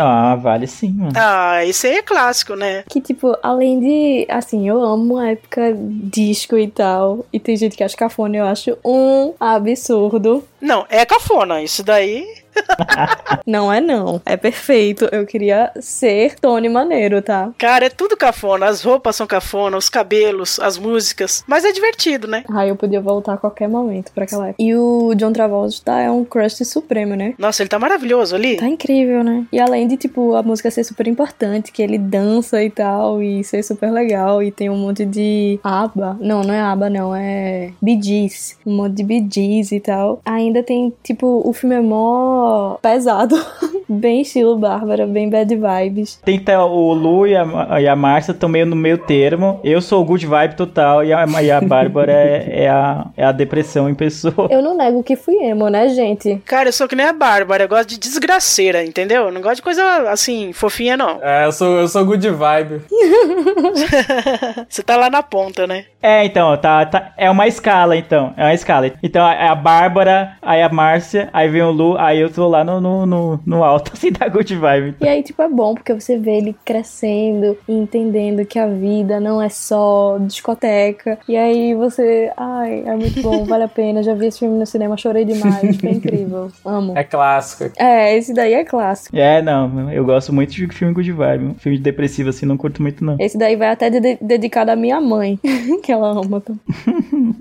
Ah, 0.00 0.34
vale 0.36 0.66
sim, 0.66 0.92
mano. 0.92 1.12
Ah, 1.16 1.64
esse 1.64 1.86
aí 1.86 1.96
é 1.96 2.02
clássico, 2.02 2.54
né? 2.54 2.84
Que, 2.88 3.00
tipo, 3.00 3.36
além 3.42 3.80
de. 3.80 4.26
Assim, 4.28 4.68
eu 4.68 4.82
amo 4.82 5.18
a 5.18 5.30
época 5.30 5.74
disco 5.76 6.56
e 6.56 6.68
tal. 6.68 7.24
E 7.32 7.38
tem 7.38 7.56
gente 7.56 7.76
que 7.76 7.84
acha 7.84 7.96
cafona, 7.96 8.36
eu 8.36 8.46
acho 8.46 8.76
um 8.84 9.34
absurdo. 9.38 10.44
Não, 10.60 10.86
é 10.88 11.04
cafona. 11.04 11.62
Isso 11.62 11.82
daí. 11.82 12.26
Não 13.46 13.72
é 13.72 13.80
não. 13.80 14.20
É 14.24 14.36
perfeito. 14.36 15.08
Eu 15.10 15.26
queria 15.26 15.72
ser 15.80 16.38
Tony 16.38 16.68
Maneiro, 16.68 17.22
tá? 17.22 17.50
Cara, 17.58 17.86
é 17.86 17.90
tudo 17.90 18.16
cafona. 18.16 18.66
As 18.66 18.82
roupas 18.82 19.16
são 19.16 19.26
cafona, 19.26 19.76
os 19.76 19.88
cabelos, 19.88 20.60
as 20.60 20.78
músicas. 20.78 21.42
Mas 21.46 21.64
é 21.64 21.72
divertido, 21.72 22.28
né? 22.28 22.44
Ai, 22.48 22.70
eu 22.70 22.76
podia 22.76 23.00
voltar 23.00 23.34
a 23.34 23.36
qualquer 23.36 23.68
momento 23.68 24.12
pra 24.12 24.24
aquela 24.24 24.48
época. 24.48 24.62
E 24.62 24.74
o 24.74 25.14
John 25.14 25.32
Travolta 25.32 25.98
é 25.98 26.10
um 26.10 26.24
crush 26.24 26.64
supremo, 26.64 27.14
né? 27.14 27.34
Nossa, 27.38 27.62
ele 27.62 27.68
tá 27.68 27.78
maravilhoso 27.78 28.34
ali. 28.34 28.56
Tá 28.56 28.68
incrível, 28.68 29.24
né? 29.24 29.46
E 29.52 29.58
além 29.58 29.88
de, 29.88 29.96
tipo, 29.96 30.34
a 30.34 30.42
música 30.42 30.70
ser 30.70 30.84
super 30.84 31.06
importante, 31.06 31.72
que 31.72 31.82
ele 31.82 31.98
dança 31.98 32.62
e 32.62 32.70
tal, 32.70 33.22
e 33.22 33.42
ser 33.42 33.62
super 33.62 33.90
legal, 33.90 34.42
e 34.42 34.50
tem 34.50 34.70
um 34.70 34.76
monte 34.76 35.04
de 35.04 35.58
aba. 35.62 36.16
Não, 36.20 36.42
não 36.42 36.54
é 36.54 36.60
aba, 36.60 36.90
não, 36.90 37.14
é 37.14 37.72
Bee 37.80 38.00
Gees. 38.00 38.58
Um 38.66 38.76
monte 38.76 38.94
de 38.94 39.04
Bee 39.04 39.26
Gees 39.30 39.72
e 39.72 39.80
tal. 39.80 40.20
Ainda 40.24 40.62
tem, 40.62 40.92
tipo, 41.02 41.42
o 41.44 41.52
filme 41.52 41.74
é 41.76 41.80
mó 41.80 42.49
pesado. 42.80 43.36
bem 43.90 44.20
estilo 44.20 44.56
Bárbara, 44.56 45.06
bem 45.06 45.28
bad 45.28 45.54
vibes. 45.54 46.20
Tem 46.24 46.38
que 46.38 46.44
ter 46.44 46.56
o 46.56 46.92
Lu 46.92 47.26
e 47.26 47.34
a, 47.36 47.80
e 47.80 47.88
a 47.88 47.96
Márcia 47.96 48.32
estão 48.32 48.48
meio 48.48 48.64
no 48.64 48.76
meio 48.76 48.98
termo. 48.98 49.58
Eu 49.64 49.82
sou 49.82 50.00
o 50.00 50.04
good 50.04 50.24
vibe 50.26 50.54
total 50.54 51.04
e 51.04 51.12
a, 51.12 51.24
e 51.42 51.50
a 51.50 51.60
Bárbara 51.60 52.12
é, 52.12 52.64
é 52.64 52.68
a, 52.68 53.06
é 53.16 53.24
a 53.24 53.32
depressão 53.32 53.88
em 53.88 53.94
pessoa. 53.94 54.48
Eu 54.48 54.62
não 54.62 54.76
nego 54.76 55.02
que 55.02 55.16
fui 55.16 55.34
emo, 55.36 55.68
né, 55.68 55.88
gente? 55.88 56.40
Cara, 56.44 56.68
eu 56.68 56.72
sou 56.72 56.86
que 56.86 56.94
nem 56.94 57.06
a 57.06 57.12
Bárbara. 57.12 57.64
Eu 57.64 57.68
gosto 57.68 57.88
de 57.88 57.98
desgraceira, 57.98 58.84
entendeu? 58.84 59.24
Eu 59.24 59.32
não 59.32 59.40
gosto 59.40 59.56
de 59.56 59.62
coisa 59.62 60.10
assim, 60.10 60.52
fofinha, 60.52 60.96
não. 60.96 61.18
É, 61.22 61.46
eu 61.46 61.52
sou, 61.52 61.78
eu 61.78 61.88
sou 61.88 62.04
good 62.04 62.28
vibe. 62.28 62.82
Você 64.68 64.82
tá 64.82 64.96
lá 64.96 65.10
na 65.10 65.22
ponta, 65.22 65.66
né? 65.66 65.86
É, 66.02 66.24
então, 66.24 66.56
tá, 66.56 66.86
tá, 66.86 67.12
é 67.16 67.30
uma 67.30 67.46
escala, 67.46 67.96
então. 67.96 68.32
É 68.36 68.44
uma 68.44 68.54
escala. 68.54 68.90
Então, 69.02 69.26
é 69.26 69.48
a 69.48 69.54
Bárbara, 69.54 70.36
aí 70.40 70.62
a 70.62 70.68
Márcia, 70.68 71.28
aí 71.32 71.48
vem 71.48 71.62
o 71.62 71.70
Lu, 71.70 71.96
aí 71.98 72.20
eu 72.20 72.29
tô 72.30 72.48
lá 72.48 72.64
no, 72.64 72.80
no, 72.80 73.04
no, 73.06 73.40
no 73.44 73.64
alto, 73.64 73.92
assim, 73.94 74.10
da 74.12 74.28
good 74.28 74.54
vibe. 74.54 74.96
E 75.00 75.08
aí, 75.08 75.22
tipo, 75.22 75.40
é 75.42 75.48
bom 75.48 75.74
porque 75.74 75.92
você 75.92 76.16
vê 76.18 76.38
ele 76.38 76.56
crescendo 76.64 77.56
e 77.68 77.72
entendendo 77.72 78.44
que 78.44 78.58
a 78.58 78.66
vida 78.66 79.20
não 79.20 79.40
é 79.42 79.48
só 79.48 80.18
discoteca. 80.20 81.18
E 81.28 81.36
aí 81.36 81.74
você, 81.74 82.30
ai, 82.36 82.82
é 82.86 82.96
muito 82.96 83.20
bom, 83.22 83.44
vale 83.46 83.64
a 83.64 83.68
pena. 83.68 84.02
Já 84.02 84.14
vi 84.14 84.26
esse 84.26 84.38
filme 84.40 84.58
no 84.58 84.66
cinema, 84.66 84.96
chorei 84.96 85.24
demais, 85.24 85.76
foi 85.76 85.90
incrível. 85.90 86.50
Amo. 86.64 86.96
É 86.96 87.04
clássico. 87.04 87.70
É, 87.78 88.16
esse 88.16 88.32
daí 88.32 88.54
é 88.54 88.64
clássico. 88.64 89.16
É, 89.16 89.42
não, 89.42 89.90
eu 89.90 90.04
gosto 90.04 90.32
muito 90.32 90.52
de 90.52 90.66
filme 90.68 90.94
good 90.94 91.12
vibe. 91.12 91.54
Filme 91.58 91.76
de 91.78 91.82
depressivo, 91.84 92.30
assim, 92.30 92.46
não 92.46 92.56
curto 92.56 92.80
muito, 92.82 93.04
não. 93.04 93.16
Esse 93.18 93.36
daí 93.36 93.56
vai 93.56 93.68
até 93.68 93.90
de- 93.90 94.18
dedicado 94.20 94.70
à 94.70 94.76
minha 94.76 95.00
mãe, 95.00 95.38
que 95.82 95.92
ela 95.92 96.10
ama. 96.10 96.40
também. 96.40 96.60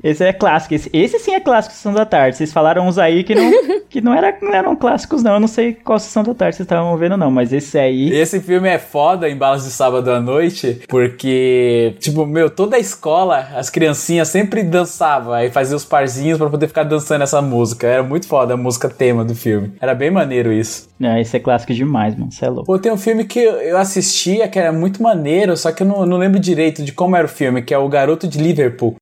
Esse 0.03 0.23
é 0.23 0.33
clássico. 0.33 0.73
Esse, 0.73 0.89
esse 0.93 1.19
sim 1.19 1.33
é 1.33 1.39
clássico 1.39 1.75
Sessão 1.75 1.93
da 1.93 2.05
Tarde. 2.05 2.37
Vocês 2.37 2.51
falaram 2.53 2.87
uns 2.87 2.97
aí 2.97 3.23
que 3.23 3.35
não, 3.35 3.51
que 3.89 4.01
não, 4.01 4.13
era, 4.13 4.35
não 4.41 4.53
eram 4.53 4.75
clássicos, 4.79 5.21
não. 5.21 5.33
Eu 5.33 5.39
não 5.39 5.47
sei 5.47 5.73
qual 5.73 5.99
Sessão 5.99 6.23
da 6.23 6.33
Tarde 6.33 6.55
vocês 6.55 6.65
estavam 6.65 6.97
vendo, 6.97 7.17
não. 7.17 7.29
Mas 7.29 7.53
esse 7.53 7.77
aí. 7.77 8.11
Esse 8.11 8.39
filme 8.39 8.67
é 8.67 8.79
foda 8.79 9.29
em 9.29 9.37
Balas 9.37 9.63
de 9.63 9.71
Sábado 9.71 10.09
à 10.11 10.19
Noite, 10.19 10.81
porque, 10.87 11.95
tipo, 11.99 12.25
meu, 12.25 12.49
toda 12.49 12.77
a 12.77 12.79
escola, 12.79 13.47
as 13.55 13.69
criancinhas 13.69 14.29
sempre 14.29 14.63
dançavam, 14.63 15.33
aí 15.33 15.51
fazia 15.51 15.75
os 15.75 15.85
parzinhos 15.85 16.37
pra 16.37 16.49
poder 16.49 16.67
ficar 16.67 16.83
dançando 16.83 17.23
essa 17.23 17.41
música. 17.41 17.85
Era 17.85 18.03
muito 18.03 18.27
foda 18.27 18.53
a 18.53 18.57
música 18.57 18.89
tema 18.89 19.23
do 19.23 19.35
filme. 19.35 19.73
Era 19.79 19.93
bem 19.93 20.09
maneiro 20.09 20.51
isso. 20.51 20.89
Não, 20.99 21.17
esse 21.17 21.35
é 21.37 21.39
clássico 21.39 21.73
demais, 21.73 22.15
mano. 22.15 22.31
Você 22.31 22.45
é 22.45 22.49
louco. 22.49 22.65
Pô, 22.65 22.79
tem 22.79 22.91
um 22.91 22.97
filme 22.97 23.25
que 23.25 23.39
eu 23.39 23.77
assistia 23.77 24.47
que 24.47 24.59
era 24.59 24.71
muito 24.71 25.01
maneiro, 25.03 25.55
só 25.55 25.71
que 25.71 25.83
eu 25.83 25.87
não, 25.87 26.05
não 26.05 26.17
lembro 26.17 26.39
direito 26.39 26.83
de 26.83 26.91
como 26.91 27.15
era 27.15 27.25
o 27.25 27.29
filme, 27.29 27.61
que 27.61 27.73
é 27.73 27.77
O 27.77 27.87
Garoto 27.89 28.27
de 28.27 28.39
Liverpool. 28.39 28.95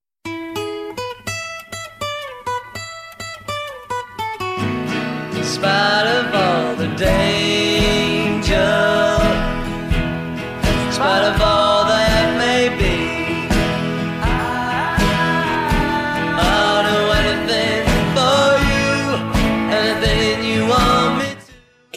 Spite 5.57 6.05
of 6.05 6.35
all 6.35 6.75
the 6.75 6.87
danger, 6.95 8.53
in 10.85 10.91
spite 10.91 11.23
of 11.23 11.41
all 11.41 11.56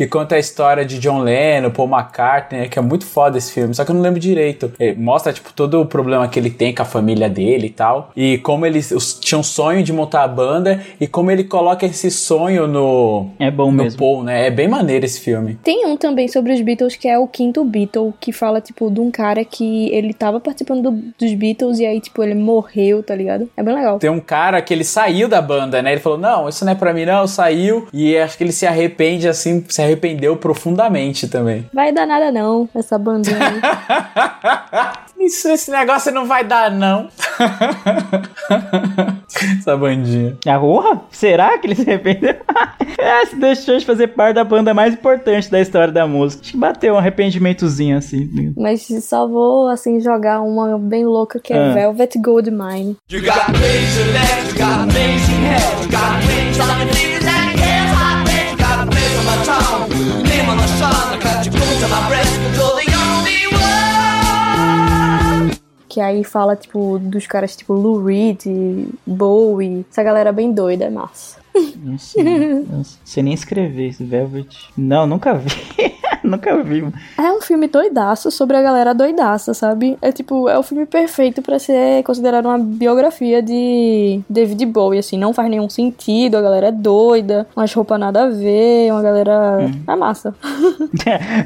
Que 0.01 0.07
conta 0.07 0.35
a 0.35 0.39
história 0.39 0.83
de 0.83 0.99
John 0.99 1.19
Lennon, 1.21 1.71
Paul 1.71 1.87
McCartney, 1.91 2.71
que 2.71 2.79
é 2.79 2.83
muito 2.83 3.05
foda 3.05 3.37
esse 3.37 3.53
filme, 3.53 3.75
só 3.75 3.85
que 3.85 3.91
eu 3.91 3.95
não 3.95 4.01
lembro 4.01 4.19
direito. 4.19 4.73
Ele 4.81 4.99
mostra, 4.99 5.31
tipo, 5.31 5.53
todo 5.53 5.79
o 5.79 5.85
problema 5.85 6.27
que 6.27 6.39
ele 6.39 6.49
tem 6.49 6.75
com 6.75 6.81
a 6.81 6.87
família 6.87 7.29
dele 7.29 7.67
e 7.67 7.71
tal. 7.71 8.11
E 8.17 8.39
como 8.39 8.65
eles 8.65 8.91
os- 8.93 9.21
tinham 9.21 9.41
um 9.41 9.43
sonho 9.43 9.83
de 9.83 9.93
montar 9.93 10.23
a 10.25 10.29
banda 10.29 10.81
e 10.99 11.07
como 11.07 11.31
ele 11.31 11.45
coloca 11.45 11.85
esse 11.85 12.11
sonho 12.11 12.67
no. 12.67 13.29
É 13.39 13.51
bom 13.51 13.71
no 13.71 13.83
mesmo. 13.85 13.99
Paul, 13.99 14.23
né? 14.25 14.47
É 14.47 14.51
bem 14.51 14.69
maneiro 14.69 15.05
esse 15.05 15.21
filme. 15.21 15.59
Tem 15.63 15.85
um 15.85 15.99
também 15.99 16.29
sobre 16.29 16.55
os 16.55 16.63
Beatles 16.63 16.97
que 16.97 17.07
é 17.07 17.19
o 17.19 17.27
quinto 17.29 17.63
Beatle, 17.63 18.15
que 18.19 18.33
fala, 18.33 18.59
tipo, 18.63 18.91
de 18.91 19.01
um 19.01 19.11
cara 19.11 19.45
que 19.45 19.91
ele 19.95 20.15
tava 20.15 20.41
participando 20.41 20.91
do- 20.91 21.03
dos 21.19 21.35
Beatles 21.35 21.79
e 21.79 21.85
aí, 21.85 22.01
tipo, 22.01 22.23
ele 22.23 22.35
morreu, 22.35 23.03
tá 23.03 23.15
ligado? 23.15 23.51
É 23.55 23.63
bem 23.63 23.75
legal. 23.75 23.99
Tem 23.99 24.09
um 24.09 24.19
cara 24.19 24.63
que 24.63 24.73
ele 24.73 24.83
saiu 24.83 25.29
da 25.29 25.43
banda, 25.43 25.83
né? 25.83 25.93
Ele 25.93 26.01
falou: 26.01 26.17
Não, 26.17 26.49
isso 26.49 26.65
não 26.65 26.73
é 26.73 26.75
pra 26.75 26.95
mim, 26.95 27.05
não. 27.05 27.27
Saiu. 27.27 27.87
E 27.93 28.17
acho 28.17 28.39
que 28.39 28.45
ele 28.45 28.53
se 28.53 28.67
arrepende, 28.67 29.29
assim, 29.29 29.63
se 29.69 29.90
arrependeu 29.91 30.37
profundamente 30.37 31.29
também. 31.29 31.69
Vai 31.73 31.93
dar 31.93 32.07
nada 32.07 32.31
não, 32.31 32.69
essa 32.75 32.99
bandinha. 32.99 33.39
aí. 33.39 33.61
Isso, 35.21 35.49
esse 35.49 35.71
negócio 35.71 36.11
não 36.13 36.25
vai 36.27 36.43
dar, 36.43 36.71
não. 36.71 37.09
Essa 39.59 39.77
bandinha. 39.77 40.37
A 40.47 40.59
porra? 40.59 41.03
Será 41.11 41.59
que 41.59 41.67
ele 41.67 41.75
se 41.75 41.83
arrependeu? 41.83 42.37
é, 42.99 43.27
se 43.27 43.37
deixou 43.37 43.77
de 43.77 43.85
fazer 43.85 44.09
parte 44.09 44.37
da 44.37 44.45
banda 44.45 44.73
mais 44.73 44.95
importante 44.95 45.51
da 45.51 45.61
história 45.61 45.93
da 45.93 46.07
música. 46.07 46.43
Acho 46.43 46.53
que 46.53 46.57
bateu 46.57 46.95
um 46.95 46.99
arrependimentozinho 46.99 47.99
assim. 47.99 48.31
Mas 48.57 48.87
só 49.05 49.29
vou, 49.29 49.69
assim, 49.69 50.01
jogar 50.01 50.41
uma 50.41 50.79
bem 50.79 51.05
louca 51.05 51.39
que 51.39 51.53
é 51.53 51.59
Ah. 51.59 51.75
Velvet 51.75 52.19
Goldmine. 52.19 52.97
You 53.11 53.21
got 53.23 53.51
name 60.05 60.49
on 60.49 60.57
the 60.57 60.67
sun. 60.79 60.93
I 61.13 61.19
got 61.19 61.45
you 61.45 61.53
close 61.53 61.81
to 61.81 61.89
my 61.89 62.09
breast, 62.09 62.41
you're 62.57 62.77
the 62.81 62.93
only 62.97 63.47
one. 63.53 65.51
Que 65.89 66.01
aí 66.01 66.23
fala, 66.25 66.57
tipo, 66.57 66.99
dos 66.99 67.27
caras 67.27 67.57
tipo 67.57 67.75
Lou 67.75 68.05
Reed, 68.05 68.45
Bowie. 69.07 69.85
Essa 69.91 70.03
galera 70.03 70.33
bem 70.33 70.53
doida, 70.53 70.85
é 70.85 70.91
massa. 70.91 71.41
Não 71.77 71.99
sei, 71.99 72.23
não 72.23 72.83
sei 73.05 73.23
nem 73.23 73.35
escrever 73.35 73.89
esse 73.89 74.05
Velvet. 74.05 74.69
Não, 74.77 75.07
nunca 75.07 75.35
vi. 75.35 75.51
nunca 76.29 76.63
vi. 76.63 76.85
É 77.19 77.33
um 77.33 77.41
filme 77.41 77.67
doidaço 77.69 78.31
sobre 78.31 78.57
a 78.57 78.63
galera 78.63 78.95
doidaça, 78.95 79.55
sabe? 79.55 79.97
É 80.03 80.13
tipo, 80.13 80.49
é 80.49 80.59
o 80.59 80.63
filme 80.63 80.87
perfeito 80.87 81.43
pra 81.43 81.59
ser 81.59 82.03
considerado 82.05 82.47
uma 82.47 82.59
biografia 82.59 83.43
de 83.43 84.21
David 84.29 84.65
Bowie, 84.67 84.99
assim. 84.99 85.19
Não 85.19 85.33
faz 85.33 85.49
nenhum 85.49 85.69
sentido, 85.69 86.37
a 86.37 86.43
galera 86.43 86.69
é 86.69 86.73
doida, 86.73 87.47
umas 87.57 87.73
roupas 87.73 87.99
nada 88.01 88.25
a 88.25 88.29
ver, 88.29 88.93
uma 88.93 89.03
galera. 89.03 89.71
É 89.87 89.97
massa. 89.97 90.35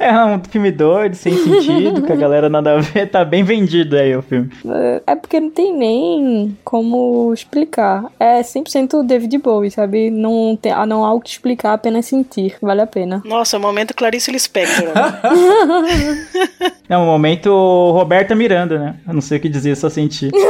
É 0.01 0.25
um 0.25 0.41
filme 0.45 0.71
doido, 0.71 1.15
sem 1.15 1.33
sentido, 1.37 2.03
que 2.03 2.13
a 2.13 2.17
galera 2.17 2.49
nada 2.49 2.75
a 2.75 2.79
ver. 2.81 3.09
Tá 3.11 3.25
bem 3.25 3.43
vendido 3.45 3.97
aí 3.97 4.15
o 4.17 4.23
filme. 4.23 4.51
É- 4.67 5.03
É 5.07 5.15
porque 5.15 5.39
não 5.41 5.51
tem 5.51 5.73
nem 5.77 6.57
como 6.65 7.33
explicar. 7.33 8.05
É 8.19 8.43
100% 8.43 9.03
David 9.05 9.39
Bowie, 9.39 9.71
sabe? 9.71 10.11
Não, 10.11 10.57
tem, 10.61 10.73
não 10.87 11.05
há 11.05 11.13
o 11.13 11.21
que 11.21 11.31
explicar, 11.31 11.75
apenas 11.75 12.07
sentir. 12.07 12.57
Vale 12.61 12.81
a 12.81 12.87
pena. 12.87 13.23
Nossa, 13.25 13.59
momento 13.59 13.95
Clarice 13.95 14.31
Lispector. 14.31 14.64
É 16.89 16.99
um 16.99 17.07
momento 17.07 17.51
Roberta 17.93 18.35
Miranda, 18.35 18.79
né? 18.79 18.97
Eu 19.07 19.15
não 19.15 19.21
sei 19.21 19.39
o 19.39 19.41
que 19.41 19.49
dizer, 19.49 19.77
só 19.77 19.89
sentir. 19.89 20.31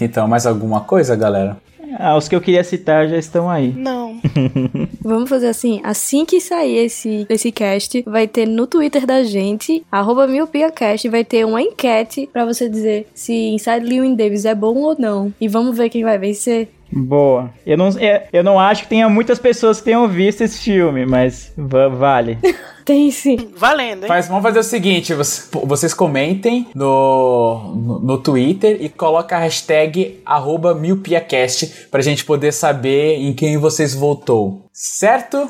Então, 0.00 0.26
mais 0.26 0.46
alguma 0.46 0.80
coisa, 0.80 1.14
galera? 1.14 1.58
Ah, 1.98 2.16
os 2.16 2.28
que 2.28 2.36
eu 2.36 2.40
queria 2.40 2.62
citar 2.62 3.08
já 3.08 3.16
estão 3.16 3.50
aí. 3.50 3.72
Não. 3.76 4.20
Vamos 5.02 5.28
fazer 5.28 5.48
assim, 5.48 5.80
assim 5.82 6.24
que 6.24 6.40
sair 6.40 6.84
esse, 6.84 7.26
esse 7.28 7.50
cast, 7.50 8.02
vai 8.06 8.28
ter 8.28 8.46
no 8.46 8.66
Twitter 8.66 9.06
da 9.06 9.22
gente, 9.22 9.84
arroba 9.90 10.26
miopia.cast, 10.26 11.08
vai 11.08 11.24
ter 11.24 11.44
uma 11.44 11.60
enquete 11.60 12.28
pra 12.32 12.44
você 12.44 12.68
dizer 12.68 13.06
se 13.14 13.32
Inside 13.32 13.84
Llewyn 13.84 14.14
Davis 14.14 14.44
é 14.44 14.54
bom 14.54 14.76
ou 14.76 14.96
não. 14.98 15.32
E 15.40 15.48
vamos 15.48 15.76
ver 15.76 15.88
quem 15.88 16.04
vai 16.04 16.18
vencer. 16.18 16.68
Boa. 16.92 17.50
Eu 17.64 17.76
não, 17.76 17.88
é, 17.98 18.26
eu 18.32 18.42
não 18.42 18.58
acho 18.58 18.82
que 18.84 18.88
tenha 18.88 19.08
muitas 19.08 19.38
pessoas 19.38 19.78
que 19.78 19.84
tenham 19.84 20.06
visto 20.08 20.42
esse 20.42 20.58
filme, 20.58 21.06
mas 21.06 21.52
va- 21.56 21.88
vale. 21.88 22.38
Tem 22.84 23.10
sim. 23.10 23.50
Valendo, 23.56 24.02
hein? 24.04 24.08
Faz, 24.08 24.26
vamos 24.26 24.42
fazer 24.42 24.58
o 24.58 24.64
seguinte: 24.64 25.14
vocês, 25.14 25.48
vocês 25.64 25.94
comentem 25.94 26.66
no, 26.74 27.74
no, 27.76 28.00
no 28.00 28.18
Twitter 28.18 28.78
e 28.80 28.88
coloca 28.88 29.36
a 29.36 29.40
hashtag 29.40 30.20
arroba 30.26 30.74
MiupiaCast 30.74 31.88
pra 31.90 32.00
gente 32.02 32.24
poder 32.24 32.52
saber 32.52 33.16
em 33.18 33.32
quem 33.32 33.56
vocês 33.58 33.94
votou. 33.94 34.64
Certo? 34.72 35.48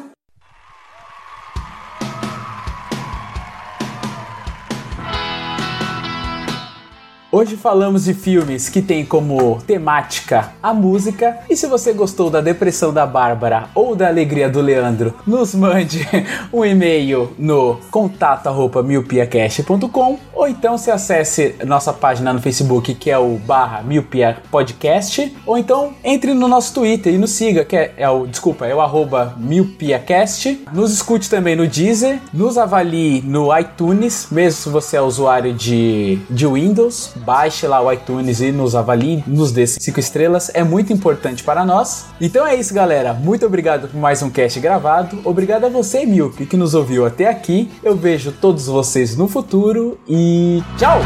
Hoje 7.33 7.57
falamos 7.57 8.07
de 8.07 8.13
filmes 8.13 8.69
que 8.69 8.83
têm 8.83 9.07
como 9.07 9.63
temática 9.65 10.51
a 10.61 10.75
música. 10.75 11.39
E 11.49 11.55
se 11.55 11.69
você 11.69 11.93
gostou 11.93 12.29
da 12.29 12.41
depressão 12.41 12.93
da 12.93 13.07
Bárbara 13.07 13.69
ou 13.73 13.95
da 13.95 14.09
alegria 14.09 14.49
do 14.49 14.61
Leandro, 14.61 15.15
nos 15.25 15.55
mande 15.55 16.05
um 16.53 16.65
e-mail 16.65 17.33
no 17.39 17.79
contato@miopiacast.com 17.89 20.19
ou 20.35 20.49
então 20.49 20.77
se 20.77 20.91
acesse 20.91 21.55
nossa 21.65 21.93
página 21.93 22.33
no 22.33 22.43
Facebook 22.43 22.97
que 22.97 23.09
é 23.09 23.19
o 23.19 23.37
barra 23.37 23.81
Miopia 23.83 24.39
Podcast 24.51 25.33
ou 25.47 25.57
então 25.57 25.95
entre 26.03 26.35
no 26.35 26.49
nosso 26.49 26.75
Twitter 26.75 27.15
e 27.15 27.19
nos 27.19 27.31
siga 27.31 27.65
que 27.65 27.77
é, 27.77 27.95
é 27.97 28.11
o 28.11 28.27
desculpa 28.27 28.67
é 28.67 28.75
o 28.75 28.81
arroba 28.81 29.37
MiopiaCast. 29.39 30.65
Nos 30.73 30.93
escute 30.93 31.31
também 31.31 31.55
no 31.55 31.69
Deezer, 31.69 32.19
nos 32.35 32.59
avalie 32.59 33.23
no 33.23 33.57
iTunes, 33.57 34.27
mesmo 34.33 34.63
se 34.63 34.69
você 34.69 34.97
é 34.97 35.01
usuário 35.01 35.55
de, 35.55 36.19
de 36.29 36.45
Windows, 36.45 37.20
baixe 37.25 37.67
lá 37.67 37.81
o 37.81 37.93
iTunes 37.93 38.41
e 38.41 38.53
nos 38.53 38.75
avalie, 38.75 39.23
nos 39.27 39.53
dê 39.53 39.67
5 39.67 40.01
estrelas, 40.01 40.51
é 40.55 40.65
muito 40.65 40.93
importante 40.93 41.43
para 41.43 41.65
nós. 41.65 42.07
Então 42.21 42.47
é 42.47 42.55
isso, 42.55 42.75
galera. 42.75 43.13
Muito 43.13 43.47
obrigado 43.47 43.89
por 43.89 43.99
mais 43.99 44.23
um 44.23 44.31
cast 44.31 44.59
gravado. 44.61 45.19
Obrigado 45.25 45.65
a 45.65 45.69
você, 45.69 46.05
Milk, 46.05 46.47
que 46.47 46.57
nos 46.57 46.75
ouviu 46.75 47.07
até 47.07 47.29
aqui. 47.29 47.71
Eu 47.83 47.97
vejo 47.97 48.33
todos 48.33 48.67
vocês 48.67 49.17
no 49.17 49.29
futuro 49.29 49.99
e 50.09 50.63
tchau! 50.79 51.01